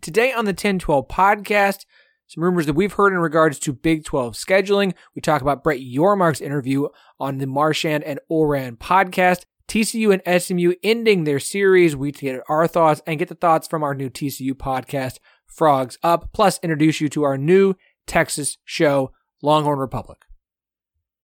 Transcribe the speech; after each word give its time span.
Today 0.00 0.32
on 0.32 0.44
the 0.44 0.50
1012 0.50 1.08
podcast, 1.08 1.84
some 2.28 2.44
rumors 2.44 2.66
that 2.66 2.74
we've 2.74 2.92
heard 2.92 3.12
in 3.12 3.18
regards 3.18 3.58
to 3.60 3.72
Big 3.72 4.04
12 4.04 4.34
scheduling. 4.34 4.94
We 5.14 5.20
talk 5.20 5.42
about 5.42 5.64
Brett 5.64 5.80
Yormark's 5.80 6.40
interview 6.40 6.88
on 7.18 7.38
the 7.38 7.46
Marchand 7.46 8.04
and 8.04 8.20
Ourand 8.30 8.78
podcast. 8.78 9.44
TCU 9.66 10.18
and 10.18 10.42
SMU 10.42 10.74
ending 10.82 11.24
their 11.24 11.38
series. 11.38 11.94
We 11.94 12.12
get 12.12 12.42
our 12.48 12.66
thoughts 12.66 13.02
and 13.06 13.18
get 13.18 13.28
the 13.28 13.34
thoughts 13.34 13.68
from 13.68 13.82
our 13.82 13.94
new 13.94 14.08
TCU 14.08 14.52
podcast, 14.52 15.18
Frogs 15.46 15.98
Up, 16.02 16.30
plus 16.32 16.58
introduce 16.62 17.02
you 17.02 17.10
to 17.10 17.24
our 17.24 17.36
new 17.36 17.74
Texas 18.06 18.56
show, 18.64 19.12
Longhorn 19.42 19.78
Republic. 19.78 20.18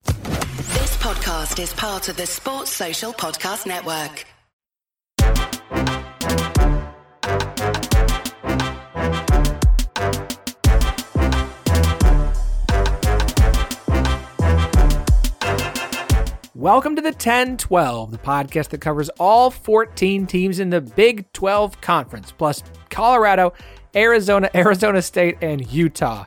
This 0.05 0.97
podcast 0.97 1.63
is 1.63 1.75
part 1.75 2.09
of 2.09 2.17
the 2.17 2.25
Sports 2.25 2.71
Social 2.71 3.13
Podcast 3.13 3.67
Network. 3.67 4.25
Welcome 16.61 16.95
to 16.97 17.01
the 17.01 17.09
1012, 17.09 18.11
the 18.11 18.19
podcast 18.19 18.69
that 18.69 18.83
covers 18.83 19.09
all 19.19 19.51
14 19.51 20.27
teams 20.27 20.59
in 20.59 20.69
the 20.69 20.83
Big 20.83 21.33
12 21.33 21.81
Conference, 21.81 22.33
plus 22.33 22.63
Colorado, 22.91 23.55
Arizona, 23.97 24.51
Arizona 24.55 25.01
State, 25.01 25.39
and 25.41 25.67
Utah. 25.73 26.27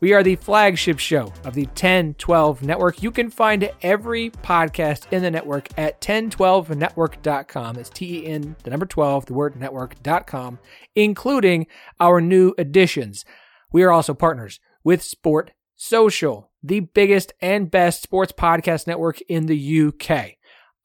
We 0.00 0.14
are 0.14 0.22
the 0.22 0.36
flagship 0.36 0.98
show 0.98 1.34
of 1.44 1.52
the 1.52 1.66
1012 1.66 2.62
network. 2.62 3.02
You 3.02 3.10
can 3.10 3.28
find 3.28 3.70
every 3.82 4.30
podcast 4.30 5.12
in 5.12 5.22
the 5.22 5.30
network 5.30 5.68
at 5.78 6.00
1012network.com. 6.00 7.76
It's 7.76 7.90
T 7.90 8.20
E 8.20 8.26
N, 8.26 8.56
the 8.62 8.70
number 8.70 8.86
12, 8.86 9.26
the 9.26 9.34
word 9.34 9.54
network.com, 9.54 10.60
including 10.94 11.66
our 12.00 12.22
new 12.22 12.54
additions. 12.56 13.26
We 13.70 13.82
are 13.82 13.92
also 13.92 14.14
partners 14.14 14.60
with 14.82 15.02
Sport 15.02 15.50
Social, 15.76 16.50
the 16.64 16.80
biggest 16.80 17.34
and 17.42 17.70
best 17.70 18.02
sports 18.02 18.32
podcast 18.32 18.86
network 18.86 19.20
in 19.28 19.44
the 19.46 19.88
UK. 19.88 20.36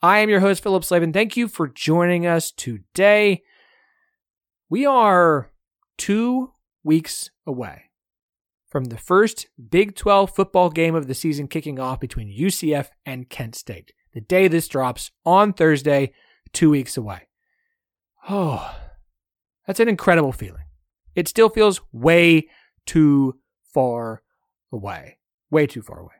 I 0.01 0.19
am 0.19 0.29
your 0.29 0.41
host, 0.41 0.61
Philip 0.61 0.83
Slavin. 0.83 1.13
Thank 1.13 1.37
you 1.37 1.47
for 1.47 1.69
joining 1.69 2.27
us 2.27 2.51
today. 2.51 3.43
We 4.69 4.85
are 4.85 5.51
two 5.97 6.51
weeks 6.83 7.31
away 7.47 7.83
from 8.67 8.85
the 8.85 8.97
first 8.97 9.47
Big 9.69 9.95
12 9.95 10.35
football 10.35 10.69
game 10.69 10.95
of 10.95 11.07
the 11.07 11.13
season 11.13 11.47
kicking 11.47 11.79
off 11.79 12.01
between 12.01 12.37
UCF 12.37 12.89
and 13.05 13.29
Kent 13.29 13.55
State. 13.55 13.93
The 14.13 14.21
day 14.21 14.49
this 14.49 14.67
drops 14.67 15.11
on 15.25 15.53
Thursday, 15.53 16.11
two 16.51 16.69
weeks 16.69 16.97
away. 16.97 17.29
Oh, 18.27 18.75
that's 19.65 19.79
an 19.79 19.87
incredible 19.87 20.33
feeling. 20.33 20.65
It 21.15 21.29
still 21.29 21.49
feels 21.49 21.79
way 21.93 22.49
too 22.85 23.39
far 23.73 24.23
away. 24.73 25.18
Way 25.51 25.67
too 25.67 25.81
far 25.81 25.99
away. 25.99 26.13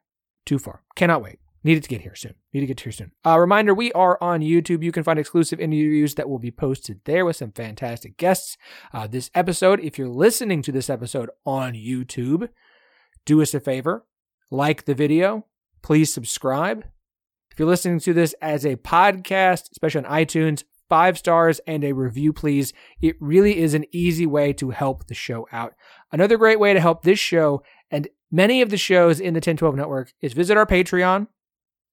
Too 0.45 0.59
far. 0.59 0.83
Cannot 0.95 1.21
wait. 1.21 1.39
Needed 1.63 1.83
to 1.83 1.89
get 1.89 2.01
here 2.01 2.15
soon. 2.15 2.35
Need 2.53 2.61
to 2.61 2.65
get 2.67 2.79
here 2.79 2.91
soon. 2.91 3.11
Uh, 3.25 3.37
reminder 3.37 3.73
we 3.73 3.91
are 3.91 4.17
on 4.21 4.39
YouTube. 4.39 4.81
You 4.81 4.93
can 4.93 5.03
find 5.03 5.19
exclusive 5.19 5.59
interviews 5.59 6.15
that 6.15 6.29
will 6.29 6.39
be 6.39 6.51
posted 6.51 7.01
there 7.03 7.25
with 7.25 7.35
some 7.35 7.51
fantastic 7.51 8.15
guests. 8.17 8.57
Uh, 8.93 9.07
this 9.07 9.29
episode, 9.35 9.81
if 9.81 9.97
you're 9.97 10.07
listening 10.07 10.61
to 10.61 10.71
this 10.71 10.89
episode 10.89 11.29
on 11.45 11.73
YouTube, 11.73 12.49
do 13.25 13.41
us 13.41 13.53
a 13.53 13.59
favor 13.59 14.05
like 14.49 14.85
the 14.85 14.95
video. 14.95 15.45
Please 15.81 16.13
subscribe. 16.13 16.85
If 17.51 17.59
you're 17.59 17.67
listening 17.67 17.99
to 17.99 18.13
this 18.13 18.33
as 18.41 18.65
a 18.65 18.77
podcast, 18.77 19.69
especially 19.71 20.05
on 20.05 20.11
iTunes, 20.11 20.63
five 20.87 21.17
stars 21.17 21.59
and 21.67 21.83
a 21.83 21.93
review, 21.93 22.33
please. 22.33 22.73
It 23.01 23.15
really 23.19 23.59
is 23.59 23.73
an 23.73 23.85
easy 23.91 24.25
way 24.25 24.53
to 24.53 24.71
help 24.71 25.07
the 25.07 25.13
show 25.13 25.47
out. 25.51 25.75
Another 26.11 26.37
great 26.37 26.59
way 26.59 26.73
to 26.73 26.79
help 26.79 27.03
this 27.03 27.19
show 27.19 27.63
and 27.91 28.07
many 28.31 28.61
of 28.61 28.69
the 28.69 28.77
shows 28.77 29.19
in 29.19 29.33
the 29.33 29.39
1012 29.39 29.75
network 29.75 30.13
is 30.21 30.33
visit 30.33 30.57
our 30.57 30.65
Patreon. 30.65 31.27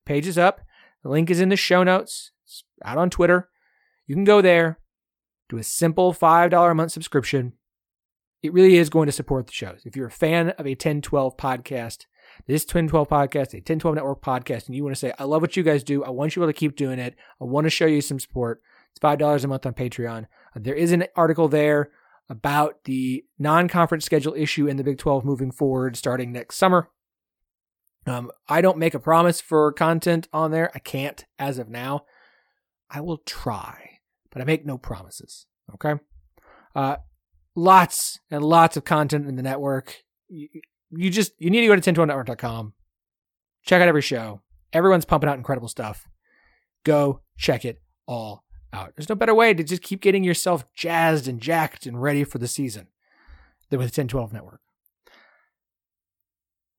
Page 0.05 0.27
is 0.27 0.39
up. 0.39 0.61
The 1.03 1.09
link 1.09 1.31
is 1.31 1.41
in 1.41 1.49
the 1.49 1.57
show 1.57 1.83
notes. 1.83 2.33
It's 2.45 2.65
out 2.85 2.99
on 2.99 3.11
Twitter. 3.11 3.49
You 4.07 4.15
can 4.15 4.25
go 4.25 4.41
there, 4.41 4.79
do 5.49 5.59
a 5.59 5.63
simple 5.63 6.13
$5 6.13 6.71
a 6.71 6.75
month 6.75 6.93
subscription. 6.93 7.55
It 8.43 8.53
really 8.53 8.77
is 8.77 8.91
going 8.91 9.07
to 9.07 9.13
support 9.13 9.47
the 9.47 9.53
shows. 9.53 9.83
If 9.85 9.97
you're 9.97 10.07
a 10.07 10.11
fan 10.11 10.51
of 10.51 10.67
a 10.67 10.71
1012 10.71 11.37
podcast, 11.37 12.07
this 12.47 12.63
1012 12.63 13.09
podcast, 13.09 13.55
a 13.55 13.59
1012 13.59 13.97
network 13.97 14.23
podcast, 14.23 14.67
and 14.67 14.77
you 14.77 14.85
want 14.85 14.95
to 14.95 14.99
say, 14.99 15.13
I 15.19 15.25
love 15.25 15.43
what 15.43 15.57
you 15.57 15.63
guys 15.63 15.83
do. 15.83 16.05
I 16.05 16.11
want 16.11 16.37
you 16.37 16.43
all 16.43 16.49
to 16.49 16.53
keep 16.53 16.77
doing 16.77 16.99
it. 16.99 17.17
I 17.41 17.45
want 17.45 17.65
to 17.65 17.71
show 17.71 17.87
you 17.87 18.01
some 18.01 18.21
support. 18.21 18.63
It's 18.91 19.01
$5 19.01 19.45
a 19.45 19.49
month 19.49 19.67
on 19.67 19.75
Patreon. 19.75 20.27
There 20.55 20.75
is 20.75 20.93
an 20.93 21.05
article 21.17 21.49
there 21.49 21.91
about 22.29 22.85
the 22.85 23.25
non 23.39 23.69
conference 23.69 24.05
schedule 24.05 24.35
issue 24.35 24.67
in 24.67 24.77
the 24.77 24.85
Big 24.85 24.99
12 24.99 25.25
moving 25.25 25.51
forward 25.51 25.97
starting 25.97 26.33
next 26.33 26.57
summer. 26.57 26.89
Um, 28.07 28.31
I 28.49 28.61
don't 28.61 28.79
make 28.79 28.95
a 28.95 29.01
promise 29.01 29.41
for 29.41 29.73
content 29.73 30.29
on 30.33 30.51
there. 30.51 30.71
I 30.75 30.79
can't 30.79 31.25
as 31.39 31.59
of 31.59 31.69
now. 31.69 32.05
I 32.89 33.01
will 33.01 33.19
try, 33.19 33.99
but 34.31 34.41
I 34.41 34.45
make 34.45 34.65
no 34.65 34.79
promises. 34.79 35.47
Okay. 35.75 35.95
Uh, 36.75 36.97
lots 37.57 38.21
and 38.31 38.45
lots 38.45 38.77
of 38.77 38.85
content 38.85 39.27
in 39.27 39.35
the 39.35 39.43
network. 39.43 40.03
You, 40.29 40.49
you 40.91 41.11
just, 41.11 41.33
you 41.39 41.51
need 41.51 41.63
to 41.63 41.67
go 41.67 41.77
to 41.77 41.93
1012network.com. 41.93 42.75
Check 43.65 43.83
out 43.83 43.89
every 43.89 44.03
show. 44.03 44.43
Everyone's 44.73 45.05
pumping 45.05 45.29
out 45.29 45.39
incredible 45.39 45.69
stuff. 45.69 46.07
Go 46.85 47.23
check 47.37 47.65
it 47.65 47.83
all 48.07 48.46
out. 48.77 48.93
There's 48.97 49.09
no 49.09 49.15
better 49.15 49.35
way 49.35 49.55
to 49.55 49.65
just 49.65 49.83
keep 49.83 50.01
getting 50.01 50.25
yourself 50.25 50.65
jazzed 50.75 51.27
and 51.27 51.41
jacked 51.41 51.87
and 51.87 52.01
ready 52.01 52.25
for 52.25 52.39
the 52.39 52.49
season 52.49 52.89
than 53.71 53.79
with 53.79 53.87
1012 53.87 54.33
Network. 54.33 54.61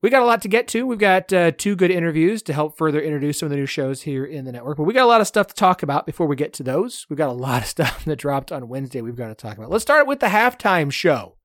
We 0.04 0.12
got 0.12 0.22
a 0.22 0.26
lot 0.26 0.44
to 0.44 0.48
get 0.48 0.68
to. 0.70 0.86
We've 0.86 1.00
got 1.00 1.34
uh, 1.34 1.52
two 1.52 1.76
good 1.76 1.90
interviews 1.90 2.44
to 2.44 2.54
help 2.54 2.78
further 2.78 3.02
introduce 3.02 3.40
some 3.40 3.48
of 3.48 3.50
the 3.50 3.58
new 3.58 3.66
shows 3.66 4.04
here 4.04 4.24
in 4.24 4.46
the 4.46 4.52
network. 4.52 4.78
But 4.78 4.84
we 4.84 4.94
got 4.94 5.06
a 5.06 5.08
lot 5.08 5.22
of 5.22 5.28
stuff 5.28 5.48
to 5.48 5.56
talk 5.56 5.82
about 5.82 6.06
before 6.06 6.28
we 6.28 6.36
get 6.36 6.54
to 6.54 6.64
those. 6.64 7.08
We've 7.10 7.18
got 7.18 7.30
a 7.30 7.34
lot 7.34 7.64
of 7.64 7.68
stuff 7.76 8.06
that 8.06 8.18
dropped 8.18 8.52
on 8.52 8.70
Wednesday 8.70 9.02
we've 9.02 9.16
got 9.16 9.30
to 9.30 9.36
talk 9.36 9.58
about. 9.58 9.72
Let's 9.72 9.82
start 9.82 10.06
with 10.06 10.20
the 10.20 10.28
halftime 10.28 10.92
show. 10.92 11.38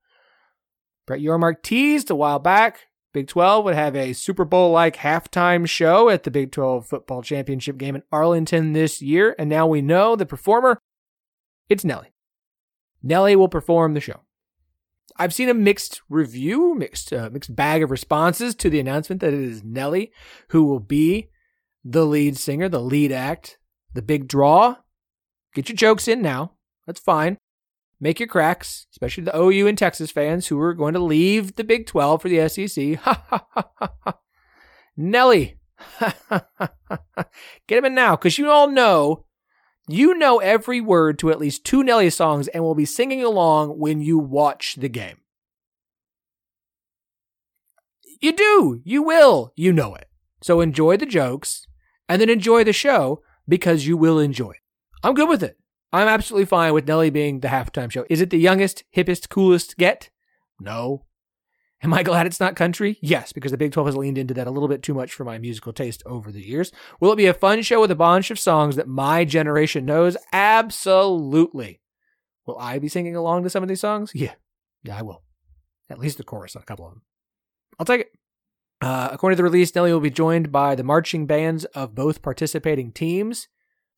Brett 1.07 1.19
Yormark 1.19 1.63
teased 1.63 2.11
a 2.11 2.15
while 2.15 2.39
back 2.39 2.87
Big 3.13 3.27
12 3.27 3.63
would 3.63 3.75
have 3.75 3.95
a 3.95 4.13
Super 4.13 4.43
Bowl 4.43 4.71
like 4.71 4.97
halftime 4.97 5.67
show 5.67 6.09
at 6.09 6.23
the 6.23 6.31
Big 6.31 6.51
12 6.51 6.87
football 6.87 7.21
championship 7.21 7.77
game 7.77 7.95
in 7.95 8.01
Arlington 8.11 8.73
this 8.73 9.03
year. 9.03 9.35
And 9.37 9.49
now 9.49 9.67
we 9.67 9.83
know 9.83 10.15
the 10.15 10.25
performer, 10.25 10.79
it's 11.69 11.85
Nelly. 11.85 12.11
Nelly 13.03 13.35
will 13.35 13.49
perform 13.49 13.93
the 13.93 14.01
show. 14.01 14.21
I've 15.15 15.33
seen 15.33 15.47
a 15.47 15.53
mixed 15.53 16.01
review, 16.09 16.73
mixed 16.73 17.13
uh, 17.13 17.29
mixed 17.31 17.55
bag 17.55 17.83
of 17.83 17.91
responses 17.91 18.55
to 18.55 18.69
the 18.69 18.79
announcement 18.79 19.21
that 19.21 19.33
it 19.33 19.41
is 19.41 19.63
Nelly 19.63 20.11
who 20.49 20.63
will 20.63 20.79
be 20.79 21.29
the 21.85 22.05
lead 22.05 22.35
singer, 22.35 22.67
the 22.67 22.81
lead 22.81 23.11
act, 23.11 23.59
the 23.93 24.01
big 24.01 24.27
draw. 24.27 24.77
Get 25.53 25.69
your 25.69 25.75
jokes 25.75 26.07
in 26.07 26.23
now. 26.23 26.53
That's 26.87 26.99
fine 26.99 27.37
make 28.03 28.19
your 28.19 28.27
cracks, 28.27 28.85
especially 28.91 29.23
the 29.23 29.35
OU 29.35 29.65
and 29.65 29.77
Texas 29.77 30.11
fans 30.11 30.47
who 30.47 30.59
are 30.59 30.73
going 30.73 30.93
to 30.93 30.99
leave 30.99 31.55
the 31.55 31.63
Big 31.63 31.87
12 31.87 32.21
for 32.21 32.27
the 32.27 32.49
SEC. 32.49 32.99
Nelly, 34.97 35.57
get 36.29 37.77
him 37.77 37.85
in 37.85 37.95
now 37.95 38.17
because 38.17 38.37
you 38.37 38.51
all 38.51 38.69
know, 38.69 39.25
you 39.87 40.15
know 40.15 40.39
every 40.39 40.81
word 40.81 41.17
to 41.19 41.31
at 41.31 41.39
least 41.39 41.63
two 41.63 41.81
Nelly 41.81 42.09
songs 42.09 42.49
and 42.49 42.61
will 42.61 42.75
be 42.75 42.83
singing 42.83 43.23
along 43.23 43.79
when 43.79 44.01
you 44.01 44.19
watch 44.19 44.75
the 44.75 44.89
game. 44.89 45.21
You 48.21 48.33
do, 48.33 48.81
you 48.83 49.01
will, 49.01 49.53
you 49.55 49.71
know 49.71 49.95
it. 49.95 50.09
So 50.41 50.59
enjoy 50.59 50.97
the 50.97 51.05
jokes 51.05 51.67
and 52.09 52.21
then 52.21 52.29
enjoy 52.29 52.65
the 52.65 52.73
show 52.73 53.23
because 53.47 53.87
you 53.87 53.95
will 53.95 54.19
enjoy 54.19 54.51
it. 54.51 54.61
I'm 55.03 55.13
good 55.13 55.29
with 55.29 55.41
it. 55.41 55.57
I'm 55.93 56.07
absolutely 56.07 56.45
fine 56.45 56.73
with 56.73 56.87
Nelly 56.87 57.11
being 57.11 57.39
the 57.39 57.49
halftime 57.49 57.91
show. 57.91 58.03
Is 58.09 58.19
it 58.19 58.31
the 58.31 58.39
youngest, 58.39 58.83
hippest, 58.95 59.29
coolest 59.29 59.77
get? 59.77 60.09
No. 60.59 61.05
Am 61.83 61.93
I 61.93 62.01
glad 62.01 62.25
it's 62.25 62.39
not 62.39 62.55
country? 62.55 62.97
Yes, 62.99 63.31
because 63.31 63.51
the 63.51 63.57
Big 63.57 63.73
12 63.73 63.87
has 63.87 63.97
leaned 63.97 64.17
into 64.17 64.33
that 64.33 64.47
a 64.47 64.51
little 64.51 64.67
bit 64.67 64.81
too 64.81 64.95
much 64.95 65.13
for 65.13 65.23
my 65.23 65.37
musical 65.37 65.71
taste 65.71 66.01
over 66.07 66.31
the 66.31 66.41
years. 66.41 66.71
Will 66.99 67.11
it 67.11 67.17
be 67.17 67.27
a 67.27 67.33
fun 67.33 67.61
show 67.61 67.79
with 67.79 67.91
a 67.91 67.95
bunch 67.95 68.31
of 68.31 68.39
songs 68.39 68.75
that 68.75 68.87
my 68.87 69.23
generation 69.23 69.85
knows? 69.85 70.17
Absolutely. 70.31 71.81
Will 72.47 72.57
I 72.57 72.79
be 72.79 72.87
singing 72.87 73.15
along 73.15 73.43
to 73.43 73.49
some 73.49 73.61
of 73.61 73.69
these 73.69 73.81
songs? 73.81 74.11
Yeah. 74.15 74.33
Yeah, 74.83 74.97
I 74.97 75.03
will. 75.03 75.23
At 75.91 75.99
least 75.99 76.17
the 76.17 76.23
chorus 76.23 76.55
on 76.55 76.63
a 76.63 76.65
couple 76.65 76.87
of 76.87 76.93
them. 76.93 77.03
I'll 77.77 77.85
take 77.85 78.01
it. 78.01 78.11
Uh, 78.81 79.09
according 79.11 79.35
to 79.35 79.41
the 79.41 79.49
release, 79.49 79.73
Nelly 79.75 79.93
will 79.93 79.99
be 79.99 80.09
joined 80.09 80.51
by 80.51 80.73
the 80.73 80.83
marching 80.83 81.27
bands 81.27 81.65
of 81.65 81.93
both 81.93 82.23
participating 82.23 82.91
teams 82.91 83.47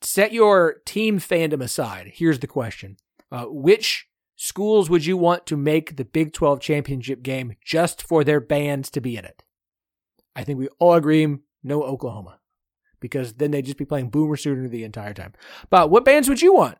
set 0.01 0.33
your 0.33 0.75
team 0.85 1.19
fandom 1.19 1.61
aside. 1.61 2.11
Here's 2.13 2.39
the 2.39 2.47
question 2.47 2.97
uh, 3.31 3.45
Which 3.45 4.07
schools 4.35 4.89
would 4.89 5.05
you 5.05 5.17
want 5.17 5.45
to 5.47 5.57
make 5.57 5.95
the 5.95 6.05
Big 6.05 6.33
12 6.33 6.59
championship 6.59 7.23
game 7.23 7.55
just 7.63 8.01
for 8.01 8.23
their 8.23 8.39
bands 8.39 8.89
to 8.91 9.01
be 9.01 9.17
in 9.17 9.25
it? 9.25 9.43
I 10.35 10.43
think 10.43 10.59
we 10.59 10.67
all 10.79 10.93
agree 10.93 11.37
no 11.63 11.83
Oklahoma 11.83 12.39
because 12.99 13.33
then 13.33 13.51
they'd 13.51 13.65
just 13.65 13.77
be 13.77 13.85
playing 13.85 14.09
Boomer 14.09 14.35
Sooner 14.35 14.67
the 14.67 14.83
entire 14.83 15.13
time. 15.13 15.33
But 15.69 15.89
what 15.89 16.05
bands 16.05 16.27
would 16.27 16.41
you 16.41 16.53
want? 16.53 16.77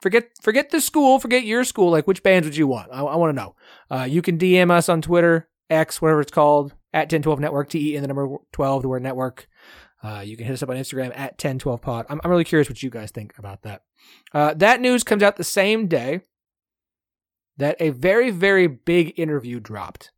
forget 0.00 0.30
forget 0.40 0.70
the 0.70 0.80
school, 0.80 1.18
forget 1.18 1.44
your 1.44 1.64
school. 1.64 1.90
Like, 1.90 2.06
which 2.06 2.22
bands 2.22 2.46
would 2.46 2.56
you 2.56 2.66
want? 2.66 2.90
I, 2.92 3.00
I 3.00 3.16
want 3.16 3.30
to 3.30 3.42
know. 3.42 3.54
Uh, 3.90 4.04
you 4.04 4.22
can 4.22 4.38
DM 4.38 4.70
us 4.70 4.88
on 4.88 5.02
Twitter, 5.02 5.48
X, 5.70 6.00
whatever 6.00 6.20
it's 6.20 6.32
called, 6.32 6.74
at 6.92 7.04
1012 7.04 7.40
Network, 7.40 7.68
T 7.68 7.92
E 7.92 7.96
in 7.96 8.02
the 8.02 8.08
number 8.08 8.36
12, 8.52 8.82
the 8.82 8.88
word 8.88 9.02
network. 9.02 9.48
Uh, 10.02 10.22
you 10.24 10.36
can 10.36 10.46
hit 10.46 10.52
us 10.52 10.62
up 10.62 10.68
on 10.68 10.76
Instagram 10.76 11.12
at 11.16 11.38
1012pod. 11.38 12.06
I'm, 12.08 12.20
I'm 12.22 12.30
really 12.30 12.44
curious 12.44 12.68
what 12.68 12.82
you 12.82 12.90
guys 12.90 13.10
think 13.10 13.36
about 13.36 13.62
that. 13.62 13.82
Uh, 14.32 14.54
that 14.54 14.80
news 14.80 15.02
comes 15.02 15.22
out 15.22 15.36
the 15.36 15.44
same 15.44 15.88
day 15.88 16.20
that 17.56 17.76
a 17.80 17.90
very, 17.90 18.30
very 18.30 18.66
big 18.66 19.18
interview 19.18 19.58
dropped. 19.60 20.12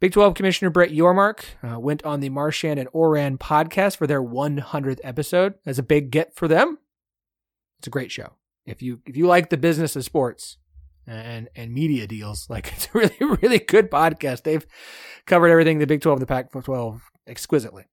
Big 0.00 0.12
12 0.12 0.34
Commissioner 0.34 0.70
Brett 0.70 0.90
Yormark 0.90 1.40
uh, 1.68 1.80
went 1.80 2.04
on 2.04 2.20
the 2.20 2.28
Marchand 2.28 2.78
and 2.78 2.88
Ourand 2.94 3.40
podcast 3.40 3.96
for 3.96 4.06
their 4.06 4.22
100th 4.22 5.00
episode. 5.02 5.54
That's 5.64 5.78
a 5.78 5.82
big 5.82 6.12
get 6.12 6.36
for 6.36 6.46
them. 6.46 6.78
It's 7.80 7.88
a 7.88 7.90
great 7.90 8.12
show. 8.12 8.34
If 8.64 8.80
you 8.82 9.00
if 9.06 9.16
you 9.16 9.26
like 9.26 9.50
the 9.50 9.56
business 9.56 9.96
of 9.96 10.04
sports 10.04 10.58
and 11.06 11.48
and 11.56 11.72
media 11.72 12.06
deals, 12.06 12.46
like 12.50 12.72
it's 12.72 12.86
a 12.86 12.98
really 12.98 13.36
really 13.42 13.58
good 13.58 13.90
podcast. 13.90 14.44
They've 14.44 14.66
covered 15.26 15.48
everything 15.48 15.78
the 15.78 15.86
Big 15.86 16.00
12 16.00 16.20
the 16.20 16.26
Pac 16.26 16.52
12 16.52 17.02
exquisitely. 17.26 17.86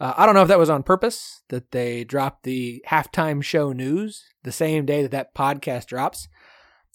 Uh, 0.00 0.14
I 0.16 0.26
don't 0.26 0.34
know 0.34 0.42
if 0.42 0.48
that 0.48 0.58
was 0.58 0.70
on 0.70 0.82
purpose 0.82 1.42
that 1.48 1.72
they 1.72 2.04
dropped 2.04 2.44
the 2.44 2.84
halftime 2.88 3.42
show 3.42 3.72
news 3.72 4.24
the 4.44 4.52
same 4.52 4.86
day 4.86 5.02
that 5.02 5.10
that 5.10 5.34
podcast 5.34 5.86
drops. 5.86 6.28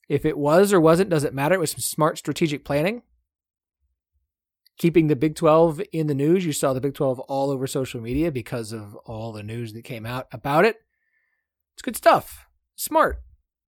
If 0.08 0.26
it 0.26 0.38
was 0.38 0.72
or 0.72 0.80
wasn't, 0.80 1.10
doesn't 1.10 1.34
matter. 1.34 1.56
It 1.56 1.60
was 1.60 1.72
some 1.72 1.80
smart 1.80 2.18
strategic 2.18 2.64
planning. 2.64 3.04
Keeping 4.78 5.08
the 5.08 5.16
Big 5.16 5.36
12 5.36 5.82
in 5.92 6.08
the 6.08 6.16
news. 6.16 6.46
You 6.46 6.54
saw 6.54 6.74
the 6.74 6.82
Big 6.82 6.94
12 6.94 7.20
all 7.22 7.52
over 7.52 7.68
social 7.68 8.02
media 8.02 8.32
because 8.32 8.72
of 8.72 8.96
all 9.06 9.32
the 9.32 9.44
news 9.44 9.74
that 9.74 9.84
came 9.84 10.06
out 10.06 10.28
about 10.32 10.66
it. 10.66 10.78
It's 11.76 11.82
good 11.82 11.96
stuff. 11.96 12.48
Smart. 12.76 13.22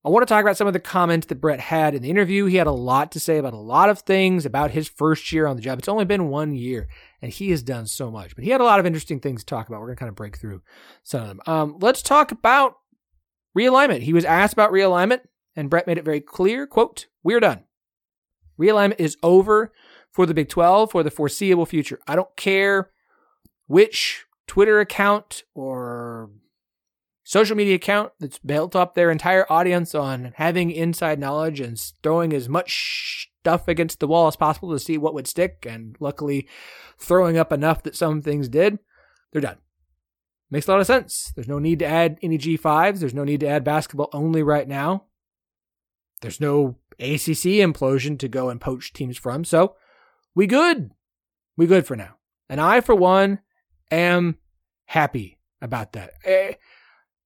I 0.03 0.09
want 0.09 0.27
to 0.27 0.33
talk 0.33 0.41
about 0.43 0.57
some 0.57 0.65
of 0.65 0.73
the 0.73 0.79
comments 0.79 1.27
that 1.27 1.39
Brett 1.39 1.59
had 1.59 1.93
in 1.93 2.01
the 2.01 2.09
interview. 2.09 2.45
He 2.45 2.55
had 2.55 2.65
a 2.65 2.71
lot 2.71 3.11
to 3.11 3.19
say 3.19 3.37
about 3.37 3.53
a 3.53 3.57
lot 3.57 3.87
of 3.87 3.99
things 3.99 4.47
about 4.47 4.71
his 4.71 4.89
first 4.89 5.31
year 5.31 5.45
on 5.45 5.55
the 5.55 5.61
job. 5.61 5.77
It's 5.77 5.87
only 5.87 6.05
been 6.05 6.29
one 6.29 6.55
year, 6.55 6.87
and 7.21 7.31
he 7.31 7.51
has 7.51 7.61
done 7.61 7.85
so 7.85 8.09
much. 8.09 8.33
But 8.33 8.43
he 8.43 8.49
had 8.49 8.61
a 8.61 8.65
lot 8.65 8.79
of 8.79 8.87
interesting 8.87 9.19
things 9.19 9.41
to 9.41 9.45
talk 9.45 9.67
about. 9.67 9.79
We're 9.79 9.87
going 9.87 9.97
to 9.97 9.99
kind 9.99 10.09
of 10.09 10.15
break 10.15 10.37
through 10.37 10.63
some 11.03 11.21
of 11.21 11.27
them. 11.27 11.41
Um, 11.45 11.77
let's 11.79 12.01
talk 12.01 12.31
about 12.31 12.77
realignment. 13.55 14.01
He 14.01 14.13
was 14.13 14.25
asked 14.25 14.53
about 14.53 14.71
realignment, 14.71 15.21
and 15.55 15.69
Brett 15.69 15.85
made 15.85 15.99
it 15.99 16.05
very 16.05 16.21
clear, 16.21 16.65
quote, 16.65 17.05
we're 17.21 17.39
done. 17.39 17.65
Realignment 18.59 18.99
is 18.99 19.17
over 19.21 19.71
for 20.09 20.25
the 20.25 20.33
Big 20.33 20.49
12 20.49 20.91
for 20.91 21.03
the 21.03 21.11
foreseeable 21.11 21.67
future. 21.67 21.99
I 22.07 22.15
don't 22.15 22.35
care 22.35 22.89
which 23.67 24.25
Twitter 24.47 24.79
account 24.79 25.43
or 25.53 26.31
social 27.31 27.55
media 27.55 27.75
account 27.75 28.11
that's 28.19 28.39
built 28.39 28.75
up 28.75 28.93
their 28.93 29.09
entire 29.09 29.49
audience 29.49 29.95
on 29.95 30.33
having 30.35 30.69
inside 30.69 31.17
knowledge 31.17 31.61
and 31.61 31.79
throwing 32.03 32.33
as 32.33 32.49
much 32.49 33.29
stuff 33.39 33.69
against 33.69 34.01
the 34.01 34.07
wall 34.07 34.27
as 34.27 34.35
possible 34.35 34.69
to 34.69 34.77
see 34.77 34.97
what 34.97 35.13
would 35.13 35.27
stick, 35.27 35.65
and 35.67 35.95
luckily 36.01 36.45
throwing 36.97 37.37
up 37.37 37.53
enough 37.53 37.83
that 37.83 37.95
some 37.95 38.21
things 38.21 38.49
did, 38.49 38.79
they're 39.31 39.41
done. 39.41 39.59
Makes 40.49 40.67
a 40.67 40.71
lot 40.71 40.81
of 40.81 40.87
sense. 40.87 41.31
There's 41.33 41.47
no 41.47 41.57
need 41.57 41.79
to 41.79 41.85
add 41.85 42.19
any 42.21 42.37
G5s. 42.37 42.99
There's 42.99 43.13
no 43.13 43.23
need 43.23 43.39
to 43.39 43.47
add 43.47 43.63
basketball 43.63 44.09
only 44.11 44.43
right 44.43 44.67
now. 44.67 45.05
There's 46.21 46.41
no 46.41 46.79
ACC 46.99 47.63
implosion 47.63 48.19
to 48.19 48.27
go 48.27 48.49
and 48.49 48.59
poach 48.59 48.91
teams 48.91 49.17
from. 49.17 49.45
So 49.45 49.77
we 50.35 50.47
good. 50.47 50.91
We 51.55 51.65
good 51.65 51.87
for 51.87 51.95
now. 51.95 52.15
And 52.49 52.59
I, 52.59 52.81
for 52.81 52.93
one, 52.93 53.39
am 53.89 54.35
happy 54.83 55.39
about 55.61 55.93
that. 55.93 56.11
Eh, 56.25 56.55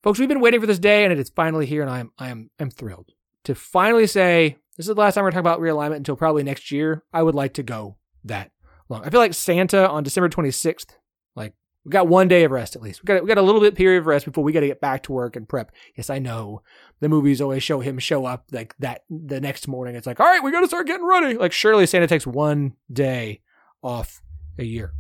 Folks, 0.06 0.20
we've 0.20 0.30
been 0.30 0.40
waiting 0.40 0.62
for 0.62 0.68
this 0.68 0.78
day 0.78 1.04
and 1.04 1.12
it 1.12 1.18
is 1.18 1.30
finally 1.30 1.66
here 1.66 1.82
and 1.82 1.90
I 1.90 2.00
am 2.00 2.12
I 2.20 2.30
am 2.30 2.52
I'm 2.60 2.70
thrilled 2.70 3.14
to 3.44 3.56
finally 3.56 4.06
say 4.06 4.58
this 4.78 4.88
is 4.88 4.94
the 4.94 5.02
last 5.02 5.16
time 5.16 5.24
we're 5.24 5.32
talking 5.32 5.40
about 5.40 5.60
realignment 5.60 5.96
until 5.96 6.16
probably 6.16 6.44
next 6.44 6.70
year. 6.70 7.04
I 7.12 7.24
would 7.24 7.34
like 7.34 7.56
to 7.56 7.64
go 7.64 7.98
that 8.24 8.52
long. 8.88 9.04
I 9.04 9.10
feel 9.10 9.20
like 9.20 9.34
Santa 9.34 9.90
on 9.90 10.04
December 10.04 10.30
26th, 10.30 10.98
like 11.36 11.56
we 11.84 11.90
got 11.90 12.08
one 12.08 12.28
day 12.28 12.44
of 12.44 12.52
rest 12.52 12.76
at 12.76 12.84
least. 12.84 13.02
We 13.02 13.08
got 13.08 13.24
we 13.24 13.28
got 13.28 13.40
a 13.40 13.42
little 13.42 13.60
bit 13.60 13.74
period 13.74 13.98
of 13.98 14.06
rest 14.06 14.26
before 14.26 14.44
we 14.44 14.52
got 14.52 14.60
to 14.60 14.68
get 14.68 14.80
back 14.80 15.02
to 15.04 15.12
work 15.12 15.36
and 15.36 15.50
prep. 15.50 15.72
Yes, 15.98 16.12
I 16.12 16.20
know 16.20 16.62
the 17.00 17.10
movies 17.10 17.42
always 17.42 17.64
show 17.64 17.80
him 17.80 17.98
show 17.98 18.28
up 18.28 18.46
like 18.52 18.76
that 18.78 19.06
the 19.10 19.42
next 19.42 19.68
morning. 19.68 19.96
It's 19.96 20.06
like, 20.06 20.20
all 20.20 20.28
right, 20.28 20.44
we 20.44 20.52
got 20.52 20.62
to 20.62 20.68
start 20.68 20.86
getting 20.86 21.08
ready. 21.08 21.36
Like 21.36 21.52
surely 21.52 21.88
Santa 21.88 22.06
takes 22.06 22.28
one 22.28 22.74
day 22.94 23.42
off 23.82 24.22
a 24.60 24.66
year. 24.66 24.94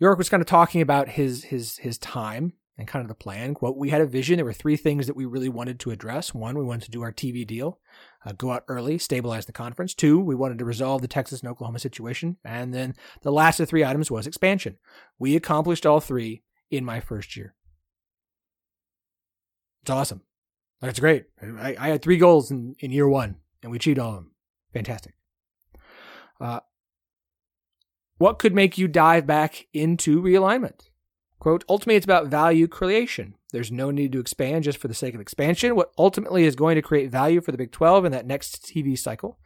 York 0.00 0.16
was 0.16 0.30
kind 0.30 0.40
of 0.40 0.46
talking 0.46 0.80
about 0.80 1.10
his 1.10 1.44
his 1.44 1.76
his 1.76 1.98
time 1.98 2.54
and 2.76 2.88
kind 2.88 3.02
of 3.02 3.08
the 3.08 3.14
plan. 3.14 3.54
Quote, 3.54 3.76
we 3.76 3.90
had 3.90 4.00
a 4.00 4.06
vision. 4.06 4.36
There 4.36 4.44
were 4.44 4.52
three 4.52 4.76
things 4.76 5.06
that 5.06 5.16
we 5.16 5.24
really 5.24 5.48
wanted 5.48 5.78
to 5.80 5.90
address. 5.90 6.34
One, 6.34 6.58
we 6.58 6.64
wanted 6.64 6.84
to 6.86 6.90
do 6.90 7.02
our 7.02 7.12
TV 7.12 7.46
deal, 7.46 7.78
uh, 8.24 8.32
go 8.32 8.50
out 8.50 8.64
early, 8.68 8.98
stabilize 8.98 9.46
the 9.46 9.52
conference. 9.52 9.94
Two, 9.94 10.18
we 10.18 10.34
wanted 10.34 10.58
to 10.58 10.64
resolve 10.64 11.00
the 11.00 11.08
Texas 11.08 11.40
and 11.40 11.48
Oklahoma 11.48 11.78
situation. 11.78 12.36
And 12.44 12.74
then 12.74 12.94
the 13.22 13.32
last 13.32 13.60
of 13.60 13.68
three 13.68 13.84
items 13.84 14.10
was 14.10 14.26
expansion. 14.26 14.78
We 15.18 15.36
accomplished 15.36 15.86
all 15.86 16.00
three 16.00 16.42
in 16.70 16.84
my 16.84 17.00
first 17.00 17.36
year. 17.36 17.54
It's 19.82 19.90
awesome. 19.90 20.22
That's 20.80 21.00
great. 21.00 21.26
I, 21.40 21.76
I 21.78 21.88
had 21.88 22.02
three 22.02 22.18
goals 22.18 22.50
in, 22.50 22.74
in 22.80 22.90
year 22.90 23.08
one, 23.08 23.36
and 23.62 23.70
we 23.70 23.76
achieved 23.76 23.98
all 23.98 24.10
of 24.10 24.16
them. 24.16 24.32
Fantastic. 24.72 25.14
Uh, 26.40 26.60
what 28.18 28.38
could 28.38 28.54
make 28.54 28.78
you 28.78 28.88
dive 28.88 29.26
back 29.26 29.66
into 29.72 30.20
realignment? 30.20 30.88
Quote, 31.44 31.62
ultimately, 31.68 31.96
it's 31.96 32.06
about 32.06 32.28
value 32.28 32.66
creation. 32.66 33.34
There's 33.52 33.70
no 33.70 33.90
need 33.90 34.12
to 34.12 34.18
expand 34.18 34.64
just 34.64 34.78
for 34.78 34.88
the 34.88 34.94
sake 34.94 35.14
of 35.14 35.20
expansion. 35.20 35.76
What 35.76 35.92
ultimately 35.98 36.44
is 36.44 36.56
going 36.56 36.76
to 36.76 36.80
create 36.80 37.10
value 37.10 37.42
for 37.42 37.52
the 37.52 37.58
Big 37.58 37.70
12 37.70 38.06
in 38.06 38.12
that 38.12 38.24
next 38.24 38.64
TV 38.64 38.98
cycle. 38.98 39.38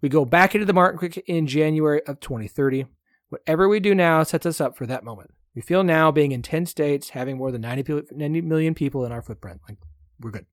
We 0.00 0.08
go 0.08 0.24
back 0.24 0.54
into 0.54 0.64
the 0.64 0.72
market 0.72 1.18
in 1.26 1.46
January 1.46 2.00
of 2.06 2.20
2030. 2.20 2.86
Whatever 3.28 3.68
we 3.68 3.80
do 3.80 3.94
now 3.94 4.22
sets 4.22 4.46
us 4.46 4.62
up 4.62 4.78
for 4.78 4.86
that 4.86 5.04
moment. 5.04 5.30
We 5.54 5.60
feel 5.60 5.84
now 5.84 6.10
being 6.10 6.32
in 6.32 6.40
10 6.40 6.64
states, 6.64 7.10
having 7.10 7.36
more 7.36 7.52
than 7.52 7.60
90, 7.60 8.04
90 8.12 8.40
million 8.40 8.72
people 8.72 9.04
in 9.04 9.12
our 9.12 9.20
footprint. 9.20 9.60
Like, 9.68 9.76
we're 10.18 10.30
good. 10.30 10.46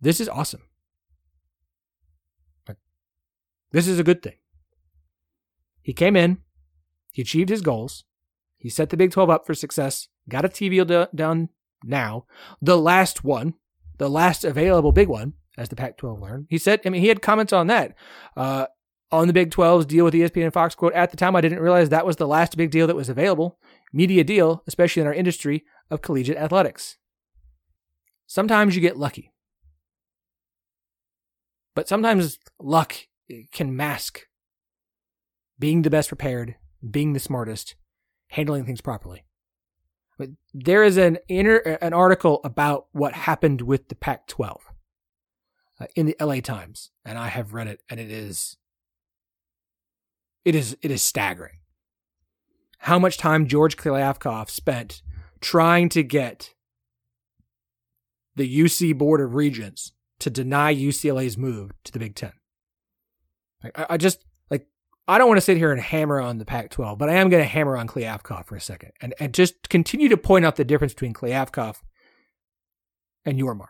This 0.00 0.18
is 0.22 0.30
awesome. 0.30 0.62
Like, 2.66 2.78
this 3.70 3.86
is 3.86 3.98
a 3.98 4.02
good 4.02 4.22
thing. 4.22 4.38
He 5.82 5.92
came 5.92 6.16
in, 6.16 6.38
he 7.12 7.20
achieved 7.20 7.50
his 7.50 7.60
goals, 7.60 8.04
he 8.60 8.68
set 8.68 8.90
the 8.90 8.96
Big 8.96 9.10
12 9.10 9.30
up 9.30 9.46
for 9.46 9.54
success, 9.54 10.08
got 10.28 10.44
a 10.44 10.48
TV 10.48 10.86
deal 10.86 11.08
done 11.14 11.48
now, 11.82 12.26
the 12.60 12.76
last 12.76 13.24
one, 13.24 13.54
the 13.96 14.10
last 14.10 14.44
available 14.44 14.92
big 14.92 15.08
one, 15.08 15.32
as 15.56 15.70
the 15.70 15.76
Pac 15.76 15.96
12 15.96 16.20
learned. 16.20 16.46
He 16.50 16.58
said, 16.58 16.80
I 16.84 16.90
mean, 16.90 17.00
he 17.00 17.08
had 17.08 17.22
comments 17.22 17.54
on 17.54 17.68
that. 17.68 17.94
Uh, 18.36 18.66
on 19.10 19.26
the 19.26 19.32
Big 19.32 19.50
12's 19.50 19.86
deal 19.86 20.04
with 20.04 20.14
ESPN 20.14 20.44
and 20.44 20.52
Fox, 20.52 20.74
quote, 20.74 20.92
at 20.92 21.10
the 21.10 21.16
time 21.16 21.34
I 21.34 21.40
didn't 21.40 21.60
realize 21.60 21.88
that 21.88 22.06
was 22.06 22.16
the 22.16 22.28
last 22.28 22.56
big 22.56 22.70
deal 22.70 22.86
that 22.86 22.94
was 22.94 23.08
available, 23.08 23.58
media 23.92 24.22
deal, 24.22 24.62
especially 24.66 25.00
in 25.00 25.06
our 25.06 25.14
industry 25.14 25.64
of 25.90 26.02
collegiate 26.02 26.36
athletics. 26.36 26.98
Sometimes 28.26 28.76
you 28.76 28.82
get 28.82 28.98
lucky. 28.98 29.32
But 31.74 31.88
sometimes 31.88 32.38
luck 32.60 32.94
can 33.52 33.74
mask 33.74 34.26
being 35.58 35.82
the 35.82 35.90
best 35.90 36.08
prepared, 36.08 36.56
being 36.88 37.12
the 37.12 37.20
smartest, 37.20 37.74
handling 38.30 38.64
things 38.64 38.80
properly. 38.80 39.24
But 40.18 40.30
there 40.52 40.82
is 40.82 40.96
an 40.96 41.18
an 41.28 41.92
article 41.92 42.40
about 42.44 42.86
what 42.92 43.14
happened 43.14 43.62
with 43.62 43.88
the 43.88 43.94
Pac-12 43.94 44.58
uh, 45.80 45.86
in 45.96 46.06
the 46.06 46.16
LA 46.20 46.40
Times, 46.40 46.90
and 47.04 47.18
I 47.18 47.28
have 47.28 47.54
read 47.54 47.68
it, 47.68 47.82
and 47.88 47.98
it 47.98 48.10
is 48.10 48.56
it 50.44 50.54
is 50.54 50.76
it 50.82 50.90
is 50.90 51.02
staggering 51.02 51.58
how 52.78 52.98
much 52.98 53.18
time 53.18 53.46
George 53.46 53.76
Kliavkoff 53.76 54.48
spent 54.48 55.02
trying 55.40 55.88
to 55.90 56.02
get 56.02 56.54
the 58.36 58.58
UC 58.58 58.96
Board 58.96 59.20
of 59.20 59.34
Regents 59.34 59.92
to 60.18 60.30
deny 60.30 60.74
UCLA's 60.74 61.36
move 61.36 61.72
to 61.84 61.92
the 61.92 61.98
Big 61.98 62.14
Ten. 62.14 62.32
I, 63.64 63.86
I 63.90 63.96
just 63.96 64.24
I 65.10 65.18
don't 65.18 65.26
want 65.26 65.38
to 65.38 65.44
sit 65.44 65.56
here 65.56 65.72
and 65.72 65.80
hammer 65.80 66.20
on 66.20 66.38
the 66.38 66.44
Pac 66.44 66.70
12, 66.70 66.96
but 66.96 67.10
I 67.10 67.14
am 67.14 67.30
going 67.30 67.42
to 67.42 67.48
hammer 67.48 67.76
on 67.76 67.88
Kliavkoff 67.88 68.46
for 68.46 68.54
a 68.54 68.60
second 68.60 68.92
and, 69.00 69.12
and 69.18 69.34
just 69.34 69.68
continue 69.68 70.08
to 70.08 70.16
point 70.16 70.44
out 70.44 70.54
the 70.54 70.64
difference 70.64 70.94
between 70.94 71.14
Kliavkoff 71.14 71.78
and 73.24 73.36
Yormark. 73.36 73.66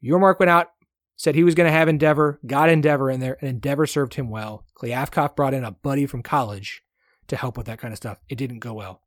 Your 0.00 0.18
mark 0.18 0.40
went 0.40 0.48
out, 0.48 0.68
said 1.16 1.34
he 1.34 1.44
was 1.44 1.54
going 1.54 1.66
to 1.66 1.76
have 1.76 1.88
Endeavor, 1.88 2.40
got 2.46 2.70
Endeavor 2.70 3.10
in 3.10 3.20
there, 3.20 3.36
and 3.42 3.50
Endeavor 3.50 3.86
served 3.86 4.14
him 4.14 4.30
well. 4.30 4.64
Kliavkoff 4.80 5.36
brought 5.36 5.52
in 5.52 5.62
a 5.62 5.72
buddy 5.72 6.06
from 6.06 6.22
college 6.22 6.82
to 7.28 7.36
help 7.36 7.58
with 7.58 7.66
that 7.66 7.78
kind 7.78 7.92
of 7.92 7.98
stuff. 7.98 8.18
It 8.30 8.36
didn't 8.36 8.60
go 8.60 8.72
well. 8.72 9.02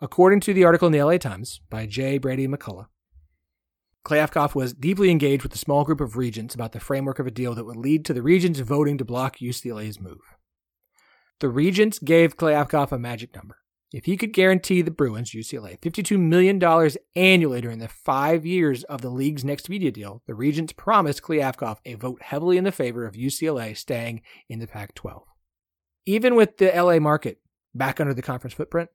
According 0.00 0.40
to 0.40 0.52
the 0.52 0.64
article 0.64 0.84
in 0.84 0.92
the 0.92 1.02
LA 1.02 1.16
Times 1.16 1.62
by 1.70 1.86
J. 1.86 2.18
Brady 2.18 2.46
McCollough, 2.46 2.88
Kliavkoff 4.06 4.54
was 4.54 4.72
deeply 4.72 5.10
engaged 5.10 5.42
with 5.42 5.52
a 5.52 5.58
small 5.58 5.82
group 5.82 6.00
of 6.00 6.16
regents 6.16 6.54
about 6.54 6.70
the 6.70 6.78
framework 6.78 7.18
of 7.18 7.26
a 7.26 7.30
deal 7.30 7.56
that 7.56 7.64
would 7.64 7.74
lead 7.74 8.04
to 8.04 8.14
the 8.14 8.22
regents 8.22 8.60
voting 8.60 8.96
to 8.98 9.04
block 9.04 9.38
UCLA's 9.38 10.00
move. 10.00 10.36
The 11.40 11.48
regents 11.48 11.98
gave 11.98 12.36
Kliavkoff 12.36 12.92
a 12.92 12.98
magic 13.00 13.34
number. 13.34 13.56
if 13.92 14.04
he 14.04 14.16
could 14.16 14.32
guarantee 14.32 14.80
the 14.80 14.92
Bruins, 14.92 15.32
UCLA, 15.32 15.80
$52 15.80 16.20
million 16.20 16.62
annually 17.16 17.60
during 17.60 17.78
the 17.78 17.88
five 17.88 18.46
years 18.46 18.84
of 18.84 19.00
the 19.00 19.10
league's 19.10 19.44
next 19.44 19.68
media 19.68 19.90
deal, 19.90 20.22
the 20.26 20.34
Regents 20.34 20.72
promised 20.72 21.22
Kliavkoff 21.22 21.78
a 21.84 21.94
vote 21.94 22.22
heavily 22.22 22.58
in 22.58 22.64
the 22.64 22.72
favor 22.72 23.06
of 23.06 23.14
UCLA 23.14 23.76
staying 23.76 24.22
in 24.48 24.60
the 24.60 24.68
Pac 24.68 24.94
12. 24.94 25.24
Even 26.04 26.36
with 26.36 26.58
the 26.58 26.70
LA 26.70 27.00
market 27.00 27.40
back 27.74 28.00
under 28.00 28.14
the 28.14 28.22
conference 28.22 28.54
footprint, 28.54 28.90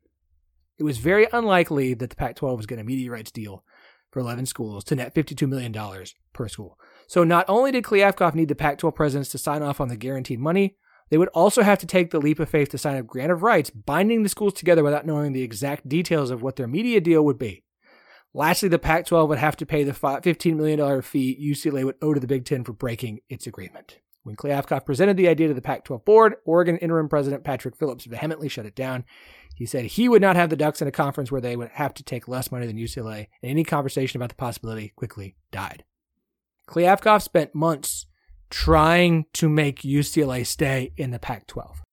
it 0.77 0.84
was 0.84 1.00
very 1.00 1.27
unlikely 1.34 1.96
that 1.96 2.12
the 2.12 2.15
Pac 2.15 2.36
12 2.36 2.58
was 2.58 2.65
going 2.65 2.80
to 2.80 2.86
media 2.86 3.12
rights 3.12 3.32
deal 3.32 3.65
for 4.12 4.20
11 4.20 4.46
schools 4.46 4.84
to 4.86 4.96
net 4.96 5.15
$52 5.15 5.48
million 5.48 5.74
per 6.34 6.48
school. 6.48 6.77
So 7.08 7.24
not 7.24 7.46
only 7.48 7.72
did 7.72 7.84
Kliavkoff 7.84 8.36
need 8.36 8.48
the 8.48 8.56
Pac 8.56 8.77
12 8.77 8.96
presidents 8.96 9.30
to 9.30 9.38
sign 9.38 9.63
off 9.63 9.82
on 9.82 9.88
the 9.88 9.98
guaranteed 9.98 10.39
money, 10.39 10.77
they 11.10 11.18
would 11.18 11.30
also 11.30 11.62
have 11.62 11.80
to 11.80 11.86
take 11.86 12.12
the 12.12 12.20
leap 12.20 12.39
of 12.39 12.50
faith 12.50 12.70
to 12.70 12.77
sign 12.77 12.96
a 12.96 13.03
grant 13.03 13.32
of 13.32 13.44
rights, 13.44 13.70
binding 13.70 14.24
the 14.24 14.30
schools 14.30 14.53
together 14.53 14.84
without 14.84 15.06
knowing 15.06 15.34
the 15.34 15.44
exact 15.44 15.89
details 15.89 16.32
of 16.32 16.41
what 16.41 16.56
their 16.56 16.68
media 16.68 17.01
deal 17.01 17.24
would 17.25 17.38
be. 17.38 17.63
Lastly, 18.34 18.70
the 18.70 18.80
Pac 18.80 19.08
12 19.08 19.27
would 19.27 19.38
have 19.38 19.58
to 19.58 19.65
pay 19.65 19.84
the 19.84 19.91
$15 19.91 20.56
million 20.56 21.01
fee 21.01 21.38
UCLA 21.51 21.84
would 21.84 21.98
owe 22.01 22.13
to 22.13 22.20
the 22.20 22.27
Big 22.27 22.46
Ten 22.46 22.63
for 22.63 22.72
breaking 22.72 23.20
its 23.27 23.46
agreement. 23.46 24.00
When 24.24 24.38
Kliavkoff 24.38 24.86
presented 24.86 25.18
the 25.18 25.27
idea 25.27 25.50
to 25.50 25.53
the 25.53 25.62
Pac 25.62 25.84
12 25.84 26.06
board, 26.06 26.36
Oregon 26.46 26.77
interim 26.77 27.10
president 27.10 27.44
Patrick 27.44 27.75
Phillips 27.75 28.06
vehemently 28.06 28.48
shut 28.48 28.65
it 28.65 28.75
down. 28.75 29.03
He 29.62 29.68
said 29.68 29.86
he 29.86 30.10
would 30.10 30.24
not 30.24 30.36
have 30.38 30.50
the 30.50 30.56
Ducks 30.56 30.82
in 30.82 30.88
a 30.88 30.91
conference 30.91 31.32
where 31.32 31.39
they 31.39 31.56
would 31.56 31.70
have 31.74 31.94
to 31.94 32.03
take 32.03 32.27
less 32.27 32.51
money 32.51 32.65
than 32.65 32.80
UCLA, 32.80 33.27
and 33.44 33.51
any 33.51 33.63
conversation 33.63 34.18
about 34.18 34.30
the 34.30 34.36
possibility 34.36 34.91
quickly 34.96 35.36
died. 35.51 35.84
Kliavkoff 36.68 37.22
spent 37.22 37.53
months 37.53 38.08
trying 38.50 39.25
to 39.34 39.48
make 39.48 39.84
UCLA 39.84 40.48
stay 40.48 40.94
in 40.98 41.12
the 41.12 41.20
Pac 41.20 41.46
12. 41.46 41.84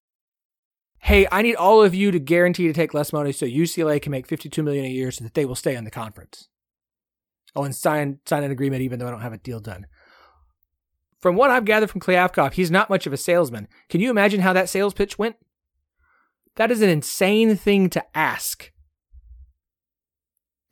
Hey, 1.01 1.29
I 1.31 1.43
need 1.43 1.57
all 1.57 1.83
of 1.83 1.95
you 1.95 2.11
to 2.11 2.19
guarantee 2.19 2.69
to 2.69 2.73
take 2.73 2.95
less 2.95 3.13
money 3.13 3.33
so 3.33 3.45
UCLA 3.45 4.01
can 4.01 4.13
make 4.13 4.27
52 4.27 4.63
million 4.63 4.87
a 4.87 4.89
year 4.89 5.11
so 5.11 5.23
that 5.25 5.35
they 5.35 5.45
will 5.45 5.55
stay 5.55 5.75
in 5.75 5.85
the 5.85 5.91
conference. 5.91 6.49
Oh, 7.55 7.65
and 7.65 7.77
sign 7.77 8.21
sign 8.25 8.45
an 8.45 8.51
agreement 8.51 8.81
even 8.81 8.99
though 8.99 9.09
I 9.09 9.11
don't 9.11 9.21
have 9.21 9.35
a 9.35 9.37
deal 9.37 9.61
done. 9.61 9.89
From 11.21 11.37
what 11.37 11.51
I've 11.51 11.67
gathered 11.67 11.91
from 11.91 12.01
Kliavkoff, 12.01 12.55
he's 12.55 12.71
not 12.71 12.89
much 12.89 13.07
of 13.07 13.13
a 13.13 13.19
salesman. 13.19 13.69
Can 13.91 14.01
you 14.01 14.09
imagine 14.09 14.41
how 14.41 14.55
that 14.55 14.71
sales 14.71 14.95
pitch 14.95 15.19
went? 15.19 15.37
That 16.59 16.73
is 16.73 16.83
an 16.83 16.89
insane 16.89 17.55
thing 17.55 17.89
to 17.91 18.05
ask. 18.17 18.73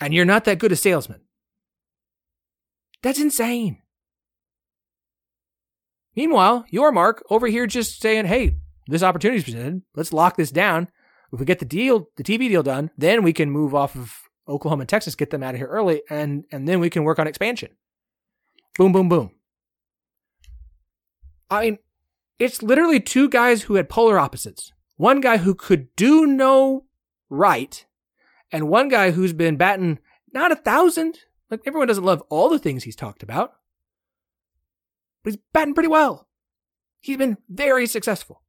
And 0.00 0.12
you're 0.12 0.25
not 0.25 0.45
that 0.45 0.59
good 0.59 0.73
a 0.73 0.76
salesman. 0.76 1.21
That's 3.02 3.21
insane. 3.21 3.78
Meanwhile, 6.16 6.66
Yormark 6.73 7.21
over 7.31 7.47
here 7.47 7.69
just 7.69 8.02
saying, 8.02 8.26
hey, 8.26 8.57
this 8.88 9.05
opportunity 9.05 9.38
is 9.38 9.45
presented. 9.45 9.83
Let's 9.95 10.12
lock 10.12 10.37
this 10.37 10.50
down. 10.50 10.88
If 11.33 11.38
we 11.38 11.47
get 11.47 11.61
the 11.61 11.64
deal, 11.64 12.09
the 12.16 12.25
TV 12.25 12.49
deal 12.49 12.64
done, 12.64 12.90
then 12.99 13.23
we 13.23 13.33
can 13.33 13.52
move 13.52 13.73
off 13.73 13.95
of 13.95 14.23
Oklahoma 14.49 14.83
and 14.83 14.88
Texas, 14.88 15.14
get 15.14 15.31
them 15.31 15.45
out 15.45 15.55
of 15.55 15.59
here 15.59 15.69
early, 15.69 16.02
and, 16.11 16.47
and 16.50 16.66
then 16.66 16.81
we 16.81 16.90
can 16.90 17.05
work 17.05 17.21
on 17.21 17.28
expansion. 17.28 17.71
Boom, 18.76 18.90
boom, 18.90 19.09
boom. 19.09 19.31
I 21.49 21.62
mean, 21.62 21.78
it's 22.40 22.61
literally 22.61 22.99
two 22.99 23.28
guys 23.28 23.62
who 23.62 23.75
had 23.75 23.88
polar 23.88 24.19
opposites. 24.19 24.73
One 24.97 25.21
guy 25.21 25.38
who 25.38 25.55
could 25.55 25.95
do 25.95 26.26
no 26.26 26.85
right, 27.29 27.85
and 28.50 28.69
one 28.69 28.88
guy 28.88 29.11
who's 29.11 29.33
been 29.33 29.57
batting 29.57 29.99
not 30.33 30.53
a 30.53 30.57
thousand. 30.57 31.19
Like 31.50 31.61
everyone 31.67 31.88
doesn't 31.88 32.05
love 32.05 32.23
all 32.29 32.49
the 32.49 32.59
things 32.59 32.85
he's 32.85 32.97
talked 32.97 33.23
about, 33.23 33.55
but 35.23 35.33
he's 35.33 35.43
batting 35.53 35.75
pretty 35.75 35.88
well. 35.88 36.29
He's 37.00 37.17
been 37.17 37.37
very 37.49 37.87
successful. 37.87 38.43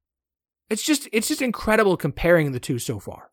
It's 0.70 0.84
just 0.84 1.08
it's 1.12 1.28
just 1.28 1.42
incredible 1.42 1.98
comparing 1.98 2.52
the 2.52 2.60
two 2.60 2.80
so 2.80 3.00
far. 3.00 3.32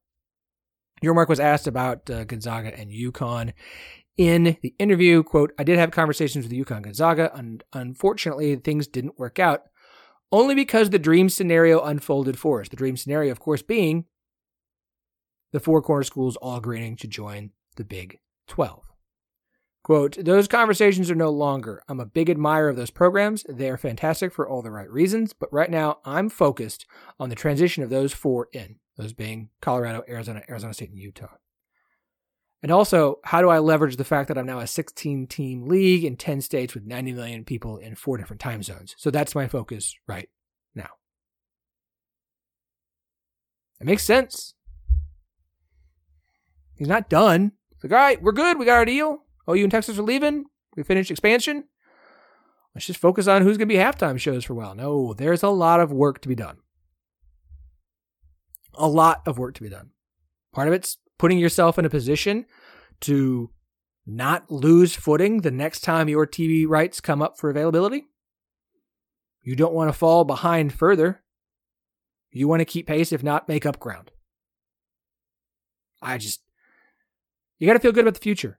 Yormark 1.03 1.29
was 1.29 1.41
asked 1.41 1.67
about 1.67 2.09
uh, 2.11 2.25
Gonzaga 2.25 2.77
and 2.79 2.91
UConn 2.91 3.53
in 4.17 4.57
the 4.63 4.75
interview. 4.79 5.23
"Quote: 5.23 5.53
I 5.59 5.65
did 5.65 5.79
have 5.79 5.91
conversations 5.91 6.47
with 6.47 6.53
UConn 6.53 6.83
Gonzaga, 6.83 7.31
and 7.35 7.63
unfortunately, 7.73 8.57
things 8.57 8.87
didn't 8.87 9.19
work 9.19 9.39
out, 9.39 9.65
only 10.33 10.55
because 10.55 10.91
the 10.91 10.99
dream 10.99 11.29
scenario 11.29 11.81
unfolded 11.81 12.39
for 12.39 12.61
us. 12.61 12.69
The 12.69 12.77
dream 12.77 12.97
scenario, 12.97 13.31
of 13.33 13.41
course, 13.41 13.63
being 13.63 14.07
the 15.53 15.61
four 15.61 15.81
corner 15.83 16.05
schools 16.05 16.37
all 16.37 16.57
agreeing 16.57 16.97
to 16.97 17.07
join 17.07 17.51
the 17.77 17.85
Big 17.85 18.19
Twelve. 18.49 18.91
Quote, 19.85 20.17
those 20.25 20.49
conversations 20.49 21.11
are 21.11 21.15
no 21.15 21.29
longer. 21.29 21.83
I'm 21.89 22.01
a 22.01 22.07
big 22.07 22.31
admirer 22.31 22.71
of 22.71 22.77
those 22.77 22.91
programs. 22.91 23.45
They 23.49 23.69
are 23.69 23.77
fantastic 23.77 24.33
for 24.33 24.49
all 24.49 24.63
the 24.63 24.71
right 24.71 24.91
reasons, 24.91 25.35
but 25.35 25.53
right 25.53 25.71
now 25.71 25.99
I'm 26.07 26.31
focused 26.31 26.87
on 27.21 27.29
the 27.29 27.35
transition 27.35 27.83
of 27.83 27.91
those 27.91 28.15
four 28.15 28.49
in, 28.55 28.77
those 28.97 29.13
being 29.13 29.51
Colorado, 29.61 30.03
Arizona, 30.09 30.43
Arizona 30.49 30.73
State, 30.73 30.89
and 30.91 30.99
Utah. 30.99 31.35
And 32.63 32.73
also, 32.73 33.19
how 33.25 33.43
do 33.43 33.51
I 33.51 33.59
leverage 33.59 33.97
the 33.97 34.05
fact 34.05 34.29
that 34.29 34.39
I'm 34.39 34.47
now 34.47 34.59
a 34.59 34.67
16 34.67 35.27
team 35.27 35.69
league 35.69 36.05
in 36.05 36.17
10 36.17 36.41
states 36.41 36.73
with 36.73 36.87
90 36.87 37.13
million 37.13 37.45
people 37.45 37.77
in 37.77 37.95
four 37.95 38.17
different 38.17 38.41
time 38.41 38.63
zones? 38.63 38.95
So 38.97 39.11
that's 39.11 39.35
my 39.35 39.47
focus 39.47 39.95
right 40.07 40.31
now. 40.75 40.89
It 43.81 43.87
makes 43.87 44.05
sense. 44.05 44.55
He's 46.75 46.89
not 46.89 47.11
done. 47.11 47.53
It's 47.73 47.85
like, 47.85 47.93
all 47.93 47.99
right, 47.99 48.23
we're 48.23 48.33
good. 48.33 48.59
We 48.59 48.65
got 48.65 48.79
our 48.79 48.85
deal. 48.87 49.25
OU 49.49 49.65
and 49.65 49.71
Texas 49.71 49.99
are 49.99 50.03
leaving. 50.03 50.45
We 50.77 50.83
finished 50.83 51.11
expansion. 51.11 51.65
Let's 52.75 52.87
just 52.87 52.99
focus 52.99 53.29
on 53.29 53.43
who's 53.43 53.57
going 53.57 53.69
to 53.69 53.75
be 53.75 53.79
halftime 53.79 54.19
shows 54.19 54.45
for 54.45 54.55
a 54.55 54.57
while. 54.57 54.75
No, 54.75 55.15
there's 55.15 55.43
a 55.43 55.49
lot 55.49 55.81
of 55.81 55.93
work 55.93 56.21
to 56.23 56.29
be 56.29 56.35
done. 56.35 56.57
A 58.75 58.89
lot 58.89 59.23
of 59.27 59.39
work 59.39 59.55
to 59.55 59.63
be 59.63 59.69
done. 59.69 59.91
Part 60.53 60.67
of 60.67 60.75
it's 60.75 60.99
putting 61.19 61.39
yourself 61.39 61.79
in 61.79 61.85
a 61.85 61.91
position 61.91 62.47
to 63.01 63.51
not 64.07 64.51
lose 64.51 64.95
footing 64.95 65.41
the 65.41 65.51
next 65.51 65.81
time 65.81 66.09
your 66.09 66.27
TV 66.27 66.67
rights 66.67 67.01
come 67.01 67.23
up 67.23 67.39
for 67.39 67.51
availability. 67.51 68.07
You 69.43 69.57
don't 69.57 69.75
want 69.75 69.89
to 69.89 69.99
fall 69.99 70.25
behind 70.25 70.73
further. 70.73 71.23
You 72.31 72.49
want 72.49 72.61
to 72.61 72.65
keep 72.65 72.87
pace, 72.87 73.13
if 73.13 73.23
not 73.23 73.49
make 73.49 73.65
up 73.65 73.79
ground. 73.79 74.11
I 76.03 76.19
just, 76.19 76.43
you 77.59 77.67
got 77.67 77.75
to 77.75 77.81
feel 77.81 77.93
good 77.93 78.05
about 78.05 78.15
the 78.15 78.21
future. 78.21 78.59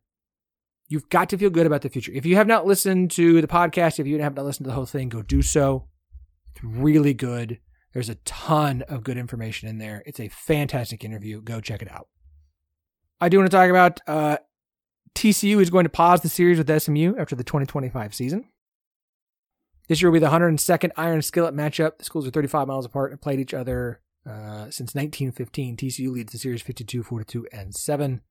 You've 0.87 1.09
got 1.09 1.29
to 1.29 1.37
feel 1.37 1.49
good 1.49 1.65
about 1.65 1.81
the 1.81 1.89
future. 1.89 2.11
If 2.13 2.25
you 2.25 2.35
have 2.35 2.47
not 2.47 2.65
listened 2.65 3.11
to 3.11 3.41
the 3.41 3.47
podcast, 3.47 3.99
if 3.99 4.07
you 4.07 4.21
have 4.21 4.35
not 4.35 4.45
listened 4.45 4.65
to 4.65 4.69
the 4.69 4.75
whole 4.75 4.85
thing, 4.85 5.09
go 5.09 5.21
do 5.21 5.41
so. 5.41 5.87
It's 6.53 6.63
really 6.63 7.13
good. 7.13 7.59
There's 7.93 8.09
a 8.09 8.15
ton 8.15 8.83
of 8.83 9.03
good 9.03 9.17
information 9.17 9.67
in 9.67 9.79
there. 9.79 10.03
It's 10.05 10.19
a 10.19 10.29
fantastic 10.29 11.03
interview. 11.03 11.41
Go 11.41 11.59
check 11.59 11.81
it 11.81 11.91
out. 11.91 12.07
I 13.21 13.29
do 13.29 13.37
want 13.37 13.49
to 13.49 13.55
talk 13.55 13.69
about 13.69 14.01
uh, 14.07 14.37
TCU 15.15 15.61
is 15.61 15.69
going 15.69 15.85
to 15.85 15.89
pause 15.89 16.21
the 16.21 16.29
series 16.29 16.57
with 16.57 16.81
SMU 16.81 17.15
after 17.17 17.35
the 17.35 17.43
2025 17.43 18.13
season. 18.13 18.45
This 19.87 20.01
year 20.01 20.09
will 20.09 20.19
be 20.19 20.25
the 20.25 20.31
102nd 20.31 20.91
Iron 20.97 21.21
Skillet 21.21 21.55
matchup. 21.55 21.97
The 21.97 22.05
schools 22.05 22.27
are 22.27 22.31
35 22.31 22.67
miles 22.67 22.85
apart 22.85 23.11
and 23.11 23.21
played 23.21 23.39
each 23.39 23.53
other 23.53 24.01
uh, 24.27 24.69
since 24.69 24.93
1915. 24.95 25.77
TCU 25.77 26.11
leads 26.11 26.33
the 26.33 26.39
series 26.39 26.61
52, 26.61 27.03
42, 27.03 27.47
and 27.53 27.73
7. 27.73 28.21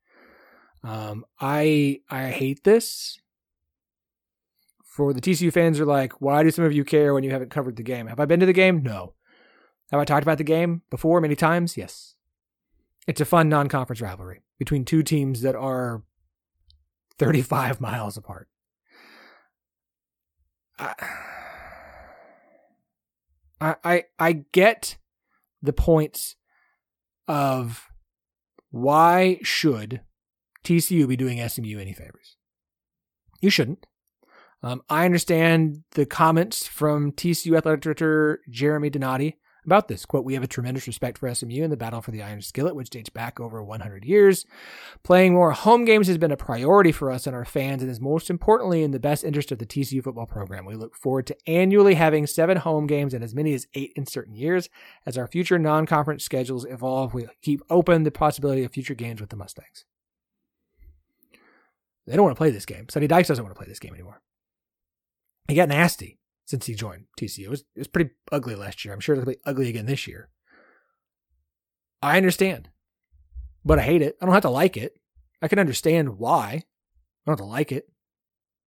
Um, 0.83 1.25
I 1.41 2.01
I 2.11 2.31
hate 2.31 2.65
this. 2.65 3.19
For 4.85 5.13
the 5.13 5.21
TCU 5.21 5.53
fans 5.53 5.81
are 5.81 5.87
like, 5.87 6.21
why 6.21 6.45
do 6.45 6.51
some 6.53 6.65
of 6.65 6.73
you 6.73 6.85
care 6.85 7.15
when 7.15 7.25
you 7.25 7.31
haven't 7.31 7.51
covered 7.51 7.77
the 7.77 7.83
game? 7.83 8.07
Have 8.07 8.21
I 8.21 8.27
been 8.27 8.39
to 8.41 8.47
the 8.47 8.53
game? 8.53 8.83
No. 8.83 9.15
Have 9.91 10.01
I 10.01 10.05
talked 10.05 10.23
about 10.23 10.39
the 10.39 10.45
game 10.45 10.83
before 10.89 11.21
many 11.21 11.35
times? 11.35 11.77
Yes. 11.77 12.15
It's 13.09 13.21
a 13.21 13.25
fun 13.25 13.49
non-conference 13.49 14.01
rivalry 14.01 14.44
between 14.59 14.85
two 14.85 15.03
teams 15.03 15.43
that 15.43 15.55
are 15.55 16.03
35 17.19 17.81
miles 17.81 18.17
apart. 18.17 18.49
I 20.79 20.95
I 23.61 24.05
I 24.19 24.45
get 24.53 24.97
the 25.63 25.73
points 25.73 26.37
of 27.29 27.89
why 28.71 29.39
should 29.43 30.01
TCU 30.65 31.07
be 31.07 31.17
doing 31.17 31.47
SMU 31.49 31.79
any 31.79 31.93
favors. 31.93 32.37
You 33.41 33.51
shouldn't. 33.51 33.87
Um, 34.63 34.83
I 34.89 35.05
understand 35.05 35.85
the 35.93 36.07
comments 36.07 36.67
from 36.67 37.13
TCU 37.13 37.57
athletic 37.57 37.83
director 37.83 38.41
Jeremy 38.49 38.91
Donati 38.91 39.39
about 39.65 39.89
this. 39.89 40.05
Quote, 40.05 40.25
we 40.25 40.35
have 40.35 40.43
a 40.43 40.49
tremendous 40.49 40.87
respect 40.87 41.19
for 41.19 41.33
SMU 41.33 41.63
and 41.63 41.73
the 41.73 41.77
battle 41.77 42.01
for 42.01 42.11
the 42.11 42.23
Iron 42.23 42.43
Skillet, 42.43 42.77
which 42.77 42.91
dates 42.91 43.09
back 43.09 43.41
over 43.41 43.63
100 43.63 44.05
years. 44.05 44.47
Playing 45.03 45.33
more 45.35 45.53
home 45.53 45.85
games 45.85 46.09
has 46.09 46.19
been 46.19 46.33
a 46.33 46.37
priority 46.37 46.93
for 46.93 47.11
us 47.11 47.27
and 47.27 47.35
our 47.35 47.45
fans 47.45 47.83
and 47.83 47.91
is 47.91 48.01
most 48.01 48.31
importantly 48.31 48.83
in 48.83 48.91
the 48.91 48.99
best 48.99 49.25
interest 49.25 49.53
of 49.53 49.59
the 49.59 49.67
TCU 49.67 50.03
football 50.03 50.27
program. 50.27 50.65
We 50.65 50.75
look 50.75 50.95
forward 50.95 51.27
to 51.29 51.37
annually 51.47 51.95
having 51.95 52.27
seven 52.27 52.59
home 52.59 52.87
games 52.87 53.15
and 53.15 53.25
as 53.25 53.35
many 53.35 53.55
as 53.55 53.67
eight 53.75 53.93
in 53.97 54.07
certain 54.07 54.35
years. 54.35 54.69
As 55.07 55.19
our 55.19 55.27
future 55.27 55.59
non-conference 55.59 56.25
schedules 56.25 56.65
evolve, 56.65 57.15
we 57.15 57.27
keep 57.43 57.63
open 57.71 58.05
the 58.05 58.11
possibility 58.11 58.65
of 58.65 58.73
future 58.73 58.95
games 58.95 59.21
with 59.21 59.31
the 59.31 59.37
Mustangs. 59.37 59.85
They 62.07 62.17
don't 62.17 62.25
want 62.25 62.37
to 62.37 62.41
play 62.41 62.51
this 62.51 62.67
game. 62.67 62.89
Sonny 62.89 63.07
Dykes 63.07 63.29
doesn't 63.29 63.45
want 63.45 63.55
to 63.55 63.59
play 63.59 63.69
this 63.69 63.79
game 63.79 63.95
anymore. 63.95 64.21
He 65.49 65.55
got 65.55 65.69
nasty 65.69 66.19
since 66.47 66.67
he 66.67 66.75
joined 66.75 67.05
TCU. 67.19 67.45
It 67.45 67.51
was, 67.51 67.61
it 67.75 67.79
was 67.79 67.89
pretty 67.89 68.11
ugly 68.33 68.55
last 68.55 68.85
year. 68.85 68.93
I'm 68.93 69.01
sure 69.01 69.15
it'll 69.15 69.27
be 69.27 69.37
ugly 69.47 69.69
again 69.69 69.87
this 69.87 70.07
year. 70.07 70.29
I 72.03 72.17
understand. 72.17 72.69
but 73.65 73.79
I 73.79 73.83
hate 73.83 74.03
it. 74.03 74.17
I 74.21 74.27
don't 74.27 74.35
have 74.35 74.43
to 74.43 74.51
like 74.51 74.77
it. 74.77 74.95
I 75.41 75.49
can 75.49 75.59
understand 75.59 76.19
why. 76.19 76.47
I 76.47 76.61
don't 77.27 77.39
have 77.39 77.47
to 77.47 77.51
like 77.51 77.73
it. 77.73 77.89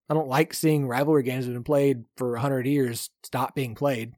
I 0.09 0.13
don't 0.13 0.27
like 0.27 0.53
seeing 0.53 0.87
rivalry 0.87 1.23
games 1.23 1.45
that 1.45 1.51
have 1.51 1.55
been 1.55 1.63
played 1.63 2.05
for 2.15 2.31
100 2.31 2.65
years 2.65 3.09
stop 3.23 3.53
being 3.55 3.75
played. 3.75 4.13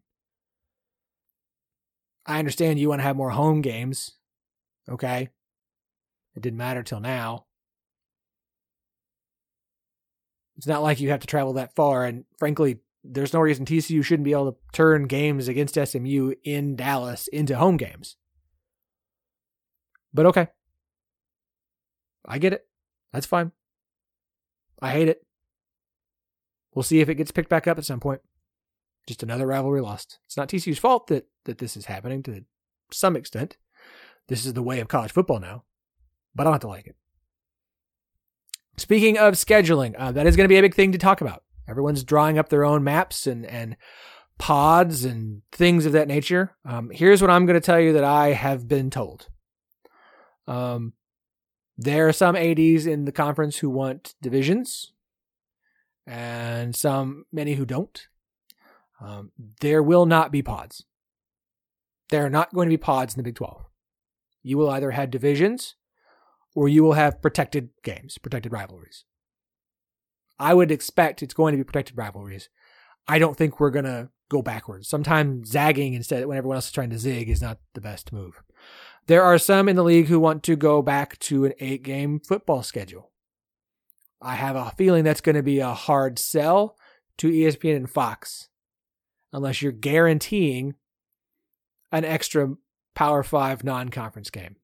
I 2.25 2.39
understand 2.39 2.79
you 2.79 2.89
want 2.89 2.99
to 2.99 3.03
have 3.03 3.15
more 3.15 3.31
home 3.31 3.61
games. 3.61 4.11
Okay. 4.87 5.29
It 6.35 6.41
didn't 6.41 6.57
matter 6.57 6.83
till 6.83 6.99
now. 6.99 7.45
It's 10.57 10.67
not 10.67 10.83
like 10.83 10.99
you 10.99 11.09
have 11.09 11.21
to 11.21 11.27
travel 11.27 11.53
that 11.53 11.73
far. 11.75 12.05
And 12.05 12.25
frankly, 12.37 12.77
there's 13.03 13.34
no 13.34 13.39
reason 13.39 13.65
TCU 13.65 14.03
shouldn't 14.03 14.25
be 14.25 14.34
able 14.34 14.51
to 14.51 14.58
turn 14.74 15.08
games 15.08 15.48
against 15.48 15.75
SMU 15.75 16.34
in 16.44 16.75
Dallas 16.75 17.27
into 17.27 17.56
home 17.56 17.77
games. 17.77 18.18
But 20.13 20.25
okay. 20.27 20.48
I 22.25 22.38
get 22.38 22.53
it. 22.53 22.68
That's 23.13 23.25
fine. 23.25 23.51
I 24.82 24.91
hate 24.91 25.10
it. 25.10 25.25
We'll 26.74 26.84
see 26.84 27.00
if 27.00 27.10
it 27.10 27.15
gets 27.15 27.32
picked 27.32 27.50
back 27.50 27.68
up 27.68 27.77
at 27.77 27.86
some 27.86 28.00
point. 28.00 28.22
Just 29.08 29.24
another 29.24 29.48
rivalry 29.48 29.82
lost. 29.82 30.20
It's 30.25 30.38
not 30.38 30.50
TCU's 30.50 30.77
fault 30.77 31.08
that, 31.08 31.27
that 31.46 31.58
this 31.58 31.75
is 31.75 31.86
happening 31.86 32.22
to 32.24 32.44
some 32.91 33.15
extent. 33.15 33.58
This 34.27 34.46
is 34.46 34.53
the 34.53 34.62
way 34.62 34.79
of 34.79 34.88
college 34.88 35.12
football 35.12 35.39
now, 35.39 35.63
but 36.36 36.44
I 36.44 36.46
don't 36.46 36.53
have 36.53 36.62
to 36.62 36.68
like 36.68 36.88
it. 36.88 36.96
Speaking 38.77 39.18
of 39.18 39.34
scheduling, 39.34 39.96
uh, 39.98 40.12
that 40.12 40.27
is 40.27 40.36
going 40.36 40.46
to 40.46 40.50
be 40.50 40.58
a 40.58 40.62
big 40.62 40.75
thing 40.75 40.91
to 40.91 40.98
talk 40.98 41.22
about. 41.22 41.44
Everyone's 41.69 42.03
drawing 42.03 42.38
up 42.38 42.49
their 42.49 42.65
own 42.65 42.83
maps 42.83 43.27
and, 43.27 43.45
and 43.45 43.77
pods 44.38 45.03
and 45.05 45.41
things 45.51 45.85
of 45.85 45.91
that 45.91 46.07
nature. 46.07 46.55
Um, 46.65 46.89
here's 46.91 47.21
what 47.21 47.29
I'm 47.29 47.45
going 47.45 47.59
to 47.59 47.65
tell 47.65 47.79
you 47.79 47.93
that 47.93 48.03
I 48.03 48.29
have 48.29 48.67
been 48.67 48.89
told. 48.89 49.27
Um, 50.47 50.93
there 51.77 52.07
are 52.07 52.13
some 52.13 52.35
ADs 52.35 52.85
in 52.85 53.05
the 53.05 53.11
conference 53.11 53.57
who 53.57 53.69
want 53.69 54.15
divisions, 54.21 54.91
and 56.05 56.75
some 56.75 57.25
many 57.31 57.53
who 57.53 57.65
don't. 57.65 58.07
Um, 58.99 59.31
there 59.61 59.81
will 59.83 60.05
not 60.05 60.31
be 60.31 60.41
pods. 60.41 60.83
There 62.09 62.25
are 62.25 62.29
not 62.29 62.53
going 62.53 62.67
to 62.67 62.73
be 62.73 62.77
pods 62.77 63.13
in 63.13 63.19
the 63.19 63.23
Big 63.23 63.35
12. 63.35 63.65
You 64.41 64.57
will 64.57 64.69
either 64.69 64.91
have 64.91 65.11
divisions 65.11 65.75
or 66.55 66.67
you 66.67 66.83
will 66.83 66.93
have 66.93 67.21
protected 67.21 67.69
games, 67.83 68.17
protected 68.17 68.51
rivalries. 68.51 69.05
I 70.39 70.53
would 70.53 70.72
expect 70.72 71.22
it's 71.22 71.34
going 71.34 71.51
to 71.53 71.58
be 71.58 71.63
protected 71.63 71.98
rivalries. 71.98 72.50
I 73.08 73.19
don't 73.19 73.36
think 73.36 73.60
we're 73.60 73.72
going 73.72 73.86
to 73.86 74.10
go 74.29 74.41
backwards. 74.41 74.88
Sometimes 74.88 75.50
zagging 75.50 75.93
instead 75.93 76.25
when 76.25 76.38
everyone 76.38 76.55
else 76.55 76.67
is 76.67 76.72
trying 76.72 76.91
to 76.91 77.00
zig 77.00 77.29
is 77.29 77.41
not 77.41 77.60
the 77.74 77.81
best 77.81 78.13
move. 78.13 78.41
There 79.08 79.24
are 79.24 79.39
some 79.39 79.67
in 79.67 79.75
the 79.75 79.84
league 79.84 80.08
who 80.08 80.19
want 80.19 80.43
to 80.43 80.55
go 80.55 80.81
back 80.81 81.17
to 81.19 81.46
an 81.46 81.53
eight 81.60 81.84
game 81.84 82.19
football 82.19 82.62
schedule. 82.62 83.12
I 84.22 84.36
have 84.36 84.55
a 84.55 84.72
feeling 84.77 85.03
that's 85.03 85.22
going 85.22 85.36
to 85.36 85.43
be 85.43 85.60
a 85.60 85.74
hard 85.74 86.19
sell 86.19 86.77
to 87.17 87.31
ESPN 87.31 87.75
and 87.75 87.89
Fox 87.89 88.50
unless 89.34 89.62
you're 89.62 89.72
guaranteeing 89.72 90.75
an 91.91 92.05
extra 92.05 92.55
Power 92.96 93.24
5 93.24 93.63
non 93.63 93.89
conference 93.89 94.29
game. 94.29 94.58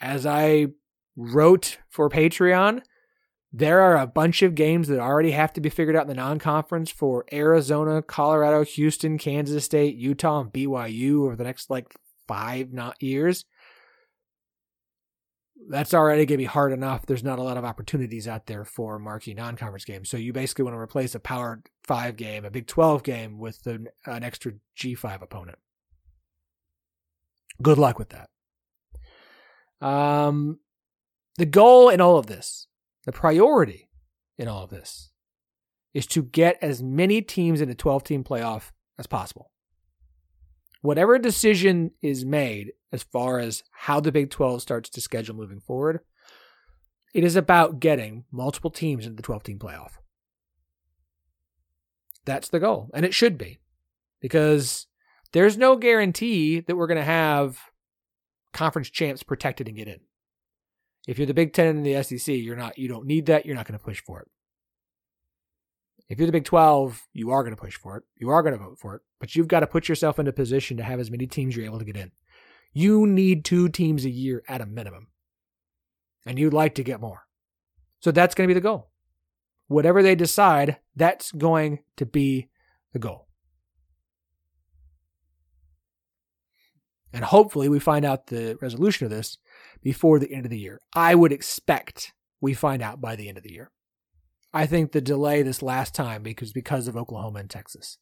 As 0.00 0.26
I 0.26 0.68
wrote 1.16 1.78
for 1.88 2.08
Patreon, 2.08 2.82
there 3.56 3.82
are 3.82 3.96
a 3.96 4.06
bunch 4.08 4.42
of 4.42 4.56
games 4.56 4.88
that 4.88 4.98
already 4.98 5.30
have 5.30 5.52
to 5.52 5.60
be 5.60 5.68
figured 5.68 5.94
out 5.94 6.02
in 6.02 6.08
the 6.08 6.14
non 6.14 6.40
conference 6.40 6.90
for 6.90 7.24
Arizona, 7.32 8.02
Colorado, 8.02 8.64
Houston, 8.64 9.16
Kansas 9.16 9.64
State, 9.64 9.94
Utah, 9.94 10.40
and 10.40 10.52
BYU 10.52 11.26
over 11.26 11.36
the 11.36 11.44
next 11.44 11.70
like 11.70 11.94
five 12.26 12.72
not 12.72 13.00
years. 13.00 13.44
That's 15.68 15.94
already 15.94 16.26
going 16.26 16.38
to 16.38 16.42
be 16.42 16.44
hard 16.46 16.72
enough. 16.72 17.06
There's 17.06 17.22
not 17.22 17.38
a 17.38 17.44
lot 17.44 17.56
of 17.56 17.64
opportunities 17.64 18.26
out 18.26 18.46
there 18.46 18.64
for 18.64 18.98
marquee 18.98 19.34
non 19.34 19.54
conference 19.54 19.84
games. 19.84 20.10
So 20.10 20.16
you 20.16 20.32
basically 20.32 20.64
want 20.64 20.74
to 20.74 20.80
replace 20.80 21.14
a 21.14 21.20
Power 21.20 21.62
5 21.84 22.16
game, 22.16 22.44
a 22.44 22.50
Big 22.50 22.66
12 22.66 23.04
game, 23.04 23.38
with 23.38 23.64
an, 23.68 23.86
an 24.04 24.24
extra 24.24 24.54
G5 24.76 25.22
opponent. 25.22 25.58
Good 27.62 27.78
luck 27.78 28.00
with 28.00 28.08
that. 28.10 28.30
Um, 29.86 30.58
the 31.38 31.46
goal 31.46 31.88
in 31.88 32.00
all 32.00 32.18
of 32.18 32.26
this 32.26 32.66
the 33.04 33.12
priority 33.12 33.88
in 34.38 34.48
all 34.48 34.64
of 34.64 34.70
this 34.70 35.10
is 35.92 36.06
to 36.08 36.22
get 36.22 36.58
as 36.60 36.82
many 36.82 37.22
teams 37.22 37.60
in 37.60 37.70
a 37.70 37.74
12 37.74 38.04
team 38.04 38.24
playoff 38.24 38.70
as 38.98 39.06
possible. 39.06 39.50
Whatever 40.82 41.18
decision 41.18 41.92
is 42.02 42.24
made 42.24 42.72
as 42.92 43.02
far 43.04 43.38
as 43.38 43.62
how 43.70 44.00
the 44.00 44.12
Big 44.12 44.30
12 44.30 44.60
starts 44.60 44.90
to 44.90 45.00
schedule 45.00 45.34
moving 45.34 45.60
forward, 45.60 46.00
it 47.14 47.24
is 47.24 47.36
about 47.36 47.80
getting 47.80 48.24
multiple 48.30 48.70
teams 48.70 49.06
into 49.06 49.16
the 49.16 49.22
12 49.22 49.44
team 49.44 49.58
playoff. 49.58 49.92
That's 52.24 52.48
the 52.48 52.60
goal. 52.60 52.90
And 52.92 53.04
it 53.04 53.14
should 53.14 53.38
be 53.38 53.58
because 54.20 54.86
there's 55.32 55.56
no 55.56 55.76
guarantee 55.76 56.60
that 56.60 56.76
we're 56.76 56.86
going 56.86 56.98
to 56.98 57.04
have 57.04 57.58
conference 58.52 58.90
champs 58.90 59.22
protected 59.22 59.68
and 59.68 59.76
get 59.76 59.88
in. 59.88 60.00
If 61.06 61.18
you're 61.18 61.26
the 61.26 61.34
Big 61.34 61.52
Ten 61.52 61.66
and 61.66 61.84
the 61.84 62.02
SEC, 62.02 62.34
you're 62.34 62.56
not. 62.56 62.78
You 62.78 62.88
don't 62.88 63.06
need 63.06 63.26
that. 63.26 63.44
You're 63.44 63.56
not 63.56 63.66
going 63.66 63.78
to 63.78 63.84
push 63.84 64.02
for 64.02 64.20
it. 64.20 64.28
If 66.08 66.18
you're 66.18 66.26
the 66.26 66.32
Big 66.32 66.44
12, 66.44 67.08
you 67.12 67.30
are 67.30 67.42
going 67.42 67.54
to 67.54 67.60
push 67.60 67.76
for 67.76 67.96
it. 67.96 68.04
You 68.16 68.30
are 68.30 68.42
going 68.42 68.56
to 68.56 68.62
vote 68.62 68.78
for 68.78 68.94
it. 68.94 69.02
But 69.20 69.34
you've 69.34 69.48
got 69.48 69.60
to 69.60 69.66
put 69.66 69.88
yourself 69.88 70.18
in 70.18 70.26
a 70.26 70.32
position 70.32 70.76
to 70.76 70.82
have 70.82 71.00
as 71.00 71.10
many 71.10 71.26
teams 71.26 71.56
you're 71.56 71.64
able 71.64 71.78
to 71.78 71.84
get 71.84 71.96
in. 71.96 72.12
You 72.72 73.06
need 73.06 73.44
two 73.44 73.68
teams 73.68 74.04
a 74.04 74.10
year 74.10 74.42
at 74.48 74.60
a 74.60 74.66
minimum. 74.66 75.08
And 76.26 76.38
you'd 76.38 76.52
like 76.52 76.74
to 76.76 76.82
get 76.82 77.00
more. 77.00 77.26
So 78.00 78.10
that's 78.10 78.34
going 78.34 78.48
to 78.48 78.54
be 78.54 78.58
the 78.58 78.62
goal. 78.62 78.90
Whatever 79.68 80.02
they 80.02 80.14
decide, 80.14 80.78
that's 80.94 81.32
going 81.32 81.80
to 81.96 82.04
be 82.04 82.48
the 82.92 82.98
goal. 82.98 83.28
And 87.14 87.24
hopefully 87.24 87.68
we 87.68 87.78
find 87.78 88.04
out 88.04 88.26
the 88.26 88.58
resolution 88.60 89.04
of 89.04 89.10
this 89.10 89.38
before 89.84 90.18
the 90.18 90.32
end 90.32 90.46
of 90.46 90.50
the 90.50 90.58
year. 90.58 90.80
I 90.94 91.14
would 91.14 91.30
expect 91.30 92.12
we 92.40 92.54
find 92.54 92.82
out 92.82 93.00
by 93.00 93.14
the 93.14 93.28
end 93.28 93.38
of 93.38 93.44
the 93.44 93.52
year. 93.52 93.70
I 94.52 94.66
think 94.66 94.90
the 94.90 95.00
delay 95.00 95.42
this 95.42 95.62
last 95.62 95.94
time 95.94 96.22
because 96.22 96.52
because 96.52 96.88
of 96.88 96.96
Oklahoma 96.96 97.40
and 97.40 97.50
Texas, 97.50 97.98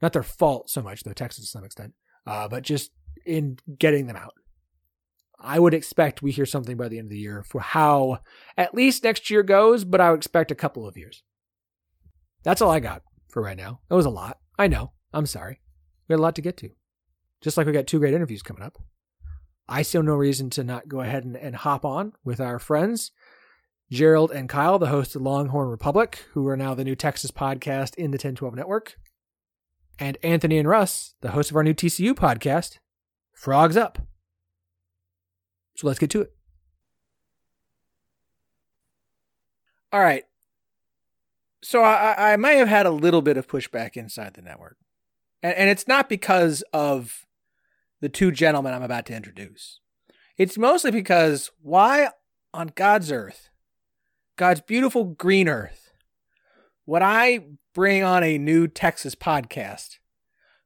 not 0.00 0.12
their 0.12 0.22
fault 0.22 0.70
so 0.70 0.82
much 0.82 1.04
though 1.04 1.12
Texas 1.12 1.44
to 1.44 1.50
some 1.50 1.64
extent, 1.64 1.92
uh, 2.26 2.48
but 2.48 2.64
just 2.64 2.90
in 3.24 3.58
getting 3.78 4.06
them 4.06 4.16
out. 4.16 4.32
I 5.44 5.58
would 5.58 5.74
expect 5.74 6.22
we 6.22 6.30
hear 6.30 6.46
something 6.46 6.76
by 6.76 6.88
the 6.88 6.98
end 6.98 7.06
of 7.06 7.10
the 7.10 7.18
year 7.18 7.44
for 7.48 7.60
how 7.60 8.20
at 8.56 8.74
least 8.74 9.04
next 9.04 9.28
year 9.28 9.42
goes, 9.42 9.84
but 9.84 10.00
I 10.00 10.10
would 10.10 10.18
expect 10.20 10.52
a 10.52 10.56
couple 10.56 10.86
of 10.86 10.96
years. 10.96 11.24
That's 12.44 12.62
all 12.62 12.70
I 12.70 12.80
got 12.80 13.02
for 13.28 13.42
right 13.42 13.56
now. 13.56 13.80
It 13.90 13.94
was 13.94 14.06
a 14.06 14.10
lot. 14.10 14.38
I 14.56 14.68
know. 14.68 14.92
I'm 15.12 15.26
sorry. 15.26 15.60
We 16.08 16.12
had 16.12 16.20
a 16.20 16.22
lot 16.22 16.36
to 16.36 16.42
get 16.42 16.56
to. 16.58 16.70
Just 17.40 17.56
like 17.56 17.66
we 17.66 17.72
got 17.72 17.88
two 17.88 17.98
great 17.98 18.14
interviews 18.14 18.42
coming 18.42 18.62
up. 18.62 18.78
I 19.72 19.80
see 19.80 19.98
no 20.02 20.14
reason 20.14 20.50
to 20.50 20.64
not 20.64 20.86
go 20.86 21.00
ahead 21.00 21.24
and, 21.24 21.34
and 21.34 21.56
hop 21.56 21.82
on 21.82 22.12
with 22.22 22.42
our 22.42 22.58
friends, 22.58 23.10
Gerald 23.90 24.30
and 24.30 24.46
Kyle, 24.46 24.78
the 24.78 24.88
hosts 24.88 25.16
of 25.16 25.22
Longhorn 25.22 25.68
Republic, 25.68 26.26
who 26.32 26.46
are 26.48 26.58
now 26.58 26.74
the 26.74 26.84
new 26.84 26.94
Texas 26.94 27.30
podcast 27.30 27.94
in 27.94 28.10
the 28.10 28.16
1012 28.16 28.54
network, 28.54 28.98
and 29.98 30.18
Anthony 30.22 30.58
and 30.58 30.68
Russ, 30.68 31.14
the 31.22 31.30
hosts 31.30 31.50
of 31.50 31.56
our 31.56 31.64
new 31.64 31.72
TCU 31.72 32.12
podcast, 32.12 32.80
Frogs 33.32 33.74
Up. 33.78 33.98
So 35.78 35.86
let's 35.86 35.98
get 35.98 36.10
to 36.10 36.20
it. 36.20 36.34
All 39.90 40.00
right. 40.00 40.24
So 41.62 41.82
I, 41.82 42.34
I 42.34 42.36
may 42.36 42.58
have 42.58 42.68
had 42.68 42.84
a 42.84 42.90
little 42.90 43.22
bit 43.22 43.38
of 43.38 43.48
pushback 43.48 43.96
inside 43.96 44.34
the 44.34 44.42
network. 44.42 44.76
And, 45.42 45.54
and 45.54 45.70
it's 45.70 45.88
not 45.88 46.10
because 46.10 46.62
of 46.74 47.26
the 48.02 48.08
two 48.10 48.32
gentlemen 48.32 48.74
I'm 48.74 48.82
about 48.82 49.06
to 49.06 49.14
introduce. 49.14 49.80
It's 50.36 50.58
mostly 50.58 50.90
because 50.90 51.50
why 51.62 52.08
on 52.52 52.72
God's 52.74 53.12
earth, 53.12 53.48
God's 54.36 54.60
beautiful 54.60 55.04
green 55.04 55.48
earth, 55.48 55.92
would 56.84 57.02
I 57.02 57.46
bring 57.74 58.02
on 58.02 58.24
a 58.24 58.38
new 58.38 58.66
Texas 58.66 59.14
podcast 59.14 59.98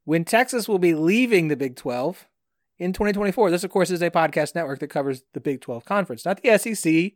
when 0.05 0.25
Texas 0.25 0.67
will 0.67 0.79
be 0.79 0.95
leaving 0.95 1.49
the 1.49 1.57
Big 1.57 1.77
12 1.77 2.27
in 2.79 2.95
2024? 2.95 3.51
This, 3.51 3.65
of 3.65 3.71
course, 3.71 3.91
is 3.91 4.03
a 4.03 4.11
podcast 4.11 4.55
network 4.55 4.79
that 4.79 4.89
covers 4.89 5.23
the 5.35 5.41
Big 5.41 5.61
12 5.61 5.85
conference, 5.85 6.25
not 6.25 6.41
the 6.43 6.57
SEC, 6.57 7.13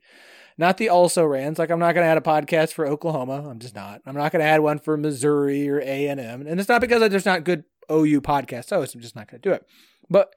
not 0.59 0.76
the 0.76 0.90
also 0.90 1.24
rans. 1.24 1.59
Like 1.59 1.70
I'm 1.70 1.78
not 1.78 1.94
going 1.94 2.04
to 2.04 2.11
add 2.11 2.18
a 2.18 2.20
podcast 2.20 2.74
for 2.74 2.87
Oklahoma. 2.87 3.48
I'm 3.48 3.59
just 3.59 3.74
not. 3.74 4.02
I'm 4.04 4.16
not 4.16 4.33
going 4.33 4.44
to 4.44 4.50
add 4.50 4.61
one 4.61 4.80
for 4.80 4.98
Missouri 4.98 5.70
or 5.70 5.78
A&M. 5.78 6.18
And 6.18 6.61
it's 6.61 6.68
not 6.68 6.83
because 6.83 7.09
there's 7.09 7.24
not 7.24 7.44
good 7.44 7.64
OU 7.90 8.20
podcast 8.20 8.68
hosts. 8.68 8.94
Oh, 8.94 8.98
I'm 8.98 9.00
just 9.00 9.16
not 9.16 9.30
going 9.30 9.40
to 9.40 9.48
do 9.48 9.54
it. 9.54 9.64
But 10.11 10.35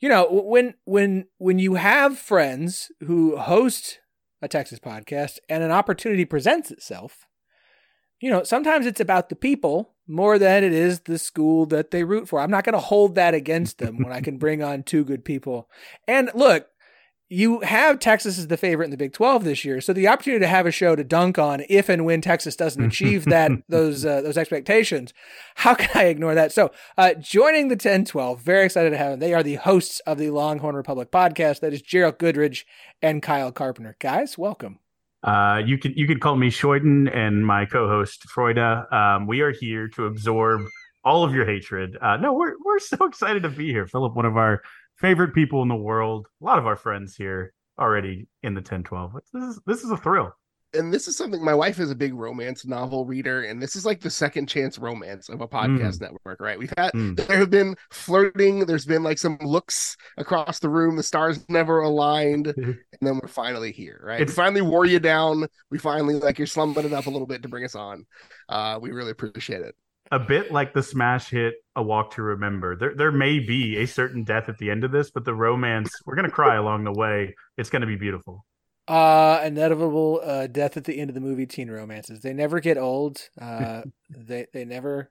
you 0.00 0.08
know, 0.08 0.26
when 0.28 0.74
when 0.84 1.26
when 1.38 1.58
you 1.58 1.74
have 1.74 2.18
friends 2.18 2.90
who 3.00 3.36
host 3.36 4.00
a 4.40 4.48
Texas 4.48 4.80
podcast 4.80 5.38
and 5.48 5.62
an 5.62 5.70
opportunity 5.70 6.24
presents 6.24 6.72
itself, 6.72 7.28
you 8.20 8.30
know, 8.30 8.42
sometimes 8.42 8.86
it's 8.86 9.00
about 9.00 9.28
the 9.28 9.36
people 9.36 9.94
more 10.08 10.38
than 10.38 10.64
it 10.64 10.72
is 10.72 11.00
the 11.00 11.18
school 11.18 11.66
that 11.66 11.90
they 11.90 12.02
root 12.02 12.28
for. 12.28 12.40
I'm 12.40 12.50
not 12.50 12.64
going 12.64 12.72
to 12.72 12.78
hold 12.78 13.14
that 13.14 13.34
against 13.34 13.78
them 13.78 13.98
when 13.98 14.12
I 14.12 14.20
can 14.20 14.38
bring 14.38 14.62
on 14.62 14.82
two 14.82 15.04
good 15.04 15.24
people. 15.24 15.68
And 16.08 16.30
look, 16.34 16.66
you 17.32 17.60
have 17.60 17.98
Texas 17.98 18.38
as 18.38 18.48
the 18.48 18.56
favorite 18.58 18.86
in 18.86 18.90
the 18.90 18.96
Big 18.96 19.12
12 19.12 19.44
this 19.44 19.64
year, 19.64 19.80
so 19.80 19.92
the 19.92 20.06
opportunity 20.06 20.40
to 20.40 20.48
have 20.48 20.66
a 20.66 20.70
show 20.70 20.94
to 20.94 21.02
dunk 21.02 21.38
on 21.38 21.64
if 21.68 21.88
and 21.88 22.04
when 22.04 22.20
Texas 22.20 22.56
doesn't 22.56 22.84
achieve 22.84 23.24
that 23.24 23.50
those 23.68 24.04
uh, 24.04 24.20
those 24.20 24.36
expectations, 24.36 25.14
how 25.56 25.74
can 25.74 25.88
I 25.94 26.04
ignore 26.04 26.34
that? 26.34 26.52
So, 26.52 26.70
uh, 26.98 27.14
joining 27.14 27.68
the 27.68 27.76
10-12, 27.76 28.38
very 28.40 28.66
excited 28.66 28.90
to 28.90 28.98
have 28.98 29.12
them. 29.12 29.20
They 29.20 29.32
are 29.32 29.42
the 29.42 29.54
hosts 29.54 30.00
of 30.00 30.18
the 30.18 30.30
Longhorn 30.30 30.76
Republic 30.76 31.10
podcast. 31.10 31.60
That 31.60 31.72
is 31.72 31.80
Gerald 31.80 32.18
Goodridge 32.18 32.64
and 33.00 33.22
Kyle 33.22 33.50
Carpenter. 33.50 33.96
Guys, 33.98 34.36
welcome. 34.36 34.78
Uh, 35.22 35.62
you 35.64 35.78
can 35.78 35.92
you 35.94 36.06
can 36.06 36.20
call 36.20 36.36
me 36.36 36.50
Shoyden 36.50 37.14
and 37.16 37.46
my 37.46 37.64
co-host 37.64 38.26
Freuda. 38.28 38.92
Um, 38.92 39.26
we 39.26 39.40
are 39.40 39.52
here 39.52 39.88
to 39.88 40.06
absorb 40.06 40.62
all 41.04 41.24
of 41.24 41.34
your 41.34 41.46
hatred. 41.46 41.96
Uh, 42.00 42.16
no, 42.16 42.32
we're 42.34 42.54
we're 42.64 42.78
so 42.78 43.04
excited 43.06 43.42
to 43.44 43.48
be 43.48 43.70
here, 43.70 43.86
Philip. 43.86 44.14
One 44.14 44.26
of 44.26 44.36
our 44.36 44.62
favorite 44.96 45.34
people 45.34 45.62
in 45.62 45.68
the 45.68 45.74
world. 45.74 46.26
A 46.40 46.44
lot 46.44 46.58
of 46.58 46.66
our 46.66 46.76
friends 46.76 47.16
here 47.16 47.52
already 47.78 48.26
in 48.42 48.54
the 48.54 48.60
1012. 48.60 49.12
This 49.32 49.42
is 49.42 49.60
this 49.66 49.84
is 49.84 49.90
a 49.90 49.96
thrill. 49.96 50.32
And 50.74 50.90
this 50.90 51.06
is 51.06 51.18
something 51.18 51.44
my 51.44 51.54
wife 51.54 51.78
is 51.80 51.90
a 51.90 51.94
big 51.94 52.14
romance 52.14 52.64
novel 52.64 53.04
reader, 53.04 53.42
and 53.42 53.60
this 53.60 53.76
is 53.76 53.84
like 53.84 54.00
the 54.00 54.08
second 54.08 54.46
chance 54.46 54.78
romance 54.78 55.28
of 55.28 55.42
a 55.42 55.48
podcast 55.48 55.98
mm. 55.98 56.00
network, 56.00 56.40
right? 56.40 56.58
We've 56.58 56.72
had 56.78 56.92
mm. 56.94 57.14
there 57.14 57.36
have 57.36 57.50
been 57.50 57.76
flirting, 57.90 58.60
there's 58.60 58.86
been 58.86 59.02
like 59.02 59.18
some 59.18 59.36
looks 59.42 59.98
across 60.16 60.60
the 60.60 60.70
room, 60.70 60.96
the 60.96 61.02
stars 61.02 61.44
never 61.50 61.80
aligned, 61.80 62.46
and 62.56 62.78
then 63.02 63.20
we're 63.20 63.28
finally 63.28 63.70
here, 63.70 64.00
right? 64.02 64.22
It's, 64.22 64.32
we 64.32 64.36
finally 64.36 64.62
wore 64.62 64.86
you 64.86 64.98
down. 64.98 65.46
We 65.70 65.76
finally 65.76 66.14
like 66.14 66.38
you're 66.38 66.46
slumping 66.46 66.86
it 66.86 66.94
up 66.94 67.04
a 67.04 67.10
little 67.10 67.26
bit 67.26 67.42
to 67.42 67.50
bring 67.50 67.64
us 67.64 67.74
on. 67.74 68.06
Uh, 68.48 68.78
we 68.80 68.92
really 68.92 69.10
appreciate 69.10 69.60
it 69.60 69.74
a 70.12 70.18
bit 70.18 70.52
like 70.52 70.74
the 70.74 70.82
smash 70.82 71.30
hit 71.30 71.54
"A 71.74 71.82
Walk 71.82 72.12
to 72.14 72.22
Remember." 72.22 72.76
There, 72.76 72.94
there 72.94 73.10
may 73.10 73.40
be 73.40 73.78
a 73.78 73.86
certain 73.86 74.22
death 74.22 74.48
at 74.48 74.58
the 74.58 74.70
end 74.70 74.84
of 74.84 74.92
this, 74.92 75.10
but 75.10 75.24
the 75.24 75.34
romance 75.34 75.90
we're 76.06 76.14
gonna 76.14 76.30
cry 76.30 76.54
along 76.54 76.84
the 76.84 76.92
way. 76.92 77.34
It's 77.56 77.70
gonna 77.70 77.86
be 77.86 77.96
beautiful. 77.96 78.44
Uh, 78.86 79.40
inevitable 79.44 80.20
uh, 80.22 80.46
death 80.46 80.76
at 80.76 80.84
the 80.84 81.00
end 81.00 81.10
of 81.10 81.14
the 81.14 81.20
movie. 81.20 81.46
Teen 81.46 81.70
romances. 81.70 82.20
They 82.20 82.32
never 82.32 82.60
get 82.60 82.78
old. 82.78 83.28
Uh, 83.40 83.82
they 84.10 84.46
they 84.52 84.64
never 84.64 85.10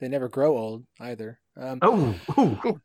they 0.00 0.08
never 0.08 0.28
grow 0.28 0.56
old 0.56 0.84
either. 0.98 1.38
Um, 1.56 1.78
oh, 1.82 2.18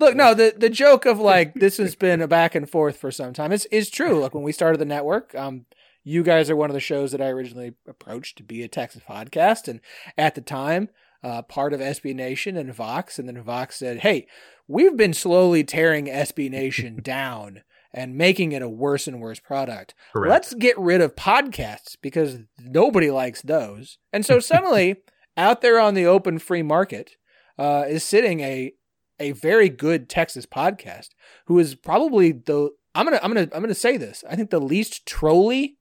look, 0.00 0.16
no, 0.16 0.34
the 0.34 0.54
the 0.56 0.70
joke 0.70 1.06
of 1.06 1.20
like 1.20 1.54
this 1.54 1.76
has 1.76 1.94
been 1.94 2.20
a 2.20 2.28
back 2.28 2.54
and 2.54 2.68
forth 2.68 2.96
for 2.96 3.12
some 3.12 3.32
time 3.32 3.52
It's 3.52 3.66
is 3.66 3.88
true. 3.88 4.20
Like 4.20 4.34
when 4.34 4.42
we 4.42 4.52
started 4.52 4.78
the 4.78 4.84
network, 4.84 5.34
um, 5.36 5.66
you 6.04 6.22
guys 6.22 6.50
are 6.50 6.56
one 6.56 6.70
of 6.70 6.74
the 6.74 6.80
shows 6.80 7.12
that 7.12 7.20
I 7.20 7.28
originally 7.28 7.74
approached 7.86 8.36
to 8.38 8.42
be 8.42 8.62
a 8.62 8.68
Texas 8.68 9.02
podcast. 9.08 9.68
And 9.68 9.80
at 10.16 10.34
the 10.34 10.40
time, 10.40 10.88
uh, 11.22 11.42
part 11.42 11.72
of 11.72 11.80
SB 11.80 12.14
Nation 12.14 12.56
and 12.56 12.74
Vox. 12.74 13.18
And 13.18 13.28
then 13.28 13.42
Vox 13.42 13.76
said, 13.76 14.00
Hey, 14.00 14.26
we've 14.66 14.96
been 14.96 15.12
slowly 15.12 15.64
tearing 15.64 16.06
SB 16.06 16.50
Nation 16.50 17.00
down 17.02 17.62
and 17.92 18.16
making 18.16 18.52
it 18.52 18.62
a 18.62 18.68
worse 18.68 19.06
and 19.06 19.20
worse 19.20 19.40
product. 19.40 19.94
Correct. 20.12 20.30
Let's 20.30 20.54
get 20.54 20.78
rid 20.78 21.00
of 21.00 21.16
podcasts 21.16 21.96
because 22.00 22.38
nobody 22.58 23.10
likes 23.10 23.42
those. 23.42 23.98
And 24.12 24.24
so 24.24 24.38
suddenly, 24.38 24.96
out 25.36 25.60
there 25.60 25.80
on 25.80 25.94
the 25.94 26.06
open 26.06 26.38
free 26.38 26.62
market, 26.62 27.16
uh, 27.58 27.84
is 27.88 28.04
sitting 28.04 28.40
a 28.40 28.72
a 29.18 29.32
very 29.32 29.68
good 29.68 30.08
Texas 30.08 30.46
podcast 30.46 31.10
who 31.46 31.58
is 31.58 31.74
probably 31.74 32.32
the 32.32 32.70
I'm 32.94 33.04
gonna 33.04 33.20
I'm 33.22 33.34
gonna 33.34 33.48
I'm 33.52 33.60
gonna 33.60 33.74
say 33.74 33.96
this. 33.96 34.24
I 34.28 34.34
think 34.34 34.50
the 34.50 34.60
least 34.60 35.04
trolly 35.04 35.76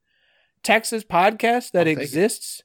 Texas 0.64 1.04
podcast 1.04 1.72
that 1.72 1.88
exists. 1.88 2.64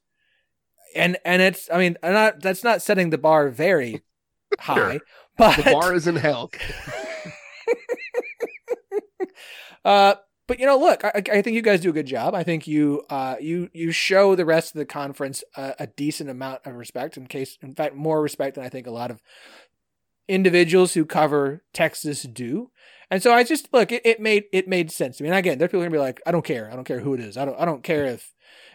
And 0.95 1.17
and 1.25 1.43
it's 1.43 1.69
I 1.73 1.79
mean, 1.79 1.97
I'm 2.03 2.13
not 2.13 2.41
that's 2.41 2.65
not 2.65 2.83
setting 2.83 3.11
the 3.11 3.19
bar 3.19 3.49
very 3.49 4.03
high, 4.61 4.75
sure. 4.75 5.01
but 5.37 5.57
the 5.57 5.71
bar 5.73 5.95
is 5.95 6.07
in 6.07 6.17
hell. 6.17 6.51
uh 9.85 10.15
but 10.47 10.59
you 10.61 10.67
know, 10.67 10.79
look, 10.79 11.05
I, 11.05 11.23
I, 11.33 11.43
think 11.43 11.55
you 11.55 11.63
guys 11.63 11.81
do 11.81 11.89
a 11.89 11.95
good 11.95 12.07
job. 12.07 12.35
I 12.35 12.43
think 12.43 12.67
you 12.67 13.03
uh, 13.09 13.37
you 13.41 13.71
you 13.73 13.93
show 13.93 14.35
the 14.35 14.45
rest 14.45 14.75
of 14.75 14.79
the 14.79 14.85
conference 14.85 15.43
a, 15.57 15.75
a, 15.81 15.87
decent 15.87 16.29
amount 16.29 16.61
of 16.67 16.75
respect. 16.75 17.17
In 17.17 17.27
case, 17.27 17.57
in 17.63 17.75
fact, 17.75 17.95
more 17.95 18.21
respect 18.21 18.57
than 18.57 18.65
I 18.65 18.69
think 18.69 18.87
a 18.87 18.91
lot 18.91 19.11
of 19.11 19.23
individuals 20.29 20.95
who 20.95 21.05
cover 21.05 21.63
Texas 21.73 22.23
do. 22.23 22.71
And 23.11 23.23
so 23.23 23.33
I 23.33 23.45
just 23.45 23.69
look, 23.73 23.93
it, 23.93 24.03
it 24.05 24.21
made 24.21 24.45
it 24.53 24.69
made 24.69 24.91
sense 24.91 25.19
to 25.19 25.23
me. 25.23 25.29
And 25.29 25.39
again, 25.39 25.59
there 25.59 25.67
are 25.67 25.69
people 25.69 25.81
gonna 25.81 25.91
be 25.91 25.99
like, 25.99 26.21
I 26.27 26.33
don't 26.33 26.45
care, 26.45 26.71
I 26.71 26.75
don't 26.75 26.85
care 26.85 27.01
who 27.01 27.15
it 27.15 27.21
is, 27.21 27.37
I 27.37 27.45
don't 27.45 27.59
I 27.59 27.65
don't 27.65 27.83
care 27.83 28.07
if 28.07 28.33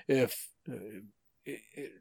if 0.08 0.50
uh, 0.70 0.76
it, 1.46 1.92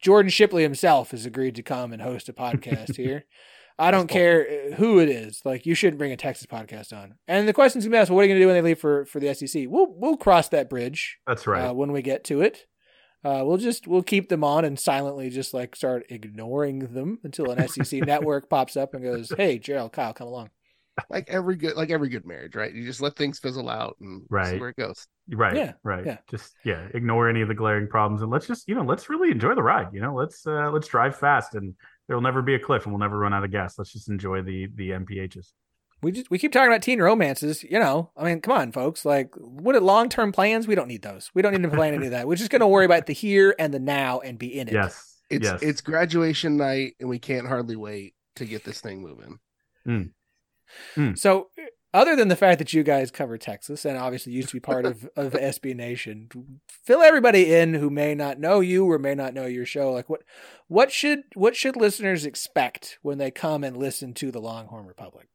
Jordan 0.00 0.30
Shipley 0.30 0.62
himself 0.62 1.12
has 1.12 1.24
agreed 1.24 1.54
to 1.56 1.62
come 1.62 1.92
and 1.92 2.02
host 2.02 2.28
a 2.28 2.32
podcast 2.32 2.96
here. 2.96 3.24
I 3.78 3.90
don't 3.90 4.06
care 4.06 4.46
uh, 4.46 4.74
who 4.76 5.00
it 5.00 5.08
is. 5.08 5.40
Like 5.44 5.66
you 5.66 5.74
shouldn't 5.74 5.98
bring 5.98 6.12
a 6.12 6.16
Texas 6.16 6.46
podcast 6.46 6.92
on. 6.92 7.14
And 7.26 7.48
the 7.48 7.52
question's 7.52 7.84
gonna 7.84 7.96
be 7.96 7.98
asked, 7.98 8.10
well, 8.10 8.16
what 8.16 8.22
are 8.22 8.26
you 8.26 8.34
gonna 8.34 8.40
do 8.40 8.46
when 8.46 8.54
they 8.54 8.62
leave 8.62 8.78
for 8.78 9.04
for 9.06 9.18
the 9.18 9.34
SEC? 9.34 9.64
We'll 9.66 9.92
we'll 9.92 10.16
cross 10.16 10.48
that 10.50 10.70
bridge. 10.70 11.18
That's 11.26 11.46
right. 11.46 11.68
Uh, 11.68 11.74
when 11.74 11.92
we 11.92 12.02
get 12.02 12.24
to 12.24 12.40
it. 12.40 12.66
Uh, 13.24 13.42
we'll 13.42 13.56
just 13.56 13.88
we'll 13.88 14.02
keep 14.02 14.28
them 14.28 14.44
on 14.44 14.66
and 14.66 14.78
silently 14.78 15.30
just 15.30 15.54
like 15.54 15.74
start 15.74 16.04
ignoring 16.10 16.80
them 16.92 17.18
until 17.24 17.50
an 17.50 17.66
SEC 17.68 18.00
network 18.06 18.50
pops 18.50 18.76
up 18.76 18.92
and 18.92 19.02
goes, 19.02 19.32
"Hey, 19.34 19.58
Gerald, 19.58 19.92
Kyle, 19.92 20.12
come 20.12 20.28
along." 20.28 20.50
Like 21.10 21.28
every 21.28 21.56
good 21.56 21.76
like 21.76 21.90
every 21.90 22.08
good 22.08 22.26
marriage, 22.26 22.54
right? 22.54 22.72
You 22.72 22.84
just 22.84 23.00
let 23.00 23.16
things 23.16 23.38
fizzle 23.38 23.68
out 23.68 23.96
and 24.00 24.22
right. 24.30 24.46
see 24.46 24.58
where 24.58 24.68
it 24.68 24.76
goes. 24.76 25.06
Right. 25.30 25.56
Yeah. 25.56 25.72
Right. 25.82 26.04
Yeah. 26.04 26.18
Just 26.30 26.54
yeah, 26.64 26.86
ignore 26.94 27.28
any 27.28 27.40
of 27.40 27.48
the 27.48 27.54
glaring 27.54 27.88
problems 27.88 28.22
and 28.22 28.30
let's 28.30 28.46
just, 28.46 28.68
you 28.68 28.74
know, 28.74 28.82
let's 28.82 29.08
really 29.08 29.30
enjoy 29.30 29.54
the 29.54 29.62
ride. 29.62 29.88
You 29.92 30.00
know, 30.00 30.14
let's 30.14 30.46
uh 30.46 30.70
let's 30.70 30.88
drive 30.88 31.16
fast 31.16 31.54
and 31.54 31.74
there'll 32.06 32.22
never 32.22 32.42
be 32.42 32.54
a 32.54 32.58
cliff 32.58 32.84
and 32.84 32.92
we'll 32.92 33.00
never 33.00 33.18
run 33.18 33.34
out 33.34 33.44
of 33.44 33.50
gas. 33.50 33.78
Let's 33.78 33.92
just 33.92 34.08
enjoy 34.08 34.42
the 34.42 34.68
the 34.74 34.90
MPHs. 34.90 35.52
We 36.02 36.12
just 36.12 36.30
we 36.30 36.38
keep 36.38 36.52
talking 36.52 36.68
about 36.68 36.82
teen 36.82 37.00
romances, 37.00 37.64
you 37.64 37.78
know. 37.78 38.10
I 38.16 38.24
mean, 38.24 38.40
come 38.40 38.56
on, 38.56 38.72
folks. 38.72 39.04
Like, 39.04 39.34
what 39.36 39.74
are 39.74 39.80
long 39.80 40.08
term 40.08 40.32
plans? 40.32 40.68
We 40.68 40.74
don't 40.74 40.88
need 40.88 41.02
those. 41.02 41.30
We 41.34 41.40
don't 41.40 41.52
need 41.52 41.62
to 41.62 41.74
plan 41.74 41.94
any 41.94 42.06
of 42.06 42.12
that. 42.12 42.28
We're 42.28 42.36
just 42.36 42.50
gonna 42.50 42.68
worry 42.68 42.84
about 42.84 43.06
the 43.06 43.14
here 43.14 43.54
and 43.58 43.72
the 43.72 43.80
now 43.80 44.20
and 44.20 44.38
be 44.38 44.58
in 44.58 44.68
it. 44.68 44.74
Yes. 44.74 45.22
It's 45.30 45.44
yes. 45.44 45.62
it's 45.62 45.80
graduation 45.80 46.58
night 46.58 46.96
and 47.00 47.08
we 47.08 47.18
can't 47.18 47.48
hardly 47.48 47.76
wait 47.76 48.14
to 48.36 48.44
get 48.44 48.64
this 48.64 48.80
thing 48.80 49.00
moving. 49.00 49.38
Mm. 49.86 50.10
Mm. 50.96 51.18
So, 51.18 51.48
other 51.92 52.16
than 52.16 52.28
the 52.28 52.36
fact 52.36 52.58
that 52.58 52.72
you 52.72 52.82
guys 52.82 53.12
cover 53.12 53.38
Texas 53.38 53.84
and 53.84 53.96
obviously 53.96 54.32
used 54.32 54.48
to 54.48 54.56
be 54.56 54.60
part 54.60 54.84
of, 54.84 55.08
of 55.16 55.32
SB 55.34 55.76
Nation, 55.76 56.28
fill 56.68 57.02
everybody 57.02 57.54
in 57.54 57.74
who 57.74 57.88
may 57.88 58.14
not 58.14 58.40
know 58.40 58.60
you 58.60 58.90
or 58.90 58.98
may 58.98 59.14
not 59.14 59.32
know 59.32 59.46
your 59.46 59.64
show. 59.64 59.92
Like 59.92 60.08
what 60.08 60.22
what 60.66 60.90
should 60.90 61.22
what 61.34 61.54
should 61.54 61.76
listeners 61.76 62.26
expect 62.26 62.98
when 63.02 63.18
they 63.18 63.30
come 63.30 63.62
and 63.62 63.76
listen 63.76 64.12
to 64.14 64.30
the 64.32 64.40
Longhorn 64.40 64.86
Republic? 64.86 65.28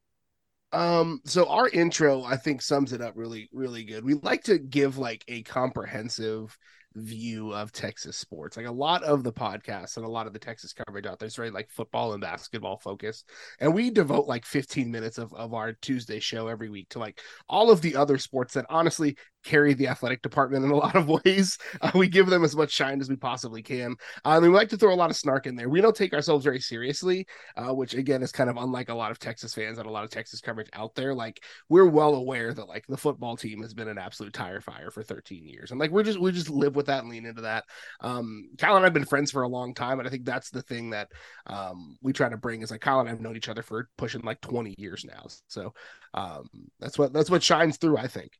Um, 0.71 1.21
so 1.25 1.47
our 1.47 1.67
intro, 1.69 2.23
I 2.23 2.35
think, 2.35 2.61
sums 2.61 2.93
it 2.93 3.01
up 3.01 3.13
really, 3.15 3.49
really 3.51 3.83
good. 3.83 4.03
We 4.03 4.15
like 4.15 4.43
to 4.43 4.59
give 4.59 4.97
like 4.97 5.23
a 5.27 5.41
comprehensive 5.43 6.57
view 6.99 7.53
of 7.53 7.71
Texas 7.71 8.17
sports. 8.17 8.57
Like 8.57 8.65
a 8.65 8.71
lot 8.71 9.03
of 9.03 9.23
the 9.23 9.33
podcasts 9.33 9.97
and 9.97 10.05
a 10.05 10.09
lot 10.09 10.27
of 10.27 10.33
the 10.33 10.39
Texas 10.39 10.73
coverage 10.73 11.05
out 11.05 11.19
there 11.19 11.27
is 11.27 11.35
very 11.35 11.51
like 11.51 11.69
football 11.69 12.13
and 12.13 12.21
basketball 12.21 12.77
focused. 12.77 13.29
And 13.59 13.73
we 13.73 13.89
devote 13.89 14.27
like 14.27 14.45
15 14.45 14.91
minutes 14.91 15.17
of, 15.17 15.33
of 15.33 15.53
our 15.53 15.73
Tuesday 15.73 16.19
show 16.19 16.47
every 16.47 16.69
week 16.69 16.89
to 16.89 16.99
like 16.99 17.21
all 17.47 17.71
of 17.71 17.81
the 17.81 17.95
other 17.95 18.17
sports 18.17 18.53
that 18.53 18.65
honestly 18.69 19.17
carry 19.43 19.73
the 19.73 19.87
athletic 19.87 20.21
department 20.21 20.65
in 20.65 20.71
a 20.71 20.75
lot 20.77 20.95
of 20.95 21.07
ways. 21.07 21.57
Uh, 21.81 21.91
we 21.95 22.07
give 22.07 22.27
them 22.27 22.43
as 22.43 22.55
much 22.55 22.71
shine 22.71 23.01
as 23.01 23.09
we 23.09 23.15
possibly 23.15 23.61
can. 23.61 23.95
Um, 24.25 24.43
and 24.43 24.51
we 24.51 24.57
like 24.57 24.69
to 24.69 24.77
throw 24.77 24.93
a 24.93 24.95
lot 24.95 25.09
of 25.09 25.15
snark 25.15 25.47
in 25.47 25.55
there. 25.55 25.69
We 25.69 25.81
don't 25.81 25.95
take 25.95 26.13
ourselves 26.13 26.43
very 26.43 26.59
seriously, 26.59 27.25
uh, 27.55 27.73
which 27.73 27.93
again 27.93 28.21
is 28.21 28.31
kind 28.31 28.49
of 28.49 28.57
unlike 28.57 28.89
a 28.89 28.93
lot 28.93 29.11
of 29.11 29.19
Texas 29.19 29.53
fans 29.53 29.77
and 29.77 29.87
a 29.87 29.91
lot 29.91 30.03
of 30.03 30.09
Texas 30.09 30.41
coverage 30.41 30.69
out 30.73 30.95
there. 30.95 31.13
Like 31.13 31.43
we're 31.69 31.89
well 31.89 32.15
aware 32.15 32.53
that 32.53 32.67
like 32.67 32.85
the 32.87 32.97
football 32.97 33.37
team 33.37 33.61
has 33.61 33.73
been 33.73 33.87
an 33.87 33.97
absolute 33.97 34.33
tire 34.33 34.61
fire 34.61 34.91
for 34.91 35.03
13 35.03 35.45
years. 35.45 35.71
And 35.71 35.79
like 35.79 35.91
we're 35.91 36.03
just 36.03 36.19
we 36.19 36.31
just 36.31 36.49
live 36.49 36.75
with 36.75 36.87
that 36.87 37.01
and 37.01 37.09
lean 37.09 37.25
into 37.25 37.41
that. 37.41 37.65
Um, 38.01 38.49
Kyle 38.57 38.75
and 38.75 38.85
I've 38.85 38.93
been 38.93 39.05
friends 39.05 39.31
for 39.31 39.43
a 39.43 39.47
long 39.47 39.73
time, 39.73 39.99
and 39.99 40.07
I 40.07 40.11
think 40.11 40.25
that's 40.25 40.49
the 40.49 40.61
thing 40.61 40.91
that 40.91 41.11
um, 41.47 41.97
we 42.01 42.13
try 42.13 42.29
to 42.29 42.37
bring 42.37 42.61
is 42.61 42.71
like 42.71 42.81
Kyle 42.81 42.99
and 42.99 43.09
I've 43.09 43.21
known 43.21 43.35
each 43.37 43.49
other 43.49 43.61
for 43.61 43.89
pushing 43.97 44.21
like 44.21 44.41
20 44.41 44.75
years 44.77 45.05
now. 45.05 45.25
So 45.47 45.73
um, 46.13 46.49
that's 46.79 46.97
what 46.97 47.13
that's 47.13 47.29
what 47.29 47.43
shines 47.43 47.77
through, 47.77 47.97
I 47.97 48.07
think. 48.07 48.31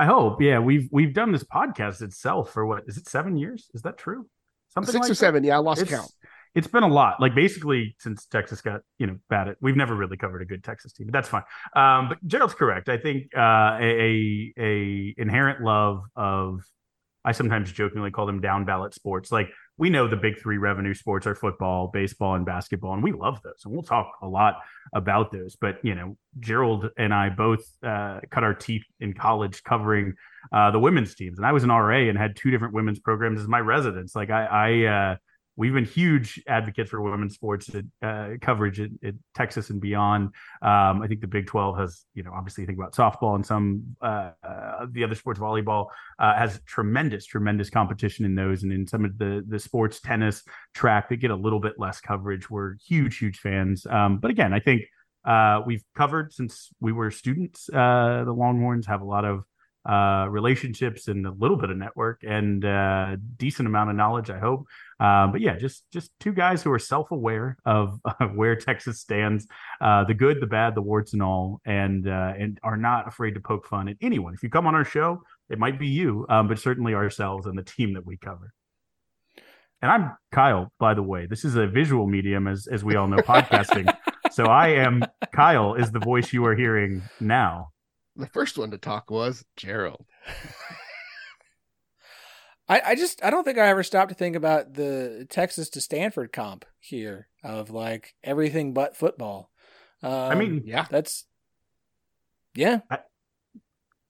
I 0.00 0.06
hope. 0.06 0.40
Yeah, 0.40 0.60
we've 0.60 0.88
we've 0.90 1.12
done 1.12 1.30
this 1.30 1.44
podcast 1.44 2.00
itself 2.00 2.54
for 2.54 2.64
what 2.64 2.84
is 2.86 2.96
it 2.96 3.06
seven 3.06 3.36
years? 3.36 3.70
Is 3.74 3.82
that 3.82 3.98
true? 3.98 4.26
Something 4.68 4.92
six 4.92 5.02
like 5.02 5.10
or 5.10 5.14
seven. 5.14 5.44
Yeah, 5.44 5.56
I 5.56 5.58
lost 5.58 5.82
it's, 5.82 5.90
count. 5.90 6.10
It's 6.54 6.66
been 6.66 6.84
a 6.84 6.88
lot. 6.88 7.20
Like 7.20 7.34
basically 7.34 7.96
since 7.98 8.24
Texas 8.24 8.62
got 8.62 8.80
you 8.98 9.06
know 9.06 9.18
bad 9.28 9.48
at. 9.48 9.58
We've 9.60 9.76
never 9.76 9.94
really 9.94 10.16
covered 10.16 10.40
a 10.40 10.46
good 10.46 10.64
Texas 10.64 10.94
team, 10.94 11.08
but 11.08 11.12
that's 11.12 11.28
fine. 11.28 11.42
Um, 11.76 12.08
but 12.08 12.26
Gerald's 12.26 12.54
correct. 12.54 12.88
I 12.88 12.96
think 12.96 13.36
uh, 13.36 13.76
a 13.78 14.54
a 14.58 15.14
inherent 15.18 15.60
love 15.62 16.00
of. 16.16 16.62
I 17.22 17.32
sometimes 17.32 17.70
jokingly 17.70 18.10
call 18.10 18.24
them 18.24 18.40
down 18.40 18.64
ballot 18.64 18.94
sports. 18.94 19.30
Like 19.30 19.50
we 19.80 19.88
know 19.88 20.06
the 20.06 20.16
big 20.16 20.38
three 20.38 20.58
revenue 20.58 20.92
sports 20.92 21.26
are 21.26 21.34
football, 21.34 21.88
baseball, 21.88 22.34
and 22.34 22.44
basketball, 22.44 22.92
and 22.92 23.02
we 23.02 23.12
love 23.12 23.40
those. 23.42 23.62
And 23.64 23.72
we'll 23.72 23.82
talk 23.82 24.12
a 24.20 24.28
lot 24.28 24.58
about 24.94 25.32
those. 25.32 25.56
But 25.56 25.78
you 25.82 25.94
know, 25.94 26.18
Gerald 26.38 26.90
and 26.98 27.14
I 27.14 27.30
both 27.30 27.64
uh, 27.82 28.20
cut 28.30 28.44
our 28.44 28.52
teeth 28.52 28.84
in 29.00 29.14
college 29.14 29.64
covering 29.64 30.16
uh, 30.52 30.70
the 30.70 30.78
women's 30.78 31.14
teams, 31.14 31.38
and 31.38 31.46
I 31.46 31.52
was 31.52 31.64
an 31.64 31.70
RA 31.70 31.96
and 31.96 32.18
had 32.18 32.36
two 32.36 32.50
different 32.50 32.74
women's 32.74 32.98
programs 32.98 33.40
as 33.40 33.48
my 33.48 33.58
residence. 33.58 34.14
Like 34.14 34.28
I, 34.28 34.44
I 34.44 34.84
uh, 34.84 35.16
we've 35.60 35.74
been 35.74 35.84
huge 35.84 36.42
advocates 36.48 36.88
for 36.88 37.02
women's 37.02 37.34
sports 37.34 37.68
uh, 38.02 38.28
coverage 38.40 38.80
at, 38.80 38.88
at, 39.04 39.14
Texas 39.34 39.68
and 39.68 39.78
beyond. 39.78 40.24
Um, 40.62 41.02
I 41.02 41.06
think 41.06 41.20
the 41.20 41.26
Big 41.26 41.46
12 41.46 41.76
has, 41.78 42.06
you 42.14 42.22
know, 42.22 42.32
obviously 42.34 42.64
think 42.64 42.78
about 42.78 42.94
softball 42.94 43.34
and 43.34 43.44
some 43.44 43.94
uh, 44.00 44.30
uh, 44.42 44.86
the 44.90 45.04
other 45.04 45.14
sports, 45.14 45.38
volleyball 45.38 45.88
uh, 46.18 46.34
has 46.34 46.60
tremendous, 46.64 47.26
tremendous 47.26 47.68
competition 47.68 48.24
in 48.24 48.34
those, 48.34 48.62
and 48.62 48.72
in 48.72 48.86
some 48.86 49.04
of 49.04 49.18
the 49.18 49.44
the 49.46 49.58
sports, 49.58 50.00
tennis, 50.00 50.42
track, 50.72 51.10
they 51.10 51.16
get 51.16 51.30
a 51.30 51.36
little 51.36 51.60
bit 51.60 51.74
less 51.76 52.00
coverage. 52.00 52.48
We're 52.48 52.76
huge, 52.76 53.18
huge 53.18 53.38
fans. 53.38 53.86
Um, 53.86 54.16
but 54.18 54.30
again, 54.30 54.54
I 54.54 54.60
think 54.60 54.84
uh, 55.26 55.60
we've 55.66 55.84
covered 55.94 56.32
since 56.32 56.70
we 56.80 56.92
were 56.92 57.10
students. 57.10 57.68
Uh, 57.68 58.22
the 58.24 58.32
Longhorns 58.32 58.86
have 58.86 59.02
a 59.02 59.04
lot 59.04 59.26
of 59.26 59.44
uh, 59.88 60.26
relationships 60.28 61.08
and 61.08 61.26
a 61.26 61.30
little 61.30 61.56
bit 61.56 61.70
of 61.70 61.76
network 61.76 62.22
and 62.22 62.64
uh, 62.64 63.16
decent 63.36 63.66
amount 63.66 63.90
of 63.90 63.96
knowledge. 63.96 64.30
I 64.30 64.38
hope. 64.38 64.66
Uh, 64.98 65.26
but 65.28 65.40
yeah, 65.40 65.56
just 65.56 65.84
just 65.90 66.10
two 66.20 66.32
guys 66.32 66.62
who 66.62 66.70
are 66.70 66.78
self 66.78 67.10
aware 67.10 67.56
of, 67.64 67.98
of, 68.20 68.34
where 68.34 68.54
Texas 68.56 69.00
stands, 69.00 69.46
uh, 69.80 70.04
the 70.04 70.14
good, 70.14 70.40
the 70.40 70.46
bad, 70.46 70.74
the 70.74 70.82
warts, 70.82 71.14
and 71.14 71.22
all, 71.22 71.60
and 71.64 72.06
uh, 72.06 72.34
and 72.38 72.58
are 72.62 72.76
not 72.76 73.08
afraid 73.08 73.34
to 73.34 73.40
poke 73.40 73.66
fun 73.66 73.88
at 73.88 73.96
anyone. 74.02 74.34
If 74.34 74.42
you 74.42 74.50
come 74.50 74.66
on 74.66 74.74
our 74.74 74.84
show, 74.84 75.22
it 75.48 75.58
might 75.58 75.78
be 75.78 75.88
you, 75.88 76.26
um, 76.28 76.48
but 76.48 76.58
certainly 76.58 76.94
ourselves 76.94 77.46
and 77.46 77.56
the 77.56 77.62
team 77.62 77.94
that 77.94 78.04
we 78.04 78.18
cover. 78.18 78.52
And 79.80 79.90
I'm 79.90 80.14
Kyle, 80.30 80.70
by 80.78 80.92
the 80.92 81.02
way. 81.02 81.24
This 81.24 81.44
is 81.46 81.56
a 81.56 81.66
visual 81.66 82.06
medium, 82.06 82.46
as 82.46 82.66
as 82.66 82.84
we 82.84 82.96
all 82.96 83.08
know, 83.08 83.18
podcasting. 83.18 83.90
so 84.30 84.44
I 84.44 84.68
am 84.68 85.02
Kyle 85.34 85.74
is 85.74 85.90
the 85.90 86.00
voice 86.00 86.34
you 86.34 86.44
are 86.44 86.54
hearing 86.54 87.02
now. 87.18 87.70
The 88.20 88.26
first 88.26 88.58
one 88.58 88.72
to 88.72 88.78
talk 88.78 89.10
was 89.10 89.44
Gerald. 89.56 90.04
I, 92.68 92.82
I 92.88 92.94
just 92.94 93.24
I 93.24 93.30
don't 93.30 93.44
think 93.44 93.58
I 93.58 93.68
ever 93.68 93.82
stopped 93.82 94.10
to 94.10 94.14
think 94.14 94.36
about 94.36 94.74
the 94.74 95.26
Texas 95.28 95.70
to 95.70 95.80
Stanford 95.80 96.32
comp 96.32 96.64
here 96.78 97.28
of 97.42 97.70
like 97.70 98.14
everything 98.22 98.74
but 98.74 98.96
football. 98.96 99.50
Um, 100.02 100.12
I 100.12 100.34
mean, 100.34 100.62
yeah, 100.66 100.86
that's 100.88 101.24
yeah. 102.54 102.80
I, 102.90 102.98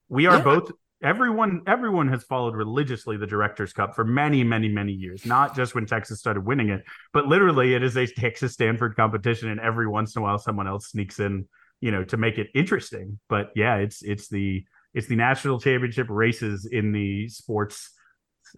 we 0.08 0.26
are 0.26 0.38
yeah. 0.38 0.42
both 0.42 0.72
everyone 1.02 1.62
everyone 1.66 2.08
has 2.08 2.22
followed 2.24 2.54
religiously 2.54 3.16
the 3.16 3.26
directors 3.26 3.72
cup 3.72 3.94
for 3.94 4.04
many 4.04 4.44
many 4.44 4.68
many 4.68 4.92
years 4.92 5.24
not 5.24 5.56
just 5.56 5.74
when 5.74 5.86
texas 5.86 6.18
started 6.18 6.44
winning 6.44 6.68
it 6.68 6.82
but 7.14 7.26
literally 7.26 7.72
it 7.72 7.82
is 7.82 7.96
a 7.96 8.06
texas 8.06 8.52
stanford 8.52 8.94
competition 8.94 9.48
and 9.48 9.58
every 9.60 9.88
once 9.88 10.14
in 10.14 10.20
a 10.20 10.22
while 10.22 10.36
someone 10.36 10.68
else 10.68 10.88
sneaks 10.88 11.18
in 11.18 11.48
you 11.80 11.90
know 11.90 12.04
to 12.04 12.16
make 12.16 12.38
it 12.38 12.48
interesting. 12.54 13.18
But 13.28 13.50
yeah 13.54 13.76
it's 13.76 14.02
it's 14.02 14.28
the 14.28 14.64
it's 14.94 15.06
the 15.06 15.16
national 15.16 15.60
championship 15.60 16.06
races 16.10 16.68
in 16.70 16.92
the 16.92 17.28
sports 17.28 17.92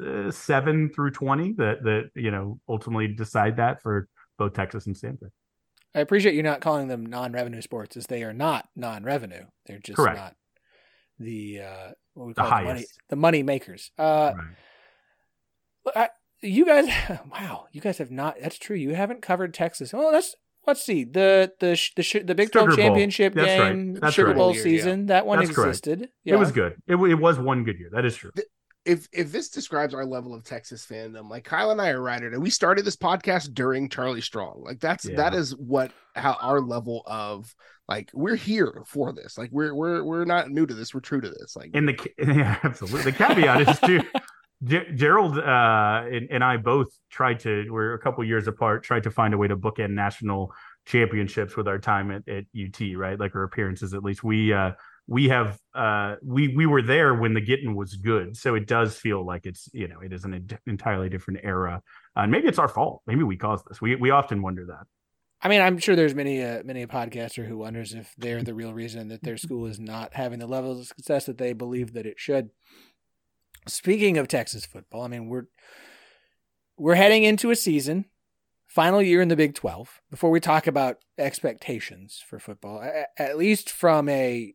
uh, 0.04 0.30
7 0.30 0.90
through 0.94 1.10
20 1.10 1.52
that 1.58 1.82
that 1.82 2.10
you 2.14 2.30
know 2.30 2.58
ultimately 2.68 3.08
decide 3.08 3.56
that 3.56 3.82
for 3.82 4.08
both 4.38 4.54
texas 4.54 4.86
and 4.86 4.96
stanford. 4.96 5.30
I 5.94 6.00
appreciate 6.00 6.34
you 6.34 6.42
not 6.42 6.62
calling 6.62 6.88
them 6.88 7.04
non-revenue 7.04 7.60
sports 7.60 7.98
as 7.98 8.06
they 8.06 8.22
are 8.22 8.32
not 8.32 8.66
non-revenue. 8.74 9.44
They're 9.66 9.78
just 9.78 9.96
Correct. 9.96 10.16
not 10.16 10.34
the 11.18 11.60
uh 11.60 11.90
what 12.14 12.28
we 12.28 12.34
call 12.34 12.48
the, 12.48 12.56
the 12.56 12.64
money 12.64 12.84
the 13.10 13.16
money 13.16 13.42
makers. 13.42 13.90
Uh 13.98 14.32
right. 14.34 15.94
I, 15.94 16.08
you 16.40 16.64
guys 16.64 16.88
wow 17.30 17.66
you 17.72 17.80
guys 17.80 17.98
have 17.98 18.10
not 18.10 18.36
that's 18.40 18.58
true 18.58 18.76
you 18.76 18.94
haven't 18.94 19.22
covered 19.22 19.52
texas. 19.52 19.92
Oh 19.92 20.10
that's 20.10 20.34
let's 20.66 20.84
see 20.84 21.04
the 21.04 21.52
the 21.60 21.80
the 21.96 22.22
the 22.24 22.34
Big 22.34 22.52
Twelve 22.52 22.76
championship 22.76 23.34
That's 23.34 23.46
game 23.46 23.94
right. 23.94 24.12
Sugar 24.12 24.28
right. 24.28 24.36
Bowl 24.36 24.54
season 24.54 25.00
yeah. 25.00 25.14
that 25.14 25.26
one 25.26 25.38
That's 25.38 25.50
existed. 25.50 26.08
Yeah. 26.24 26.34
It 26.34 26.38
was 26.38 26.52
good. 26.52 26.76
It, 26.86 26.96
it 26.96 27.14
was 27.14 27.38
one 27.38 27.64
good 27.64 27.78
year. 27.78 27.90
That 27.92 28.04
is 28.04 28.16
true. 28.16 28.30
If 28.84 29.06
if 29.12 29.30
this 29.30 29.48
describes 29.48 29.94
our 29.94 30.04
level 30.04 30.34
of 30.34 30.42
Texas 30.44 30.84
fandom, 30.84 31.30
like 31.30 31.44
Kyle 31.44 31.70
and 31.70 31.80
I 31.80 31.90
are 31.90 32.00
right 32.00 32.20
and 32.20 32.42
we 32.42 32.50
started 32.50 32.84
this 32.84 32.96
podcast 32.96 33.54
during 33.54 33.88
Charlie 33.88 34.20
Strong. 34.20 34.62
Like 34.64 34.80
that's 34.80 35.04
yeah. 35.04 35.16
that 35.16 35.34
is 35.34 35.56
what 35.56 35.92
how 36.16 36.36
our 36.40 36.60
level 36.60 37.02
of 37.06 37.54
like 37.88 38.10
we're 38.12 38.36
here 38.36 38.82
for 38.86 39.12
this. 39.12 39.38
Like 39.38 39.50
we're 39.52 39.74
we're 39.74 40.02
we're 40.02 40.24
not 40.24 40.50
new 40.50 40.66
to 40.66 40.74
this. 40.74 40.94
We're 40.94 41.00
true 41.00 41.20
to 41.20 41.30
this. 41.30 41.54
Like 41.54 41.70
and 41.74 41.88
the 41.88 42.10
yeah, 42.18 42.58
absolutely 42.62 43.12
the 43.12 43.16
caveat 43.16 43.68
is 43.68 43.78
too. 43.80 44.02
Gerald 44.64 45.38
uh, 45.38 46.04
and, 46.10 46.28
and, 46.30 46.44
I 46.44 46.56
both 46.56 46.88
tried 47.10 47.40
to. 47.40 47.68
We're 47.68 47.94
a 47.94 47.98
couple 47.98 48.22
years 48.24 48.46
apart. 48.46 48.84
Tried 48.84 49.02
to 49.04 49.10
find 49.10 49.34
a 49.34 49.38
way 49.38 49.48
to 49.48 49.56
bookend 49.56 49.90
national 49.90 50.52
championships 50.86 51.56
with 51.56 51.66
our 51.66 51.78
time 51.78 52.10
at, 52.12 52.28
at 52.28 52.44
UT, 52.56 52.96
right? 52.96 53.18
Like 53.18 53.34
our 53.34 53.42
appearances, 53.42 53.92
at 53.92 54.04
least. 54.04 54.22
We 54.22 54.52
uh, 54.52 54.72
we 55.08 55.28
have 55.28 55.58
uh, 55.74 56.16
we 56.22 56.48
we 56.48 56.66
were 56.66 56.82
there 56.82 57.14
when 57.14 57.34
the 57.34 57.40
Gittin 57.40 57.74
was 57.74 57.96
good, 57.96 58.36
so 58.36 58.54
it 58.54 58.66
does 58.66 58.96
feel 58.96 59.24
like 59.26 59.46
it's 59.46 59.68
you 59.72 59.88
know 59.88 60.00
it 60.00 60.12
is 60.12 60.24
an 60.24 60.48
entirely 60.66 61.08
different 61.08 61.40
era, 61.42 61.82
uh, 62.16 62.20
and 62.20 62.30
maybe 62.30 62.46
it's 62.46 62.58
our 62.58 62.68
fault. 62.68 63.02
Maybe 63.06 63.22
we 63.24 63.36
caused 63.36 63.64
this. 63.68 63.80
We 63.80 63.96
we 63.96 64.10
often 64.10 64.42
wonder 64.42 64.66
that. 64.66 64.86
I 65.44 65.48
mean, 65.48 65.60
I'm 65.60 65.78
sure 65.78 65.96
there's 65.96 66.14
many 66.14 66.42
uh, 66.42 66.62
many 66.64 66.82
a 66.82 66.86
podcaster 66.86 67.46
who 67.46 67.58
wonders 67.58 67.94
if 67.94 68.14
they're 68.16 68.44
the 68.44 68.54
real 68.54 68.72
reason 68.72 69.08
that 69.08 69.22
their 69.22 69.36
school 69.36 69.66
is 69.66 69.80
not 69.80 70.14
having 70.14 70.38
the 70.38 70.46
level 70.46 70.78
of 70.78 70.86
success 70.86 71.26
that 71.26 71.38
they 71.38 71.52
believe 71.52 71.94
that 71.94 72.06
it 72.06 72.20
should. 72.20 72.50
Speaking 73.66 74.18
of 74.18 74.28
Texas 74.28 74.66
football, 74.66 75.02
I 75.02 75.08
mean 75.08 75.28
we're 75.28 75.46
we're 76.76 76.94
heading 76.94 77.24
into 77.24 77.50
a 77.50 77.56
season, 77.56 78.06
final 78.66 79.00
year 79.00 79.20
in 79.20 79.28
the 79.28 79.36
Big 79.36 79.54
12. 79.54 80.00
Before 80.10 80.30
we 80.30 80.40
talk 80.40 80.66
about 80.66 80.98
expectations 81.18 82.22
for 82.26 82.38
football, 82.38 82.82
at 83.16 83.38
least 83.38 83.70
from 83.70 84.08
a 84.08 84.54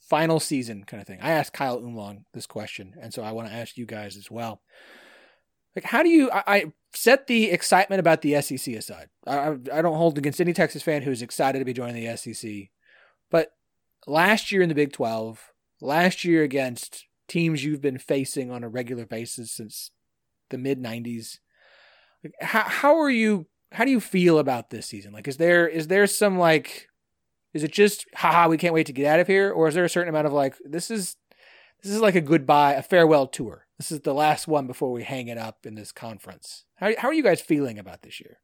final 0.00 0.38
season 0.38 0.84
kind 0.84 1.00
of 1.00 1.06
thing. 1.06 1.18
I 1.22 1.30
asked 1.30 1.52
Kyle 1.52 1.80
Umlong 1.80 2.24
this 2.32 2.46
question, 2.46 2.94
and 3.00 3.12
so 3.12 3.22
I 3.22 3.32
want 3.32 3.48
to 3.48 3.54
ask 3.54 3.76
you 3.76 3.86
guys 3.86 4.16
as 4.16 4.30
well. 4.30 4.60
Like, 5.74 5.84
how 5.84 6.02
do 6.02 6.08
you? 6.08 6.30
I, 6.30 6.42
I 6.46 6.72
set 6.92 7.26
the 7.26 7.50
excitement 7.50 8.00
about 8.00 8.22
the 8.22 8.40
SEC 8.40 8.74
aside. 8.74 9.08
I, 9.26 9.56
I 9.72 9.82
don't 9.82 9.96
hold 9.96 10.16
against 10.18 10.40
any 10.40 10.52
Texas 10.52 10.82
fan 10.82 11.02
who's 11.02 11.22
excited 11.22 11.58
to 11.58 11.64
be 11.64 11.72
joining 11.72 12.04
the 12.04 12.16
SEC, 12.16 12.68
but 13.30 13.52
last 14.06 14.52
year 14.52 14.62
in 14.62 14.68
the 14.68 14.74
Big 14.74 14.92
12, 14.92 15.52
last 15.80 16.24
year 16.24 16.42
against 16.42 17.06
teams 17.28 17.64
you've 17.64 17.80
been 17.80 17.98
facing 17.98 18.50
on 18.50 18.62
a 18.62 18.68
regular 18.68 19.06
basis 19.06 19.52
since 19.52 19.90
the 20.50 20.58
mid 20.58 20.82
90s 20.82 21.38
how, 22.40 22.62
how 22.62 22.98
are 22.98 23.10
you 23.10 23.46
how 23.72 23.84
do 23.84 23.90
you 23.90 24.00
feel 24.00 24.38
about 24.38 24.70
this 24.70 24.86
season? 24.86 25.12
Like 25.12 25.28
is 25.28 25.36
there 25.36 25.66
is 25.66 25.88
there 25.88 26.06
some 26.06 26.38
like 26.38 26.88
is 27.52 27.64
it 27.64 27.72
just 27.72 28.06
haha 28.14 28.48
we 28.48 28.56
can't 28.56 28.74
wait 28.74 28.86
to 28.86 28.92
get 28.92 29.06
out 29.06 29.20
of 29.20 29.26
here 29.26 29.50
or 29.52 29.68
is 29.68 29.74
there 29.74 29.84
a 29.84 29.88
certain 29.88 30.08
amount 30.08 30.26
of 30.26 30.32
like 30.32 30.56
this 30.64 30.90
is 30.90 31.16
this 31.82 31.92
is 31.92 32.00
like 32.00 32.14
a 32.14 32.20
goodbye 32.20 32.74
a 32.74 32.82
farewell 32.82 33.26
tour. 33.26 33.66
This 33.78 33.90
is 33.90 34.00
the 34.00 34.14
last 34.14 34.46
one 34.46 34.66
before 34.66 34.92
we 34.92 35.02
hang 35.02 35.26
it 35.26 35.38
up 35.38 35.66
in 35.66 35.74
this 35.74 35.90
conference. 35.90 36.64
How, 36.76 36.92
how 36.96 37.08
are 37.08 37.14
you 37.14 37.24
guys 37.24 37.40
feeling 37.40 37.78
about 37.78 38.02
this 38.02 38.20
year 38.20 38.38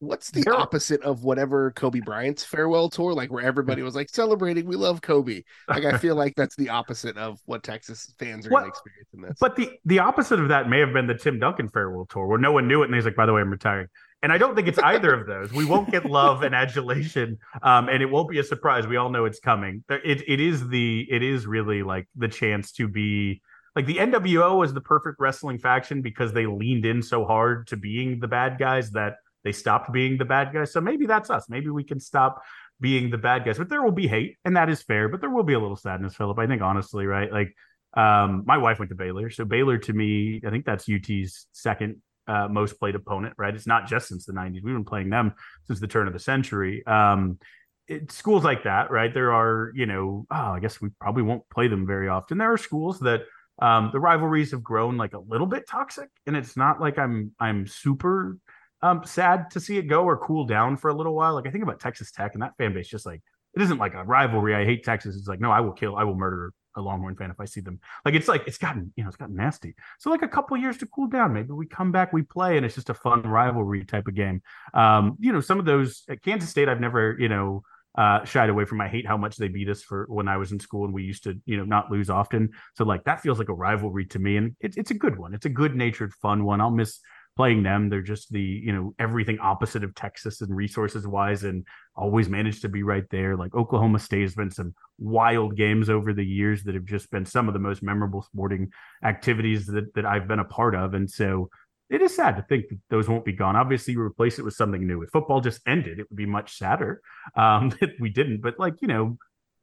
what's 0.00 0.30
the 0.30 0.48
opposite 0.50 1.02
of 1.02 1.24
whatever 1.24 1.70
Kobe 1.72 2.00
Bryant's 2.00 2.44
farewell 2.44 2.88
tour, 2.88 3.12
like 3.12 3.32
where 3.32 3.44
everybody 3.44 3.82
was 3.82 3.94
like 3.94 4.08
celebrating, 4.08 4.66
we 4.66 4.76
love 4.76 5.02
Kobe. 5.02 5.42
Like 5.68 5.84
I 5.84 5.98
feel 5.98 6.14
like 6.14 6.34
that's 6.36 6.56
the 6.56 6.68
opposite 6.68 7.16
of 7.16 7.40
what 7.46 7.62
Texas 7.62 8.12
fans 8.18 8.46
are 8.46 8.50
going 8.50 8.64
to 8.64 8.68
experience 8.68 9.08
in 9.14 9.20
this. 9.22 9.36
But 9.40 9.56
the 9.56 9.70
the 9.84 10.00
opposite 10.00 10.40
of 10.40 10.48
that 10.48 10.68
may 10.68 10.80
have 10.80 10.92
been 10.92 11.06
the 11.06 11.14
Tim 11.14 11.38
Duncan 11.38 11.68
farewell 11.68 12.06
tour, 12.06 12.26
where 12.26 12.38
no 12.38 12.52
one 12.52 12.68
knew 12.68 12.82
it, 12.82 12.86
and 12.86 12.94
he's 12.94 13.04
like, 13.04 13.16
"By 13.16 13.26
the 13.26 13.32
way, 13.32 13.40
I'm 13.40 13.50
retiring." 13.50 13.88
And 14.22 14.32
I 14.32 14.38
don't 14.38 14.54
think 14.54 14.68
it's 14.68 14.78
either 14.78 15.12
of 15.12 15.26
those. 15.26 15.52
We 15.52 15.66
won't 15.66 15.90
get 15.90 16.06
love 16.06 16.42
and 16.44 16.54
adulation, 16.54 17.38
um, 17.62 17.90
and 17.90 18.02
it 18.02 18.06
won't 18.06 18.30
be 18.30 18.38
a 18.38 18.44
surprise. 18.44 18.86
We 18.86 18.96
all 18.96 19.10
know 19.10 19.26
it's 19.26 19.40
coming. 19.40 19.84
It 19.88 20.22
it 20.26 20.40
is 20.40 20.68
the 20.68 21.06
it 21.10 21.22
is 21.22 21.46
really 21.46 21.82
like 21.82 22.08
the 22.16 22.28
chance 22.28 22.72
to 22.72 22.88
be 22.88 23.42
like 23.76 23.86
the 23.86 23.96
NWO 23.96 24.58
was 24.58 24.72
the 24.72 24.80
perfect 24.80 25.16
wrestling 25.18 25.58
faction 25.58 26.00
because 26.00 26.32
they 26.32 26.46
leaned 26.46 26.86
in 26.86 27.02
so 27.02 27.24
hard 27.24 27.66
to 27.68 27.76
being 27.76 28.20
the 28.20 28.28
bad 28.28 28.56
guys 28.58 28.92
that 28.92 29.16
they 29.44 29.52
stopped 29.52 29.92
being 29.92 30.18
the 30.18 30.24
bad 30.24 30.52
guys. 30.52 30.72
So 30.72 30.80
maybe 30.80 31.06
that's 31.06 31.30
us. 31.30 31.48
Maybe 31.48 31.68
we 31.70 31.84
can 31.84 32.00
stop 32.00 32.42
being 32.80 33.10
the 33.10 33.18
bad 33.18 33.44
guys. 33.44 33.58
But 33.58 33.68
there 33.68 33.82
will 33.82 33.92
be 33.92 34.08
hate, 34.08 34.38
and 34.44 34.56
that 34.56 34.68
is 34.68 34.82
fair. 34.82 35.08
But 35.08 35.20
there 35.20 35.30
will 35.30 35.44
be 35.44 35.54
a 35.54 35.60
little 35.60 35.76
sadness, 35.76 36.14
Philip. 36.16 36.38
I 36.38 36.46
think 36.46 36.62
honestly, 36.62 37.06
right? 37.06 37.30
Like 37.30 37.54
um, 37.94 38.44
my 38.46 38.58
wife 38.58 38.78
went 38.78 38.88
to 38.90 38.96
Baylor, 38.96 39.30
so 39.30 39.44
Baylor 39.44 39.78
to 39.78 39.92
me, 39.92 40.40
I 40.44 40.50
think 40.50 40.64
that's 40.64 40.88
UT's 40.88 41.46
second 41.52 42.02
uh, 42.26 42.48
most 42.48 42.78
played 42.80 42.94
opponent. 42.94 43.34
Right? 43.38 43.54
It's 43.54 43.66
not 43.66 43.86
just 43.86 44.08
since 44.08 44.24
the 44.24 44.32
'90s. 44.32 44.62
We've 44.62 44.74
been 44.74 44.84
playing 44.84 45.10
them 45.10 45.34
since 45.66 45.80
the 45.80 45.86
turn 45.86 46.06
of 46.06 46.12
the 46.12 46.18
century. 46.18 46.84
Um, 46.86 47.38
it, 47.86 48.10
schools 48.10 48.44
like 48.44 48.64
that, 48.64 48.90
right? 48.90 49.12
There 49.12 49.32
are, 49.32 49.70
you 49.74 49.86
know, 49.86 50.26
oh, 50.30 50.36
I 50.36 50.60
guess 50.60 50.80
we 50.80 50.88
probably 51.00 51.22
won't 51.22 51.48
play 51.50 51.68
them 51.68 51.86
very 51.86 52.08
often. 52.08 52.38
There 52.38 52.50
are 52.50 52.56
schools 52.56 53.00
that 53.00 53.24
um, 53.60 53.90
the 53.92 54.00
rivalries 54.00 54.50
have 54.52 54.62
grown 54.62 54.96
like 54.96 55.14
a 55.14 55.18
little 55.18 55.46
bit 55.46 55.68
toxic, 55.68 56.08
and 56.26 56.36
it's 56.36 56.56
not 56.56 56.80
like 56.80 56.98
I'm 56.98 57.32
I'm 57.38 57.66
super 57.66 58.38
um, 58.84 59.02
sad 59.04 59.50
to 59.52 59.60
see 59.60 59.78
it 59.78 59.84
go 59.84 60.04
or 60.04 60.18
cool 60.18 60.44
down 60.44 60.76
for 60.76 60.90
a 60.90 60.94
little 60.94 61.14
while. 61.14 61.34
Like 61.34 61.46
I 61.46 61.50
think 61.50 61.64
about 61.64 61.80
Texas 61.80 62.12
Tech 62.12 62.34
and 62.34 62.42
that 62.42 62.54
fan 62.58 62.74
base, 62.74 62.86
just 62.86 63.06
like 63.06 63.22
it 63.56 63.62
isn't 63.62 63.78
like 63.78 63.94
a 63.94 64.04
rivalry. 64.04 64.54
I 64.54 64.66
hate 64.66 64.84
Texas. 64.84 65.16
It's 65.16 65.26
like 65.26 65.40
no, 65.40 65.50
I 65.50 65.60
will 65.60 65.72
kill, 65.72 65.96
I 65.96 66.04
will 66.04 66.14
murder 66.14 66.52
a 66.76 66.82
Longhorn 66.82 67.16
fan 67.16 67.30
if 67.30 67.40
I 67.40 67.46
see 67.46 67.60
them. 67.60 67.80
Like 68.04 68.14
it's 68.14 68.28
like 68.28 68.46
it's 68.46 68.58
gotten 68.58 68.92
you 68.94 69.02
know 69.02 69.08
it's 69.08 69.16
gotten 69.16 69.36
nasty. 69.36 69.74
So 69.98 70.10
like 70.10 70.20
a 70.20 70.28
couple 70.28 70.56
years 70.58 70.76
to 70.78 70.86
cool 70.86 71.08
down. 71.08 71.32
Maybe 71.32 71.52
we 71.52 71.66
come 71.66 71.92
back, 71.92 72.12
we 72.12 72.22
play, 72.22 72.58
and 72.58 72.66
it's 72.66 72.74
just 72.74 72.90
a 72.90 72.94
fun 72.94 73.22
rivalry 73.22 73.86
type 73.86 74.06
of 74.06 74.14
game. 74.14 74.42
Um, 74.74 75.16
you 75.18 75.32
know, 75.32 75.40
some 75.40 75.58
of 75.58 75.64
those 75.64 76.02
at 76.10 76.22
Kansas 76.22 76.50
State, 76.50 76.68
I've 76.68 76.80
never 76.80 77.16
you 77.18 77.30
know 77.30 77.62
uh, 77.96 78.22
shied 78.24 78.50
away 78.50 78.66
from. 78.66 78.82
I 78.82 78.88
hate 78.88 79.06
how 79.06 79.16
much 79.16 79.36
they 79.36 79.48
beat 79.48 79.70
us 79.70 79.82
for 79.82 80.04
when 80.10 80.28
I 80.28 80.36
was 80.36 80.52
in 80.52 80.60
school 80.60 80.84
and 80.84 80.92
we 80.92 81.04
used 81.04 81.24
to, 81.24 81.40
you 81.46 81.56
know, 81.56 81.64
not 81.64 81.90
lose 81.90 82.10
often. 82.10 82.50
So 82.76 82.84
like 82.84 83.04
that 83.04 83.22
feels 83.22 83.38
like 83.38 83.48
a 83.48 83.54
rivalry 83.54 84.04
to 84.06 84.18
me, 84.18 84.36
and 84.36 84.56
it, 84.60 84.76
it's 84.76 84.90
a 84.90 84.94
good 84.94 85.16
one. 85.16 85.32
It's 85.32 85.46
a 85.46 85.50
good 85.50 85.74
natured, 85.74 86.12
fun 86.12 86.44
one. 86.44 86.60
I'll 86.60 86.70
miss 86.70 87.00
playing 87.36 87.62
them. 87.62 87.88
They're 87.88 88.02
just 88.02 88.30
the, 88.30 88.40
you 88.40 88.72
know, 88.72 88.94
everything 88.98 89.38
opposite 89.40 89.84
of 89.84 89.94
Texas 89.94 90.40
and 90.40 90.54
resources 90.54 91.06
wise 91.06 91.44
and 91.44 91.66
always 91.96 92.28
managed 92.28 92.62
to 92.62 92.68
be 92.68 92.82
right 92.82 93.04
there. 93.10 93.36
Like 93.36 93.54
Oklahoma 93.54 93.98
State 93.98 94.22
has 94.22 94.34
been 94.34 94.50
some 94.50 94.74
wild 94.98 95.56
games 95.56 95.90
over 95.90 96.12
the 96.12 96.24
years 96.24 96.62
that 96.64 96.74
have 96.74 96.84
just 96.84 97.10
been 97.10 97.24
some 97.24 97.48
of 97.48 97.54
the 97.54 97.60
most 97.60 97.82
memorable 97.82 98.22
sporting 98.22 98.70
activities 99.02 99.66
that, 99.66 99.94
that 99.94 100.06
I've 100.06 100.28
been 100.28 100.38
a 100.38 100.44
part 100.44 100.74
of. 100.74 100.94
And 100.94 101.10
so 101.10 101.50
it 101.90 102.00
is 102.00 102.14
sad 102.14 102.36
to 102.36 102.42
think 102.42 102.68
that 102.68 102.78
those 102.88 103.08
won't 103.08 103.24
be 103.24 103.32
gone. 103.32 103.56
Obviously, 103.56 103.94
you 103.94 104.00
replace 104.00 104.38
it 104.38 104.44
with 104.44 104.54
something 104.54 104.86
new. 104.86 105.02
If 105.02 105.10
football 105.10 105.40
just 105.40 105.60
ended, 105.66 105.98
it 105.98 106.06
would 106.08 106.16
be 106.16 106.26
much 106.26 106.56
sadder 106.56 107.02
um, 107.36 107.68
that 107.80 107.90
we 108.00 108.10
didn't. 108.10 108.40
But 108.40 108.58
like, 108.58 108.74
you 108.80 108.88
know, 108.88 109.18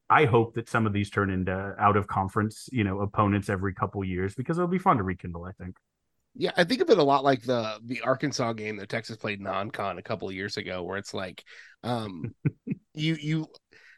I 0.10 0.26
hope 0.26 0.56
that 0.56 0.70
some 0.70 0.86
of 0.86 0.92
these 0.92 1.10
turn 1.10 1.30
into 1.30 1.74
out 1.80 1.96
of 1.96 2.06
conference, 2.06 2.68
you 2.72 2.84
know, 2.84 3.00
opponents 3.00 3.50
every 3.50 3.74
couple 3.74 4.04
years 4.04 4.36
because 4.36 4.58
it'll 4.58 4.68
be 4.68 4.78
fun 4.78 4.98
to 4.98 5.04
rekindle, 5.04 5.46
I 5.46 5.54
think. 5.54 5.78
Yeah, 6.34 6.52
I 6.56 6.64
think 6.64 6.82
of 6.82 6.90
it 6.90 6.98
a 6.98 7.04
lot 7.04 7.24
like 7.24 7.42
the 7.44 7.80
the 7.84 8.02
Arkansas 8.02 8.54
game 8.54 8.78
that 8.78 8.90
Texas 8.90 9.18
played 9.18 9.42
non-con 9.42 9.98
a 9.98 10.02
couple 10.02 10.30
of 10.30 10.36
years 10.36 10.58
ago, 10.58 10.84
where 10.84 10.98
it's 10.98 11.14
like, 11.14 11.44
um, 11.84 12.34
you 12.94 13.16
you 13.16 13.48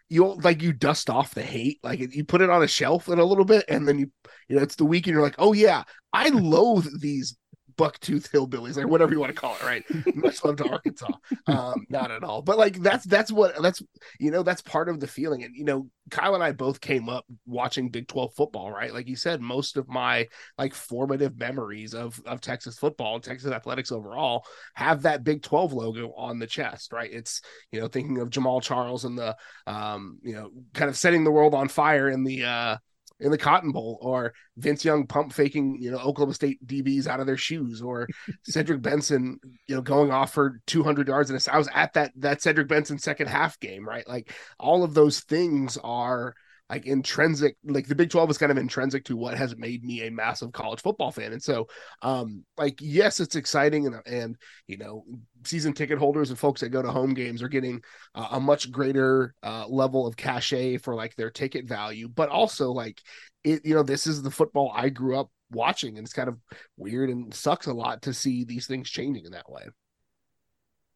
you 0.09 0.25
like 0.35 0.61
you 0.61 0.73
dust 0.73 1.09
off 1.09 1.33
the 1.35 1.43
hate, 1.43 1.79
like 1.83 1.99
you 1.99 2.25
put 2.25 2.41
it 2.41 2.49
on 2.49 2.63
a 2.63 2.67
shelf 2.67 3.07
in 3.09 3.19
a 3.19 3.23
little 3.25 3.45
bit, 3.45 3.65
and 3.69 3.87
then 3.87 3.99
you 3.99 4.11
you 4.49 4.55
know 4.55 4.63
it's 4.63 4.75
the 4.75 4.85
week, 4.85 5.05
and 5.07 5.13
You're 5.13 5.23
like, 5.23 5.35
oh 5.37 5.53
yeah, 5.53 5.83
I 6.11 6.29
loathe 6.29 6.87
these 7.01 7.37
bucktooth 7.75 8.29
hillbillies, 8.29 8.77
like 8.77 8.87
whatever 8.87 9.13
you 9.13 9.19
want 9.19 9.33
to 9.33 9.39
call 9.39 9.55
it, 9.55 9.63
right? 9.63 9.83
Much 10.15 10.43
love 10.43 10.57
to 10.57 10.69
Arkansas. 10.69 11.11
Um, 11.47 11.85
not 11.89 12.11
at 12.11 12.23
all. 12.23 12.41
But 12.41 12.57
like 12.57 12.77
that's 12.77 13.05
that's 13.05 13.31
what 13.31 13.61
that's 13.61 13.81
you 14.19 14.31
know, 14.31 14.43
that's 14.43 14.61
part 14.61 14.89
of 14.89 14.99
the 14.99 15.07
feeling. 15.07 15.43
And 15.43 15.55
you 15.55 15.63
know, 15.63 15.87
Kyle 16.11 16.35
and 16.35 16.43
I 16.43 16.51
both 16.51 16.81
came 16.81 17.09
up 17.09 17.25
watching 17.45 17.89
Big 17.89 18.07
12 18.07 18.33
football, 18.35 18.71
right? 18.71 18.93
Like 18.93 19.07
you 19.07 19.15
said, 19.15 19.41
most 19.41 19.77
of 19.77 19.87
my 19.87 20.27
like 20.57 20.73
formative 20.73 21.37
memories 21.37 21.93
of 21.93 22.21
of 22.25 22.41
Texas 22.41 22.77
football, 22.77 23.15
and 23.15 23.23
Texas 23.23 23.51
athletics 23.51 23.91
overall, 23.91 24.45
have 24.73 25.03
that 25.03 25.23
Big 25.23 25.41
12 25.41 25.73
logo 25.73 26.13
on 26.15 26.39
the 26.39 26.47
chest, 26.47 26.93
right? 26.93 27.11
It's 27.11 27.41
you 27.71 27.79
know, 27.79 27.87
thinking 27.87 28.19
of 28.19 28.29
Jamaal 28.29 28.61
Charles 28.61 29.05
and 29.05 29.17
the 29.17 29.35
um, 29.67 30.19
you 30.21 30.33
know, 30.33 30.51
kind 30.73 30.89
of 30.89 30.97
setting 30.97 31.23
the 31.23 31.31
world 31.31 31.53
on 31.53 31.67
fire 31.67 32.09
in 32.09 32.23
the 32.23 32.43
uh 32.45 32.77
in 33.19 33.31
the 33.31 33.37
Cotton 33.37 33.71
Bowl, 33.71 33.97
or 34.01 34.33
Vince 34.57 34.83
Young 34.83 35.07
pump 35.07 35.33
faking, 35.33 35.77
you 35.79 35.91
know, 35.91 35.97
Oklahoma 35.97 36.33
State 36.33 36.65
DBs 36.65 37.07
out 37.07 37.19
of 37.19 37.25
their 37.25 37.37
shoes, 37.37 37.81
or 37.81 38.07
Cedric 38.43 38.81
Benson, 38.81 39.39
you 39.67 39.75
know, 39.75 39.81
going 39.81 40.11
off 40.11 40.33
for 40.33 40.59
200 40.67 41.07
yards. 41.07 41.29
And 41.29 41.47
I 41.51 41.57
was 41.57 41.69
at 41.73 41.93
that 41.93 42.11
that 42.17 42.41
Cedric 42.41 42.67
Benson 42.67 42.99
second 42.99 43.27
half 43.27 43.59
game, 43.59 43.87
right? 43.87 44.07
Like 44.07 44.33
all 44.59 44.83
of 44.83 44.93
those 44.93 45.21
things 45.21 45.77
are 45.83 46.33
like 46.69 46.85
intrinsic 46.85 47.55
like 47.63 47.87
the 47.87 47.95
big 47.95 48.09
12 48.09 48.31
is 48.31 48.37
kind 48.37 48.51
of 48.51 48.57
intrinsic 48.57 49.03
to 49.05 49.17
what 49.17 49.37
has 49.37 49.55
made 49.57 49.83
me 49.83 50.07
a 50.07 50.11
massive 50.11 50.51
college 50.51 50.81
football 50.81 51.11
fan. 51.11 51.33
And 51.33 51.43
so 51.43 51.67
um 52.01 52.43
like 52.57 52.79
yes 52.81 53.19
it's 53.19 53.35
exciting 53.35 53.85
and 53.85 53.95
and 54.05 54.37
you 54.67 54.77
know 54.77 55.03
season 55.45 55.73
ticket 55.73 55.99
holders 55.99 56.29
and 56.29 56.39
folks 56.39 56.61
that 56.61 56.69
go 56.69 56.81
to 56.81 56.91
home 56.91 57.13
games 57.13 57.43
are 57.43 57.49
getting 57.49 57.81
uh, 58.15 58.29
a 58.31 58.39
much 58.39 58.71
greater 58.71 59.35
uh, 59.43 59.67
level 59.67 60.07
of 60.07 60.15
cachet 60.15 60.77
for 60.77 60.95
like 60.95 61.15
their 61.15 61.29
ticket 61.29 61.65
value. 61.65 62.07
But 62.07 62.29
also 62.29 62.71
like 62.71 63.01
it 63.43 63.65
you 63.65 63.73
know 63.73 63.83
this 63.83 64.07
is 64.07 64.21
the 64.21 64.31
football 64.31 64.71
i 64.73 64.89
grew 64.89 65.17
up 65.17 65.29
watching 65.51 65.97
and 65.97 66.05
it's 66.05 66.13
kind 66.13 66.29
of 66.29 66.37
weird 66.77 67.09
and 67.09 67.33
sucks 67.33 67.67
a 67.67 67.73
lot 67.73 68.01
to 68.01 68.13
see 68.13 68.43
these 68.43 68.65
things 68.65 68.89
changing 68.89 69.25
in 69.25 69.31
that 69.31 69.49
way 69.49 69.63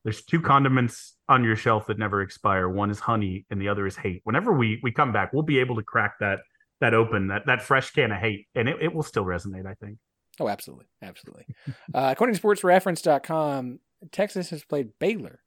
there's 0.08 0.24
two 0.24 0.40
condiments 0.40 1.18
on 1.28 1.44
your 1.44 1.58
shelf 1.58 1.88
that 1.88 2.00
never 2.00 2.22
expire. 2.22 2.70
One 2.70 2.90
is 2.90 2.98
honey, 2.98 3.46
and 3.50 3.60
the 3.62 3.68
other 3.68 3.86
is 3.86 3.98
hate. 3.98 4.22
Whenever 4.24 4.54
we 4.54 4.80
we 4.82 4.90
come 4.90 5.12
back, 5.12 5.34
we'll 5.34 5.44
be 5.44 5.60
able 5.60 5.76
to 5.76 5.84
crack 5.84 6.14
that 6.22 6.40
that 6.80 6.94
open 6.94 7.28
that 7.28 7.46
that 7.48 7.62
fresh 7.62 7.92
can 7.92 8.14
of 8.14 8.18
hate, 8.18 8.48
and 8.56 8.70
it, 8.70 8.78
it 8.82 8.96
will 8.96 9.04
still 9.04 9.26
resonate. 9.26 9.66
I 9.66 9.74
think. 9.74 9.98
Oh, 10.40 10.48
absolutely, 10.48 10.86
absolutely. 11.02 11.48
uh, 11.94 12.14
according 12.14 12.38
to 12.38 12.42
SportsReference.com, 12.42 13.80
Texas 14.14 14.50
has 14.52 14.64
played 14.64 14.92
Baylor 14.98 15.42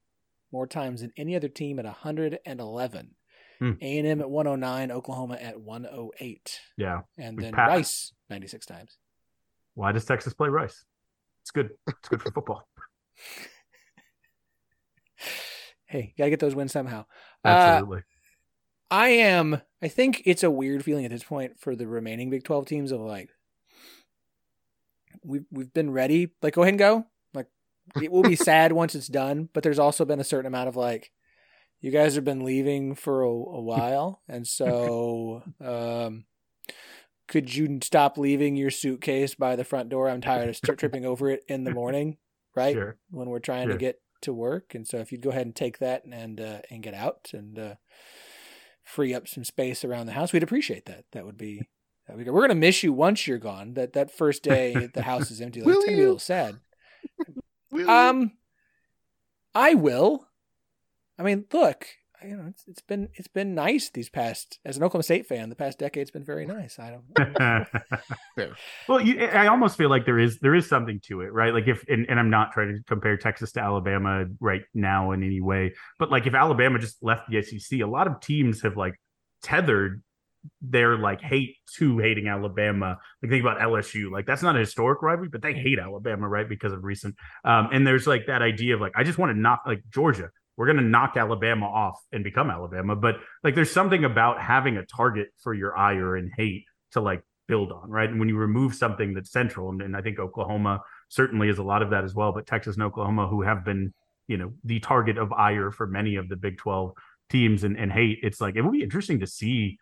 more 0.52 0.66
times 0.66 1.00
than 1.00 1.14
any 1.16 1.34
other 1.34 1.48
team 1.48 1.78
at 1.78 1.86
111. 1.86 3.14
Hmm. 3.60 3.72
A&M 3.80 4.20
at 4.20 4.28
109, 4.30 4.90
Oklahoma 4.90 5.36
at 5.36 5.58
108. 5.58 6.60
Yeah. 6.76 7.00
And 7.16 7.38
then 7.38 7.52
passed. 7.52 7.68
Rice 7.68 8.12
96 8.28 8.66
times. 8.66 8.98
Why 9.74 9.92
does 9.92 10.04
Texas 10.04 10.34
play 10.34 10.48
Rice? 10.48 10.84
It's 11.42 11.50
good. 11.50 11.70
It's 11.86 12.08
good 12.08 12.20
for 12.20 12.32
football. 12.32 12.66
hey, 15.86 16.14
gotta 16.16 16.30
get 16.30 16.40
those 16.40 16.54
wins 16.54 16.72
somehow. 16.72 17.06
Uh, 17.44 17.48
Absolutely. 17.48 17.98
Uh, 17.98 18.02
I 18.90 19.08
am. 19.10 19.60
I 19.82 19.88
think 19.88 20.22
it's 20.24 20.42
a 20.42 20.50
weird 20.50 20.84
feeling 20.84 21.04
at 21.04 21.10
this 21.10 21.22
point 21.22 21.58
for 21.58 21.76
the 21.76 21.86
remaining 21.86 22.30
Big 22.30 22.44
Twelve 22.44 22.66
teams 22.66 22.92
of 22.92 23.00
like, 23.00 23.30
we've 25.24 25.44
we've 25.50 25.72
been 25.72 25.90
ready. 25.90 26.30
Like, 26.42 26.54
go 26.54 26.62
ahead 26.62 26.72
and 26.72 26.78
go. 26.78 27.06
Like, 27.32 27.46
it 28.02 28.10
will 28.10 28.22
be 28.22 28.36
sad 28.36 28.72
once 28.72 28.94
it's 28.94 29.06
done. 29.06 29.48
But 29.52 29.62
there's 29.62 29.78
also 29.78 30.04
been 30.04 30.20
a 30.20 30.24
certain 30.24 30.46
amount 30.46 30.68
of 30.68 30.76
like, 30.76 31.12
you 31.80 31.90
guys 31.90 32.16
have 32.16 32.24
been 32.24 32.44
leaving 32.44 32.94
for 32.94 33.22
a, 33.22 33.28
a 33.28 33.60
while, 33.60 34.22
and 34.28 34.46
so 34.46 35.42
um, 35.64 36.24
could 37.30 37.54
you 37.54 37.78
stop 37.82 38.18
leaving 38.18 38.56
your 38.56 38.70
suitcase 38.70 39.36
by 39.36 39.54
the 39.54 39.64
front 39.64 39.88
door? 39.88 40.10
I'm 40.10 40.20
tired 40.20 40.48
of 40.48 40.78
tripping 40.78 41.06
over 41.06 41.30
it 41.30 41.44
in 41.46 41.62
the 41.62 41.72
morning, 41.72 42.18
right? 42.56 42.74
Sure. 42.74 42.96
When 43.10 43.28
we're 43.28 43.38
trying 43.38 43.68
sure. 43.68 43.74
to 43.74 43.78
get 43.78 44.00
to 44.22 44.32
work, 44.32 44.74
and 44.74 44.86
so 44.86 44.98
if 44.98 45.12
you'd 45.12 45.22
go 45.22 45.30
ahead 45.30 45.46
and 45.46 45.54
take 45.54 45.78
that 45.78 46.04
and 46.04 46.40
uh, 46.40 46.60
and 46.70 46.82
get 46.82 46.94
out 46.94 47.30
and 47.32 47.58
uh, 47.58 47.74
free 48.82 49.14
up 49.14 49.28
some 49.28 49.44
space 49.44 49.84
around 49.84 50.06
the 50.06 50.12
house, 50.12 50.32
we'd 50.32 50.42
appreciate 50.42 50.86
that. 50.86 51.04
That 51.12 51.26
would 51.26 51.38
be. 51.38 51.62
That 52.06 52.16
would 52.16 52.24
be 52.24 52.30
We're 52.30 52.42
gonna 52.42 52.54
miss 52.54 52.82
you 52.82 52.92
once 52.92 53.26
you're 53.26 53.38
gone. 53.38 53.74
That 53.74 53.92
that 53.92 54.10
first 54.10 54.42
day 54.42 54.88
the 54.94 55.02
house 55.02 55.30
is 55.30 55.40
empty. 55.40 55.60
Like, 55.60 55.76
it's 55.76 55.84
gonna 55.84 55.96
be 55.96 56.02
a 56.02 56.04
little 56.04 56.18
sad. 56.18 56.60
um, 57.88 58.32
I 59.54 59.74
will. 59.74 60.26
I 61.18 61.22
mean, 61.22 61.44
look, 61.52 61.86
you 62.24 62.36
know, 62.36 62.46
it's, 62.48 62.64
it's 62.66 62.82
been 62.82 63.08
it's 63.14 63.28
been 63.28 63.54
nice 63.54 63.90
these 63.90 64.08
past 64.08 64.58
as 64.64 64.76
an 64.76 64.82
Oklahoma 64.82 65.02
State 65.02 65.26
fan. 65.26 65.48
The 65.48 65.56
past 65.56 65.78
decade's 65.78 66.10
been 66.10 66.24
very 66.24 66.46
nice. 66.46 66.78
I 66.78 66.98
don't. 67.16 68.46
well, 68.88 69.00
you, 69.00 69.24
I 69.24 69.46
almost 69.46 69.76
feel 69.76 69.90
like 69.90 70.04
there 70.04 70.18
is 70.18 70.38
there 70.40 70.54
is 70.54 70.68
something 70.68 71.00
to 71.04 71.22
it, 71.22 71.32
right? 71.32 71.52
Like 71.54 71.68
if 71.68 71.84
and, 71.88 72.06
and 72.08 72.18
I'm 72.18 72.30
not 72.30 72.52
trying 72.52 72.76
to 72.76 72.82
compare 72.86 73.16
Texas 73.16 73.52
to 73.52 73.60
Alabama 73.60 74.26
right 74.40 74.62
now 74.74 75.12
in 75.12 75.22
any 75.22 75.40
way, 75.40 75.74
but 75.98 76.10
like 76.10 76.26
if 76.26 76.34
Alabama 76.34 76.78
just 76.78 77.02
left 77.02 77.28
the 77.30 77.42
SEC, 77.42 77.80
a 77.80 77.86
lot 77.86 78.06
of 78.06 78.20
teams 78.20 78.62
have 78.62 78.76
like 78.76 78.94
tethered 79.42 80.02
their 80.62 80.96
like 80.96 81.20
hate 81.20 81.56
to 81.76 81.98
hating 81.98 82.28
Alabama. 82.28 82.98
Like 83.22 83.30
think 83.30 83.42
about 83.42 83.58
LSU. 83.58 84.10
Like 84.10 84.26
that's 84.26 84.42
not 84.42 84.56
a 84.56 84.60
historic 84.60 85.02
rivalry, 85.02 85.28
but 85.28 85.42
they 85.42 85.54
hate 85.54 85.78
Alabama, 85.78 86.28
right? 86.28 86.48
Because 86.48 86.72
of 86.72 86.84
recent. 86.84 87.14
Um, 87.44 87.68
and 87.72 87.86
there's 87.86 88.06
like 88.06 88.26
that 88.26 88.42
idea 88.42 88.74
of 88.74 88.80
like 88.80 88.92
I 88.96 89.04
just 89.04 89.18
want 89.18 89.34
to 89.34 89.38
knock 89.38 89.62
like 89.66 89.82
Georgia 89.90 90.30
we're 90.60 90.66
going 90.66 90.76
to 90.76 90.82
knock 90.82 91.16
Alabama 91.16 91.64
off 91.64 92.04
and 92.12 92.22
become 92.22 92.50
Alabama. 92.50 92.94
But 92.94 93.16
like, 93.42 93.54
there's 93.54 93.70
something 93.70 94.04
about 94.04 94.42
having 94.42 94.76
a 94.76 94.84
target 94.84 95.28
for 95.38 95.54
your 95.54 95.74
ire 95.74 96.16
and 96.16 96.30
hate 96.36 96.66
to 96.92 97.00
like 97.00 97.22
build 97.48 97.72
on, 97.72 97.88
right? 97.88 98.10
And 98.10 98.20
when 98.20 98.28
you 98.28 98.36
remove 98.36 98.74
something 98.74 99.14
that's 99.14 99.32
central, 99.32 99.70
and, 99.70 99.80
and 99.80 99.96
I 99.96 100.02
think 100.02 100.18
Oklahoma 100.18 100.82
certainly 101.08 101.48
is 101.48 101.56
a 101.56 101.62
lot 101.62 101.80
of 101.80 101.88
that 101.92 102.04
as 102.04 102.14
well, 102.14 102.32
but 102.32 102.46
Texas 102.46 102.76
and 102.76 102.82
Oklahoma, 102.82 103.26
who 103.26 103.40
have 103.40 103.64
been, 103.64 103.94
you 104.28 104.36
know, 104.36 104.52
the 104.62 104.80
target 104.80 105.16
of 105.16 105.32
ire 105.32 105.70
for 105.70 105.86
many 105.86 106.16
of 106.16 106.28
the 106.28 106.36
Big 106.36 106.58
12 106.58 106.92
teams 107.30 107.64
and, 107.64 107.78
and 107.78 107.90
hate, 107.90 108.18
it's 108.22 108.38
like, 108.38 108.54
it 108.54 108.60
will 108.60 108.70
be 108.70 108.82
interesting 108.82 109.20
to 109.20 109.26
see. 109.26 109.78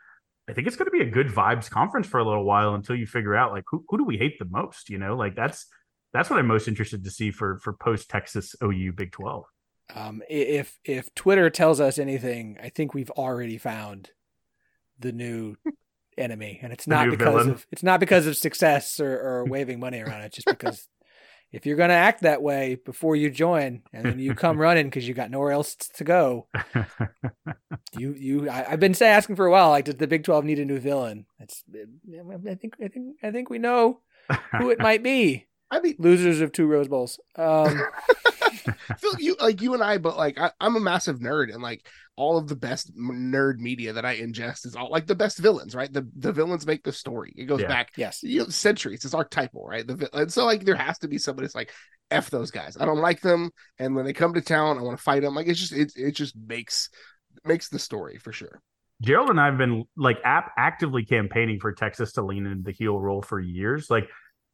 I 0.48 0.52
think 0.52 0.68
it's 0.68 0.76
going 0.76 0.86
to 0.86 0.96
be 0.96 1.02
a 1.02 1.10
good 1.10 1.26
vibes 1.26 1.68
conference 1.68 2.06
for 2.06 2.20
a 2.20 2.24
little 2.24 2.44
while 2.44 2.76
until 2.76 2.94
you 2.94 3.08
figure 3.08 3.34
out 3.34 3.50
like 3.50 3.64
who, 3.68 3.84
who 3.88 3.98
do 3.98 4.04
we 4.04 4.16
hate 4.16 4.38
the 4.38 4.44
most, 4.48 4.90
you 4.90 4.98
know, 4.98 5.16
like 5.16 5.34
that's, 5.34 5.66
that's 6.12 6.30
what 6.30 6.38
I'm 6.38 6.46
most 6.46 6.68
interested 6.68 7.02
to 7.02 7.10
see 7.10 7.32
for, 7.32 7.58
for 7.64 7.72
post 7.72 8.08
Texas 8.08 8.54
OU 8.62 8.92
Big 8.92 9.10
12. 9.10 9.42
Um, 9.94 10.22
if 10.28 10.78
if 10.84 11.14
Twitter 11.14 11.50
tells 11.50 11.80
us 11.80 11.98
anything, 11.98 12.58
I 12.62 12.68
think 12.68 12.94
we've 12.94 13.10
already 13.10 13.58
found 13.58 14.10
the 14.98 15.12
new 15.12 15.56
enemy, 16.18 16.58
and 16.62 16.72
it's 16.72 16.86
not 16.86 17.10
because 17.10 17.42
villain. 17.42 17.50
of 17.50 17.66
it's 17.72 17.82
not 17.82 18.00
because 18.00 18.26
of 18.26 18.36
success 18.36 19.00
or, 19.00 19.18
or 19.18 19.44
waving 19.48 19.80
money 19.80 20.00
around. 20.00 20.22
It's 20.22 20.36
just 20.36 20.46
because 20.46 20.88
if 21.52 21.64
you're 21.64 21.76
going 21.76 21.88
to 21.88 21.94
act 21.94 22.22
that 22.22 22.42
way 22.42 22.76
before 22.84 23.16
you 23.16 23.30
join, 23.30 23.82
and 23.92 24.04
then 24.04 24.18
you 24.18 24.34
come 24.34 24.58
running 24.60 24.86
because 24.86 25.08
you 25.08 25.14
got 25.14 25.30
nowhere 25.30 25.52
else 25.52 25.74
to 25.76 26.04
go, 26.04 26.48
you 27.96 28.12
you 28.12 28.50
I, 28.50 28.64
have 28.64 28.80
been 28.80 28.94
say, 28.94 29.08
asking 29.08 29.36
for 29.36 29.46
a 29.46 29.50
while. 29.50 29.70
Like, 29.70 29.86
does 29.86 29.96
the 29.96 30.06
Big 30.06 30.24
Twelve 30.24 30.44
need 30.44 30.58
a 30.58 30.64
new 30.66 30.78
villain? 30.78 31.24
It's 31.40 31.64
I 32.46 32.54
think 32.54 32.74
I 32.82 32.88
think 32.88 33.16
I 33.22 33.30
think 33.30 33.48
we 33.48 33.58
know 33.58 34.00
who 34.58 34.70
it 34.70 34.80
might 34.80 35.02
be. 35.02 35.46
I 35.70 35.80
mean, 35.80 35.96
losers 35.98 36.40
of 36.40 36.52
two 36.52 36.66
Rose 36.66 36.88
Bowls. 36.88 37.20
Um, 37.36 37.82
Phil, 38.98 39.14
you 39.18 39.36
like 39.40 39.60
you 39.60 39.74
and 39.74 39.82
I, 39.82 39.98
but 39.98 40.16
like 40.16 40.38
I, 40.38 40.50
am 40.60 40.76
a 40.76 40.80
massive 40.80 41.18
nerd, 41.18 41.52
and 41.52 41.62
like 41.62 41.86
all 42.16 42.38
of 42.38 42.48
the 42.48 42.56
best 42.56 42.96
nerd 42.96 43.58
media 43.58 43.92
that 43.92 44.04
I 44.04 44.16
ingest 44.16 44.66
is 44.66 44.74
all 44.74 44.90
like 44.90 45.06
the 45.06 45.14
best 45.14 45.38
villains, 45.38 45.74
right? 45.74 45.92
The 45.92 46.08
the 46.16 46.32
villains 46.32 46.66
make 46.66 46.84
the 46.84 46.92
story. 46.92 47.32
It 47.36 47.44
goes 47.44 47.60
yeah. 47.60 47.68
back, 47.68 47.92
yes, 47.96 48.22
you 48.22 48.40
know, 48.40 48.48
centuries. 48.48 49.04
It's 49.04 49.14
archetypal, 49.14 49.66
right? 49.66 49.86
The 49.86 50.08
and 50.12 50.32
so 50.32 50.44
like 50.46 50.64
there 50.64 50.74
has 50.74 50.98
to 51.00 51.08
be 51.08 51.18
somebody 51.18 51.46
that's 51.46 51.54
like 51.54 51.72
f 52.10 52.30
those 52.30 52.50
guys. 52.50 52.76
I 52.78 52.86
don't 52.86 52.98
like 52.98 53.20
them, 53.20 53.50
and 53.78 53.94
when 53.94 54.06
they 54.06 54.12
come 54.12 54.34
to 54.34 54.40
town, 54.40 54.78
I 54.78 54.82
want 54.82 54.96
to 54.96 55.02
fight 55.02 55.22
them. 55.22 55.34
Like 55.34 55.48
it's 55.48 55.60
just 55.60 55.72
it 55.72 55.92
it 55.96 56.12
just 56.12 56.34
makes 56.36 56.88
makes 57.44 57.68
the 57.68 57.78
story 57.78 58.18
for 58.18 58.32
sure. 58.32 58.60
Gerald 59.00 59.30
and 59.30 59.40
I 59.40 59.46
have 59.46 59.58
been 59.58 59.84
like 59.96 60.18
app 60.24 60.52
actively 60.56 61.04
campaigning 61.04 61.60
for 61.60 61.72
Texas 61.72 62.12
to 62.14 62.22
lean 62.22 62.46
into 62.46 62.64
the 62.64 62.72
heel 62.72 62.98
role 62.98 63.22
for 63.22 63.38
years. 63.38 63.90
Like 63.90 64.08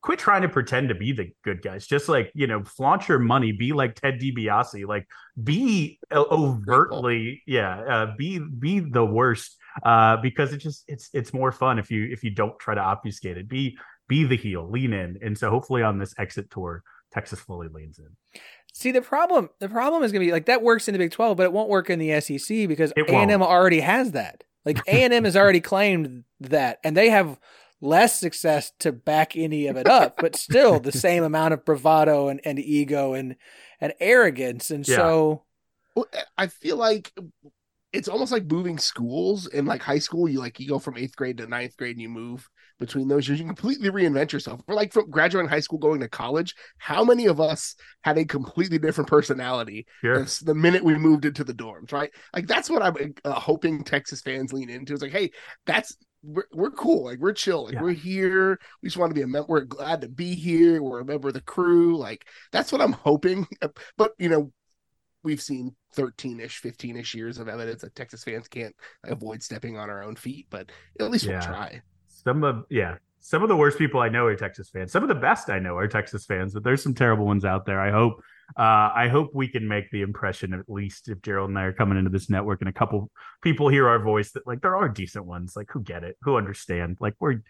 quit 0.05 0.19
trying 0.19 0.43
to 0.43 0.49
pretend 0.51 0.91
to 0.91 0.95
be 0.95 1.13
the 1.13 1.33
good 1.43 1.63
guys. 1.63 1.87
Just 1.87 2.11
like 2.11 2.31
you 2.35 2.47
know, 2.47 2.63
flaunt 2.63 3.09
your 3.09 3.19
money. 3.19 3.53
Be 3.53 3.73
like 3.73 3.95
Ted 3.95 4.21
DiBiase. 4.21 4.87
Like 4.87 5.09
be 5.43 5.99
overtly, 6.13 7.43
yeah, 7.47 7.81
uh, 7.81 8.15
be 8.17 8.39
be 8.39 8.81
the 8.81 9.05
worst. 9.05 9.57
Uh, 9.83 10.19
because 10.19 10.53
it 10.53 10.59
just 10.59 10.85
it's 10.87 11.09
it's 11.15 11.33
more 11.33 11.51
fun 11.51 11.79
if 11.79 11.91
you 11.91 12.09
if 12.13 12.23
you 12.23 12.31
don't 12.31 12.57
try 12.59 12.75
to 12.75 12.81
obfuscate 12.81 13.39
it. 13.39 13.49
Be 13.49 13.77
be 14.07 14.25
the 14.25 14.37
heel, 14.37 14.71
lean 14.71 14.93
in, 14.93 15.19
and 15.23 15.37
so 15.37 15.51
hopefully 15.51 15.83
on 15.83 15.99
this 15.99 16.15
exit 16.19 16.51
tour, 16.51 16.83
Texas 17.11 17.41
fully 17.41 17.69
leans 17.69 17.99
in. 17.99 18.41
See 18.75 18.93
the 18.93 19.01
problem. 19.01 19.49
The 19.59 19.69
problem 19.69 20.03
is 20.03 20.13
going 20.13 20.21
to 20.21 20.27
be 20.27 20.33
like 20.33 20.47
that 20.47 20.63
works 20.63 20.87
in 20.87 20.93
the 20.93 20.99
Big 20.99 21.13
Twelve, 21.13 21.39
but 21.39 21.45
it 21.45 21.53
won't 21.53 21.71
work 21.71 21.89
in 21.89 21.99
the 21.99 22.21
SEC 22.21 22.69
because 22.69 22.93
A 22.97 23.11
and 23.11 23.31
M 23.31 23.43
already 23.43 23.81
has 23.81 24.13
that. 24.13 24.45
Like 24.67 24.79
A 24.87 25.03
and 25.03 25.15
M 25.15 25.25
has 25.25 25.37
already 25.37 25.61
claimed 25.61 26.25
that, 26.41 26.79
and 26.85 26.95
they 26.95 27.09
have 27.09 27.39
less 27.85 28.19
success 28.19 28.73
to 28.81 28.93
back 28.93 29.37
any 29.37 29.67
of 29.67 29.77
it 29.77 29.87
up, 29.87 30.17
but 30.19 30.35
still 30.35 30.81
the 30.81 30.93
same 31.07 31.23
amount 31.23 31.55
of 31.55 31.65
bravado 31.65 32.29
and, 32.29 32.41
and 32.45 32.59
ego 32.59 33.15
and 33.15 33.37
and 33.81 33.93
arrogance. 34.01 34.71
And 34.71 34.87
yeah. 34.87 34.97
so 34.97 35.45
I 36.37 36.49
feel 36.49 36.77
like 36.77 37.13
it's 37.93 38.09
almost 38.09 38.33
like 38.33 38.51
moving 38.51 38.79
schools 38.79 39.47
in 39.47 39.67
like 39.67 39.83
high 39.83 40.01
school. 40.01 40.29
You 40.29 40.41
like 40.41 40.59
you 40.59 40.69
go 40.69 40.79
from 40.79 40.97
eighth 40.97 41.15
grade 41.15 41.39
to 41.39 41.47
ninth 41.47 41.77
grade 41.77 41.93
and 41.93 42.03
you 42.03 42.09
move 42.09 42.49
between 42.81 43.07
those 43.07 43.29
years. 43.29 43.39
You 43.39 43.47
completely 43.47 43.89
reinvent 43.91 44.33
yourself. 44.33 44.61
Or 44.67 44.75
like 44.75 44.93
from 44.93 45.11
graduating 45.11 45.49
high 45.49 45.61
school 45.61 45.79
going 45.79 46.01
to 46.01 46.09
college, 46.09 46.55
how 46.79 47.05
many 47.05 47.27
of 47.27 47.41
us 47.41 47.77
had 48.03 48.19
a 48.19 48.25
completely 48.25 48.79
different 48.79 49.09
personality 49.09 49.87
sure. 50.01 50.27
the 50.43 50.55
minute 50.55 50.83
we 50.83 50.97
moved 50.97 51.25
into 51.25 51.45
the 51.45 51.55
dorms, 51.55 51.93
right? 51.93 52.11
Like 52.35 52.49
that's 52.49 52.69
what 52.69 52.83
I'm 52.83 53.15
uh, 53.25 53.33
hoping 53.33 53.85
Texas 53.85 54.21
fans 54.21 54.53
lean 54.53 54.71
into. 54.71 54.93
It's 54.93 55.03
like, 55.03 55.13
hey, 55.13 55.31
that's 55.67 55.97
we're, 56.25 56.47
we're 56.53 56.71
cool. 56.71 57.05
Like 57.05 57.19
we're 57.19 57.33
chill. 57.33 57.65
Like 57.65 57.75
yeah. 57.75 57.83
we're 57.83 57.93
here. 57.93 58.59
We 58.83 58.89
just 58.89 58.97
want 58.97 59.11
to 59.11 59.15
be 59.15 59.23
a 59.23 59.27
member. 59.27 59.47
We're 59.49 59.61
glad 59.61 60.01
to 60.01 60.09
be 60.09 60.35
here. 60.35 60.83
We're 60.83 61.01
a 61.01 61.05
member 61.05 61.29
of 61.29 61.35
the 61.35 61.41
crew. 61.41 61.97
Like 61.97 62.27
that's 62.53 62.73
what 62.73 62.81
I'm 62.81 62.93
hoping. 62.93 63.47
But 63.97 64.13
you 64.19 64.29
know, 64.29 64.53
we've 65.23 65.43
seen 65.43 65.75
13ish, 65.97 66.61
15ish 66.61 67.15
years 67.15 67.39
of 67.39 67.49
evidence 67.49 67.83
that 67.83 67.95
Texas 67.95 68.25
fans 68.25 68.49
can't 68.49 68.75
avoid 69.05 69.43
stepping 69.43 69.79
on 69.79 69.91
our 69.91 70.03
own 70.03 70.17
feet. 70.17 70.47
But 70.51 70.71
at 71.01 71.11
least 71.11 71.25
yeah. 71.25 71.33
we'll 71.33 71.43
try. 71.43 71.83
Some 72.09 72.45
of 72.45 72.65
yeah, 72.71 72.97
some 73.21 73.43
of 73.43 73.49
the 73.49 73.57
worst 73.57 73.79
people 73.79 74.01
I 74.01 74.09
know 74.09 74.27
are 74.27 74.37
Texas 74.37 74.71
fans. 74.71 74.93
Some 74.93 75.03
of 75.03 75.09
the 75.09 75.15
best 75.15 75.51
I 75.51 75.59
know 75.59 75.77
are 75.77 75.89
Texas 75.89 76.27
fans, 76.27 76.55
but 76.55 76.65
there's 76.65 76.83
some 76.83 76.95
terrible 76.95 77.27
ones 77.27 77.45
out 77.45 77.67
there. 77.67 77.81
I 77.81 77.91
hope 77.91 78.23
uh, 78.57 78.91
I 78.95 79.09
hope 79.09 79.31
we 79.35 79.49
can 79.49 79.67
make 79.67 79.91
the 79.91 80.03
impression, 80.03 80.55
at 80.55 80.69
least 80.69 81.09
if 81.09 81.21
Gerald 81.23 81.51
and 81.51 81.59
I 81.59 81.63
are 81.65 81.73
coming 81.73 81.99
into 81.99 82.11
this 82.11 82.31
network 82.31 82.61
and 82.61 82.69
a 82.69 82.73
couple 82.73 83.11
people 83.43 83.69
hear 83.69 83.89
our 83.89 83.99
voice, 83.99 84.31
that 84.33 84.47
like 84.47 84.61
there 84.63 84.77
are 84.77 84.89
decent 84.89 85.27
ones, 85.27 85.55
like 85.57 85.69
who 85.73 85.83
get 85.83 86.05
it, 86.05 86.17
who 86.23 86.37
understand. 86.37 86.99
Like 87.01 87.15
we're 87.19 87.41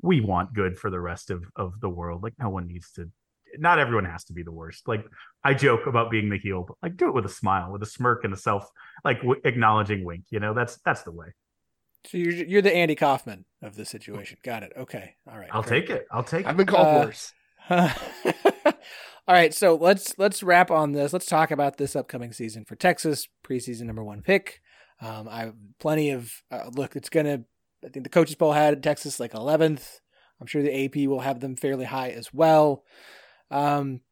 we 0.00 0.20
want 0.20 0.54
good 0.54 0.78
for 0.78 0.90
the 0.90 1.00
rest 1.00 1.30
of 1.30 1.44
of 1.56 1.80
the 1.80 1.88
world. 1.88 2.22
Like 2.22 2.34
no 2.38 2.48
one 2.48 2.66
needs 2.66 2.90
to. 2.92 3.10
Not 3.58 3.78
everyone 3.78 4.06
has 4.06 4.24
to 4.24 4.32
be 4.32 4.42
the 4.42 4.52
worst. 4.52 4.88
Like 4.88 5.04
I 5.44 5.54
joke 5.54 5.86
about 5.86 6.10
being 6.10 6.30
the 6.30 6.38
heel, 6.38 6.64
but 6.66 6.76
like 6.82 6.96
do 6.96 7.08
it 7.08 7.14
with 7.14 7.26
a 7.26 7.30
smile, 7.30 7.70
with 7.70 7.82
a 7.82 7.86
smirk 7.86 8.24
and 8.24 8.32
a 8.32 8.36
self 8.36 8.68
like 9.04 9.18
w- 9.18 9.40
acknowledging 9.44 10.04
wink. 10.04 10.24
You 10.30 10.40
know, 10.40 10.54
that's 10.54 10.78
that's 10.84 11.02
the 11.02 11.12
way. 11.12 11.28
So 12.06 12.18
you're 12.18 12.32
you're 12.32 12.62
the 12.62 12.74
Andy 12.74 12.94
Kaufman 12.94 13.44
of 13.62 13.76
the 13.76 13.84
situation. 13.84 14.38
Got 14.42 14.62
it. 14.62 14.72
Okay. 14.76 15.16
All 15.30 15.38
right. 15.38 15.48
I'll 15.52 15.62
Great. 15.62 15.86
take 15.86 15.90
it. 15.90 16.06
I'll 16.10 16.24
take. 16.24 16.46
It. 16.46 16.48
I've 16.48 16.56
been 16.56 16.66
called 16.66 16.86
uh, 16.86 17.06
worse. 17.06 17.32
All 19.26 19.34
right, 19.34 19.54
so 19.54 19.74
let's 19.74 20.18
let's 20.18 20.42
wrap 20.42 20.70
on 20.70 20.92
this. 20.92 21.14
Let's 21.14 21.24
talk 21.24 21.50
about 21.50 21.78
this 21.78 21.96
upcoming 21.96 22.32
season 22.32 22.66
for 22.66 22.76
Texas, 22.76 23.26
preseason 23.42 23.84
number 23.84 24.04
one 24.04 24.20
pick. 24.20 24.60
Um, 25.00 25.28
I 25.30 25.40
have 25.40 25.54
plenty 25.78 26.10
of 26.10 26.30
uh, 26.50 26.68
look. 26.74 26.94
It's 26.94 27.08
gonna. 27.08 27.44
I 27.82 27.88
think 27.88 28.04
the 28.04 28.10
coaches 28.10 28.34
poll 28.34 28.52
had 28.52 28.82
Texas 28.82 29.18
like 29.18 29.32
11th. 29.32 30.00
I'm 30.40 30.46
sure 30.46 30.62
the 30.62 30.84
AP 30.84 31.08
will 31.08 31.20
have 31.20 31.40
them 31.40 31.56
fairly 31.56 31.86
high 31.86 32.10
as 32.10 32.34
well. 32.34 32.84
Um, 33.50 34.02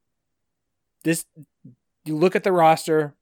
this 1.05 1.27
you 2.07 2.17
look 2.17 2.35
at 2.35 2.43
the 2.43 2.53
roster, 2.53 3.15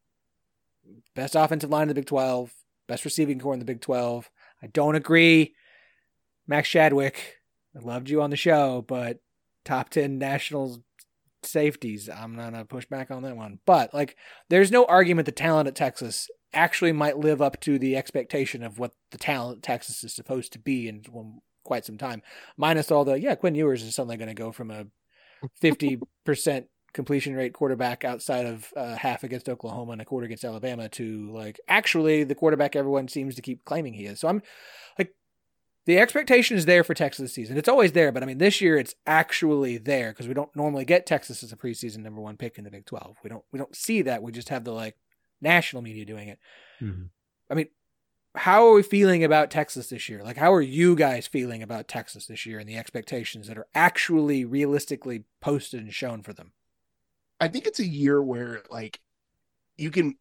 best 1.17 1.35
offensive 1.35 1.71
line 1.71 1.83
in 1.83 1.89
the 1.89 1.95
Big 1.95 2.07
12, 2.07 2.55
best 2.87 3.05
receiving 3.05 3.41
corps 3.41 3.55
in 3.55 3.59
the 3.59 3.65
Big 3.65 3.81
12. 3.81 4.31
I 4.63 4.69
don't 4.69 4.95
agree, 4.95 5.55
Max 6.47 6.69
Shadwick. 6.69 7.39
I 7.77 7.81
loved 7.81 8.11
you 8.11 8.23
on 8.23 8.31
the 8.31 8.37
show, 8.37 8.85
but 8.87 9.19
top 9.65 9.91
10 9.91 10.19
national 10.19 10.85
safeties. 11.43 12.09
I'm 12.09 12.37
not 12.37 12.53
gonna 12.53 12.65
push 12.65 12.87
back 12.87 13.11
on 13.11 13.23
that 13.23 13.37
one. 13.37 13.59
But 13.67 13.93
like 13.95 14.17
there's 14.49 14.71
no 14.71 14.85
argument 14.85 15.27
the 15.27 15.33
talent 15.33 15.69
at 15.69 15.75
Texas 15.75 16.29
actually 16.53 16.93
might 16.93 17.19
live 17.19 17.41
up 17.41 17.61
to 17.61 17.79
the 17.79 17.97
expectation 17.97 18.63
of 18.63 18.79
what 18.79 18.93
the 19.11 19.19
talent 19.19 19.63
Texas 19.63 20.03
is 20.03 20.15
supposed 20.15 20.53
to 20.53 20.59
be 20.59 20.89
in 20.89 21.03
quite 21.65 21.85
some 21.85 21.99
time. 21.99 22.23
Minus 22.57 22.91
all 22.91 23.05
the 23.05 23.19
yeah, 23.21 23.35
Quinn 23.35 23.55
Ewers 23.55 23.83
is 23.83 23.95
suddenly 23.95 24.17
gonna 24.17 24.35
go 24.35 24.53
from 24.53 24.71
a 24.71 24.87
fifty 25.61 25.99
percent 26.25 26.67
completion 26.93 27.35
rate 27.35 27.53
quarterback 27.53 28.05
outside 28.05 28.47
of 28.47 28.73
uh, 28.77 28.97
half 28.97 29.23
against 29.23 29.49
Oklahoma 29.49 29.93
and 29.93 30.01
a 30.01 30.05
quarter 30.05 30.25
against 30.25 30.45
Alabama 30.45 30.89
to 30.89 31.31
like 31.33 31.61
actually 31.69 32.25
the 32.25 32.35
quarterback 32.35 32.75
everyone 32.75 33.07
seems 33.09 33.35
to 33.37 33.43
keep 33.43 33.65
claiming 33.65 33.95
he 33.95 34.07
is. 34.07 34.21
So 34.21 34.29
I'm 34.29 34.43
like 34.99 35.15
the 35.87 35.99
expectation 35.99 36.57
is 36.57 36.67
there 36.67 36.85
for 36.85 36.95
Texas 36.95 37.23
this 37.23 37.35
season. 37.35 37.57
It's 37.57 37.69
always 37.69 37.93
there, 37.93 38.13
but 38.13 38.23
I 38.23 38.27
mean, 38.27 38.39
this 38.39 38.61
year 38.61 38.77
it's 38.77 38.95
actually 39.07 39.79
there 39.79 40.13
because 40.13 40.29
we 40.29 40.35
don't 40.35 40.55
normally 40.55 40.85
get 40.85 41.07
Texas 41.07 41.43
as 41.43 41.53
a 41.53 41.57
preseason 41.57 41.99
number 41.99 42.21
one 42.21 42.37
pick 42.37 42.59
in 42.59 42.65
the 42.65 42.71
Big 42.71 42.87
Twelve. 42.87 43.17
We 43.25 43.31
don't 43.31 43.45
we 43.53 43.59
don't 43.59 43.75
see 43.75 44.03
that. 44.03 44.23
We 44.23 44.33
just 44.33 44.51
have 44.51 44.65
the 44.65 44.73
like 44.73 44.97
national 45.41 45.83
media 45.83 46.05
doing 46.05 46.29
it. 46.29 46.39
Mm-hmm. 46.81 47.05
I 47.51 47.55
mean, 47.55 47.69
how 48.35 48.67
are 48.67 48.75
we 48.75 48.83
feeling 48.83 49.25
about 49.25 49.51
Texas 49.51 49.89
this 49.89 50.09
year? 50.09 50.23
Like, 50.23 50.37
how 50.37 50.53
are 50.53 50.61
you 50.61 50.95
guys 50.95 51.27
feeling 51.27 51.63
about 51.63 51.89
Texas 51.89 52.27
this 52.27 52.47
year 52.47 52.59
and 52.59 52.69
the 52.69 52.77
expectations 52.77 53.49
that 53.49 53.59
are 53.59 53.67
actually 53.75 54.45
realistically 54.45 55.25
posted 55.41 55.81
and 55.81 55.93
shown 55.93 56.23
for 56.23 56.33
them? 56.33 56.53
I 57.41 57.49
think 57.49 57.67
it's 57.67 57.81
a 57.81 57.87
year 57.87 58.23
where 58.23 58.63
like 58.71 59.01
you 59.77 59.91
can 59.91 60.19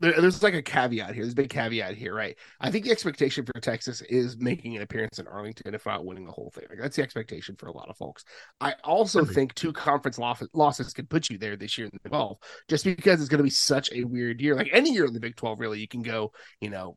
there, 0.00 0.20
there's 0.20 0.42
like 0.42 0.54
a 0.54 0.62
caveat 0.62 1.14
here. 1.14 1.22
There's 1.22 1.32
a 1.32 1.36
big 1.36 1.50
caveat 1.50 1.94
here, 1.94 2.14
right? 2.14 2.36
I 2.60 2.70
think 2.70 2.84
the 2.84 2.90
expectation 2.90 3.44
for 3.44 3.60
Texas 3.60 4.00
is 4.02 4.38
making 4.38 4.76
an 4.76 4.82
appearance 4.82 5.18
in 5.18 5.26
Arlington, 5.26 5.74
if 5.74 5.86
not 5.86 6.04
winning 6.04 6.24
the 6.24 6.32
whole 6.32 6.50
thing. 6.54 6.64
Like 6.68 6.78
that's 6.80 6.96
the 6.96 7.02
expectation 7.02 7.54
for 7.56 7.66
a 7.66 7.72
lot 7.72 7.88
of 7.88 7.96
folks. 7.96 8.24
I 8.60 8.74
also 8.82 9.24
think 9.24 9.54
two 9.54 9.72
conference 9.72 10.18
losses 10.18 10.92
could 10.94 11.10
put 11.10 11.30
you 11.30 11.38
there 11.38 11.56
this 11.56 11.76
year 11.76 11.86
in 11.86 11.98
the 12.02 12.08
12, 12.08 12.38
just 12.68 12.84
because 12.84 13.20
it's 13.20 13.28
going 13.28 13.38
to 13.38 13.44
be 13.44 13.50
such 13.50 13.92
a 13.92 14.04
weird 14.04 14.40
year. 14.40 14.56
Like 14.56 14.70
any 14.72 14.92
year 14.92 15.04
in 15.04 15.12
the 15.12 15.20
Big 15.20 15.36
12, 15.36 15.60
really, 15.60 15.80
you 15.80 15.88
can 15.88 16.02
go, 16.02 16.32
you 16.60 16.70
know, 16.70 16.96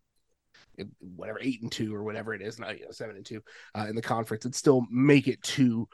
whatever 0.99 1.39
eight 1.41 1.61
and 1.61 1.71
two 1.71 1.93
or 1.93 2.03
whatever 2.03 2.33
it 2.33 2.41
is, 2.41 2.59
not 2.59 2.77
you 2.77 2.85
know 2.85 2.91
seven 2.91 3.15
and 3.15 3.25
two 3.25 3.41
uh, 3.75 3.85
in 3.87 3.95
the 3.95 4.01
conference, 4.01 4.45
and 4.45 4.55
still 4.55 4.85
make 4.89 5.27
it 5.27 5.41
to 5.43 5.87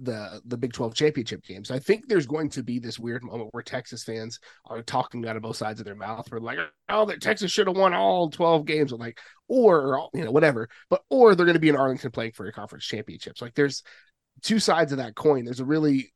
the 0.00 0.40
the 0.44 0.56
Big 0.56 0.72
12 0.72 0.94
championship 0.94 1.42
game. 1.44 1.64
So 1.64 1.74
I 1.74 1.78
think 1.78 2.06
there's 2.06 2.26
going 2.26 2.50
to 2.50 2.62
be 2.62 2.78
this 2.78 2.98
weird 2.98 3.22
moment 3.22 3.50
where 3.52 3.62
Texas 3.62 4.04
fans 4.04 4.38
are 4.66 4.82
talking 4.82 5.26
out 5.26 5.36
of 5.36 5.42
both 5.42 5.56
sides 5.56 5.80
of 5.80 5.86
their 5.86 5.94
mouth. 5.94 6.28
We're 6.30 6.40
like, 6.40 6.58
oh, 6.88 7.06
that 7.06 7.20
Texas 7.20 7.50
should 7.50 7.66
have 7.66 7.76
won 7.76 7.94
all 7.94 8.30
12 8.30 8.64
games, 8.64 8.92
or 8.92 8.98
like, 8.98 9.18
or 9.48 10.08
you 10.14 10.24
know, 10.24 10.30
whatever. 10.30 10.68
But 10.90 11.02
or 11.10 11.34
they're 11.34 11.46
going 11.46 11.54
to 11.54 11.60
be 11.60 11.68
in 11.68 11.76
Arlington 11.76 12.10
playing 12.10 12.32
for 12.32 12.46
a 12.46 12.52
conference 12.52 12.84
championships. 12.84 13.42
Like 13.42 13.54
there's 13.54 13.82
two 14.42 14.58
sides 14.58 14.92
of 14.92 14.98
that 14.98 15.14
coin. 15.14 15.44
There's 15.44 15.60
a 15.60 15.64
really 15.64 16.12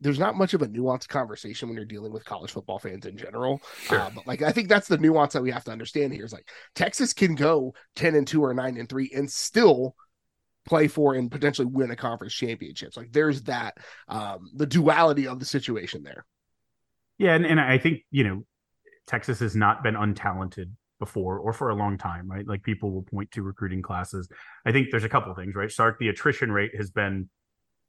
there's 0.00 0.18
not 0.18 0.36
much 0.36 0.54
of 0.54 0.62
a 0.62 0.66
nuanced 0.66 1.08
conversation 1.08 1.68
when 1.68 1.76
you're 1.76 1.84
dealing 1.84 2.12
with 2.12 2.24
college 2.24 2.50
football 2.50 2.78
fans 2.78 3.04
in 3.04 3.16
general. 3.16 3.60
Sure. 3.82 4.00
Uh, 4.00 4.10
but 4.14 4.26
like 4.26 4.42
I 4.42 4.50
think 4.50 4.68
that's 4.68 4.88
the 4.88 4.98
nuance 4.98 5.34
that 5.34 5.42
we 5.42 5.50
have 5.50 5.64
to 5.64 5.72
understand 5.72 6.12
here 6.12 6.24
is 6.24 6.32
like 6.32 6.48
Texas 6.74 7.12
can 7.12 7.34
go 7.34 7.74
10 7.96 8.14
and 8.14 8.26
2 8.26 8.42
or 8.42 8.54
9 8.54 8.76
and 8.78 8.88
3 8.88 9.10
and 9.14 9.30
still 9.30 9.94
play 10.70 10.86
for 10.86 11.14
and 11.14 11.30
potentially 11.32 11.66
win 11.66 11.90
a 11.90 11.96
conference 11.96 12.32
championships. 12.32 12.96
Like 12.96 13.10
there's 13.12 13.42
that 13.42 13.76
um 14.08 14.50
the 14.54 14.66
duality 14.66 15.26
of 15.26 15.40
the 15.40 15.44
situation 15.44 16.04
there. 16.04 16.24
Yeah, 17.18 17.34
and, 17.34 17.44
and 17.44 17.60
I 17.60 17.76
think, 17.76 18.00
you 18.10 18.24
know, 18.24 18.44
Texas 19.06 19.40
has 19.40 19.54
not 19.54 19.82
been 19.82 19.94
untalented 19.94 20.70
before 21.00 21.38
or 21.38 21.52
for 21.52 21.70
a 21.70 21.74
long 21.74 21.98
time, 21.98 22.30
right? 22.30 22.46
Like 22.46 22.62
people 22.62 22.92
will 22.92 23.02
point 23.02 23.32
to 23.32 23.42
recruiting 23.42 23.82
classes. 23.82 24.28
I 24.64 24.70
think 24.70 24.90
there's 24.90 25.04
a 25.04 25.08
couple 25.08 25.34
things, 25.34 25.54
right? 25.56 25.70
Sark, 25.70 25.98
the 25.98 26.08
attrition 26.08 26.52
rate 26.52 26.70
has 26.76 26.90
been 26.90 27.28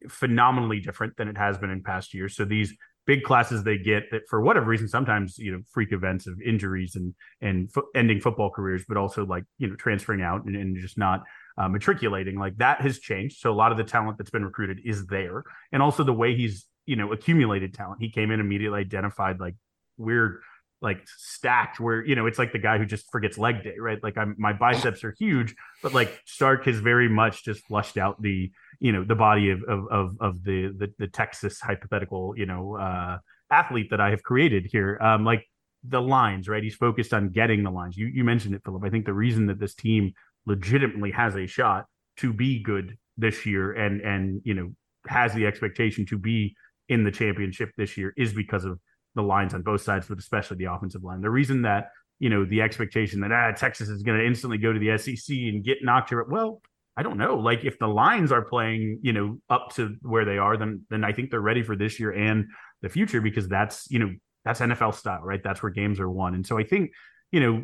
phenomenally 0.09 0.79
different 0.79 1.15
than 1.17 1.27
it 1.27 1.38
has 1.38 1.59
been 1.59 1.69
in 1.69 1.84
past 1.84 2.15
years. 2.15 2.36
So 2.36 2.43
these 2.43 2.75
big 3.05 3.23
classes 3.23 3.63
they 3.63 3.77
get 3.77 4.03
that 4.11 4.21
for 4.29 4.41
whatever 4.41 4.67
reason 4.67 4.88
sometimes 4.88 5.38
you 5.38 5.51
know 5.51 5.61
freak 5.71 5.91
events 5.91 6.27
of 6.27 6.39
injuries 6.39 6.95
and 6.95 7.15
and 7.41 7.71
fo- 7.73 7.88
ending 7.95 8.21
football 8.21 8.51
careers 8.51 8.86
but 8.88 8.95
also 8.95 9.25
like 9.25 9.43
you 9.57 9.67
know 9.67 9.75
transferring 9.75 10.21
out 10.21 10.45
and, 10.45 10.55
and 10.55 10.77
just 10.77 10.97
not 10.97 11.23
uh, 11.58 11.68
matriculating 11.68 12.38
like 12.38 12.58
that 12.58 12.82
has 12.82 12.99
changed. 12.99 13.39
So 13.39 13.52
a 13.52 13.54
lot 13.54 13.72
of 13.72 13.78
the 13.78 13.84
talent 13.84 14.18
that's 14.18 14.30
been 14.30 14.45
recruited 14.45 14.82
is 14.86 15.06
there. 15.08 15.43
And 15.72 15.82
also 15.82 16.04
the 16.04 16.14
way 16.14 16.36
he's 16.36 16.66
you 16.86 16.95
know 16.95 17.12
accumulated 17.12 17.74
talent. 17.74 18.02
He 18.02 18.10
came 18.10 18.32
in 18.32 18.39
immediately 18.39 18.80
identified 18.80 19.39
like 19.39 19.56
weird 19.97 20.41
like 20.82 21.02
stacked 21.06 21.80
where 21.80 22.04
you 22.04 22.16
know 22.16 22.26
it's 22.26 22.39
like 22.39 22.52
the 22.52 22.60
guy 22.60 22.78
who 22.78 22.86
just 22.86 23.12
forgets 23.12 23.38
leg 23.38 23.64
day 23.64 23.76
right? 23.80 24.02
Like 24.04 24.18
i'm 24.18 24.36
my 24.38 24.54
biceps 24.54 25.04
are 25.04 25.16
huge 25.18 25.56
but 25.84 25.93
like 25.93 26.20
Sark 26.26 26.66
has 26.66 26.80
very 26.80 27.08
much 27.08 27.45
just 27.45 27.66
flushed 27.68 27.97
out 27.97 28.22
the 28.22 28.52
you 28.80 28.91
know 28.91 29.04
the 29.04 29.16
body 29.16 29.52
of 29.52 29.64
of 29.64 29.88
of, 29.91 30.18
of 30.20 30.43
the, 30.43 30.74
the 30.76 30.93
the 30.97 31.08
texas 31.08 31.62
hypothetical 31.62 32.34
you 32.36 32.47
know 32.47 32.78
uh 32.78 33.20
athlete 33.52 33.89
that 33.91 34.02
i 34.02 34.10
have 34.10 34.24
created 34.24 34.68
here. 34.72 34.97
Um 35.02 35.24
like 35.24 35.45
the 35.84 36.02
lines 36.02 36.47
right? 36.47 36.64
He's 36.64 36.76
focused 36.76 37.14
on 37.14 37.30
getting 37.30 37.64
the 37.64 37.72
lines. 37.72 37.95
You 37.95 38.08
you 38.08 38.24
mentioned 38.24 38.56
it 38.56 38.64
philip. 38.66 38.84
I 38.84 38.89
think 38.89 39.06
the 39.06 39.14
reason 39.14 39.45
that 39.47 39.60
this 39.60 39.76
team 39.76 40.14
legitimately 40.45 41.11
has 41.11 41.35
a 41.35 41.47
shot 41.47 41.85
to 42.17 42.33
be 42.33 42.61
good 42.61 42.97
this 43.17 43.45
year 43.45 43.71
and 43.73 44.01
and 44.01 44.41
you 44.43 44.53
know 44.53 44.71
has 45.07 45.33
the 45.33 45.45
expectation 45.45 46.05
to 46.05 46.17
be 46.17 46.55
in 46.89 47.03
the 47.03 47.11
championship 47.11 47.71
this 47.77 47.97
year 47.97 48.13
is 48.17 48.33
because 48.33 48.65
of 48.65 48.79
the 49.15 49.21
lines 49.21 49.53
on 49.53 49.61
both 49.61 49.81
sides, 49.81 50.07
but 50.07 50.19
especially 50.19 50.57
the 50.57 50.71
offensive 50.71 51.03
line. 51.03 51.21
The 51.21 51.29
reason 51.29 51.63
that 51.63 51.89
you 52.19 52.29
know 52.29 52.45
the 52.45 52.61
expectation 52.61 53.21
that 53.21 53.31
ah, 53.31 53.51
Texas 53.51 53.89
is 53.89 54.03
going 54.03 54.19
to 54.19 54.25
instantly 54.25 54.57
go 54.57 54.71
to 54.71 54.79
the 54.79 54.97
SEC 54.97 55.35
and 55.35 55.63
get 55.63 55.79
knocked 55.83 56.09
here, 56.09 56.23
well, 56.23 56.61
I 56.95 57.03
don't 57.03 57.17
know. 57.17 57.35
Like 57.35 57.63
if 57.63 57.79
the 57.79 57.87
lines 57.87 58.31
are 58.31 58.43
playing, 58.43 58.99
you 59.01 59.13
know, 59.13 59.39
up 59.49 59.73
to 59.75 59.95
where 60.01 60.25
they 60.25 60.37
are, 60.37 60.57
then 60.57 60.85
then 60.89 61.03
I 61.03 61.13
think 61.13 61.31
they're 61.31 61.41
ready 61.41 61.63
for 61.63 61.75
this 61.75 61.99
year 61.99 62.11
and 62.11 62.45
the 62.81 62.89
future 62.89 63.21
because 63.21 63.47
that's 63.47 63.89
you 63.89 63.99
know 63.99 64.13
that's 64.45 64.59
NFL 64.59 64.95
style, 64.95 65.21
right? 65.23 65.41
That's 65.43 65.63
where 65.63 65.71
games 65.71 65.99
are 65.99 66.09
won, 66.09 66.35
and 66.35 66.45
so 66.45 66.57
I 66.57 66.63
think 66.63 66.91
you 67.31 67.39
know 67.39 67.63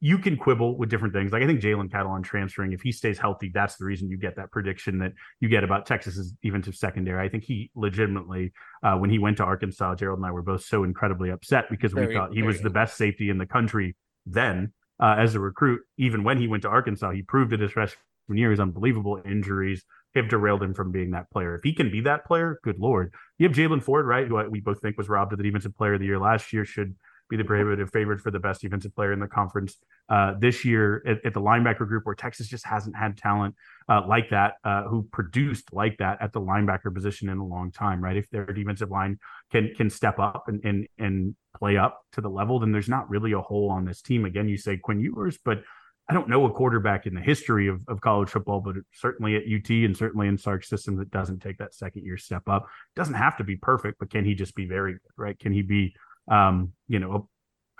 you 0.00 0.18
can 0.18 0.36
quibble 0.36 0.76
with 0.76 0.90
different 0.90 1.14
things. 1.14 1.32
Like 1.32 1.42
I 1.42 1.46
think 1.46 1.60
Jalen 1.60 1.90
Catalon 1.90 2.22
transferring, 2.22 2.72
if 2.72 2.82
he 2.82 2.92
stays 2.92 3.18
healthy, 3.18 3.50
that's 3.52 3.76
the 3.76 3.84
reason 3.84 4.10
you 4.10 4.18
get 4.18 4.36
that 4.36 4.50
prediction 4.50 4.98
that 4.98 5.12
you 5.40 5.48
get 5.48 5.64
about 5.64 5.86
Texas's 5.86 6.34
to 6.42 6.72
secondary. 6.72 7.24
I 7.24 7.30
think 7.30 7.44
he 7.44 7.70
legitimately, 7.74 8.52
uh, 8.82 8.96
when 8.96 9.10
he 9.10 9.18
went 9.18 9.38
to 9.38 9.44
Arkansas, 9.44 9.94
Gerald 9.94 10.18
and 10.18 10.26
I 10.26 10.32
were 10.32 10.42
both 10.42 10.64
so 10.64 10.84
incredibly 10.84 11.30
upset 11.30 11.70
because 11.70 11.92
very, 11.92 12.08
we 12.08 12.14
thought 12.14 12.34
he 12.34 12.42
was 12.42 12.56
good. 12.56 12.66
the 12.66 12.70
best 12.70 12.96
safety 12.96 13.30
in 13.30 13.38
the 13.38 13.46
country 13.46 13.96
then 14.26 14.72
uh, 15.02 15.16
as 15.18 15.34
a 15.34 15.40
recruit. 15.40 15.80
Even 15.96 16.24
when 16.24 16.38
he 16.38 16.46
went 16.46 16.62
to 16.62 16.68
Arkansas, 16.68 17.12
he 17.12 17.22
proved 17.22 17.52
it 17.54 17.60
his 17.60 17.72
freshman 17.72 17.96
year. 18.28 18.50
He's 18.50 18.60
unbelievable 18.60 19.22
injuries 19.24 19.84
have 20.14 20.28
derailed 20.28 20.62
him 20.62 20.74
from 20.74 20.90
being 20.90 21.12
that 21.12 21.30
player. 21.30 21.54
If 21.54 21.62
he 21.62 21.72
can 21.72 21.90
be 21.90 22.00
that 22.02 22.26
player, 22.26 22.58
good 22.64 22.78
lord. 22.78 23.14
You 23.38 23.46
have 23.48 23.56
Jaylan 23.56 23.82
Ford, 23.82 24.06
right? 24.06 24.26
Who 24.26 24.42
we 24.50 24.60
both 24.60 24.80
think 24.80 24.98
was 24.98 25.08
robbed 25.08 25.32
of 25.32 25.38
the 25.38 25.44
defensive 25.44 25.76
player 25.76 25.94
of 25.94 26.00
the 26.00 26.06
year 26.06 26.18
last 26.18 26.52
year. 26.52 26.64
Should 26.64 26.96
be 27.30 27.36
the 27.36 27.44
prohibitive 27.44 27.90
favorite 27.90 28.20
for 28.20 28.30
the 28.30 28.38
best 28.38 28.60
defensive 28.60 28.94
player 28.94 29.12
in 29.12 29.20
the 29.20 29.26
conference 29.26 29.76
uh, 30.08 30.34
this 30.38 30.64
year 30.64 31.02
at, 31.06 31.24
at, 31.24 31.32
the 31.32 31.40
linebacker 31.40 31.86
group, 31.86 32.04
where 32.04 32.14
Texas 32.14 32.48
just 32.48 32.66
hasn't 32.66 32.96
had 32.96 33.16
talent 33.16 33.54
uh, 33.88 34.02
like 34.06 34.28
that, 34.30 34.54
uh, 34.64 34.82
who 34.82 35.04
produced 35.12 35.72
like 35.72 35.96
that 35.98 36.20
at 36.20 36.32
the 36.32 36.40
linebacker 36.40 36.92
position 36.92 37.28
in 37.28 37.38
a 37.38 37.46
long 37.46 37.70
time, 37.70 38.02
right? 38.02 38.16
If 38.16 38.28
their 38.30 38.44
defensive 38.46 38.90
line 38.90 39.18
can 39.50 39.72
can 39.74 39.88
step 39.88 40.18
up 40.18 40.44
and 40.48 40.60
and 40.64 40.86
and 40.98 41.36
play 41.56 41.76
up 41.76 42.00
to 42.12 42.20
the 42.20 42.28
level, 42.28 42.58
then 42.58 42.72
there's 42.72 42.88
not 42.88 43.08
really 43.08 43.32
a 43.32 43.40
hole 43.40 43.70
on 43.70 43.84
this 43.84 44.02
team. 44.02 44.24
Again, 44.24 44.48
you 44.48 44.56
say 44.56 44.76
Quinn 44.76 45.00
Ewers, 45.00 45.38
but 45.42 45.62
I 46.10 46.12
don't 46.12 46.28
know 46.28 46.44
a 46.44 46.50
quarterback 46.50 47.06
in 47.06 47.14
the 47.14 47.20
history 47.20 47.68
of, 47.68 47.82
of 47.86 48.00
college 48.00 48.30
football, 48.30 48.60
but 48.60 48.74
certainly 48.92 49.36
at 49.36 49.42
UT 49.42 49.70
and 49.70 49.96
certainly 49.96 50.26
in 50.26 50.36
Sark's 50.36 50.68
system 50.68 50.96
that 50.96 51.12
doesn't 51.12 51.40
take 51.40 51.58
that 51.58 51.72
second 51.72 52.04
year 52.04 52.16
step 52.16 52.42
up. 52.48 52.66
Doesn't 52.96 53.14
have 53.14 53.36
to 53.36 53.44
be 53.44 53.54
perfect, 53.54 54.00
but 54.00 54.10
can 54.10 54.24
he 54.24 54.34
just 54.34 54.56
be 54.56 54.66
very 54.66 54.94
good, 54.94 55.12
right? 55.16 55.38
Can 55.38 55.52
he 55.52 55.62
be 55.62 55.94
um, 56.30 56.72
you 56.88 56.98
know, 56.98 57.28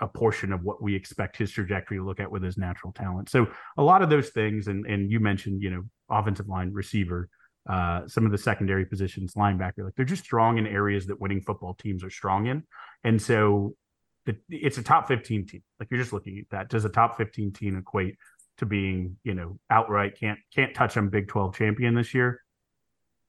a, 0.01 0.05
a, 0.05 0.07
portion 0.07 0.51
of 0.51 0.61
what 0.63 0.83
we 0.83 0.93
expect 0.93 1.37
his 1.37 1.51
trajectory 1.51 1.97
to 1.97 2.03
look 2.03 2.19
at 2.19 2.29
with 2.29 2.43
his 2.43 2.57
natural 2.57 2.91
talent. 2.91 3.29
So 3.29 3.47
a 3.77 3.83
lot 3.83 4.01
of 4.01 4.09
those 4.09 4.29
things, 4.29 4.67
and 4.67 4.85
and 4.85 5.09
you 5.09 5.19
mentioned, 5.19 5.63
you 5.63 5.71
know, 5.71 5.83
offensive 6.09 6.49
line, 6.49 6.71
receiver, 6.73 7.29
uh, 7.67 8.07
some 8.07 8.25
of 8.25 8.31
the 8.31 8.37
secondary 8.37 8.85
positions, 8.85 9.33
linebacker, 9.33 9.85
like 9.85 9.95
they're 9.95 10.05
just 10.05 10.23
strong 10.23 10.57
in 10.57 10.67
areas 10.67 11.07
that 11.07 11.19
winning 11.19 11.41
football 11.41 11.73
teams 11.73 12.03
are 12.03 12.09
strong 12.09 12.47
in, 12.47 12.63
and 13.03 13.21
so 13.21 13.73
the, 14.25 14.35
it's 14.49 14.77
a 14.77 14.83
top 14.83 15.07
15 15.07 15.47
team. 15.47 15.63
Like 15.79 15.89
you're 15.89 16.01
just 16.01 16.13
looking 16.13 16.37
at 16.37 16.49
that. 16.51 16.69
Does 16.69 16.85
a 16.85 16.89
top 16.89 17.17
15 17.17 17.53
team 17.53 17.77
equate 17.77 18.17
to 18.57 18.65
being, 18.65 19.17
you 19.23 19.33
know, 19.33 19.57
outright 19.69 20.19
can't 20.19 20.39
can't 20.53 20.75
touch 20.75 20.93
them 20.93 21.09
Big 21.09 21.29
12 21.29 21.55
champion 21.55 21.95
this 21.95 22.13
year? 22.13 22.41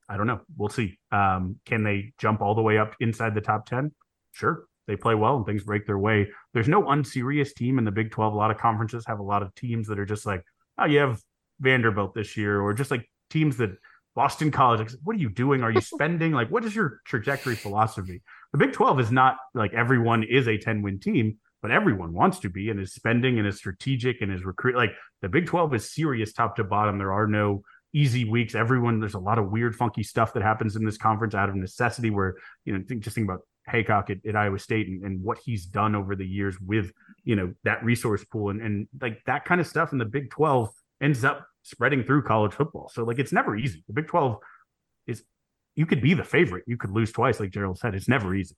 I 0.08 0.16
don't 0.16 0.26
know. 0.26 0.40
We'll 0.56 0.68
see. 0.68 0.98
Um, 1.12 1.60
can 1.64 1.84
they 1.84 2.12
jump 2.18 2.42
all 2.42 2.54
the 2.54 2.60
way 2.60 2.76
up 2.76 2.96
inside 3.00 3.34
the 3.34 3.40
top 3.40 3.66
10? 3.66 3.92
Sure 4.32 4.66
they 4.86 4.96
play 4.96 5.14
well 5.14 5.36
and 5.36 5.46
things 5.46 5.64
break 5.64 5.86
their 5.86 5.98
way. 5.98 6.28
There's 6.54 6.68
no 6.68 6.88
unserious 6.88 7.52
team 7.52 7.78
in 7.78 7.84
the 7.84 7.90
Big 7.90 8.10
12. 8.10 8.32
A 8.32 8.36
lot 8.36 8.50
of 8.50 8.58
conferences 8.58 9.04
have 9.06 9.20
a 9.20 9.24
lot 9.24 9.42
of 9.42 9.54
teams 9.54 9.88
that 9.88 9.98
are 9.98 10.06
just 10.06 10.26
like, 10.26 10.42
oh, 10.78 10.86
you 10.86 10.98
have 10.98 11.20
Vanderbilt 11.60 12.14
this 12.14 12.36
year, 12.36 12.60
or 12.60 12.74
just 12.74 12.90
like 12.90 13.08
teams 13.30 13.56
that 13.58 13.70
Boston 14.14 14.50
College. 14.50 14.80
Like, 14.80 14.90
what 15.04 15.16
are 15.16 15.20
you 15.20 15.30
doing? 15.30 15.62
Are 15.62 15.70
you 15.70 15.80
spending? 15.80 16.32
like, 16.32 16.50
what 16.50 16.64
is 16.64 16.74
your 16.74 17.00
trajectory 17.04 17.54
philosophy? 17.54 18.22
The 18.52 18.58
Big 18.58 18.72
12 18.72 19.00
is 19.00 19.10
not 19.10 19.36
like 19.54 19.72
everyone 19.72 20.24
is 20.24 20.48
a 20.48 20.58
10 20.58 20.82
win 20.82 20.98
team, 20.98 21.38
but 21.60 21.70
everyone 21.70 22.12
wants 22.12 22.40
to 22.40 22.50
be 22.50 22.70
and 22.70 22.80
is 22.80 22.92
spending 22.92 23.38
and 23.38 23.46
is 23.46 23.56
strategic 23.56 24.20
and 24.20 24.32
is 24.32 24.44
recruit. 24.44 24.76
Like, 24.76 24.92
the 25.20 25.28
Big 25.28 25.46
12 25.46 25.74
is 25.74 25.92
serious 25.92 26.32
top 26.32 26.56
to 26.56 26.64
bottom. 26.64 26.98
There 26.98 27.12
are 27.12 27.26
no 27.26 27.62
easy 27.92 28.24
weeks. 28.24 28.54
Everyone, 28.54 29.00
there's 29.00 29.14
a 29.14 29.18
lot 29.18 29.38
of 29.38 29.50
weird, 29.50 29.76
funky 29.76 30.02
stuff 30.02 30.32
that 30.32 30.42
happens 30.42 30.76
in 30.76 30.84
this 30.84 30.96
conference 30.96 31.34
out 31.34 31.48
of 31.48 31.54
necessity. 31.54 32.10
Where 32.10 32.34
you 32.64 32.76
know, 32.76 32.84
think 32.86 33.02
just 33.02 33.14
think 33.14 33.26
about 33.26 33.42
Heacock 33.70 34.10
at, 34.10 34.26
at 34.26 34.36
Iowa 34.36 34.58
State 34.58 34.88
and, 34.88 35.02
and, 35.04 35.22
what 35.22 35.38
he's 35.38 35.66
done 35.66 35.94
over 35.94 36.16
the 36.16 36.26
years 36.26 36.60
with 36.60 36.92
you 37.24 37.36
know 37.36 37.54
that 37.64 37.84
resource 37.84 38.24
pool 38.24 38.50
and, 38.50 38.60
and 38.60 38.88
like 39.00 39.22
that 39.26 39.44
kind 39.44 39.60
of 39.60 39.66
stuff 39.66 39.92
in 39.92 39.98
the 39.98 40.04
Big 40.04 40.30
12 40.30 40.68
ends 41.00 41.24
up 41.24 41.46
spreading 41.62 42.02
through 42.02 42.22
college 42.22 42.52
football. 42.52 42.90
So 42.92 43.04
like 43.04 43.18
it's 43.18 43.32
never 43.32 43.56
easy. 43.56 43.84
The 43.86 43.92
Big 43.92 44.08
12 44.08 44.38
is 45.06 45.22
you 45.74 45.86
could 45.86 46.02
be 46.02 46.14
the 46.14 46.24
favorite, 46.24 46.64
you 46.66 46.76
could 46.76 46.90
lose 46.90 47.12
twice, 47.12 47.40
like 47.40 47.50
Gerald 47.50 47.78
said. 47.78 47.94
It's 47.94 48.08
never 48.08 48.34
easy. 48.34 48.56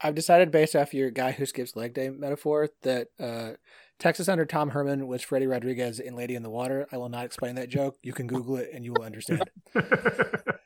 I've 0.00 0.14
decided 0.14 0.50
based 0.50 0.76
off 0.76 0.92
your 0.92 1.10
guy 1.10 1.32
who 1.32 1.46
skips 1.46 1.74
leg 1.74 1.94
day 1.94 2.10
metaphor 2.10 2.68
that 2.82 3.08
uh, 3.18 3.52
Texas 3.98 4.28
under 4.28 4.44
Tom 4.44 4.70
Herman 4.70 5.06
was 5.06 5.22
Freddy 5.22 5.46
Rodriguez 5.46 6.00
in 6.00 6.14
Lady 6.14 6.34
in 6.34 6.42
the 6.42 6.50
Water. 6.50 6.86
I 6.92 6.98
will 6.98 7.08
not 7.08 7.24
explain 7.24 7.54
that 7.54 7.70
joke. 7.70 7.96
You 8.02 8.12
can 8.12 8.26
Google 8.26 8.56
it 8.56 8.70
and 8.74 8.84
you 8.84 8.92
will 8.92 9.04
understand. 9.04 9.48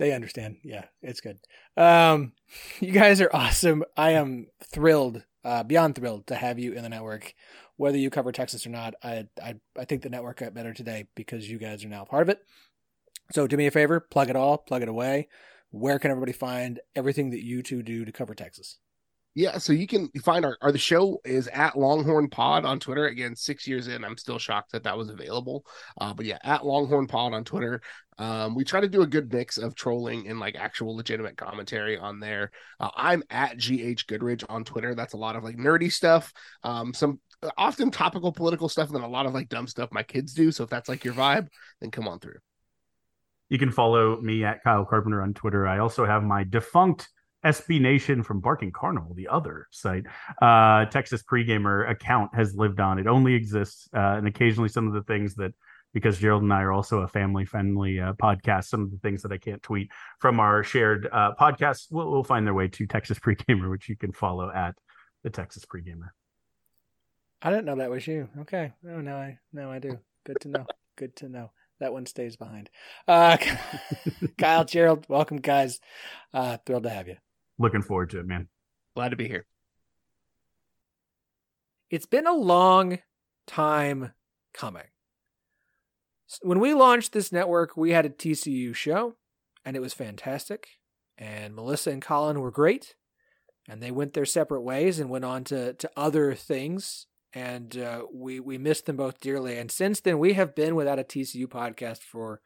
They 0.00 0.12
understand. 0.12 0.56
Yeah, 0.64 0.86
it's 1.02 1.20
good. 1.20 1.38
Um, 1.76 2.32
you 2.80 2.90
guys 2.90 3.20
are 3.20 3.28
awesome. 3.34 3.84
I 3.98 4.12
am 4.12 4.46
thrilled, 4.64 5.22
uh, 5.44 5.62
beyond 5.62 5.94
thrilled 5.94 6.26
to 6.28 6.34
have 6.34 6.58
you 6.58 6.72
in 6.72 6.82
the 6.82 6.88
network. 6.88 7.34
Whether 7.76 7.98
you 7.98 8.08
cover 8.08 8.32
Texas 8.32 8.66
or 8.66 8.70
not, 8.70 8.94
I, 9.04 9.26
I 9.42 9.56
I 9.78 9.84
think 9.84 10.00
the 10.00 10.08
network 10.08 10.38
got 10.38 10.54
better 10.54 10.72
today 10.72 11.06
because 11.14 11.50
you 11.50 11.58
guys 11.58 11.84
are 11.84 11.88
now 11.88 12.04
part 12.04 12.22
of 12.22 12.30
it. 12.30 12.40
So 13.32 13.46
do 13.46 13.58
me 13.58 13.66
a 13.66 13.70
favor, 13.70 14.00
plug 14.00 14.30
it 14.30 14.36
all, 14.36 14.56
plug 14.56 14.80
it 14.80 14.88
away. 14.88 15.28
Where 15.70 15.98
can 15.98 16.10
everybody 16.10 16.32
find 16.32 16.80
everything 16.96 17.30
that 17.30 17.44
you 17.44 17.62
two 17.62 17.82
do 17.82 18.06
to 18.06 18.12
cover 18.12 18.34
Texas? 18.34 18.78
Yeah, 19.34 19.58
so 19.58 19.72
you 19.72 19.86
can 19.86 20.08
find 20.24 20.44
our, 20.44 20.56
our 20.60 20.72
the 20.72 20.78
show 20.78 21.20
is 21.24 21.46
at 21.48 21.78
Longhorn 21.78 22.30
Pod 22.30 22.64
on 22.64 22.80
Twitter. 22.80 23.06
Again, 23.06 23.36
six 23.36 23.64
years 23.66 23.86
in, 23.86 24.04
I'm 24.04 24.16
still 24.16 24.40
shocked 24.40 24.72
that 24.72 24.82
that 24.82 24.98
was 24.98 25.08
available. 25.08 25.64
Uh, 26.00 26.12
but 26.12 26.26
yeah, 26.26 26.38
at 26.42 26.66
Longhorn 26.66 27.06
Pod 27.06 27.32
on 27.32 27.44
Twitter. 27.44 27.80
Um, 28.20 28.54
we 28.54 28.64
try 28.64 28.80
to 28.80 28.88
do 28.88 29.00
a 29.00 29.06
good 29.06 29.32
mix 29.32 29.56
of 29.56 29.74
trolling 29.74 30.28
and 30.28 30.38
like 30.38 30.54
actual 30.54 30.94
legitimate 30.94 31.38
commentary 31.38 31.96
on 31.96 32.20
there. 32.20 32.50
Uh, 32.78 32.90
I'm 32.94 33.22
at 33.30 33.56
GH 33.56 34.06
Goodridge 34.06 34.44
on 34.48 34.62
Twitter. 34.62 34.94
That's 34.94 35.14
a 35.14 35.16
lot 35.16 35.36
of 35.36 35.42
like 35.42 35.56
nerdy 35.56 35.90
stuff. 35.90 36.30
Um, 36.62 36.92
some 36.92 37.18
uh, 37.42 37.48
often 37.56 37.90
topical 37.90 38.30
political 38.30 38.68
stuff, 38.68 38.88
and 38.88 38.96
then 38.96 39.02
a 39.02 39.08
lot 39.08 39.24
of 39.24 39.32
like 39.32 39.48
dumb 39.48 39.66
stuff 39.66 39.88
my 39.90 40.02
kids 40.02 40.34
do. 40.34 40.52
So 40.52 40.64
if 40.64 40.70
that's 40.70 40.88
like 40.88 41.02
your 41.02 41.14
vibe, 41.14 41.48
then 41.80 41.90
come 41.90 42.06
on 42.06 42.20
through. 42.20 42.36
You 43.48 43.58
can 43.58 43.72
follow 43.72 44.20
me 44.20 44.44
at 44.44 44.62
Kyle 44.62 44.84
Carpenter 44.84 45.22
on 45.22 45.32
Twitter. 45.32 45.66
I 45.66 45.78
also 45.78 46.04
have 46.04 46.22
my 46.22 46.44
defunct 46.44 47.08
SB 47.44 47.80
Nation 47.80 48.22
from 48.22 48.40
Barking 48.40 48.70
Carnival, 48.70 49.14
the 49.14 49.28
other 49.28 49.66
site, 49.70 50.04
uh, 50.42 50.84
Texas 50.86 51.22
Pregamer 51.22 51.90
account 51.90 52.34
has 52.34 52.54
lived 52.54 52.80
on. 52.80 52.98
It 52.98 53.06
only 53.06 53.34
exists, 53.34 53.88
uh, 53.94 54.16
and 54.18 54.26
occasionally 54.26 54.68
some 54.68 54.86
of 54.86 54.92
the 54.92 55.02
things 55.02 55.34
that, 55.36 55.52
because 55.92 56.18
Gerald 56.18 56.42
and 56.42 56.52
I 56.52 56.62
are 56.62 56.72
also 56.72 57.00
a 57.00 57.08
family 57.08 57.44
friendly 57.44 58.00
uh, 58.00 58.12
podcast, 58.14 58.64
some 58.64 58.82
of 58.82 58.90
the 58.90 58.98
things 58.98 59.22
that 59.22 59.32
I 59.32 59.38
can't 59.38 59.62
tweet 59.62 59.90
from 60.18 60.40
our 60.40 60.62
shared 60.62 61.08
uh, 61.10 61.32
podcasts 61.38 61.90
will, 61.90 62.10
will 62.10 62.24
find 62.24 62.46
their 62.46 62.54
way 62.54 62.68
to 62.68 62.86
Texas 62.86 63.18
Pregamer, 63.18 63.70
which 63.70 63.88
you 63.88 63.96
can 63.96 64.12
follow 64.12 64.50
at 64.50 64.74
the 65.22 65.30
Texas 65.30 65.64
Pregamer. 65.64 66.10
I 67.42 67.50
didn't 67.50 67.64
know 67.64 67.76
that 67.76 67.90
was 67.90 68.06
you. 68.06 68.28
Okay, 68.40 68.72
oh 68.88 69.00
now 69.00 69.16
I 69.16 69.38
now 69.52 69.70
I 69.70 69.78
do. 69.78 69.98
Good 70.24 70.40
to 70.42 70.48
know. 70.48 70.66
Good 70.96 71.16
to 71.16 71.28
know. 71.28 71.52
That 71.78 71.94
one 71.94 72.04
stays 72.04 72.36
behind. 72.36 72.68
Uh, 73.08 73.38
Kyle 74.38 74.66
Gerald, 74.66 75.06
welcome 75.08 75.38
guys. 75.38 75.80
Uh, 76.34 76.58
thrilled 76.66 76.82
to 76.82 76.90
have 76.90 77.08
you 77.08 77.16
looking 77.60 77.82
forward 77.82 78.10
to 78.10 78.18
it, 78.18 78.26
man. 78.26 78.48
Glad 78.96 79.10
to 79.10 79.16
be 79.16 79.28
here. 79.28 79.46
It's 81.90 82.06
been 82.06 82.26
a 82.26 82.34
long 82.34 82.98
time 83.46 84.12
coming. 84.54 84.84
When 86.42 86.60
we 86.60 86.74
launched 86.74 87.12
this 87.12 87.32
network, 87.32 87.76
we 87.76 87.90
had 87.90 88.06
a 88.06 88.10
TCU 88.10 88.74
show, 88.74 89.14
and 89.64 89.76
it 89.76 89.80
was 89.80 89.94
fantastic. 89.94 90.68
And 91.18 91.54
Melissa 91.54 91.90
and 91.90 92.00
Colin 92.00 92.40
were 92.40 92.50
great, 92.50 92.94
and 93.68 93.82
they 93.82 93.90
went 93.90 94.14
their 94.14 94.24
separate 94.24 94.62
ways 94.62 94.98
and 94.98 95.10
went 95.10 95.24
on 95.24 95.44
to 95.44 95.74
to 95.74 95.90
other 95.96 96.34
things. 96.34 97.06
And 97.32 97.76
uh, 97.76 98.02
we 98.12 98.40
we 98.40 98.58
missed 98.58 98.86
them 98.86 98.96
both 98.96 99.20
dearly. 99.20 99.58
And 99.58 99.70
since 99.70 100.00
then, 100.00 100.18
we 100.18 100.32
have 100.34 100.54
been 100.54 100.74
without 100.74 100.98
a 100.98 101.04
TCU 101.04 101.46
podcast 101.46 101.98
for 101.98 102.40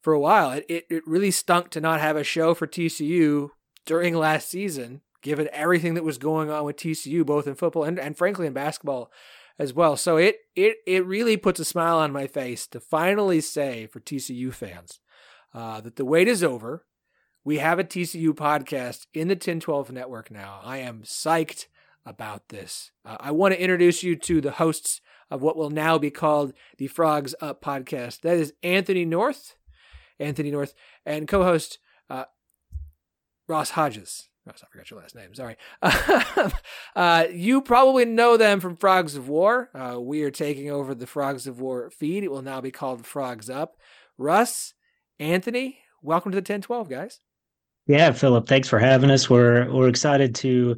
for 0.00 0.12
a 0.12 0.20
while. 0.20 0.50
It, 0.50 0.66
it, 0.68 0.84
it 0.90 1.06
really 1.06 1.30
stunk 1.30 1.70
to 1.70 1.80
not 1.80 2.00
have 2.00 2.16
a 2.16 2.24
show 2.24 2.54
for 2.54 2.66
TCU 2.66 3.50
during 3.86 4.14
last 4.14 4.48
season, 4.48 5.00
given 5.22 5.48
everything 5.52 5.94
that 5.94 6.04
was 6.04 6.18
going 6.18 6.50
on 6.50 6.64
with 6.64 6.76
TCU, 6.76 7.24
both 7.24 7.46
in 7.46 7.54
football 7.54 7.84
and, 7.84 7.98
and 7.98 8.16
frankly 8.16 8.46
in 8.46 8.52
basketball 8.52 9.10
as 9.62 9.72
well. 9.72 9.96
So 9.96 10.16
it 10.16 10.36
it 10.54 10.76
it 10.86 11.06
really 11.06 11.36
puts 11.36 11.60
a 11.60 11.64
smile 11.64 11.98
on 11.98 12.12
my 12.12 12.26
face 12.26 12.66
to 12.68 12.80
finally 12.80 13.40
say 13.40 13.86
for 13.86 14.00
TCU 14.00 14.52
fans 14.52 15.00
uh, 15.54 15.80
that 15.80 15.96
the 15.96 16.04
wait 16.04 16.28
is 16.28 16.42
over. 16.42 16.84
We 17.44 17.58
have 17.58 17.78
a 17.78 17.84
TCU 17.84 18.30
podcast 18.30 19.06
in 19.12 19.28
the 19.28 19.36
Ten12 19.36 19.90
network 19.90 20.30
now. 20.30 20.60
I 20.62 20.78
am 20.78 21.02
psyched 21.02 21.66
about 22.06 22.50
this. 22.50 22.92
Uh, 23.04 23.16
I 23.18 23.32
want 23.32 23.54
to 23.54 23.60
introduce 23.60 24.02
you 24.02 24.14
to 24.16 24.40
the 24.40 24.52
hosts 24.52 25.00
of 25.30 25.42
what 25.42 25.56
will 25.56 25.70
now 25.70 25.98
be 25.98 26.10
called 26.10 26.52
the 26.78 26.86
Frogs 26.86 27.34
Up 27.40 27.62
podcast. 27.62 28.20
That 28.20 28.36
is 28.36 28.52
Anthony 28.62 29.04
North 29.04 29.56
Anthony 30.22 30.50
North, 30.50 30.74
and 31.04 31.28
co-host 31.28 31.78
uh, 32.08 32.24
Russ 33.48 33.70
Hodges. 33.70 34.28
Ross, 34.44 34.64
I 34.64 34.66
forgot 34.72 34.90
your 34.90 35.00
last 35.00 35.14
name. 35.14 35.34
Sorry. 35.34 35.56
uh, 36.96 37.26
you 37.32 37.62
probably 37.62 38.04
know 38.04 38.36
them 38.36 38.58
from 38.58 38.76
Frogs 38.76 39.14
of 39.14 39.28
War. 39.28 39.70
Uh, 39.72 40.00
we 40.00 40.24
are 40.24 40.32
taking 40.32 40.68
over 40.68 40.94
the 40.94 41.06
Frogs 41.06 41.46
of 41.46 41.60
War 41.60 41.90
feed. 41.90 42.24
It 42.24 42.30
will 42.30 42.42
now 42.42 42.60
be 42.60 42.72
called 42.72 43.06
Frogs 43.06 43.48
Up. 43.48 43.76
Russ, 44.18 44.74
Anthony, 45.20 45.78
welcome 46.02 46.32
to 46.32 46.40
the 46.40 46.42
Ten12, 46.42 46.90
guys. 46.90 47.20
Yeah, 47.86 48.10
Philip, 48.12 48.48
thanks 48.48 48.68
for 48.68 48.78
having 48.78 49.10
us. 49.10 49.30
We're 49.30 49.72
we're 49.72 49.88
excited 49.88 50.34
to 50.36 50.76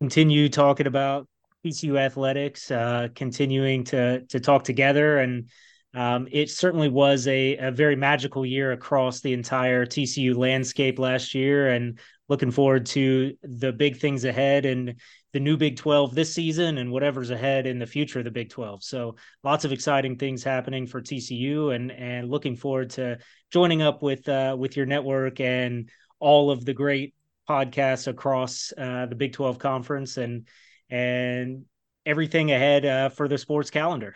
continue 0.00 0.48
talking 0.48 0.86
about 0.86 1.28
TCU 1.64 1.98
athletics, 1.98 2.70
uh, 2.70 3.08
continuing 3.14 3.84
to 3.84 4.22
to 4.26 4.40
talk 4.40 4.64
together, 4.64 5.18
and 5.18 5.48
um, 5.94 6.28
it 6.30 6.50
certainly 6.50 6.88
was 6.88 7.26
a, 7.26 7.56
a 7.56 7.70
very 7.70 7.96
magical 7.96 8.46
year 8.46 8.72
across 8.72 9.20
the 9.20 9.32
entire 9.32 9.84
TCU 9.84 10.36
landscape 10.36 10.98
last 10.98 11.34
year, 11.34 11.70
and 11.70 11.98
looking 12.28 12.52
forward 12.52 12.86
to 12.86 13.36
the 13.42 13.72
big 13.72 13.96
things 13.98 14.24
ahead 14.24 14.64
and 14.64 14.94
the 15.32 15.40
new 15.40 15.56
Big 15.56 15.76
12 15.76 16.14
this 16.14 16.32
season 16.32 16.78
and 16.78 16.90
whatever's 16.90 17.30
ahead 17.30 17.66
in 17.66 17.78
the 17.78 17.86
future 17.86 18.20
of 18.20 18.24
the 18.24 18.30
Big 18.30 18.50
12. 18.50 18.84
So 18.84 19.16
lots 19.42 19.64
of 19.64 19.72
exciting 19.72 20.16
things 20.16 20.44
happening 20.44 20.86
for 20.86 21.00
TCU, 21.00 21.74
and 21.74 21.90
and 21.90 22.30
looking 22.30 22.54
forward 22.54 22.90
to 22.90 23.18
joining 23.50 23.82
up 23.82 24.02
with 24.02 24.28
uh, 24.28 24.56
with 24.58 24.76
your 24.76 24.86
network 24.86 25.40
and 25.40 25.90
all 26.20 26.50
of 26.52 26.64
the 26.64 26.74
great 26.74 27.14
podcasts 27.48 28.06
across 28.06 28.72
uh, 28.78 29.06
the 29.06 29.16
Big 29.16 29.32
12 29.32 29.58
conference 29.58 30.18
and 30.18 30.46
and 30.88 31.64
everything 32.06 32.52
ahead 32.52 32.86
uh, 32.86 33.08
for 33.08 33.26
the 33.26 33.38
sports 33.38 33.70
calendar. 33.70 34.14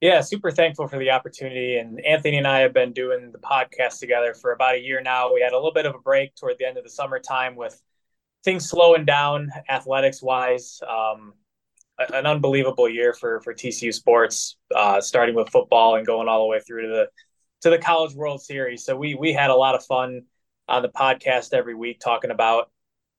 Yeah, 0.00 0.20
super 0.20 0.50
thankful 0.50 0.88
for 0.88 0.98
the 0.98 1.10
opportunity. 1.10 1.78
And 1.78 2.04
Anthony 2.04 2.36
and 2.36 2.46
I 2.46 2.60
have 2.60 2.74
been 2.74 2.92
doing 2.92 3.32
the 3.32 3.38
podcast 3.38 3.98
together 3.98 4.34
for 4.34 4.52
about 4.52 4.74
a 4.74 4.80
year 4.80 5.00
now. 5.00 5.32
We 5.32 5.40
had 5.40 5.52
a 5.52 5.56
little 5.56 5.72
bit 5.72 5.86
of 5.86 5.94
a 5.94 5.98
break 5.98 6.34
toward 6.34 6.58
the 6.58 6.66
end 6.66 6.76
of 6.76 6.84
the 6.84 6.90
summertime 6.90 7.56
with 7.56 7.80
things 8.44 8.68
slowing 8.68 9.06
down 9.06 9.50
athletics 9.68 10.22
wise. 10.22 10.80
Um, 10.86 11.32
an 12.12 12.26
unbelievable 12.26 12.88
year 12.88 13.14
for 13.14 13.40
for 13.40 13.54
TCU 13.54 13.92
sports, 13.92 14.56
uh, 14.74 15.00
starting 15.00 15.34
with 15.34 15.48
football 15.48 15.96
and 15.96 16.06
going 16.06 16.28
all 16.28 16.40
the 16.40 16.46
way 16.46 16.60
through 16.60 16.82
to 16.82 16.88
the 16.88 17.08
to 17.62 17.70
the 17.70 17.78
College 17.78 18.14
World 18.14 18.42
Series. 18.42 18.84
So 18.84 18.96
we 18.96 19.14
we 19.14 19.32
had 19.32 19.48
a 19.48 19.54
lot 19.54 19.74
of 19.74 19.84
fun 19.84 20.22
on 20.68 20.82
the 20.82 20.90
podcast 20.90 21.54
every 21.54 21.74
week 21.74 22.00
talking 22.00 22.30
about 22.30 22.70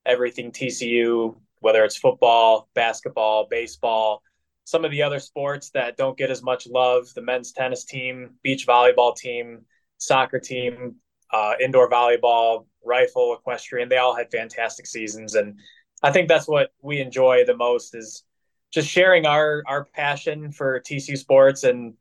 everything 0.06 0.52
TCU, 0.52 1.36
whether 1.58 1.84
it's 1.84 1.96
football, 1.96 2.68
basketball, 2.74 3.48
baseball, 3.50 4.22
some 4.68 4.84
of 4.84 4.90
the 4.90 5.02
other 5.02 5.18
sports 5.18 5.70
that 5.70 5.96
don't 5.96 6.18
get 6.18 6.30
as 6.30 6.42
much 6.42 6.66
love 6.66 7.08
the 7.14 7.22
men's 7.22 7.52
tennis 7.52 7.86
team, 7.86 8.34
beach 8.42 8.66
volleyball 8.66 9.16
team, 9.16 9.62
soccer 9.96 10.38
team, 10.38 10.96
uh, 11.32 11.54
indoor 11.58 11.88
volleyball, 11.88 12.66
rifle, 12.84 13.32
equestrian. 13.32 13.88
They 13.88 13.96
all 13.96 14.14
had 14.14 14.30
fantastic 14.30 14.86
seasons. 14.86 15.36
And 15.36 15.58
I 16.02 16.12
think 16.12 16.28
that's 16.28 16.46
what 16.46 16.68
we 16.82 17.00
enjoy 17.00 17.46
the 17.46 17.56
most 17.56 17.94
is 17.94 18.24
just 18.70 18.90
sharing 18.90 19.24
our, 19.24 19.62
our 19.66 19.86
passion 19.86 20.52
for 20.52 20.80
TCU 20.80 21.16
sports 21.16 21.64
and 21.64 21.94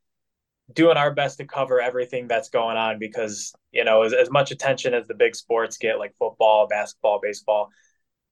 doing 0.74 0.98
our 0.98 1.14
best 1.14 1.38
to 1.38 1.46
cover 1.46 1.80
everything 1.80 2.28
that's 2.28 2.50
going 2.50 2.76
on 2.76 3.00
because, 3.00 3.54
you 3.72 3.86
know, 3.86 4.02
as, 4.02 4.12
as 4.12 4.30
much 4.30 4.52
attention 4.52 4.94
as 4.94 5.08
the 5.08 5.14
big 5.14 5.38
sports 5.38 5.78
get, 5.78 6.00
like 6.00 6.14
football, 6.20 6.68
basketball, 6.68 7.22
baseball, 7.24 7.70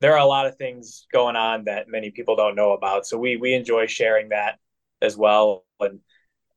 there 0.01 0.13
are 0.13 0.19
a 0.19 0.25
lot 0.25 0.45
of 0.45 0.57
things 0.57 1.07
going 1.11 1.35
on 1.35 1.65
that 1.65 1.87
many 1.87 2.11
people 2.11 2.35
don't 2.35 2.55
know 2.55 2.73
about. 2.73 3.05
So 3.05 3.17
we 3.17 3.37
we 3.37 3.53
enjoy 3.53 3.87
sharing 3.87 4.29
that 4.29 4.59
as 5.01 5.17
well. 5.17 5.65
And 5.79 5.99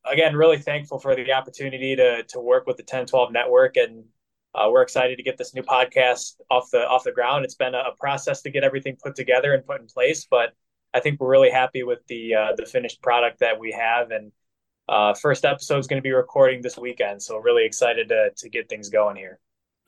again, 0.05 0.37
really 0.37 0.59
thankful 0.59 0.99
for 0.99 1.15
the 1.15 1.33
opportunity 1.33 1.97
to 1.97 2.25
to 2.25 2.41
work 2.41 2.67
with 2.67 2.77
the 2.77 2.83
Ten12 2.83 3.33
network 3.33 3.77
and 3.77 4.05
uh, 4.55 4.69
we're 4.71 4.83
excited 4.83 5.17
to 5.17 5.23
get 5.23 5.37
this 5.37 5.55
new 5.55 5.63
podcast 5.63 6.35
off 6.51 6.71
the 6.71 6.87
off 6.89 7.05
the 7.05 7.13
ground. 7.13 7.45
It's 7.45 7.55
been 7.55 7.75
a, 7.75 7.93
process 7.99 8.43
to 8.43 8.51
get 8.51 8.65
everything 8.65 8.97
put 9.01 9.15
together 9.15 9.53
and 9.55 9.65
put 9.65 9.81
in 9.81 9.87
place, 9.87 10.27
but 10.31 10.55
I 10.95 11.01
think 11.01 11.21
we're 11.21 11.31
really 11.31 11.51
happy 11.51 11.83
with 11.83 12.01
the 12.09 12.35
uh, 12.35 12.53
the 12.57 12.67
finished 12.67 13.03
product 13.03 13.41
that 13.41 13.59
we 13.59 13.73
have. 13.73 14.11
And 14.11 14.33
uh, 14.89 15.15
first 15.15 15.45
episode 15.45 15.79
is 15.79 15.87
going 15.87 16.01
to 16.01 16.07
be 16.07 16.13
recording 16.13 16.63
this 16.63 16.79
weekend, 16.79 17.23
so 17.23 17.37
really 17.37 17.67
excited 17.67 18.09
to 18.09 18.31
to 18.37 18.49
get 18.49 18.69
things 18.69 18.89
going 18.89 19.17
here. 19.17 19.39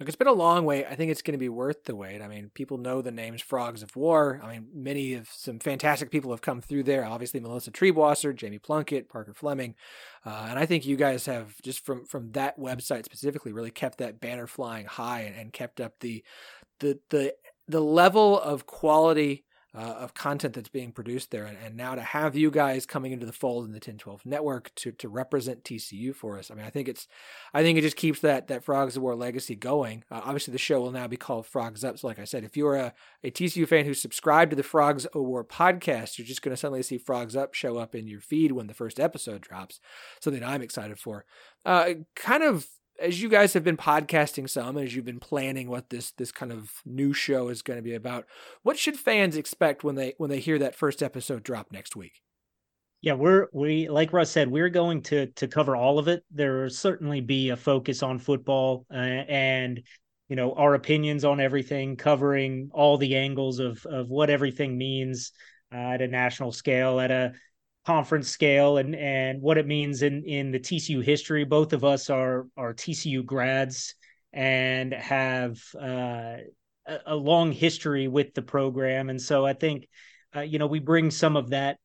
Look, 0.01 0.09
it's 0.09 0.17
been 0.17 0.29
a 0.29 0.33
long 0.33 0.65
wait. 0.65 0.87
I 0.87 0.95
think 0.95 1.11
it's 1.11 1.21
going 1.21 1.35
to 1.35 1.39
be 1.39 1.51
worth 1.51 1.85
the 1.85 1.95
wait. 1.95 2.23
I 2.23 2.27
mean, 2.27 2.51
people 2.55 2.79
know 2.79 3.03
the 3.03 3.11
names 3.11 3.43
Frogs 3.43 3.83
of 3.83 3.95
War. 3.95 4.41
I 4.43 4.51
mean, 4.51 4.69
many 4.73 5.13
of 5.13 5.29
some 5.29 5.59
fantastic 5.59 6.11
people 6.11 6.31
have 6.31 6.41
come 6.41 6.63
through 6.63 6.85
there. 6.85 7.05
Obviously, 7.05 7.39
Melissa 7.39 7.71
Triebwasser, 7.71 8.35
Jamie 8.35 8.59
Plunkett, 8.59 9.11
Parker 9.11 9.35
Fleming, 9.35 9.75
uh, 10.25 10.47
and 10.49 10.59
I 10.59 10.65
think 10.65 10.87
you 10.87 10.97
guys 10.97 11.27
have 11.27 11.61
just 11.61 11.85
from 11.85 12.07
from 12.07 12.33
that 12.33 12.59
website 12.59 13.05
specifically 13.05 13.53
really 13.53 13.71
kept 13.71 13.99
that 13.99 14.21
banner 14.21 14.47
flying 14.47 14.87
high 14.87 15.21
and, 15.21 15.37
and 15.37 15.53
kept 15.53 15.83
up 15.83 16.01
the 16.01 16.25
the 16.79 16.99
the 17.11 17.35
the 17.69 17.81
level 17.81 18.41
of 18.41 18.65
quality 18.65 19.45
uh, 19.75 19.79
of 19.79 20.15
content 20.15 20.55
that's 20.55 20.69
being 20.69 20.91
produced 20.91 21.31
there. 21.31 21.45
And, 21.45 21.57
and, 21.65 21.77
now 21.77 21.95
to 21.95 22.03
have 22.03 22.35
you 22.35 22.51
guys 22.51 22.87
coming 22.87 23.13
into 23.13 23.25
the 23.25 23.33
fold 23.33 23.65
in 23.65 23.73
the 23.73 23.79
Ten12 23.79 24.27
network 24.27 24.75
to, 24.77 24.91
to 24.93 25.09
represent 25.09 25.63
TCU 25.63 26.15
for 26.15 26.39
us. 26.39 26.51
I 26.51 26.55
mean, 26.55 26.67
I 26.67 26.71
think 26.71 26.89
it's, 26.89 27.07
I 27.55 27.63
think 27.63 27.79
it 27.79 27.83
just 27.83 27.97
keeps 27.97 28.21
that, 28.21 28.49
that 28.49 28.65
Frogs 28.65 28.97
of 28.97 29.03
War 29.03 29.15
legacy 29.15 29.55
going. 29.55 30.03
Uh, 30.11 30.23
obviously 30.25 30.53
the 30.53 30.59
show 30.59 30.81
will 30.81 30.91
now 30.91 31.07
be 31.07 31.17
called 31.17 31.47
Frogs 31.47 31.85
Up. 31.85 31.99
So 31.99 32.09
like 32.09 32.19
I 32.19 32.25
said, 32.25 32.43
if 32.43 32.57
you're 32.57 32.75
a, 32.75 32.93
a 33.23 33.31
TCU 33.31 33.67
fan 33.67 33.85
who 33.85 33.95
subscribed 33.95 34.51
to 34.51 34.57
the 34.57 34.65
Frogs 34.65 35.07
of 35.07 35.23
War 35.23 35.45
podcast, 35.45 36.19
you're 36.19 36.27
just 36.27 36.43
going 36.43 36.53
to 36.53 36.61
suddenly 36.61 36.83
see 36.83 36.99
Frogs 36.99 37.37
Up 37.37 37.55
show 37.55 37.79
up 37.79 37.95
in 37.95 38.09
your 38.09 38.21
feed 38.21 38.53
when 38.53 38.67
the 38.67 38.75
first 38.75 38.99
episode 38.99 39.41
drops. 39.41 39.79
Something 40.21 40.43
I'm 40.43 40.63
excited 40.63 40.99
for. 40.99 41.25
Uh, 41.65 41.91
kind 42.17 42.43
of 42.43 42.67
as 43.01 43.21
you 43.23 43.29
guys 43.29 43.55
have 43.55 43.65
been 43.65 43.77
podcasting 43.77 44.49
some, 44.49 44.77
as 44.77 44.95
you've 44.95 45.05
been 45.05 45.21
planning 45.21 45.69
what 45.69 45.91
this 45.91 46.13
this 46.13 46.31
kind 46.31 46.53
of 46.53 46.71
new 46.85 47.13
show 47.13 47.49
is 47.49 47.63
going 47.63 47.79
to 47.79 47.83
be 47.83 47.95
about, 47.95 48.27
what 48.63 48.79
should 48.79 48.97
fans 48.97 49.37
expect 49.37 49.83
when 49.83 49.95
they 49.95 50.15
when 50.19 50.31
they 50.31 50.41
hear 50.41 50.59
that 50.59 50.75
first 50.75 51.03
episode 51.03 51.43
drop 51.43 51.73
next 51.73 51.97
week? 51.97 52.21
Yeah, 53.03 53.15
we're 53.15 53.49
we 53.53 53.89
like 53.89 54.13
Russ 54.13 54.31
said, 54.31 54.51
we're 54.51 54.69
going 54.69 55.03
to 55.05 55.27
to 55.27 55.49
cover 55.49 55.75
all 55.75 55.99
of 55.99 56.09
it. 56.09 56.23
There 56.31 56.63
will 56.63 56.71
certainly 56.71 57.21
be 57.21 57.49
a 57.49 57.57
focus 57.57 58.03
on 58.03 58.19
football 58.19 58.87
uh, 58.93 58.97
and 58.97 59.83
you 60.29 60.37
know 60.37 60.53
our 60.55 60.75
opinions 60.75 61.25
on 61.25 61.41
everything, 61.41 61.97
covering 61.97 62.71
all 62.73 62.99
the 62.99 63.17
angles 63.17 63.59
of 63.59 63.85
of 63.87 64.09
what 64.09 64.31
everything 64.31 64.77
means 64.77 65.33
uh, 65.73 65.77
at 65.77 66.03
a 66.03 66.09
national 66.09 66.53
scale, 66.53 67.01
at 67.01 67.11
a 67.11 67.33
conference 67.87 68.29
scale 68.29 68.77
and 68.77 68.95
and 68.95 69.41
what 69.41 69.59
it 69.59 69.67
means 69.67 70.03
in 70.03 70.25
in 70.25 70.51
the 70.51 70.61
TCU 70.61 71.03
history. 71.03 71.45
Both 71.45 71.73
of 71.73 71.85
us 71.85 72.11
are 72.11 72.47
are 72.57 72.75
TCU 72.75 73.25
grads 73.25 73.95
and 74.33 74.93
have 74.93 75.59
uh, 75.81 76.37
a, 76.87 76.99
a, 77.07 77.17
long 77.17 77.53
history 77.53 78.07
with 78.07 78.33
the 78.35 78.43
program, 78.43 79.11
and 79.11 79.21
so 79.21 79.45
I 79.45 79.55
think 79.55 79.89
uh, 80.37 80.41
you 80.41 80.59
know 80.59 80.67
we 80.67 80.79
bring 80.79 81.11
some 81.11 81.37
of 81.37 81.51
that 81.51 81.79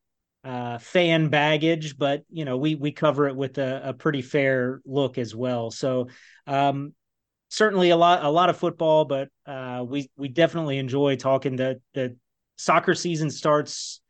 uh, 0.44 0.78
fan 0.78 1.30
baggage, 1.30 1.98
but 1.98 2.24
you 2.30 2.46
know 2.46 2.58
we 2.58 2.76
we 2.76 2.92
cover 2.92 3.28
it 3.28 3.36
with 3.36 3.58
a, 3.58 3.90
a 3.90 3.94
pretty 3.94 4.22
fair 4.22 4.82
look 4.86 5.18
as 5.18 5.36
well. 5.36 5.72
So. 5.72 6.10
Um, 6.48 6.94
certainly 7.50 7.92
a 7.92 7.96
lot 7.96 8.26
a 8.26 8.30
lot 8.30 8.50
of 8.50 8.58
football 8.58 9.06
but 9.06 9.30
uh, 9.46 9.84
we 9.88 10.10
we 10.18 10.28
definitely 10.28 10.80
enjoy 10.80 11.16
talking 11.16 11.56
the 11.56 11.80
the 11.94 12.18
soccer 12.58 12.96
season 12.96 13.30
starts 13.30 14.02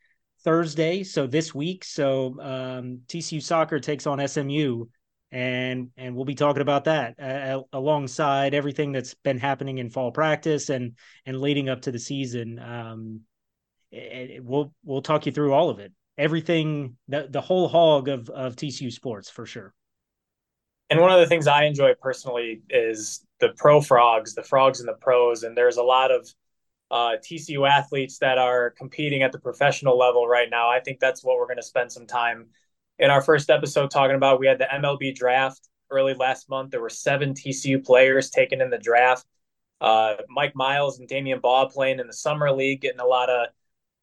Thursday, 0.45 1.03
so 1.03 1.25
this 1.27 1.53
week. 1.53 1.83
So 1.83 2.37
um, 2.39 3.01
TCU 3.07 3.41
soccer 3.41 3.79
takes 3.79 4.05
on 4.07 4.25
SMU, 4.25 4.85
and 5.31 5.89
and 5.97 6.15
we'll 6.15 6.23
be 6.23 6.35
talking 6.35 6.61
about 6.61 6.85
that 6.85 7.19
uh, 7.19 7.63
alongside 7.73 8.53
everything 8.53 8.91
that's 8.91 9.15
been 9.15 9.39
happening 9.39 9.79
in 9.79 9.89
fall 9.89 10.11
practice 10.11 10.69
and 10.69 10.93
and 11.25 11.41
leading 11.41 11.67
up 11.67 11.81
to 11.81 11.91
the 11.91 11.99
season. 11.99 12.59
Um, 12.59 13.21
it, 13.91 14.31
it, 14.31 14.45
we'll 14.45 14.71
we'll 14.83 15.01
talk 15.01 15.25
you 15.25 15.31
through 15.31 15.51
all 15.51 15.71
of 15.71 15.79
it, 15.79 15.91
everything, 16.17 16.95
the 17.07 17.27
the 17.29 17.41
whole 17.41 17.67
hog 17.67 18.07
of 18.07 18.29
of 18.29 18.55
TCU 18.55 18.93
sports 18.93 19.29
for 19.29 19.47
sure. 19.47 19.73
And 20.91 21.01
one 21.01 21.11
of 21.11 21.19
the 21.19 21.25
things 21.25 21.47
I 21.47 21.63
enjoy 21.63 21.95
personally 21.99 22.61
is 22.69 23.25
the 23.39 23.49
pro 23.57 23.81
frogs, 23.81 24.35
the 24.35 24.43
frogs 24.43 24.79
and 24.79 24.87
the 24.87 24.97
pros, 25.01 25.41
and 25.41 25.57
there's 25.57 25.77
a 25.77 25.83
lot 25.83 26.11
of 26.11 26.31
uh, 26.95 27.17
TCU 27.17 27.69
athletes 27.69 28.19
that 28.19 28.37
are 28.37 28.69
competing 28.69 29.21
at 29.21 29.33
the 29.33 29.37
professional 29.37 29.97
level 29.97 30.29
right 30.29 30.49
now. 30.49 30.69
I 30.69 30.79
think 30.79 31.01
that's 31.01 31.25
what 31.25 31.35
we're 31.35 31.45
going 31.45 31.57
to 31.57 31.63
spend 31.63 31.91
some 31.91 32.07
time 32.07 32.45
in 32.99 33.11
our 33.11 33.21
first 33.21 33.49
episode 33.49 33.91
talking 33.91 34.15
about. 34.15 34.39
We 34.39 34.47
had 34.47 34.59
the 34.59 34.69
MLB 34.73 35.13
draft 35.13 35.67
early 35.91 36.13
last 36.13 36.49
month. 36.49 36.71
There 36.71 36.79
were 36.79 36.89
seven 36.89 37.33
TCU 37.33 37.85
players 37.85 38.29
taken 38.29 38.61
in 38.61 38.69
the 38.69 38.77
draft. 38.77 39.25
Uh, 39.81 40.13
Mike 40.29 40.55
Miles 40.55 40.99
and 40.99 41.09
Damion 41.09 41.41
Baugh 41.41 41.67
playing 41.67 41.99
in 41.99 42.07
the 42.07 42.13
summer 42.13 42.49
league, 42.49 42.79
getting 42.79 43.01
a 43.01 43.05
lot 43.05 43.29
of 43.29 43.49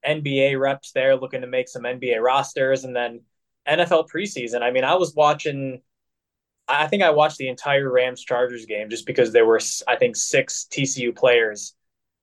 NBA 0.06 0.60
reps 0.60 0.92
there, 0.92 1.16
looking 1.16 1.40
to 1.40 1.46
make 1.46 1.70
some 1.70 1.84
NBA 1.84 2.20
rosters, 2.20 2.84
and 2.84 2.94
then 2.94 3.22
NFL 3.66 4.10
preseason. 4.14 4.60
I 4.60 4.70
mean, 4.70 4.84
I 4.84 4.96
was 4.96 5.14
watching. 5.14 5.80
I 6.68 6.88
think 6.88 7.02
I 7.02 7.08
watched 7.08 7.38
the 7.38 7.48
entire 7.48 7.90
Rams 7.90 8.22
Chargers 8.22 8.66
game 8.66 8.90
just 8.90 9.06
because 9.06 9.32
there 9.32 9.46
were, 9.46 9.60
I 9.88 9.96
think, 9.96 10.14
six 10.14 10.66
TCU 10.70 11.16
players 11.16 11.74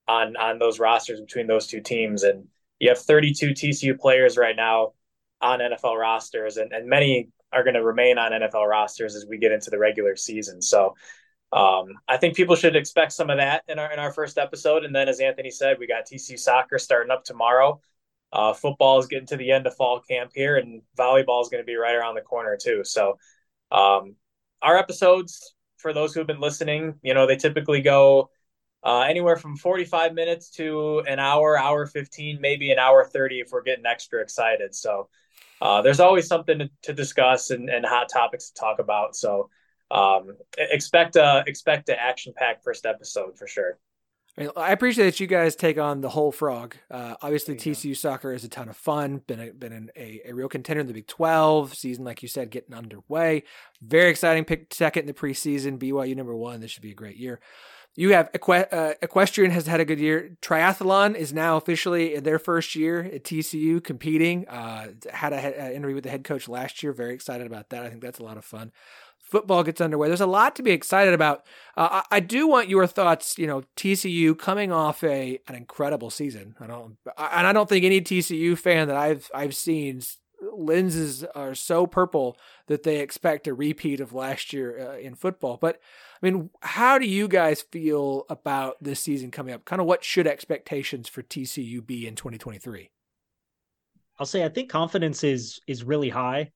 on 0.10 0.36
on 0.36 0.57
those 0.57 0.80
rosters 0.80 1.22
between 1.22 1.47
those 1.47 1.68
two 1.68 1.82
teams. 1.82 2.24
And 2.24 2.47
you 2.80 2.89
have 2.89 2.97
32 2.99 3.51
TCU 3.51 3.97
players 3.97 4.38
right 4.38 4.55
now 4.55 4.93
on 5.39 5.60
NFL 5.60 5.97
rosters, 5.97 6.57
and, 6.57 6.74
and 6.74 6.89
many 6.89 7.30
are 7.53 7.64
going 7.64 7.76
to 7.76 7.84
remain 7.84 8.18
on 8.18 8.32
NFL 8.32 8.68
rosters 8.68 9.16
as 9.16 9.26
we 9.28 9.38
get 9.38 9.51
into 9.51 9.70
the 9.70 9.78
regular 9.78 10.16
season. 10.16 10.62
So 10.62 10.95
um, 11.51 11.88
I 12.07 12.18
think 12.18 12.36
people 12.36 12.55
should 12.55 12.76
expect 12.76 13.14
some 13.14 13.30
of 13.30 13.38
that 13.38 13.64
in 13.68 13.80
our 13.80 13.91
in 13.91 13.99
our 13.99 14.12
first 14.12 14.38
episode. 14.38 14.84
And 14.84 14.93
then, 14.93 15.07
as 15.07 15.20
Anthony 15.20 15.51
said, 15.51 15.78
we 15.80 15.88
got 15.88 16.07
TCU 16.07 16.38
soccer 16.38 16.80
starting 16.80 17.12
up 17.12 17.24
tomorrow. 17.24 17.80
Uh, 18.32 18.53
football 18.53 18.99
is 18.99 19.07
getting 19.07 19.28
to 19.28 19.38
the 19.38 19.51
end 19.51 19.68
of 19.68 19.76
fall 19.76 20.01
camp 20.01 20.32
here, 20.34 20.57
and 20.57 20.82
volleyball 20.97 21.41
is 21.41 21.49
going 21.49 21.62
to 21.62 21.66
be 21.66 21.76
right 21.76 21.95
around 21.95 22.16
the 22.16 22.22
corner 22.22 22.57
too. 22.62 22.84
So, 22.84 23.18
um, 23.72 24.16
our 24.62 24.78
episodes 24.78 25.55
for 25.78 25.93
those 25.93 26.14
who 26.14 26.20
have 26.20 26.28
been 26.28 26.39
listening, 26.41 26.95
you 27.01 27.14
know, 27.14 27.26
they 27.26 27.38
typically 27.38 27.82
go 27.82 28.30
uh, 28.84 29.01
anywhere 29.01 29.36
from 29.36 29.57
45 29.57 30.13
minutes 30.13 30.49
to 30.51 30.99
an 31.07 31.19
hour, 31.19 31.57
hour 31.57 31.86
15, 31.86 32.39
maybe 32.39 32.71
an 32.71 32.80
hour 32.80 33.05
30 33.05 33.41
if 33.41 33.51
we're 33.51 33.63
getting 33.63 33.86
extra 33.86 34.21
excited. 34.21 34.73
So, 34.73 35.09
uh, 35.61 35.82
there's 35.82 35.99
always 35.99 36.27
something 36.27 36.59
to, 36.59 36.69
to 36.84 36.93
discuss 36.93 37.49
and, 37.49 37.69
and, 37.69 37.86
hot 37.86 38.07
topics 38.09 38.51
to 38.51 38.59
talk 38.59 38.80
about. 38.80 39.15
So, 39.15 39.49
um, 39.91 40.38
expect 40.57 41.15
a 41.15 41.43
expect 41.47 41.89
an 41.89 41.97
action 41.99 42.34
packed 42.36 42.63
first 42.63 42.86
episode 42.86 43.38
for 43.38 43.47
sure. 43.47 43.77
I 44.55 44.71
appreciate 44.71 45.05
that 45.05 45.19
you 45.19 45.27
guys 45.27 45.55
take 45.55 45.77
on 45.77 45.99
the 45.99 46.07
whole 46.07 46.32
frog. 46.32 46.75
Uh, 46.89 47.15
obviously, 47.21 47.55
TCU 47.55 47.97
soccer 47.97 48.32
is 48.32 48.45
a 48.45 48.47
ton 48.47 48.69
of 48.69 48.77
fun. 48.77 49.21
Been 49.27 49.39
a, 49.39 49.51
been 49.51 49.91
a, 49.97 50.21
a 50.30 50.34
real 50.34 50.47
contender 50.47 50.80
in 50.80 50.88
the 50.88 50.93
Big 50.93 51.07
Twelve 51.07 51.75
season, 51.75 52.05
like 52.05 52.21
you 52.21 52.30
said, 52.30 52.49
getting 52.49 52.73
underway. 52.73 53.43
Very 53.82 54.09
exciting. 54.09 54.45
Picked 54.45 54.73
second 54.73 55.01
in 55.01 55.07
the 55.07 55.13
preseason. 55.13 55.77
BYU 55.77 56.15
number 56.15 56.36
one. 56.36 56.61
This 56.61 56.71
should 56.71 56.84
be 56.84 56.91
a 56.91 56.95
great 56.95 57.17
year. 57.17 57.41
You 57.96 58.14
have 58.14 58.30
uh, 58.34 58.94
equestrian 59.02 59.52
has 59.52 59.68
had 59.68 59.80
a 59.80 59.86
good 59.86 60.00
year. 60.00 60.38
Triathlon 60.42 61.16
is 61.16 61.34
now 61.34 61.58
officially 61.58 62.16
in 62.16 62.24
their 62.24 62.40
first 62.40 62.76
year 62.76 63.02
at 63.02 63.24
TCU 63.24 63.84
competing. 63.84 64.48
Uh, 64.48 64.90
had 65.12 65.34
an 65.34 65.74
interview 65.74 65.96
with 65.96 66.06
the 66.06 66.10
head 66.10 66.24
coach 66.24 66.48
last 66.48 66.82
year. 66.82 66.94
Very 66.94 67.14
excited 67.14 67.46
about 67.46 67.70
that. 67.70 67.84
I 67.84 67.90
think 67.90 68.02
that's 68.02 68.20
a 68.20 68.24
lot 68.24 68.38
of 68.38 68.46
fun 68.46 68.72
football 69.30 69.64
gets 69.64 69.80
underway. 69.80 70.08
There's 70.08 70.22
a 70.22 70.26
lot 70.26 70.56
to 70.56 70.64
be 70.64 70.72
excited 70.72 71.14
about. 71.14 71.46
Uh, 71.78 72.02
I, 72.12 72.18
I, 72.18 72.20
do 72.20 72.48
want 72.48 72.68
your 72.68 72.88
thoughts. 72.88 73.38
You 73.38 73.48
know, 73.48 73.64
TCU 73.78 74.38
coming 74.38 74.72
off 74.72 75.04
a 75.04 75.40
an 75.48 75.56
incredible 75.56 76.10
season. 76.10 76.56
I 76.60 76.68
don't, 76.68 76.98
and 77.18 77.48
I 77.48 77.54
don't 77.54 77.70
think 77.70 77.86
any 77.86 78.02
TCU 78.02 78.58
fan 78.58 78.88
that 78.88 78.98
I've 78.98 79.30
I've 79.34 79.56
seen 79.56 80.02
lenses 80.42 81.24
are 81.36 81.56
so 81.56 81.86
purple 81.88 82.38
that 82.68 82.84
they 82.84 83.00
expect 83.00 83.48
a 83.48 83.54
repeat 83.54 84.00
of 84.00 84.14
last 84.14 84.54
year 84.54 84.92
uh, 84.92 84.98
in 84.98 85.16
football. 85.16 85.58
But 85.58 85.80
I 86.22 86.30
mean, 86.30 86.50
how 86.62 86.98
do 86.98 87.08
you 87.08 87.28
guys 87.28 87.62
feel 87.62 88.26
about 88.30 88.82
this 88.82 89.00
season 89.00 89.32
coming 89.32 89.54
up? 89.54 89.66
Kind 89.66 89.82
of 89.82 89.88
what 89.88 90.04
should 90.04 90.28
expectations 90.28 91.08
for 91.08 91.22
TCU 91.22 91.86
be 91.86 92.08
in 92.08 92.16
2023? 92.16 92.90
I'll 94.20 94.26
say 94.26 94.44
I 94.44 94.50
think 94.50 94.70
confidence 94.70 95.24
is 95.24 95.60
is 95.68 95.84
really 95.84 96.10
high. 96.10 96.52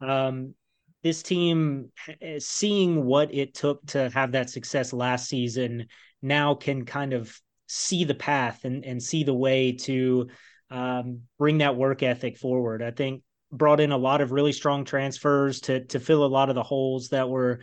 Um, 0.00 0.54
this 1.02 1.22
team, 1.22 1.90
eh, 2.20 2.38
seeing 2.38 3.04
what 3.04 3.32
it 3.32 3.54
took 3.54 3.84
to 3.86 4.10
have 4.10 4.32
that 4.32 4.50
success 4.50 4.92
last 4.92 5.28
season, 5.28 5.86
now 6.20 6.54
can 6.54 6.84
kind 6.84 7.12
of 7.12 7.40
see 7.68 8.04
the 8.04 8.14
path 8.14 8.64
and, 8.64 8.84
and 8.84 9.02
see 9.02 9.24
the 9.24 9.34
way 9.34 9.72
to 9.72 10.28
um, 10.70 11.20
bring 11.38 11.58
that 11.58 11.76
work 11.76 12.02
ethic 12.02 12.36
forward. 12.36 12.82
I 12.82 12.90
think 12.90 13.22
brought 13.56 13.80
in 13.80 13.92
a 13.92 13.96
lot 13.96 14.20
of 14.20 14.32
really 14.32 14.52
strong 14.52 14.84
transfers 14.84 15.60
to 15.62 15.84
to 15.86 16.00
fill 16.00 16.24
a 16.24 16.26
lot 16.26 16.48
of 16.48 16.54
the 16.54 16.62
holes 16.62 17.08
that 17.08 17.28
were 17.28 17.60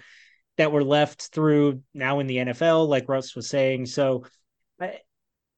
that 0.58 0.72
were 0.72 0.84
left 0.84 1.30
through 1.34 1.82
now 1.94 2.20
in 2.20 2.28
the 2.28 2.38
NFL, 2.38 2.88
like 2.88 3.10
Russ 3.10 3.36
was 3.36 3.50
saying. 3.50 3.88
So 3.88 4.26
I, 4.80 5.00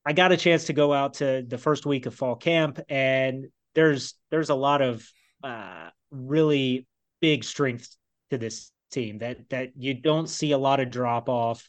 I 0.05 0.13
got 0.13 0.31
a 0.31 0.37
chance 0.37 0.65
to 0.65 0.73
go 0.73 0.93
out 0.93 1.15
to 1.15 1.43
the 1.45 1.57
first 1.57 1.85
week 1.85 2.05
of 2.05 2.15
fall 2.15 2.35
camp, 2.35 2.79
and 2.89 3.47
there's 3.73 4.15
there's 4.29 4.49
a 4.49 4.55
lot 4.55 4.81
of 4.81 5.05
uh, 5.43 5.89
really 6.11 6.87
big 7.21 7.43
strength 7.43 7.95
to 8.29 8.37
this 8.37 8.71
team 8.91 9.17
that 9.19 9.49
that 9.49 9.71
you 9.75 9.93
don't 9.93 10.29
see 10.29 10.51
a 10.51 10.57
lot 10.57 10.79
of 10.79 10.91
drop 10.91 11.27
off 11.27 11.67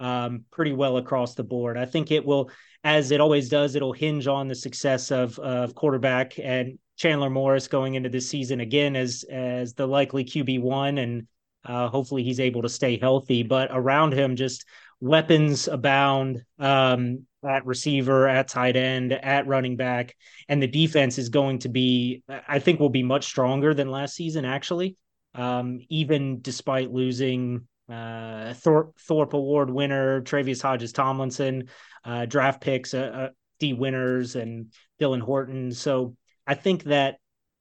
um, 0.00 0.44
pretty 0.50 0.72
well 0.72 0.96
across 0.96 1.34
the 1.34 1.44
board. 1.44 1.76
I 1.76 1.84
think 1.84 2.10
it 2.10 2.24
will, 2.24 2.50
as 2.84 3.10
it 3.10 3.20
always 3.20 3.48
does, 3.48 3.74
it'll 3.74 3.92
hinge 3.92 4.26
on 4.26 4.48
the 4.48 4.54
success 4.54 5.10
of 5.10 5.38
of 5.38 5.74
quarterback 5.74 6.38
and 6.38 6.78
Chandler 6.96 7.30
Morris 7.30 7.68
going 7.68 7.94
into 7.94 8.08
this 8.08 8.28
season 8.28 8.60
again 8.60 8.96
as 8.96 9.24
as 9.30 9.74
the 9.74 9.86
likely 9.86 10.24
QB 10.24 10.60
one, 10.60 10.98
and 10.98 11.26
uh, 11.64 11.88
hopefully 11.88 12.22
he's 12.22 12.40
able 12.40 12.62
to 12.62 12.68
stay 12.68 12.98
healthy. 12.98 13.42
But 13.42 13.70
around 13.72 14.12
him, 14.14 14.36
just 14.36 14.64
weapons 15.00 15.68
abound 15.68 16.44
um, 16.58 17.26
at 17.44 17.66
receiver, 17.66 18.28
at 18.28 18.48
tight 18.48 18.76
end, 18.76 19.12
at 19.12 19.46
running 19.46 19.76
back, 19.76 20.14
and 20.48 20.62
the 20.62 20.66
defense 20.66 21.18
is 21.18 21.28
going 21.28 21.58
to 21.60 21.68
be, 21.68 22.22
I 22.28 22.58
think, 22.58 22.78
will 22.78 22.88
be 22.90 23.02
much 23.02 23.26
stronger 23.26 23.74
than 23.74 23.90
last 23.90 24.14
season. 24.14 24.44
Actually, 24.44 24.96
um, 25.34 25.80
even 25.88 26.40
despite 26.40 26.92
losing 26.92 27.66
uh, 27.88 28.54
Thorpe, 28.54 28.98
Thorpe 28.98 29.34
Award 29.34 29.70
winner 29.70 30.22
Tre'Vius 30.22 30.62
Hodges 30.62 30.92
Tomlinson, 30.92 31.68
uh, 32.04 32.26
draft 32.26 32.60
picks, 32.60 32.94
uh, 32.94 32.98
uh 32.98 33.28
Dee 33.58 33.72
Winters, 33.72 34.36
and 34.36 34.72
Dylan 35.00 35.20
Horton. 35.20 35.72
So 35.72 36.16
I 36.46 36.54
think 36.54 36.84
that 36.84 37.16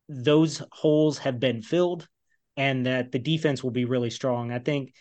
those 0.09 0.61
holes 0.71 1.19
have 1.19 1.39
been 1.39 1.61
filled, 1.61 2.07
and 2.57 2.85
that 2.85 3.11
the 3.11 3.19
defense 3.19 3.63
will 3.63 3.71
be 3.71 3.85
really 3.85 4.09
strong. 4.09 4.51
I 4.51 4.59
think 4.59 4.93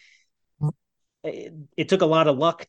it, 1.24 1.53
it 1.76 1.89
took 1.89 2.03
a 2.03 2.07
lot 2.07 2.28
of 2.28 2.39
luck 2.39 2.66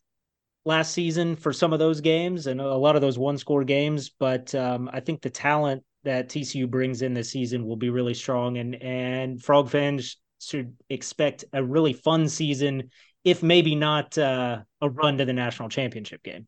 last 0.66 0.94
season 0.94 1.36
for 1.36 1.54
some 1.54 1.74
of 1.74 1.80
those 1.80 2.02
games 2.02 2.48
and 2.48 2.62
a 2.62 2.76
lot 2.76 2.96
of 2.96 3.02
those 3.02 3.18
one 3.18 3.38
score 3.38 3.64
games, 3.64 4.10
but 4.10 4.54
um, 4.54 4.90
I 4.92 5.00
think 5.00 5.22
the 5.22 5.30
talent 5.30 5.84
that 6.04 6.30
TCU 6.30 6.68
brings 6.68 7.02
in 7.02 7.14
this 7.14 7.30
season 7.30 7.66
will 7.66 7.76
be 7.76 7.90
really 7.90 8.14
strong, 8.14 8.58
and 8.58 8.76
and 8.82 9.42
Frog 9.42 9.70
fans 9.70 10.18
should 10.40 10.76
expect 10.90 11.46
a 11.54 11.64
really 11.64 11.94
fun 11.94 12.28
season, 12.28 12.90
if 13.24 13.44
maybe 13.44 13.76
not 13.76 14.18
uh, 14.18 14.62
a 14.82 14.90
run 14.90 15.18
to 15.20 15.26
the 15.26 15.34
national 15.34 15.70
championship 15.70 16.24
game. 16.24 16.48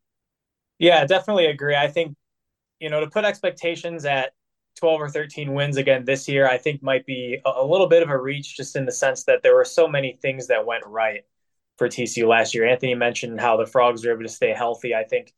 Yeah, 0.79 1.05
definitely 1.05 1.45
agree. 1.47 1.75
I 1.75 1.87
think 1.87 2.15
you 2.79 2.89
know 2.89 2.99
to 2.99 3.09
put 3.09 3.25
expectations 3.25 4.05
at 4.05 4.33
12 4.83 4.99
or 4.99 5.07
13 5.07 5.53
wins 5.53 5.77
again 5.77 6.03
this 6.03 6.27
year, 6.27 6.45
I 6.45 6.57
think 6.57 6.83
might 6.83 7.05
be 7.05 7.39
a, 7.45 7.63
little 7.63 7.87
bit 7.87 8.03
of 8.03 8.09
a 8.09 8.17
reach, 8.17 8.57
just 8.57 8.75
in 8.75 8.85
the 8.85 8.91
sense 8.91 9.23
that 9.23 9.41
there 9.41 9.55
were 9.55 9.63
so 9.63 9.87
many 9.87 10.19
things 10.21 10.47
that 10.47 10.65
went 10.65 10.85
right 10.85 11.21
for 11.77 11.87
TCU 11.87 12.27
last 12.27 12.53
year. 12.53 12.67
Anthony 12.67 12.93
mentioned 12.93 13.39
how 13.39 13.55
the 13.55 13.65
Frogs 13.65 14.03
were 14.03 14.11
able 14.11 14.23
to 14.23 14.27
stay 14.27 14.51
healthy. 14.51 14.93
I 14.93 15.05
think 15.05 15.33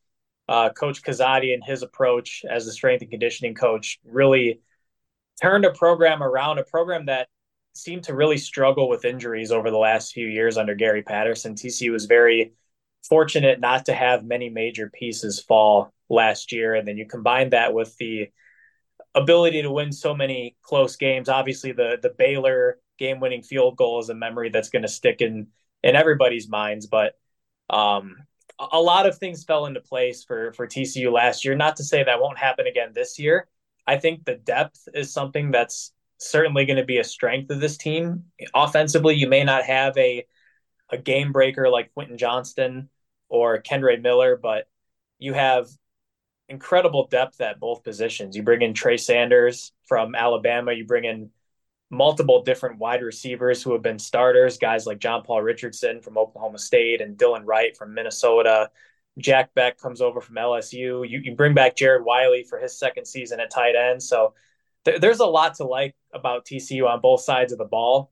uh, 0.50 0.70
Coach 0.70 1.04
Kazadi 1.04 1.54
and 1.54 1.64
his 1.64 1.84
approach 1.84 2.44
as 2.50 2.66
a 2.66 2.72
strength 2.72 3.04
and 3.04 3.12
conditioning 3.12 3.54
coach 3.54 4.00
really 4.04 4.62
turned 5.40 5.64
a 5.64 5.72
program 5.74 6.24
around, 6.24 6.58
a 6.58 6.64
program 6.64 7.06
that 7.06 7.28
seemed 7.76 8.06
to 8.06 8.16
really 8.16 8.40
struggle 8.40 8.90
with 8.90 9.06
injuries 9.06 9.52
over 9.52 9.70
the 9.70 9.78
last 9.78 10.12
few 10.12 10.26
years 10.26 10.58
under 10.58 10.74
Gary 10.74 11.04
Patterson. 11.04 11.54
TCU 11.54 11.92
was 11.92 12.06
very 12.06 12.54
fortunate 13.08 13.60
not 13.60 13.86
to 13.86 13.94
have 13.94 14.26
many 14.26 14.50
major 14.50 14.90
pieces 14.90 15.40
fall 15.40 15.94
last 16.10 16.52
year. 16.52 16.74
And 16.74 16.88
then 16.88 16.98
you 16.98 17.06
combine 17.06 17.52
that 17.52 17.76
with 17.76 17.96
the 17.98 18.32
ability 19.16 19.62
to 19.62 19.72
win 19.72 19.92
so 19.92 20.14
many 20.14 20.56
close 20.62 20.96
games. 20.98 21.30
Obviously, 21.30 21.72
the 21.72 21.98
the 22.02 22.14
Baylor 22.18 22.80
game 23.00 23.20
winning 23.20 23.44
field 23.44 23.78
goal 23.78 24.00
is 24.00 24.10
a 24.10 24.16
memory 24.16 24.50
that's 24.50 24.70
going 24.70 24.84
to 24.84 24.88
stick 24.88 25.22
in 25.22 25.48
in 25.84 25.96
everybody's 25.96 26.50
minds. 26.50 26.88
But 26.88 27.14
um, 27.70 28.18
a 28.72 28.80
lot 28.80 29.06
of 29.06 29.18
things 29.18 29.44
fell 29.44 29.66
into 29.66 29.80
place 29.80 30.24
for 30.24 30.54
for 30.54 30.68
TCU 30.68 31.12
last 31.12 31.46
year. 31.46 31.56
Not 31.56 31.78
to 31.78 31.84
say 31.84 32.04
that 32.04 32.22
won't 32.22 32.38
happen 32.38 32.68
again 32.68 32.92
this 32.94 33.18
year. 33.18 33.48
I 33.88 33.98
think 33.98 34.26
the 34.26 34.36
depth 34.36 34.88
is 34.94 35.14
something 35.14 35.52
that's 35.52 35.94
certainly 36.18 36.66
going 36.66 36.78
to 36.78 36.86
be 36.86 36.98
a 36.98 37.04
strength 37.04 37.52
of 37.52 37.60
this 37.60 37.78
team. 37.78 38.26
Offensively, 38.54 39.16
you 39.16 39.28
may 39.28 39.44
not 39.44 39.64
have 39.64 39.98
a 39.98 40.26
a 40.90 40.98
game 40.98 41.32
breaker 41.32 41.70
like 41.70 41.94
Quentin 41.94 42.18
Johnston 42.18 42.90
or 43.28 43.62
Kendre 43.62 44.02
Miller, 44.02 44.38
but 44.42 44.68
you 45.18 45.34
have 45.34 45.68
incredible 46.50 47.08
depth 47.08 47.42
at 47.42 47.60
both 47.60 47.84
positions. 47.84 48.36
You 48.36 48.44
bring 48.44 48.62
in 48.62 48.74
Trey 48.74 48.98
Sanders 48.98 49.74
from 49.86 50.16
Alabama, 50.16 50.74
you 50.74 50.86
bring 50.86 51.06
in 51.06 51.30
multiple 51.90 52.44
different 52.44 52.80
wide 52.80 53.02
receivers 53.02 53.62
who 53.62 53.74
have 53.74 53.82
been 53.82 54.00
starters, 54.00 54.58
guys 54.58 54.86
like 54.86 55.00
John 55.00 55.24
Paul 55.24 55.42
Richardson 55.42 56.02
from 56.02 56.18
Oklahoma 56.18 56.58
State 56.58 57.02
and 57.02 57.18
Dylan 57.18 57.44
Wright 57.46 57.76
from 57.78 57.94
Minnesota. 57.94 58.70
Jack 59.18 59.54
Bech 59.54 59.80
comes 59.80 60.02
over 60.02 60.20
from 60.20 60.36
LSU. 60.36 61.08
You, 61.08 61.22
you 61.24 61.36
bring 61.36 61.54
back 61.54 61.76
Jared 61.76 62.04
Wiley 62.04 62.44
for 62.44 62.60
his 62.60 62.78
second 62.78 63.06
season 63.06 63.40
at 63.40 63.50
tight 63.50 63.76
end. 63.76 64.04
So 64.04 64.34
th- 64.84 65.00
there's 65.00 65.20
a 65.20 65.26
lot 65.26 65.56
to 65.56 65.64
like 65.64 65.96
about 66.14 66.46
TCU 66.46 66.88
on 66.88 67.00
both 67.02 67.22
sides 67.22 67.54
of 67.54 67.58
the 67.58 67.66
ball. 67.66 68.12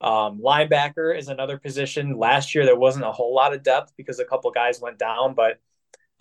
Um, 0.00 0.40
linebacker 0.40 1.16
is 1.16 1.28
another 1.28 1.58
position. 1.58 2.18
Last 2.18 2.54
year, 2.54 2.66
there 2.66 2.76
wasn't 2.76 3.04
a 3.04 3.12
whole 3.12 3.34
lot 3.34 3.54
of 3.54 3.62
depth 3.62 3.92
because 3.96 4.18
a 4.18 4.24
couple 4.24 4.50
guys 4.50 4.80
went 4.80 4.98
down, 4.98 5.34
but 5.34 5.60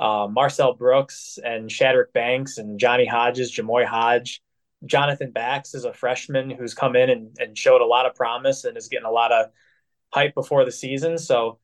uh, 0.02 0.28
Marcel 0.28 0.74
Brooks 0.74 1.38
and 1.44 1.72
Shadrach 1.72 2.12
Banks 2.12 2.58
and 2.58 2.80
Johnny 2.80 3.06
Hodges, 3.06 3.56
Jamoi 3.56 3.86
Hodge, 3.86 4.42
Jonathan 4.86 5.30
Bax 5.32 5.76
is 5.76 5.86
a 5.86 5.94
freshman 5.94 6.50
who's 6.50 6.74
come 6.74 6.96
in 6.96 7.12
and, 7.12 7.38
and 7.40 7.56
showed 7.56 7.82
a 7.82 7.86
lot 7.86 8.08
of 8.08 8.16
promise 8.16 8.66
and 8.66 8.76
is 8.76 8.88
getting 8.88 9.06
a 9.06 9.12
lot 9.12 9.32
of 9.32 9.52
hype 10.12 10.34
before 10.34 10.66
the 10.66 10.72
season. 10.72 11.20
So 11.20 11.60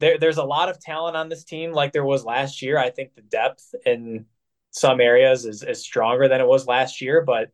there, 0.00 0.18
there's 0.18 0.36
a 0.36 0.44
lot 0.44 0.68
of 0.68 0.78
talent 0.78 1.16
on 1.16 1.30
this 1.30 1.44
team, 1.44 1.72
like 1.72 1.92
there 1.92 2.04
was 2.04 2.26
last 2.26 2.60
year. 2.60 2.78
I 2.78 2.90
think 2.90 3.14
the 3.14 3.22
depth 3.22 3.74
in 3.86 4.26
some 4.70 5.00
areas 5.00 5.46
is, 5.46 5.62
is 5.62 5.82
stronger 5.82 6.28
than 6.28 6.42
it 6.42 6.46
was 6.46 6.66
last 6.66 7.00
year, 7.00 7.22
but 7.22 7.50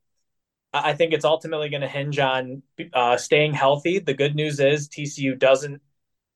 I 0.72 0.95
think 0.95 1.12
it's 1.12 1.24
ultimately 1.24 1.68
going 1.68 1.82
to 1.82 1.89
hinge 1.89 2.18
on 2.18 2.62
uh, 2.93 3.16
staying 3.16 3.55
healthy. 3.55 4.01
The 4.01 4.14
good 4.14 4.35
news 4.35 4.59
is 4.59 4.89
TCU 4.89 5.39
doesn't 5.39 5.80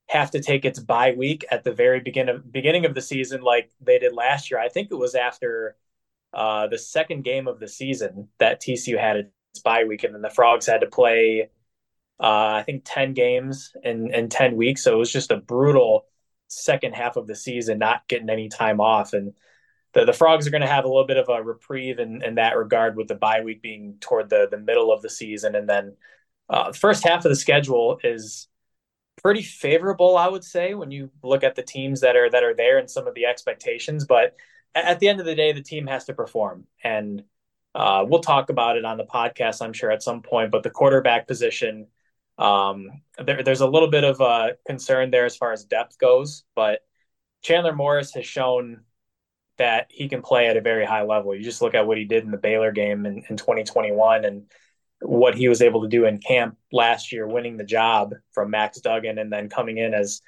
have 0.08 0.30
to 0.30 0.40
take 0.40 0.64
its 0.64 0.78
bye 0.78 1.14
week 1.16 1.44
at 1.50 1.64
the 1.64 1.72
very 1.72 2.00
beginning 2.00 2.36
of 2.36 2.52
beginning 2.52 2.86
of 2.86 2.94
the 2.94 3.02
season 3.02 3.42
like 3.42 3.70
they 3.80 3.98
did 3.98 4.14
last 4.14 4.50
year. 4.50 4.58
I 4.58 4.68
think 4.68 4.88
it 4.90 4.96
was 4.96 5.14
after 5.14 5.76
uh, 6.32 6.66
the 6.66 6.78
second 6.78 7.24
game 7.24 7.46
of 7.46 7.60
the 7.60 7.68
season 7.68 8.28
that 8.38 8.60
TCU 8.60 8.98
had 8.98 9.16
its 9.16 9.62
bye 9.62 9.84
week, 9.84 10.04
and 10.04 10.14
then 10.14 10.22
the 10.22 10.30
Frogs 10.30 10.66
had 10.66 10.80
to 10.80 10.86
play, 10.86 11.50
uh, 12.20 12.56
I 12.56 12.62
think, 12.64 12.82
ten 12.84 13.12
games 13.12 13.72
in 13.82 14.12
in 14.12 14.28
ten 14.28 14.56
weeks. 14.56 14.82
So 14.84 14.94
it 14.94 14.98
was 14.98 15.12
just 15.12 15.30
a 15.30 15.36
brutal 15.36 16.06
second 16.48 16.94
half 16.94 17.16
of 17.16 17.26
the 17.26 17.36
season, 17.36 17.78
not 17.78 18.08
getting 18.08 18.30
any 18.30 18.48
time 18.48 18.80
off, 18.80 19.12
and 19.12 19.34
the, 19.92 20.06
the 20.06 20.12
Frogs 20.14 20.46
are 20.46 20.50
going 20.50 20.62
to 20.62 20.66
have 20.66 20.84
a 20.84 20.88
little 20.88 21.06
bit 21.06 21.16
of 21.18 21.28
a 21.28 21.42
reprieve 21.42 21.98
in, 21.98 22.22
in 22.22 22.36
that 22.36 22.56
regard, 22.56 22.96
with 22.96 23.08
the 23.08 23.14
bye 23.14 23.42
week 23.42 23.62
being 23.62 23.96
toward 24.00 24.30
the 24.30 24.48
the 24.50 24.58
middle 24.58 24.90
of 24.90 25.02
the 25.02 25.10
season, 25.10 25.54
and 25.54 25.68
then 25.68 25.96
uh, 26.48 26.70
the 26.70 26.78
first 26.78 27.04
half 27.04 27.24
of 27.26 27.30
the 27.30 27.36
schedule 27.36 27.98
is 28.02 28.48
pretty 29.22 29.42
favorable, 29.42 30.16
I 30.16 30.28
would 30.28 30.44
say, 30.44 30.74
when 30.74 30.90
you 30.90 31.10
look 31.22 31.44
at 31.44 31.54
the 31.54 31.62
teams 31.62 32.00
that 32.00 32.16
are 32.16 32.30
that 32.30 32.42
are 32.42 32.54
there 32.54 32.78
and 32.78 32.90
some 32.90 33.06
of 33.06 33.14
the 33.14 33.26
expectations. 33.26 34.06
But 34.06 34.36
at 34.74 35.00
the 35.00 35.08
end 35.08 35.20
of 35.20 35.26
the 35.26 35.34
day, 35.34 35.52
the 35.52 35.62
team 35.62 35.86
has 35.86 36.04
to 36.06 36.14
perform, 36.14 36.66
and 36.82 37.22
uh, 37.74 38.04
we'll 38.06 38.20
talk 38.20 38.50
about 38.50 38.76
it 38.76 38.84
on 38.84 38.96
the 38.96 39.04
podcast, 39.04 39.62
I'm 39.62 39.72
sure, 39.72 39.90
at 39.90 40.02
some 40.02 40.22
point. 40.22 40.50
But 40.50 40.62
the 40.62 40.70
quarterback 40.70 41.26
position, 41.26 41.86
um, 42.38 42.88
there, 43.24 43.42
there's 43.42 43.60
a 43.60 43.68
little 43.68 43.90
bit 43.90 44.04
of 44.04 44.20
a 44.20 44.56
concern 44.66 45.10
there 45.10 45.26
as 45.26 45.36
far 45.36 45.52
as 45.52 45.64
depth 45.64 45.98
goes. 45.98 46.44
But 46.54 46.80
Chandler 47.42 47.74
Morris 47.74 48.14
has 48.14 48.26
shown 48.26 48.82
that 49.58 49.86
he 49.90 50.08
can 50.08 50.22
play 50.22 50.48
at 50.48 50.56
a 50.56 50.60
very 50.60 50.84
high 50.84 51.02
level. 51.02 51.34
You 51.34 51.42
just 51.42 51.62
look 51.62 51.74
at 51.74 51.86
what 51.86 51.98
he 51.98 52.04
did 52.04 52.24
in 52.24 52.30
the 52.30 52.36
Baylor 52.36 52.72
game 52.72 53.06
in, 53.06 53.24
in 53.28 53.36
2021, 53.36 54.24
and 54.24 54.50
what 55.00 55.34
he 55.34 55.48
was 55.48 55.62
able 55.62 55.82
to 55.82 55.88
do 55.88 56.04
in 56.04 56.18
camp 56.18 56.56
last 56.72 57.12
year, 57.12 57.26
winning 57.26 57.56
the 57.56 57.64
job 57.64 58.14
from 58.32 58.50
Max 58.50 58.80
Duggan 58.80 59.18
and 59.18 59.32
then 59.32 59.48
coming 59.48 59.78
in 59.78 59.94
as 59.94 60.20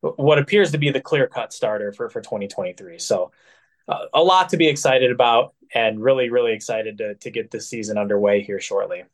what 0.00 0.38
appears 0.38 0.72
to 0.72 0.78
be 0.78 0.90
the 0.90 1.00
clear 1.00 1.26
cut 1.26 1.52
starter 1.52 1.92
for, 1.92 2.08
for 2.08 2.20
2023. 2.20 2.98
So 2.98 3.32
uh, 3.88 4.06
a 4.14 4.22
lot 4.22 4.50
to 4.50 4.56
be 4.56 4.68
excited 4.68 5.10
about 5.10 5.54
and 5.74 6.00
really, 6.00 6.28
really 6.28 6.52
excited 6.52 6.98
to, 6.98 7.14
to 7.16 7.30
get 7.30 7.50
this 7.50 7.68
season 7.68 7.98
underway 7.98 8.42
here 8.42 8.60
shortly. 8.60 9.04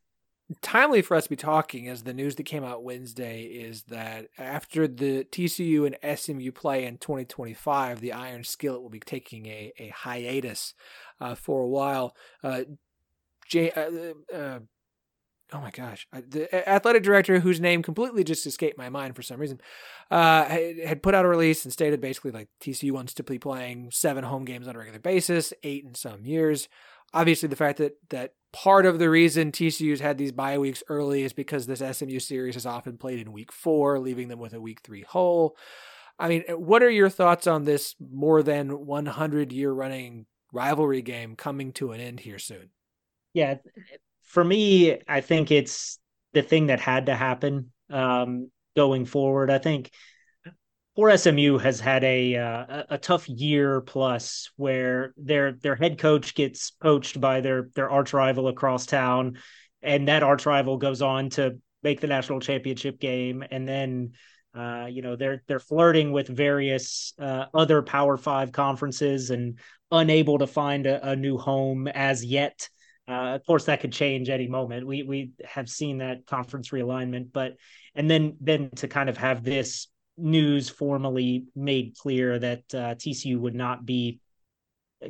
Timely 0.63 1.03
for 1.03 1.15
us 1.15 1.25
to 1.25 1.31
be 1.31 1.37
talking 1.37 1.89
as 1.89 2.05
the 2.05 2.15
news 2.15 2.37
that 2.37 2.45
came 2.45 2.65
out 2.65 2.83
Wednesday 2.83 3.43
is 3.43 3.83
that 3.85 4.29
after 4.39 4.89
the 4.89 5.25
TCU 5.25 5.87
and 5.87 6.19
SMU 6.19 6.53
play 6.53 6.87
in 6.87 6.97
2025, 6.97 8.01
the 8.01 8.13
Iron 8.13 8.45
Skillet 8.45 8.81
will 8.81 8.89
be 8.89 8.99
taking 8.99 9.45
a, 9.45 9.73
a 9.79 9.89
hiatus 9.89 10.73
uh, 11.21 11.35
for 11.35 11.61
a 11.61 11.69
while. 11.69 12.17
Uh, 12.43 12.63
J- 13.47 13.71
uh, 13.73 14.35
uh 14.35 14.59
oh 15.53 15.61
my 15.61 15.71
gosh, 15.71 16.07
the 16.13 16.69
athletic 16.69 17.03
director 17.03 17.41
whose 17.41 17.61
name 17.61 17.83
completely 17.83 18.25
just 18.25 18.47
escaped 18.47 18.77
my 18.77 18.89
mind 18.89 19.17
for 19.17 19.23
some 19.23 19.41
reason, 19.41 19.61
uh, 20.11 20.45
had 20.45 21.03
put 21.03 21.15
out 21.15 21.25
a 21.25 21.29
release 21.29 21.65
and 21.65 21.73
stated 21.73 22.01
basically 22.01 22.31
like 22.31 22.49
TCU 22.61 22.93
wants 22.93 23.15
to 23.15 23.23
be 23.23 23.39
playing 23.39 23.91
seven 23.91 24.25
home 24.25 24.45
games 24.45 24.69
on 24.69 24.75
a 24.77 24.79
regular 24.79 24.99
basis, 24.99 25.53
eight 25.63 25.85
in 25.85 25.95
some 25.95 26.25
years. 26.25 26.69
Obviously, 27.15 27.49
the 27.49 27.57
fact 27.57 27.79
that 27.79 27.97
that 28.11 28.35
part 28.53 28.85
of 28.85 28.99
the 28.99 29.09
reason 29.09 29.51
TCU's 29.51 30.01
had 30.01 30.19
these 30.19 30.33
bye 30.33 30.59
weeks 30.59 30.83
early 30.89 31.23
is 31.23 31.33
because 31.33 31.67
this 31.67 31.81
SMU 31.81 32.19
series 32.19 32.57
is 32.57 32.67
often 32.67 32.99
played 32.99 33.19
in 33.19 33.33
week 33.33 33.53
four, 33.53 33.99
leaving 33.99 34.29
them 34.29 34.39
with 34.39 34.53
a 34.53 34.61
week 34.61 34.81
three 34.83 35.03
hole. 35.03 35.57
I 36.19 36.29
mean, 36.29 36.43
what 36.51 36.83
are 36.83 36.91
your 36.91 37.09
thoughts 37.09 37.47
on 37.47 37.65
this 37.65 37.95
more 38.01 38.43
than 38.43 38.87
100 38.87 39.53
year 39.53 39.71
running 39.71 40.27
rivalry 40.53 41.03
game 41.03 41.37
coming 41.37 41.73
to 41.75 41.93
an 41.93 42.01
end 42.01 42.21
here 42.21 42.39
soon? 42.39 42.71
Yeah, 43.35 43.57
for 44.29 44.45
me, 44.45 45.01
I 45.09 45.23
think 45.23 45.51
it's 45.51 45.99
the 46.35 46.43
thing 46.43 46.67
that 46.67 46.81
had 46.81 47.07
to 47.07 47.17
happen 47.17 47.73
um, 47.91 48.51
going 48.77 49.07
forward. 49.07 49.51
I 49.51 49.59
think 49.59 49.91
poor 50.95 51.17
SMU 51.17 51.59
has 51.59 51.81
had 51.81 52.05
a 52.05 52.37
uh, 52.37 52.83
a 52.91 52.99
tough 52.99 53.29
year 53.29 53.81
plus 53.81 54.51
where 54.57 55.15
their 55.17 55.53
their 55.53 55.75
head 55.75 55.99
coach 55.99 56.35
gets 56.35 56.71
poached 56.71 57.21
by 57.21 57.41
their 57.41 57.71
their 57.75 57.91
arch 57.91 58.13
rival 58.13 58.49
across 58.49 58.85
town, 58.85 59.39
and 59.83 60.09
that 60.09 60.23
arch 60.23 60.45
rival 60.45 60.77
goes 60.77 61.01
on 61.01 61.31
to 61.31 61.59
make 61.83 62.01
the 62.01 62.07
national 62.07 62.41
championship 62.41 63.01
game, 63.01 63.43
and 63.51 63.67
then. 63.67 64.13
Uh, 64.55 64.87
you 64.91 65.03
know 65.03 65.15
they're 65.15 65.43
they're 65.47 65.61
flirting 65.61 66.11
with 66.11 66.27
various 66.27 67.13
uh, 67.21 67.45
other 67.53 67.83
Power 67.83 68.17
Five 68.17 68.51
conferences 68.51 69.31
and 69.31 69.59
unable 69.93 70.39
to 70.39 70.47
find 70.47 70.87
a, 70.87 71.11
a 71.11 71.15
new 71.15 71.37
home 71.37 71.87
as 71.87 72.25
yet. 72.25 72.69
Uh, 73.09 73.35
of 73.35 73.47
course, 73.47 73.65
that 73.65 73.81
could 73.81 73.93
change 73.93 74.29
any 74.29 74.49
moment. 74.49 74.87
We 74.87 75.03
we 75.03 75.31
have 75.45 75.69
seen 75.69 75.99
that 75.99 76.27
conference 76.27 76.71
realignment, 76.71 77.33
but 77.33 77.55
and 77.95 78.11
then 78.11 78.37
then 78.41 78.71
to 78.77 78.89
kind 78.89 79.09
of 79.09 79.17
have 79.17 79.43
this 79.43 79.89
news 80.19 80.69
formally 80.69 81.47
made 81.55 81.97
clear 81.97 82.39
that 82.39 82.63
uh, 82.75 82.95
TCU 82.97 83.39
would 83.39 83.55
not 83.55 83.87
be 83.87 84.21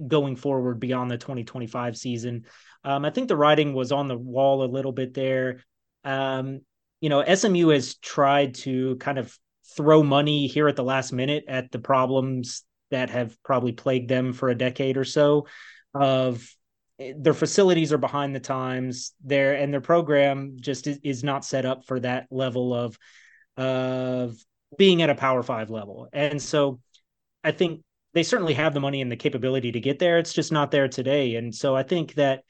going 0.06 0.36
forward 0.36 0.78
beyond 0.78 1.10
the 1.10 1.16
2025 1.16 1.96
season. 1.96 2.44
Um, 2.84 3.04
I 3.04 3.10
think 3.10 3.28
the 3.28 3.36
writing 3.36 3.72
was 3.72 3.90
on 3.90 4.06
the 4.06 4.18
wall 4.18 4.62
a 4.62 4.66
little 4.66 4.92
bit 4.92 5.14
there. 5.14 5.64
Um, 6.04 6.60
you 7.00 7.08
know, 7.08 7.24
SMU 7.24 7.68
has 7.68 7.96
tried 7.96 8.54
to 8.56 8.96
kind 8.96 9.18
of 9.18 9.36
throw 9.76 10.02
money 10.02 10.46
here 10.46 10.68
at 10.68 10.76
the 10.76 10.84
last 10.84 11.12
minute 11.12 11.44
at 11.48 11.70
the 11.70 11.78
problems 11.78 12.64
that 12.90 13.10
have 13.10 13.36
probably 13.42 13.72
plagued 13.72 14.08
them 14.08 14.32
for 14.32 14.48
a 14.48 14.54
decade 14.54 14.96
or 14.96 15.04
so 15.04 15.46
of 15.94 16.48
their 17.16 17.34
facilities 17.34 17.92
are 17.92 17.98
behind 17.98 18.34
the 18.34 18.40
times 18.40 19.12
there 19.24 19.54
and 19.54 19.72
their 19.72 19.80
program 19.80 20.56
just 20.60 20.86
is, 20.86 21.22
not 21.22 21.44
set 21.44 21.64
up 21.64 21.84
for 21.84 22.00
that 22.00 22.26
level 22.30 22.74
of 22.74 22.98
of 23.56 24.36
being 24.76 25.02
at 25.02 25.10
a 25.10 25.14
power 25.14 25.42
five 25.42 25.70
level. 25.70 26.08
And 26.12 26.40
so 26.40 26.80
i 27.44 27.52
think 27.52 27.82
they 28.14 28.22
certainly 28.22 28.54
have 28.54 28.74
the 28.74 28.80
money 28.80 29.00
and 29.00 29.12
the 29.12 29.16
capability 29.16 29.72
to 29.72 29.80
get 29.80 29.98
there. 29.98 30.18
It's 30.18 30.32
just 30.32 30.50
not 30.50 30.70
there 30.70 30.88
today. 30.88 31.36
And 31.36 31.54
so 31.54 31.76
i 31.76 31.82
think 31.82 32.14
that 32.14 32.42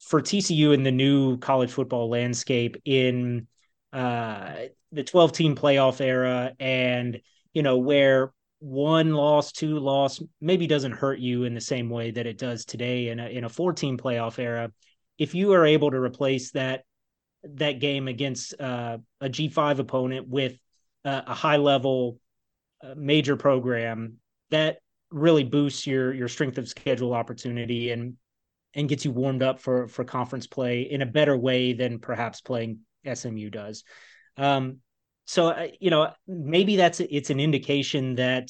for 0.00 0.20
tcu 0.20 0.74
in 0.74 0.82
the 0.82 0.92
new 0.92 1.38
college 1.38 1.70
football 1.72 2.10
landscape 2.10 2.76
in 2.84 3.46
uh, 3.92 4.54
the 4.92 5.04
12 5.04 5.32
team 5.32 5.56
playoff 5.56 6.00
era 6.00 6.52
and 6.58 7.20
you 7.52 7.62
know 7.62 7.78
where 7.78 8.32
one 8.64 9.12
loss, 9.12 9.52
two 9.52 9.78
loss 9.78 10.22
maybe 10.40 10.66
doesn't 10.66 10.92
hurt 10.92 11.18
you 11.18 11.44
in 11.44 11.52
the 11.52 11.60
same 11.60 11.90
way 11.90 12.10
that 12.10 12.26
it 12.26 12.38
does 12.38 12.64
today 12.64 13.08
in 13.08 13.20
a 13.20 13.26
in 13.26 13.44
a 13.44 13.48
14 13.48 13.98
playoff 13.98 14.38
era. 14.38 14.72
If 15.18 15.34
you 15.34 15.52
are 15.52 15.66
able 15.66 15.90
to 15.90 16.00
replace 16.00 16.50
that 16.52 16.84
that 17.42 17.78
game 17.78 18.08
against 18.08 18.58
uh, 18.58 18.96
a 19.20 19.28
G5 19.28 19.80
opponent 19.80 20.28
with 20.28 20.58
uh, 21.04 21.20
a 21.26 21.34
high 21.34 21.58
level 21.58 22.18
uh, 22.82 22.94
major 22.96 23.36
program, 23.36 24.14
that 24.48 24.78
really 25.10 25.44
boosts 25.44 25.86
your 25.86 26.14
your 26.14 26.28
strength 26.28 26.56
of 26.56 26.66
schedule 26.66 27.12
opportunity 27.12 27.90
and 27.90 28.14
and 28.72 28.88
gets 28.88 29.04
you 29.04 29.10
warmed 29.10 29.42
up 29.42 29.60
for 29.60 29.88
for 29.88 30.04
conference 30.04 30.46
play 30.46 30.82
in 30.90 31.02
a 31.02 31.06
better 31.06 31.36
way 31.36 31.74
than 31.74 31.98
perhaps 31.98 32.40
playing 32.40 32.78
SMU 33.12 33.50
does. 33.50 33.84
Um, 34.38 34.78
so 35.24 35.48
uh, 35.48 35.68
you 35.80 35.90
know 35.90 36.10
maybe 36.26 36.76
that's 36.76 37.00
it's 37.00 37.30
an 37.30 37.40
indication 37.40 38.14
that 38.16 38.48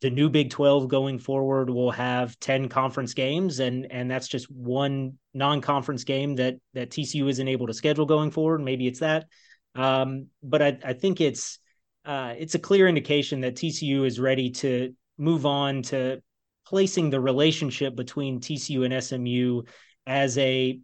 the 0.00 0.10
new 0.10 0.28
Big 0.28 0.50
12 0.50 0.88
going 0.88 1.18
forward 1.18 1.70
will 1.70 1.90
have 1.90 2.38
10 2.40 2.68
conference 2.68 3.14
games 3.14 3.60
and 3.60 3.90
and 3.90 4.10
that's 4.10 4.28
just 4.28 4.50
one 4.50 5.18
non-conference 5.32 6.04
game 6.04 6.36
that 6.36 6.56
that 6.74 6.90
TCU 6.90 7.28
isn't 7.28 7.48
able 7.48 7.66
to 7.66 7.74
schedule 7.74 8.06
going 8.06 8.30
forward. 8.30 8.60
Maybe 8.60 8.86
it's 8.86 9.00
that. 9.00 9.26
Um, 9.74 10.26
but 10.42 10.62
I, 10.62 10.78
I 10.84 10.92
think 10.92 11.20
it's 11.20 11.58
uh, 12.04 12.34
it's 12.36 12.54
a 12.54 12.58
clear 12.58 12.86
indication 12.86 13.40
that 13.40 13.54
TCU 13.54 14.06
is 14.06 14.20
ready 14.20 14.50
to 14.50 14.94
move 15.16 15.46
on 15.46 15.82
to 15.82 16.20
placing 16.66 17.10
the 17.10 17.20
relationship 17.20 17.96
between 17.96 18.40
TCU 18.40 18.84
and 18.84 19.02
SMU 19.02 19.62
as 20.06 20.36
a 20.38 20.78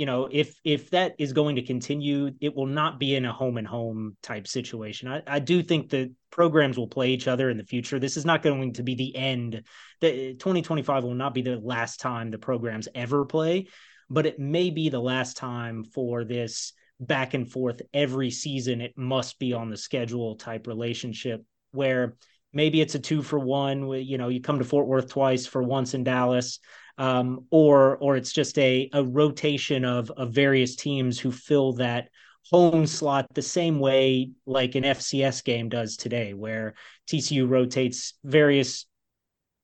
you 0.00 0.06
know, 0.06 0.30
if 0.32 0.58
if 0.64 0.88
that 0.92 1.14
is 1.18 1.34
going 1.34 1.56
to 1.56 1.62
continue, 1.62 2.30
it 2.40 2.56
will 2.56 2.64
not 2.64 2.98
be 2.98 3.16
in 3.16 3.26
a 3.26 3.32
home 3.34 3.58
and 3.58 3.66
home 3.66 4.16
type 4.22 4.48
situation. 4.48 5.08
I, 5.08 5.22
I 5.26 5.40
do 5.40 5.62
think 5.62 5.90
the 5.90 6.14
programs 6.30 6.78
will 6.78 6.88
play 6.88 7.10
each 7.10 7.28
other 7.28 7.50
in 7.50 7.58
the 7.58 7.64
future. 7.64 7.98
This 7.98 8.16
is 8.16 8.24
not 8.24 8.42
going 8.42 8.72
to 8.72 8.82
be 8.82 8.94
the 8.94 9.14
end. 9.14 9.62
The 10.00 10.32
2025 10.38 11.04
will 11.04 11.12
not 11.12 11.34
be 11.34 11.42
the 11.42 11.58
last 11.58 12.00
time 12.00 12.30
the 12.30 12.38
programs 12.38 12.88
ever 12.94 13.26
play, 13.26 13.66
but 14.08 14.24
it 14.24 14.38
may 14.38 14.70
be 14.70 14.88
the 14.88 14.98
last 14.98 15.36
time 15.36 15.84
for 15.84 16.24
this 16.24 16.72
back 16.98 17.34
and 17.34 17.52
forth 17.52 17.82
every 17.92 18.30
season. 18.30 18.80
It 18.80 18.96
must 18.96 19.38
be 19.38 19.52
on 19.52 19.68
the 19.68 19.76
schedule 19.76 20.36
type 20.36 20.66
relationship 20.66 21.44
where 21.72 22.16
maybe 22.54 22.80
it's 22.80 22.94
a 22.94 23.00
two 23.00 23.22
for 23.22 23.38
one. 23.38 23.86
You 23.86 24.16
know, 24.16 24.28
you 24.28 24.40
come 24.40 24.60
to 24.60 24.64
Fort 24.64 24.86
Worth 24.86 25.10
twice 25.10 25.46
for 25.46 25.62
once 25.62 25.92
in 25.92 26.04
Dallas 26.04 26.58
um, 27.00 27.46
or 27.50 27.96
or 27.96 28.16
it's 28.16 28.30
just 28.30 28.58
a 28.58 28.90
a 28.92 29.02
rotation 29.02 29.86
of 29.86 30.10
of 30.10 30.32
various 30.32 30.76
teams 30.76 31.18
who 31.18 31.32
fill 31.32 31.72
that 31.72 32.10
home 32.50 32.86
slot 32.86 33.26
the 33.32 33.40
same 33.42 33.78
way 33.80 34.32
like 34.44 34.74
an 34.74 34.84
FCS 34.84 35.42
game 35.42 35.70
does 35.70 35.96
today, 35.96 36.34
where 36.34 36.74
TCU 37.10 37.48
rotates 37.48 38.12
various 38.22 38.84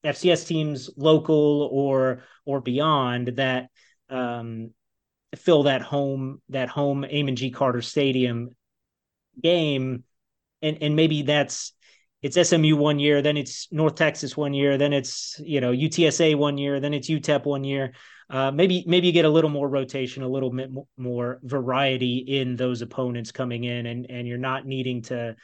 FCS 0.03 0.47
teams, 0.47 0.89
local 0.97 1.69
or 1.71 2.23
or 2.47 2.63
beyond, 2.63 3.29
that 3.37 3.69
um, 4.09 4.71
fill 5.37 5.65
that 5.65 5.83
home 5.83 6.41
that 6.49 6.71
home 6.71 7.05
Amon 7.05 7.37
G 7.37 7.51
Carter 7.51 7.83
Stadium 7.83 8.57
game, 9.43 10.05
and 10.63 10.79
and 10.81 10.97
maybe 10.97 11.21
that's 11.21 11.75
it's 12.27 12.49
SMU 12.49 12.77
one 12.77 12.99
year, 12.99 13.23
then 13.23 13.37
it's 13.37 13.69
North 13.71 13.95
Texas 13.95 14.37
one 14.37 14.53
year, 14.53 14.77
then 14.77 14.93
it's 14.93 15.41
you 15.45 15.61
know 15.61 15.71
UTSA 15.73 16.37
one 16.37 16.59
year, 16.59 16.81
then 16.81 16.93
it's 16.93 17.09
UTEP 17.09 17.45
one 17.45 17.63
year. 17.63 17.93
Uh, 18.29 18.51
maybe 18.51 18.83
maybe 18.87 19.07
you 19.07 19.13
get 19.13 19.25
a 19.25 19.31
little 19.31 19.51
more 19.51 19.69
rotation, 19.69 20.25
a 20.25 20.29
little 20.29 20.51
bit 20.51 20.71
more 20.97 21.39
variety 21.45 22.17
in 22.17 22.57
those 22.57 22.83
opponents 22.83 23.31
coming 23.31 23.63
in, 23.63 23.87
and 23.87 24.11
and 24.11 24.27
you're 24.27 24.39
not 24.39 24.67
needing 24.67 25.03
to 25.03 25.37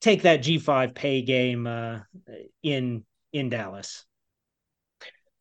take 0.00 0.22
that 0.22 0.40
G5 0.40 0.94
pay 0.94 1.20
game 1.20 1.66
uh, 1.66 2.00
in 2.62 3.04
in 3.34 3.50
Dallas. 3.50 4.06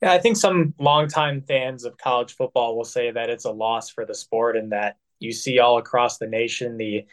Yeah, 0.02 0.12
I 0.12 0.18
think 0.18 0.36
some 0.36 0.74
longtime 0.80 1.44
fans 1.44 1.86
of 1.86 1.98
college 1.98 2.36
football 2.36 2.76
will 2.76 2.84
say 2.84 3.12
that 3.12 3.30
it's 3.30 3.46
a 3.46 3.52
loss 3.52 3.90
for 3.90 4.06
the 4.06 4.16
sport 4.16 4.58
and 4.58 4.74
that 4.74 4.98
you 5.20 5.32
see 5.32 5.60
all 5.60 5.78
across 5.78 6.18
the 6.18 6.28
nation 6.28 6.76
the 6.76 7.06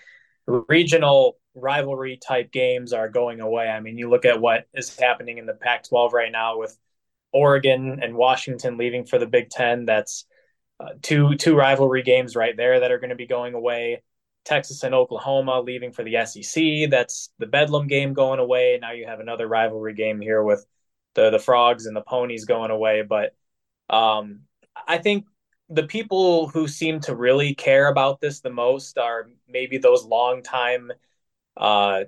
regional 0.69 1.37
rivalry 1.61 2.17
type 2.17 2.53
games 2.53 2.93
are 2.93 3.09
going 3.09 3.41
away. 3.41 3.69
I 3.69 3.81
mean, 3.81 3.99
you 3.99 4.09
look 4.09 4.25
at 4.25 4.41
what 4.41 4.67
is 4.75 4.97
happening 4.97 5.39
in 5.39 5.47
the 5.47 5.55
Pac 5.55 5.89
12 5.89 6.13
right 6.13 6.33
now 6.33 6.59
with 6.59 6.77
Oregon 7.33 8.01
and 8.03 8.15
Washington 8.15 8.77
leaving 8.79 9.05
for 9.05 9.19
the 9.19 9.27
Big 9.27 9.51
Ten. 9.51 9.85
That's 9.85 10.27
uh, 10.81 10.91
two 11.03 11.35
two 11.37 11.57
rivalry 11.57 12.03
games 12.03 12.37
right 12.37 12.57
there 12.57 12.81
that 12.81 12.93
are 12.93 12.99
going 12.99 13.11
to 13.11 13.17
be 13.17 13.27
going 13.27 13.55
away. 13.55 14.03
Texas 14.45 14.83
and 14.83 14.95
Oklahoma 14.95 15.61
leaving 15.61 15.93
for 15.93 16.03
the 16.03 16.25
SEC. 16.25 16.91
That's 16.91 17.31
the 17.39 17.47
Bedlam 17.47 17.87
game 17.87 18.15
going 18.15 18.39
away. 18.39 18.79
Now 18.81 18.93
you 18.93 19.07
have 19.07 19.21
another 19.21 19.47
rivalry 19.47 19.95
game 19.95 20.21
here 20.21 20.43
with 20.43 20.65
the 21.15 21.31
the 21.31 21.39
frogs 21.39 21.87
and 21.87 21.97
the 21.97 22.01
ponies 22.01 22.45
going 22.45 22.71
away. 22.71 23.03
But 23.03 23.35
um, 23.91 24.41
I 24.87 24.99
think 24.99 25.27
the 25.69 25.83
people 25.83 26.49
who 26.49 26.67
seem 26.67 27.01
to 27.01 27.15
really 27.15 27.55
care 27.55 27.89
about 27.89 28.21
this 28.21 28.41
the 28.41 28.51
most 28.51 28.97
are 28.97 29.29
maybe 29.49 29.79
those 29.79 30.05
longtime 30.05 30.91
uh, 31.59 32.05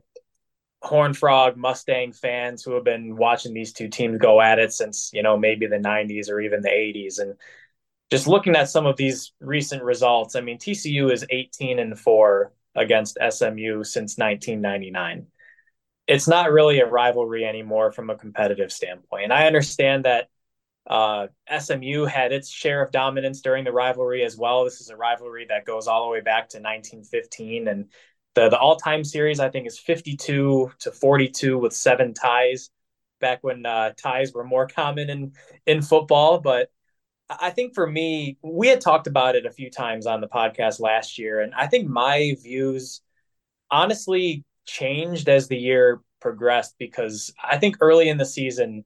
Horn 0.82 1.12
Frog 1.12 1.56
Mustang 1.56 2.12
fans 2.12 2.62
who 2.62 2.72
have 2.72 2.84
been 2.84 3.16
watching 3.16 3.52
these 3.52 3.72
two 3.72 3.88
teams 3.88 4.18
go 4.18 4.40
at 4.40 4.58
it 4.58 4.72
since 4.72 5.10
you 5.12 5.22
know 5.22 5.36
maybe 5.36 5.66
the 5.66 5.76
90s 5.76 6.30
or 6.30 6.40
even 6.40 6.62
the 6.62 6.70
80s 6.70 7.18
and 7.18 7.34
just 8.10 8.26
looking 8.26 8.56
at 8.56 8.70
some 8.70 8.86
of 8.86 8.96
these 8.96 9.32
recent 9.40 9.82
results 9.82 10.36
I 10.36 10.40
mean 10.40 10.58
TCU 10.58 11.12
is 11.12 11.26
18 11.28 11.78
and 11.78 11.98
4 11.98 12.52
against 12.76 13.18
SMU 13.30 13.84
since 13.84 14.16
1999 14.16 15.26
it's 16.10 16.26
not 16.26 16.50
really 16.50 16.80
a 16.80 16.86
rivalry 16.86 17.44
anymore 17.44 17.92
from 17.92 18.10
a 18.10 18.16
competitive 18.16 18.72
standpoint. 18.72 19.24
And 19.24 19.32
I 19.32 19.46
understand 19.46 20.06
that 20.06 20.28
uh, 20.88 21.28
SMU 21.56 22.04
had 22.04 22.32
its 22.32 22.50
share 22.50 22.82
of 22.82 22.90
dominance 22.90 23.42
during 23.42 23.64
the 23.64 23.70
rivalry 23.70 24.24
as 24.24 24.36
well. 24.36 24.64
This 24.64 24.80
is 24.80 24.90
a 24.90 24.96
rivalry 24.96 25.46
that 25.48 25.64
goes 25.64 25.86
all 25.86 26.02
the 26.02 26.10
way 26.10 26.20
back 26.20 26.48
to 26.48 26.58
1915, 26.58 27.68
and 27.68 27.90
the 28.34 28.48
the 28.48 28.58
all 28.58 28.76
time 28.76 29.04
series 29.04 29.40
I 29.40 29.48
think 29.48 29.66
is 29.66 29.78
52 29.78 30.72
to 30.78 30.92
42 30.92 31.58
with 31.58 31.72
seven 31.72 32.14
ties. 32.14 32.70
Back 33.20 33.44
when 33.44 33.66
uh, 33.66 33.92
ties 33.98 34.32
were 34.32 34.44
more 34.44 34.66
common 34.66 35.10
in 35.10 35.32
in 35.66 35.82
football, 35.82 36.40
but 36.40 36.70
I 37.28 37.50
think 37.50 37.74
for 37.74 37.86
me, 37.86 38.38
we 38.42 38.68
had 38.68 38.80
talked 38.80 39.06
about 39.06 39.36
it 39.36 39.46
a 39.46 39.50
few 39.52 39.70
times 39.70 40.06
on 40.06 40.20
the 40.20 40.26
podcast 40.26 40.80
last 40.80 41.18
year, 41.18 41.40
and 41.40 41.54
I 41.54 41.66
think 41.66 41.88
my 41.88 42.34
views 42.42 43.02
honestly 43.70 44.44
changed 44.66 45.28
as 45.28 45.48
the 45.48 45.56
year 45.56 46.00
progressed 46.20 46.74
because 46.78 47.32
I 47.42 47.58
think 47.58 47.76
early 47.80 48.08
in 48.08 48.18
the 48.18 48.26
season, 48.26 48.84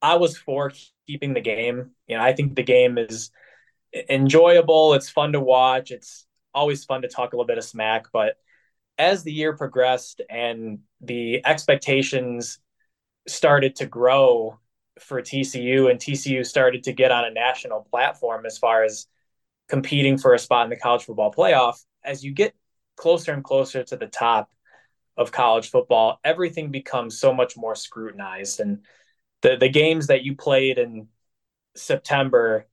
I 0.00 0.16
was 0.16 0.36
for 0.36 0.72
keeping 1.06 1.34
the 1.34 1.40
game. 1.40 1.90
You 2.06 2.16
know, 2.16 2.22
I 2.22 2.32
think 2.32 2.54
the 2.54 2.62
game 2.62 2.98
is 2.98 3.30
enjoyable. 4.08 4.94
It's 4.94 5.10
fun 5.10 5.32
to 5.32 5.40
watch. 5.40 5.90
It's 5.90 6.26
always 6.54 6.84
fun 6.84 7.02
to 7.02 7.08
talk 7.08 7.32
a 7.32 7.36
little 7.36 7.46
bit 7.46 7.58
of 7.58 7.64
smack. 7.64 8.06
But 8.12 8.36
as 8.98 9.22
the 9.22 9.32
year 9.32 9.56
progressed 9.56 10.20
and 10.28 10.80
the 11.00 11.44
expectations 11.44 12.58
started 13.26 13.76
to 13.76 13.86
grow 13.86 14.58
for 15.00 15.22
TCU 15.22 15.90
and 15.90 15.98
TCU 15.98 16.44
started 16.44 16.84
to 16.84 16.92
get 16.92 17.10
on 17.10 17.24
a 17.24 17.30
national 17.30 17.80
platform 17.90 18.46
as 18.46 18.58
far 18.58 18.84
as 18.84 19.06
competing 19.68 20.18
for 20.18 20.34
a 20.34 20.38
spot 20.38 20.64
in 20.64 20.70
the 20.70 20.76
college 20.76 21.04
football 21.04 21.32
playoff, 21.32 21.82
as 22.04 22.22
you 22.22 22.32
get 22.32 22.54
closer 22.96 23.32
and 23.32 23.42
closer 23.42 23.82
to 23.82 23.96
the 23.96 24.06
top, 24.06 24.50
of 25.16 25.32
college 25.32 25.70
football, 25.70 26.20
everything 26.24 26.70
becomes 26.70 27.18
so 27.18 27.32
much 27.32 27.56
more 27.56 27.74
scrutinized. 27.74 28.60
And 28.60 28.84
the 29.42 29.56
the 29.56 29.68
games 29.68 30.06
that 30.06 30.22
you 30.22 30.36
played 30.36 30.78
in 30.78 31.08
September 31.76 32.66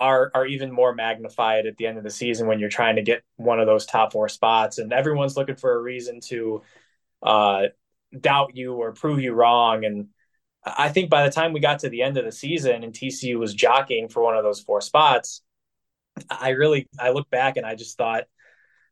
are 0.00 0.30
are 0.34 0.46
even 0.46 0.72
more 0.72 0.94
magnified 0.94 1.66
at 1.66 1.76
the 1.76 1.86
end 1.86 1.98
of 1.98 2.04
the 2.04 2.10
season 2.10 2.46
when 2.46 2.58
you're 2.58 2.68
trying 2.68 2.96
to 2.96 3.02
get 3.02 3.22
one 3.36 3.60
of 3.60 3.66
those 3.66 3.86
top 3.86 4.12
four 4.12 4.28
spots, 4.28 4.78
and 4.78 4.92
everyone's 4.92 5.36
looking 5.36 5.56
for 5.56 5.74
a 5.74 5.80
reason 5.82 6.20
to 6.20 6.62
uh, 7.22 7.62
doubt 8.18 8.56
you 8.56 8.74
or 8.74 8.92
prove 8.92 9.20
you 9.20 9.32
wrong. 9.32 9.84
And 9.84 10.08
I 10.64 10.88
think 10.88 11.10
by 11.10 11.24
the 11.24 11.32
time 11.32 11.52
we 11.52 11.60
got 11.60 11.80
to 11.80 11.88
the 11.88 12.02
end 12.02 12.16
of 12.16 12.24
the 12.24 12.32
season 12.32 12.82
and 12.82 12.92
TCU 12.92 13.38
was 13.38 13.54
jockeying 13.54 14.08
for 14.08 14.22
one 14.22 14.36
of 14.36 14.44
those 14.44 14.60
four 14.60 14.80
spots, 14.80 15.42
I 16.30 16.50
really 16.50 16.88
I 16.98 17.10
look 17.10 17.30
back 17.30 17.56
and 17.56 17.66
I 17.66 17.74
just 17.74 17.96
thought 17.96 18.24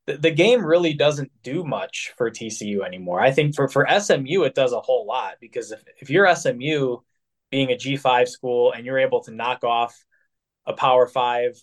the, 0.06 0.16
the 0.16 0.30
game 0.30 0.64
really 0.64 0.94
doesn't 0.94 1.30
do 1.42 1.64
much 1.64 2.12
for 2.16 2.30
TCU 2.30 2.84
anymore. 2.84 3.20
I 3.20 3.30
think 3.30 3.54
for, 3.54 3.68
for 3.68 3.86
SMU, 4.00 4.42
it 4.42 4.54
does 4.54 4.72
a 4.72 4.80
whole 4.80 5.06
lot 5.06 5.34
because 5.40 5.70
if, 5.70 5.82
if 5.98 6.10
you're 6.10 6.32
SMU 6.34 6.98
being 7.50 7.70
a 7.70 7.76
G5 7.76 8.28
school 8.28 8.72
and 8.72 8.84
you're 8.84 8.98
able 8.98 9.22
to 9.24 9.30
knock 9.30 9.62
off 9.62 10.04
a 10.66 10.72
Power 10.72 11.06
Five, 11.06 11.62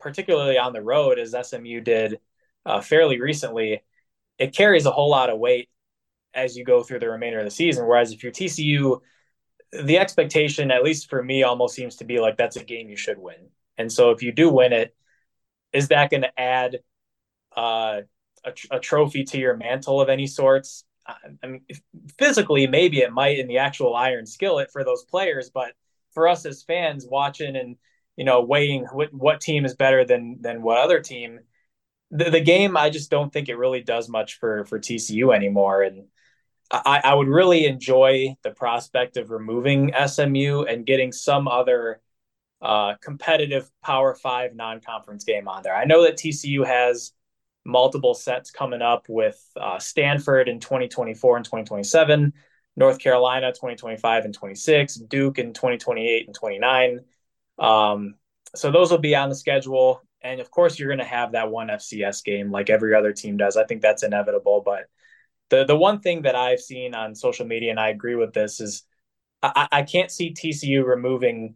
particularly 0.00 0.58
on 0.58 0.72
the 0.72 0.82
road, 0.82 1.18
as 1.18 1.34
SMU 1.48 1.80
did 1.80 2.18
uh, 2.64 2.80
fairly 2.80 3.20
recently, 3.20 3.82
it 4.38 4.54
carries 4.54 4.86
a 4.86 4.90
whole 4.90 5.10
lot 5.10 5.30
of 5.30 5.38
weight 5.38 5.68
as 6.34 6.56
you 6.56 6.64
go 6.64 6.82
through 6.82 6.98
the 6.98 7.08
remainder 7.08 7.38
of 7.38 7.44
the 7.44 7.50
season. 7.50 7.86
Whereas 7.86 8.12
if 8.12 8.22
you're 8.22 8.32
TCU, 8.32 9.00
the 9.72 9.98
expectation, 9.98 10.70
at 10.70 10.82
least 10.82 11.08
for 11.08 11.22
me, 11.22 11.42
almost 11.42 11.74
seems 11.74 11.96
to 11.96 12.04
be 12.04 12.20
like 12.20 12.36
that's 12.36 12.56
a 12.56 12.64
game 12.64 12.88
you 12.88 12.96
should 12.96 13.18
win. 13.18 13.48
And 13.78 13.90
so 13.90 14.10
if 14.10 14.22
you 14.22 14.32
do 14.32 14.50
win 14.50 14.72
it, 14.72 14.94
is 15.72 15.88
that 15.88 16.10
going 16.10 16.22
to 16.22 16.40
add 16.40 16.78
uh, 17.56 18.02
a, 18.44 18.52
a, 18.70 18.80
trophy 18.80 19.24
to 19.24 19.38
your 19.38 19.56
mantle 19.56 20.00
of 20.00 20.08
any 20.08 20.26
sorts. 20.26 20.84
I 21.06 21.46
mean, 21.46 21.64
physically, 22.18 22.66
maybe 22.66 22.98
it 22.98 23.12
might 23.12 23.38
in 23.38 23.46
the 23.46 23.58
actual 23.58 23.94
iron 23.94 24.26
skillet 24.26 24.70
for 24.72 24.84
those 24.84 25.04
players, 25.04 25.50
but 25.50 25.72
for 26.12 26.28
us 26.28 26.44
as 26.46 26.62
fans 26.62 27.06
watching 27.08 27.56
and 27.56 27.76
you 28.16 28.24
know 28.24 28.42
weighing 28.42 28.84
what, 28.86 29.12
what 29.12 29.40
team 29.40 29.64
is 29.64 29.74
better 29.74 30.04
than 30.04 30.38
than 30.40 30.62
what 30.62 30.78
other 30.78 31.00
team, 31.00 31.40
the, 32.10 32.30
the 32.30 32.40
game 32.40 32.76
I 32.76 32.90
just 32.90 33.10
don't 33.10 33.32
think 33.32 33.48
it 33.48 33.56
really 33.58 33.82
does 33.82 34.08
much 34.08 34.38
for 34.38 34.64
for 34.64 34.78
TCU 34.78 35.34
anymore. 35.34 35.82
And 35.82 36.04
I, 36.70 37.00
I 37.04 37.14
would 37.14 37.28
really 37.28 37.66
enjoy 37.66 38.36
the 38.42 38.50
prospect 38.50 39.16
of 39.16 39.30
removing 39.30 39.92
SMU 40.06 40.62
and 40.62 40.84
getting 40.86 41.12
some 41.12 41.46
other 41.46 42.00
uh, 42.60 42.94
competitive 43.02 43.70
Power 43.84 44.14
Five 44.14 44.54
non-conference 44.54 45.24
game 45.24 45.46
on 45.46 45.62
there. 45.62 45.76
I 45.76 45.84
know 45.84 46.02
that 46.02 46.16
TCU 46.16 46.66
has 46.66 47.12
multiple 47.64 48.14
sets 48.14 48.50
coming 48.50 48.80
up 48.80 49.06
with 49.08 49.44
uh, 49.60 49.78
Stanford 49.78 50.48
in 50.48 50.60
2024 50.60 51.36
and 51.36 51.44
2027, 51.44 52.32
North 52.76 52.98
Carolina 52.98 53.52
2025 53.52 54.24
and 54.24 54.34
26, 54.34 54.94
Duke 54.94 55.38
in 55.38 55.52
2028 55.52 56.26
and 56.26 56.34
29. 56.34 57.00
Um, 57.58 58.14
so 58.54 58.70
those 58.70 58.90
will 58.90 58.98
be 58.98 59.14
on 59.14 59.28
the 59.28 59.34
schedule. 59.34 60.02
And 60.22 60.40
of 60.40 60.50
course, 60.50 60.78
you're 60.78 60.88
going 60.88 60.98
to 60.98 61.04
have 61.04 61.32
that 61.32 61.50
one 61.50 61.68
FCS 61.68 62.24
game 62.24 62.50
like 62.50 62.70
every 62.70 62.94
other 62.94 63.12
team 63.12 63.36
does. 63.36 63.56
I 63.56 63.64
think 63.64 63.82
that's 63.82 64.02
inevitable. 64.02 64.62
But 64.64 64.86
the, 65.50 65.64
the 65.64 65.76
one 65.76 66.00
thing 66.00 66.22
that 66.22 66.34
I've 66.34 66.60
seen 66.60 66.94
on 66.94 67.14
social 67.14 67.46
media, 67.46 67.70
and 67.70 67.80
I 67.80 67.90
agree 67.90 68.16
with 68.16 68.32
this, 68.32 68.60
is 68.60 68.82
I, 69.42 69.68
I 69.70 69.82
can't 69.82 70.10
see 70.10 70.32
TCU 70.32 70.84
removing 70.84 71.54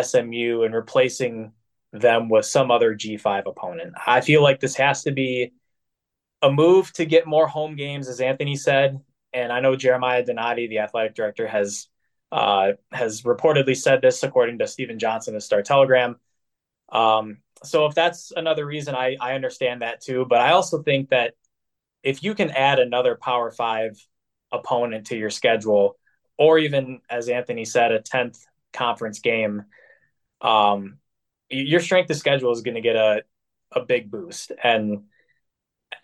SMU 0.00 0.62
and 0.62 0.74
replacing 0.74 1.52
them 1.92 2.28
with 2.28 2.46
some 2.46 2.70
other 2.70 2.94
G5 2.94 3.46
opponent. 3.46 3.94
I 4.06 4.20
feel 4.20 4.42
like 4.42 4.60
this 4.60 4.76
has 4.76 5.02
to 5.04 5.12
be 5.12 5.52
a 6.40 6.50
move 6.50 6.92
to 6.94 7.04
get 7.04 7.26
more 7.26 7.46
home 7.46 7.76
games, 7.76 8.08
as 8.08 8.20
Anthony 8.20 8.56
said. 8.56 9.00
And 9.32 9.52
I 9.52 9.60
know 9.60 9.76
Jeremiah 9.76 10.24
Donati, 10.24 10.66
the 10.66 10.80
athletic 10.80 11.14
director, 11.14 11.46
has 11.46 11.88
uh, 12.32 12.72
has 12.90 13.22
reportedly 13.22 13.76
said 13.76 14.00
this, 14.00 14.22
according 14.22 14.58
to 14.58 14.66
Stephen 14.66 14.98
Johnson 14.98 15.36
of 15.36 15.42
Star 15.42 15.62
Telegram. 15.62 16.16
Um, 16.90 17.38
so 17.62 17.86
if 17.86 17.94
that's 17.94 18.32
another 18.34 18.64
reason, 18.64 18.94
I, 18.94 19.16
I 19.20 19.34
understand 19.34 19.82
that 19.82 20.00
too. 20.00 20.26
But 20.28 20.40
I 20.40 20.52
also 20.52 20.82
think 20.82 21.10
that 21.10 21.34
if 22.02 22.24
you 22.24 22.34
can 22.34 22.50
add 22.50 22.78
another 22.78 23.14
Power 23.14 23.50
Five 23.50 24.04
opponent 24.50 25.08
to 25.08 25.16
your 25.16 25.30
schedule, 25.30 25.98
or 26.38 26.58
even 26.58 27.00
as 27.08 27.28
Anthony 27.28 27.66
said, 27.66 27.92
a 27.92 28.00
tenth 28.00 28.38
conference 28.72 29.20
game, 29.20 29.64
um, 30.40 30.98
your 31.50 31.80
strength 31.80 32.10
of 32.10 32.16
schedule 32.16 32.50
is 32.50 32.62
going 32.62 32.74
to 32.76 32.80
get 32.80 32.96
a 32.96 33.22
a 33.72 33.84
big 33.84 34.10
boost. 34.10 34.52
And 34.62 35.04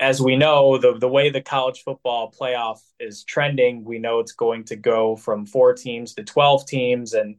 as 0.01 0.20
we 0.20 0.36
know, 0.36 0.78
the 0.78 0.99
the 0.99 1.09
way 1.09 1.30
the 1.30 1.40
college 1.40 1.82
football 1.82 2.32
playoff 2.32 2.80
is 3.01 3.24
trending, 3.24 3.84
we 3.84 3.99
know 3.99 4.20
it's 4.20 4.32
going 4.32 4.64
to 4.64 4.76
go 4.76 5.16
from 5.16 5.46
four 5.46 5.74
teams 5.74 6.14
to 6.14 6.24
twelve 6.24 6.66
teams, 6.66 7.14
and 7.14 7.36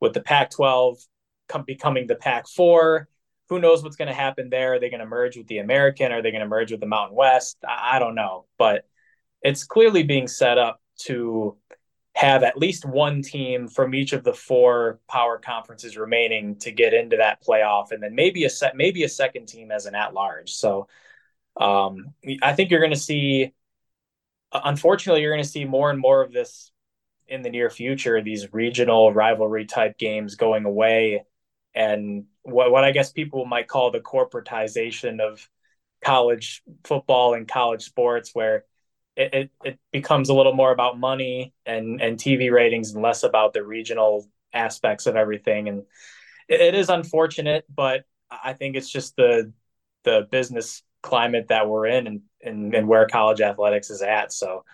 with 0.00 0.12
the 0.12 0.20
Pac-12 0.20 0.96
becoming 1.66 2.06
the 2.06 2.16
Pac-4, 2.16 3.04
who 3.48 3.60
knows 3.60 3.82
what's 3.82 3.96
going 3.96 4.08
to 4.08 4.14
happen 4.14 4.48
there? 4.50 4.74
Are 4.74 4.80
they 4.80 4.88
going 4.88 5.00
to 5.00 5.06
merge 5.06 5.36
with 5.36 5.46
the 5.46 5.58
American? 5.58 6.10
Are 6.10 6.22
they 6.22 6.30
going 6.30 6.42
to 6.42 6.48
merge 6.48 6.72
with 6.72 6.80
the 6.80 6.86
Mountain 6.86 7.16
West? 7.16 7.58
I, 7.66 7.96
I 7.96 7.98
don't 7.98 8.14
know, 8.14 8.46
but 8.58 8.88
it's 9.42 9.64
clearly 9.64 10.02
being 10.02 10.26
set 10.26 10.58
up 10.58 10.80
to 11.02 11.56
have 12.14 12.42
at 12.42 12.58
least 12.58 12.84
one 12.84 13.22
team 13.22 13.68
from 13.68 13.94
each 13.94 14.12
of 14.12 14.24
the 14.24 14.34
four 14.34 15.00
power 15.08 15.38
conferences 15.38 15.96
remaining 15.96 16.56
to 16.56 16.70
get 16.70 16.94
into 16.94 17.16
that 17.16 17.42
playoff, 17.42 17.90
and 17.90 18.02
then 18.02 18.14
maybe 18.14 18.44
a 18.44 18.50
set, 18.50 18.76
maybe 18.76 19.04
a 19.04 19.08
second 19.08 19.46
team 19.46 19.70
as 19.70 19.86
an 19.86 19.94
at 19.94 20.14
large. 20.14 20.52
So, 20.52 20.88
um, 21.56 22.14
I 22.42 22.52
think 22.54 22.70
you're 22.70 22.80
going 22.80 22.92
to 22.92 22.96
see. 22.96 23.52
Unfortunately, 24.52 25.22
you're 25.22 25.32
going 25.32 25.44
to 25.44 25.48
see 25.48 25.64
more 25.64 25.90
and 25.90 25.98
more 25.98 26.22
of 26.22 26.32
this 26.32 26.70
in 27.26 27.42
the 27.42 27.50
near 27.50 27.70
future. 27.70 28.20
These 28.22 28.52
regional 28.52 29.12
rivalry 29.12 29.66
type 29.66 29.98
games 29.98 30.34
going 30.34 30.64
away, 30.64 31.24
and 31.74 32.24
what 32.42 32.70
what 32.70 32.84
I 32.84 32.92
guess 32.92 33.12
people 33.12 33.44
might 33.44 33.68
call 33.68 33.90
the 33.90 34.00
corporatization 34.00 35.20
of 35.20 35.48
college 36.04 36.62
football 36.84 37.34
and 37.34 37.48
college 37.48 37.84
sports, 37.84 38.30
where 38.34 38.64
it, 39.16 39.34
it, 39.34 39.50
it 39.64 39.78
becomes 39.92 40.28
a 40.28 40.34
little 40.34 40.54
more 40.54 40.72
about 40.72 40.98
money 40.98 41.54
and, 41.66 42.00
and 42.00 42.18
TV 42.18 42.50
ratings 42.50 42.92
and 42.92 43.02
less 43.02 43.22
about 43.22 43.52
the 43.52 43.62
regional 43.62 44.26
aspects 44.52 45.06
of 45.06 45.16
everything. 45.16 45.68
And 45.68 45.82
it, 46.48 46.60
it 46.60 46.74
is 46.74 46.88
unfortunate, 46.88 47.64
but 47.72 48.04
I 48.30 48.54
think 48.54 48.76
it's 48.76 48.90
just 48.90 49.16
the 49.16 49.52
the 50.04 50.26
business 50.30 50.82
climate 51.02 51.48
that 51.48 51.68
we're 51.68 51.86
in 51.86 52.06
and, 52.06 52.20
and, 52.42 52.74
and 52.74 52.88
where 52.88 53.06
college 53.06 53.40
athletics 53.40 53.90
is 53.90 54.02
at. 54.02 54.32
So 54.32 54.64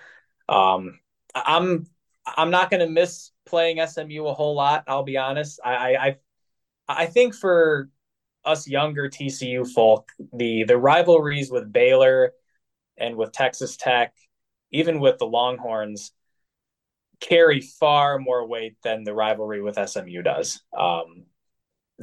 um, 0.48 0.98
I'm 1.34 1.86
I'm 2.26 2.50
not 2.50 2.70
going 2.70 2.80
to 2.80 2.88
miss 2.88 3.30
playing 3.46 3.84
SMU 3.86 4.26
a 4.26 4.34
whole 4.34 4.54
lot. 4.54 4.84
I'll 4.86 5.02
be 5.02 5.16
honest. 5.16 5.60
I, 5.64 5.96
I 5.96 6.16
I 6.88 7.06
think 7.06 7.34
for 7.34 7.88
us 8.44 8.68
younger 8.68 9.08
TCU 9.08 9.66
folk, 9.66 10.10
the 10.32 10.64
the 10.64 10.76
rivalries 10.76 11.50
with 11.50 11.72
Baylor 11.72 12.32
and 12.96 13.16
with 13.16 13.32
Texas 13.32 13.76
Tech 13.76 14.12
even 14.70 15.00
with 15.00 15.18
the 15.18 15.26
Longhorns, 15.26 16.12
carry 17.20 17.60
far 17.60 18.18
more 18.18 18.46
weight 18.46 18.76
than 18.82 19.04
the 19.04 19.14
rivalry 19.14 19.60
with 19.60 19.78
SMU 19.88 20.22
does. 20.22 20.60
Um, 20.76 21.24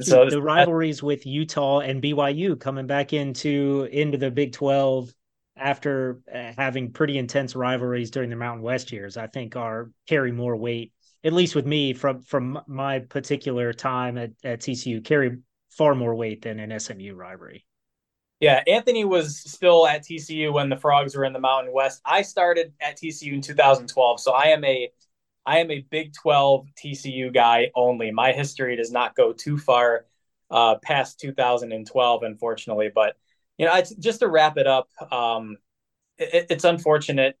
so 0.00 0.28
the 0.28 0.42
rivalries 0.42 1.02
with 1.02 1.26
Utah 1.26 1.80
and 1.80 2.02
BYU 2.02 2.58
coming 2.58 2.86
back 2.86 3.12
into 3.12 3.88
into 3.90 4.18
the 4.18 4.30
Big 4.30 4.52
Twelve 4.52 5.12
after 5.56 6.20
uh, 6.32 6.52
having 6.56 6.92
pretty 6.92 7.16
intense 7.18 7.56
rivalries 7.56 8.10
during 8.10 8.30
the 8.30 8.36
Mountain 8.36 8.62
West 8.62 8.92
years, 8.92 9.16
I 9.16 9.26
think 9.26 9.56
are 9.56 9.90
carry 10.06 10.32
more 10.32 10.56
weight. 10.56 10.92
At 11.24 11.32
least 11.32 11.54
with 11.54 11.66
me, 11.66 11.92
from 11.92 12.20
from 12.20 12.60
my 12.66 13.00
particular 13.00 13.72
time 13.72 14.18
at, 14.18 14.32
at 14.44 14.60
TCU, 14.60 15.04
carry 15.04 15.38
far 15.70 15.94
more 15.94 16.14
weight 16.14 16.42
than 16.42 16.60
an 16.60 16.78
SMU 16.78 17.14
rivalry. 17.14 17.64
Yeah, 18.40 18.62
Anthony 18.66 19.04
was 19.04 19.38
still 19.38 19.86
at 19.86 20.04
TCU 20.04 20.52
when 20.52 20.68
the 20.68 20.76
Frogs 20.76 21.16
were 21.16 21.24
in 21.24 21.32
the 21.32 21.40
Mountain 21.40 21.72
West. 21.72 22.02
I 22.04 22.20
started 22.20 22.74
at 22.80 22.98
TCU 22.98 23.32
in 23.32 23.40
2012, 23.40 24.20
so 24.20 24.32
I 24.32 24.48
am 24.48 24.62
a 24.64 24.90
I 25.46 25.58
am 25.58 25.70
a 25.70 25.86
Big 25.90 26.12
12 26.12 26.66
TCU 26.76 27.32
guy 27.32 27.70
only. 27.74 28.10
My 28.10 28.32
history 28.32 28.76
does 28.76 28.90
not 28.90 29.14
go 29.14 29.32
too 29.32 29.56
far 29.56 30.06
uh, 30.50 30.76
past 30.82 31.20
2012, 31.20 32.22
unfortunately. 32.24 32.90
But 32.92 33.16
you 33.56 33.66
know, 33.66 33.82
just 33.98 34.20
to 34.20 34.28
wrap 34.28 34.58
it 34.58 34.66
up, 34.66 34.88
um, 35.12 35.56
it, 36.18 36.46
it's 36.50 36.64
unfortunate 36.64 37.38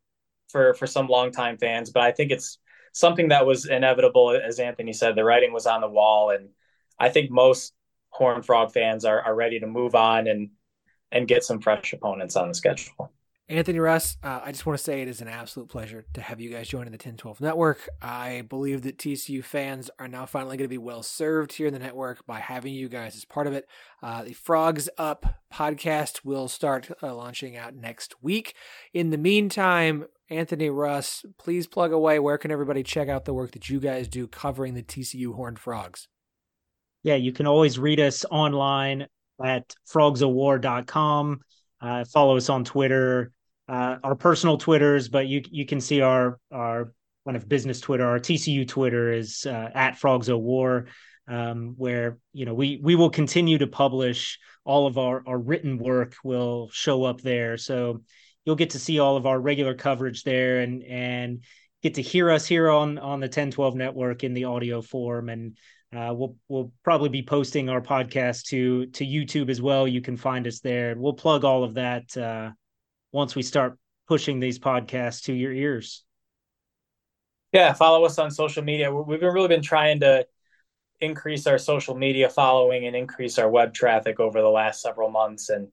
for 0.48 0.74
for 0.74 0.86
some 0.86 1.08
longtime 1.08 1.58
fans, 1.58 1.90
but 1.90 2.02
I 2.02 2.12
think 2.12 2.30
it's 2.30 2.58
something 2.92 3.28
that 3.28 3.46
was 3.46 3.66
inevitable. 3.66 4.30
As 4.30 4.60
Anthony 4.60 4.92
said, 4.92 5.16
the 5.16 5.24
writing 5.24 5.52
was 5.52 5.66
on 5.66 5.80
the 5.80 5.88
wall, 5.88 6.30
and 6.30 6.50
I 6.98 7.08
think 7.08 7.30
most 7.30 7.74
Horn 8.10 8.42
Frog 8.42 8.72
fans 8.72 9.04
are 9.04 9.20
are 9.20 9.34
ready 9.34 9.60
to 9.60 9.66
move 9.66 9.94
on 9.94 10.28
and 10.28 10.50
and 11.12 11.28
get 11.28 11.44
some 11.44 11.60
fresh 11.60 11.92
opponents 11.92 12.36
on 12.36 12.48
the 12.48 12.54
schedule. 12.54 13.12
Anthony 13.48 13.78
Russ, 13.78 14.16
uh, 14.24 14.40
I 14.44 14.50
just 14.50 14.66
want 14.66 14.76
to 14.76 14.82
say 14.82 15.02
it 15.02 15.08
is 15.08 15.20
an 15.20 15.28
absolute 15.28 15.68
pleasure 15.68 16.04
to 16.14 16.20
have 16.20 16.40
you 16.40 16.50
guys 16.50 16.66
joining 16.66 16.90
the 16.90 16.98
Ten12 16.98 17.40
network. 17.40 17.88
I 18.02 18.42
believe 18.48 18.82
that 18.82 18.98
TCU 18.98 19.44
fans 19.44 19.88
are 20.00 20.08
now 20.08 20.26
finally 20.26 20.56
going 20.56 20.64
to 20.64 20.68
be 20.68 20.78
well 20.78 21.04
served 21.04 21.52
here 21.52 21.68
in 21.68 21.72
the 21.72 21.78
network 21.78 22.26
by 22.26 22.40
having 22.40 22.74
you 22.74 22.88
guys 22.88 23.14
as 23.14 23.24
part 23.24 23.46
of 23.46 23.52
it. 23.52 23.68
Uh, 24.02 24.24
the 24.24 24.32
Frogs 24.32 24.88
Up 24.98 25.40
podcast 25.54 26.24
will 26.24 26.48
start 26.48 26.90
uh, 27.00 27.14
launching 27.14 27.56
out 27.56 27.76
next 27.76 28.20
week. 28.20 28.56
In 28.92 29.10
the 29.10 29.18
meantime, 29.18 30.06
Anthony 30.28 30.68
Russ, 30.68 31.24
please 31.38 31.68
plug 31.68 31.92
away. 31.92 32.18
Where 32.18 32.38
can 32.38 32.50
everybody 32.50 32.82
check 32.82 33.08
out 33.08 33.26
the 33.26 33.34
work 33.34 33.52
that 33.52 33.70
you 33.70 33.78
guys 33.78 34.08
do 34.08 34.26
covering 34.26 34.74
the 34.74 34.82
TCU 34.82 35.36
Horned 35.36 35.60
Frogs? 35.60 36.08
Yeah, 37.04 37.14
you 37.14 37.32
can 37.32 37.46
always 37.46 37.78
read 37.78 38.00
us 38.00 38.24
online 38.28 39.06
at 39.40 39.72
frogsofwar.com. 39.88 41.40
Uh, 41.80 42.04
follow 42.06 42.36
us 42.36 42.48
on 42.48 42.64
Twitter, 42.64 43.32
uh, 43.68 43.96
our 44.02 44.14
personal 44.14 44.58
Twitters, 44.58 45.08
but 45.08 45.26
you 45.26 45.42
you 45.50 45.66
can 45.66 45.80
see 45.80 46.00
our 46.00 46.38
our 46.52 46.92
kind 47.24 47.36
of 47.36 47.48
business 47.48 47.80
Twitter. 47.80 48.06
Our 48.06 48.18
TCU 48.18 48.66
Twitter 48.66 49.12
is 49.12 49.46
uh, 49.46 49.70
at 49.74 49.98
Frogs 49.98 50.28
of 50.28 50.40
War, 50.40 50.86
um, 51.28 51.74
where 51.76 52.18
you 52.32 52.46
know 52.46 52.54
we 52.54 52.80
we 52.82 52.94
will 52.94 53.10
continue 53.10 53.58
to 53.58 53.66
publish 53.66 54.38
all 54.64 54.86
of 54.86 54.98
our 54.98 55.22
our 55.26 55.38
written 55.38 55.78
work 55.78 56.14
will 56.22 56.68
show 56.72 57.04
up 57.04 57.20
there. 57.20 57.56
So 57.56 58.02
you'll 58.44 58.56
get 58.56 58.70
to 58.70 58.78
see 58.78 58.98
all 58.98 59.16
of 59.16 59.26
our 59.26 59.40
regular 59.40 59.74
coverage 59.74 60.22
there, 60.22 60.60
and 60.60 60.82
and 60.84 61.44
get 61.82 61.94
to 61.94 62.02
hear 62.02 62.30
us 62.30 62.46
here 62.46 62.70
on 62.70 62.98
on 62.98 63.20
the 63.20 63.28
Ten12 63.28 63.74
network 63.74 64.24
in 64.24 64.34
the 64.34 64.44
audio 64.44 64.80
form 64.82 65.28
and 65.28 65.56
uh, 65.94 66.12
we'll 66.12 66.36
we'll 66.48 66.72
probably 66.82 67.08
be 67.08 67.22
posting 67.22 67.68
our 67.68 67.80
podcast 67.80 68.44
to 68.46 68.86
to 68.86 69.04
YouTube 69.04 69.48
as 69.48 69.62
well. 69.62 69.86
You 69.86 70.00
can 70.00 70.16
find 70.16 70.46
us 70.46 70.60
there. 70.60 70.94
We'll 70.96 71.12
plug 71.12 71.44
all 71.44 71.64
of 71.64 71.74
that 71.74 72.16
uh, 72.16 72.50
once 73.16 73.34
we 73.34 73.42
start 73.42 73.78
pushing 74.06 74.38
these 74.38 74.58
podcasts 74.58 75.24
to 75.24 75.32
your 75.32 75.50
ears. 75.50 76.04
Yeah, 77.50 77.72
follow 77.72 78.04
us 78.04 78.18
on 78.18 78.30
social 78.30 78.62
media. 78.62 78.92
We've 78.92 79.18
been 79.18 79.32
really 79.32 79.48
been 79.48 79.62
trying 79.62 80.00
to 80.00 80.26
increase 81.00 81.46
our 81.46 81.56
social 81.56 81.96
media 81.96 82.28
following 82.28 82.86
and 82.86 82.94
increase 82.94 83.38
our 83.38 83.48
web 83.50 83.72
traffic 83.72 84.20
over 84.20 84.42
the 84.42 84.50
last 84.50 84.82
several 84.82 85.10
months, 85.10 85.48
and 85.48 85.68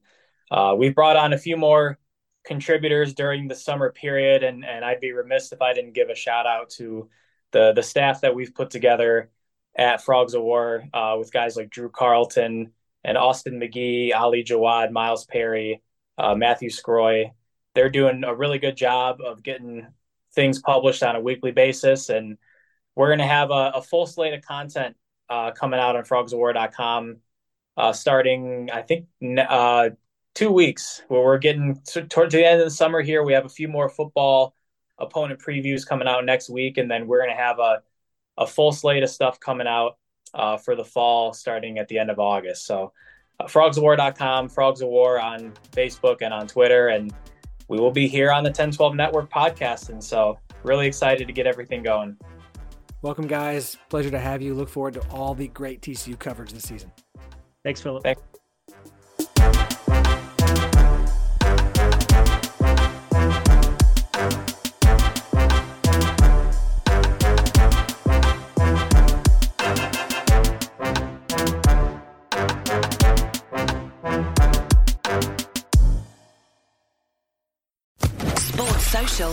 uh, 0.50 0.74
we've 0.76 0.94
brought 0.94 1.16
on 1.16 1.34
a 1.34 1.38
few 1.38 1.58
more 1.58 1.98
contributors 2.44 3.12
during 3.12 3.46
the 3.46 3.54
summer 3.54 3.92
period. 3.92 4.42
And 4.42 4.64
and 4.64 4.82
I'd 4.82 5.00
be 5.00 5.12
remiss 5.12 5.52
if 5.52 5.60
I 5.60 5.74
didn't 5.74 5.92
give 5.92 6.08
a 6.08 6.14
shout 6.14 6.46
out 6.46 6.70
to 6.78 7.10
the 7.52 7.74
the 7.74 7.82
staff 7.82 8.22
that 8.22 8.34
we've 8.34 8.54
put 8.54 8.70
together 8.70 9.30
at 9.76 10.02
Frogs 10.02 10.32
of 10.32 10.42
War 10.42 10.84
uh, 10.94 11.16
with 11.18 11.30
guys 11.30 11.56
like 11.56 11.68
Drew 11.68 11.90
Carlton 11.90 12.72
and 13.04 13.18
Austin 13.18 13.60
McGee, 13.60 14.14
Ali 14.14 14.44
Jawad, 14.44 14.92
Miles 14.92 15.26
Perry, 15.26 15.82
uh, 16.18 16.34
Matthew 16.34 16.70
Scroy. 16.70 17.32
They're 17.74 17.90
doing 17.90 18.24
a 18.24 18.34
really 18.34 18.58
good 18.58 18.76
job 18.76 19.20
of 19.20 19.42
getting 19.42 19.86
things 20.34 20.60
published 20.60 21.02
on 21.02 21.16
a 21.16 21.20
weekly 21.20 21.52
basis. 21.52 22.08
And 22.08 22.38
we're 22.94 23.08
going 23.08 23.18
to 23.18 23.26
have 23.26 23.50
a, 23.50 23.72
a, 23.74 23.82
full 23.82 24.06
slate 24.06 24.34
of 24.34 24.42
content 24.42 24.96
uh, 25.28 25.50
coming 25.52 25.80
out 25.80 25.96
on 25.96 26.04
frogsofwar.com 26.04 27.16
uh, 27.76 27.92
starting, 27.92 28.70
I 28.72 28.82
think, 28.82 29.06
uh, 29.36 29.90
two 30.34 30.50
weeks 30.50 31.02
where 31.08 31.22
we're 31.22 31.38
getting 31.38 31.80
to, 31.86 32.06
towards 32.06 32.34
the 32.34 32.46
end 32.46 32.60
of 32.60 32.66
the 32.66 32.70
summer 32.70 33.02
here. 33.02 33.24
We 33.24 33.32
have 33.32 33.44
a 33.44 33.48
few 33.48 33.68
more 33.68 33.88
football 33.88 34.54
opponent 34.98 35.40
previews 35.40 35.86
coming 35.86 36.06
out 36.06 36.24
next 36.24 36.48
week. 36.48 36.78
And 36.78 36.88
then 36.90 37.08
we're 37.08 37.18
going 37.18 37.36
to 37.36 37.42
have 37.42 37.58
a 37.58 37.82
a 38.36 38.46
full 38.46 38.72
slate 38.72 39.02
of 39.02 39.10
stuff 39.10 39.40
coming 39.40 39.66
out 39.66 39.96
uh, 40.32 40.56
for 40.56 40.74
the 40.74 40.84
fall 40.84 41.32
starting 41.32 41.78
at 41.78 41.88
the 41.88 41.98
end 41.98 42.10
of 42.10 42.18
August. 42.18 42.66
So, 42.66 42.92
uh, 43.40 43.44
frogsofwar.com, 43.44 44.48
Frogs 44.48 44.80
of 44.80 44.88
War 44.88 45.20
on 45.20 45.52
Facebook 45.72 46.22
and 46.22 46.32
on 46.32 46.46
Twitter. 46.46 46.88
And 46.88 47.12
we 47.68 47.78
will 47.78 47.90
be 47.90 48.06
here 48.06 48.30
on 48.30 48.44
the 48.44 48.50
Ten12 48.50 48.94
Network 48.94 49.30
podcast. 49.30 49.88
And 49.90 50.02
so, 50.02 50.38
really 50.62 50.86
excited 50.86 51.26
to 51.26 51.32
get 51.32 51.46
everything 51.46 51.82
going. 51.82 52.16
Welcome, 53.02 53.26
guys. 53.26 53.76
Pleasure 53.90 54.10
to 54.10 54.18
have 54.18 54.40
you. 54.40 54.54
Look 54.54 54.68
forward 54.68 54.94
to 54.94 55.02
all 55.10 55.34
the 55.34 55.48
great 55.48 55.82
TCU 55.82 56.18
coverage 56.18 56.52
this 56.52 56.62
season. 56.62 56.90
Thanks, 57.62 57.80
Philip. 57.80 58.02
Thanks. 58.02 58.22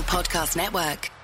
Podcast 0.03 0.55
Network. 0.55 1.20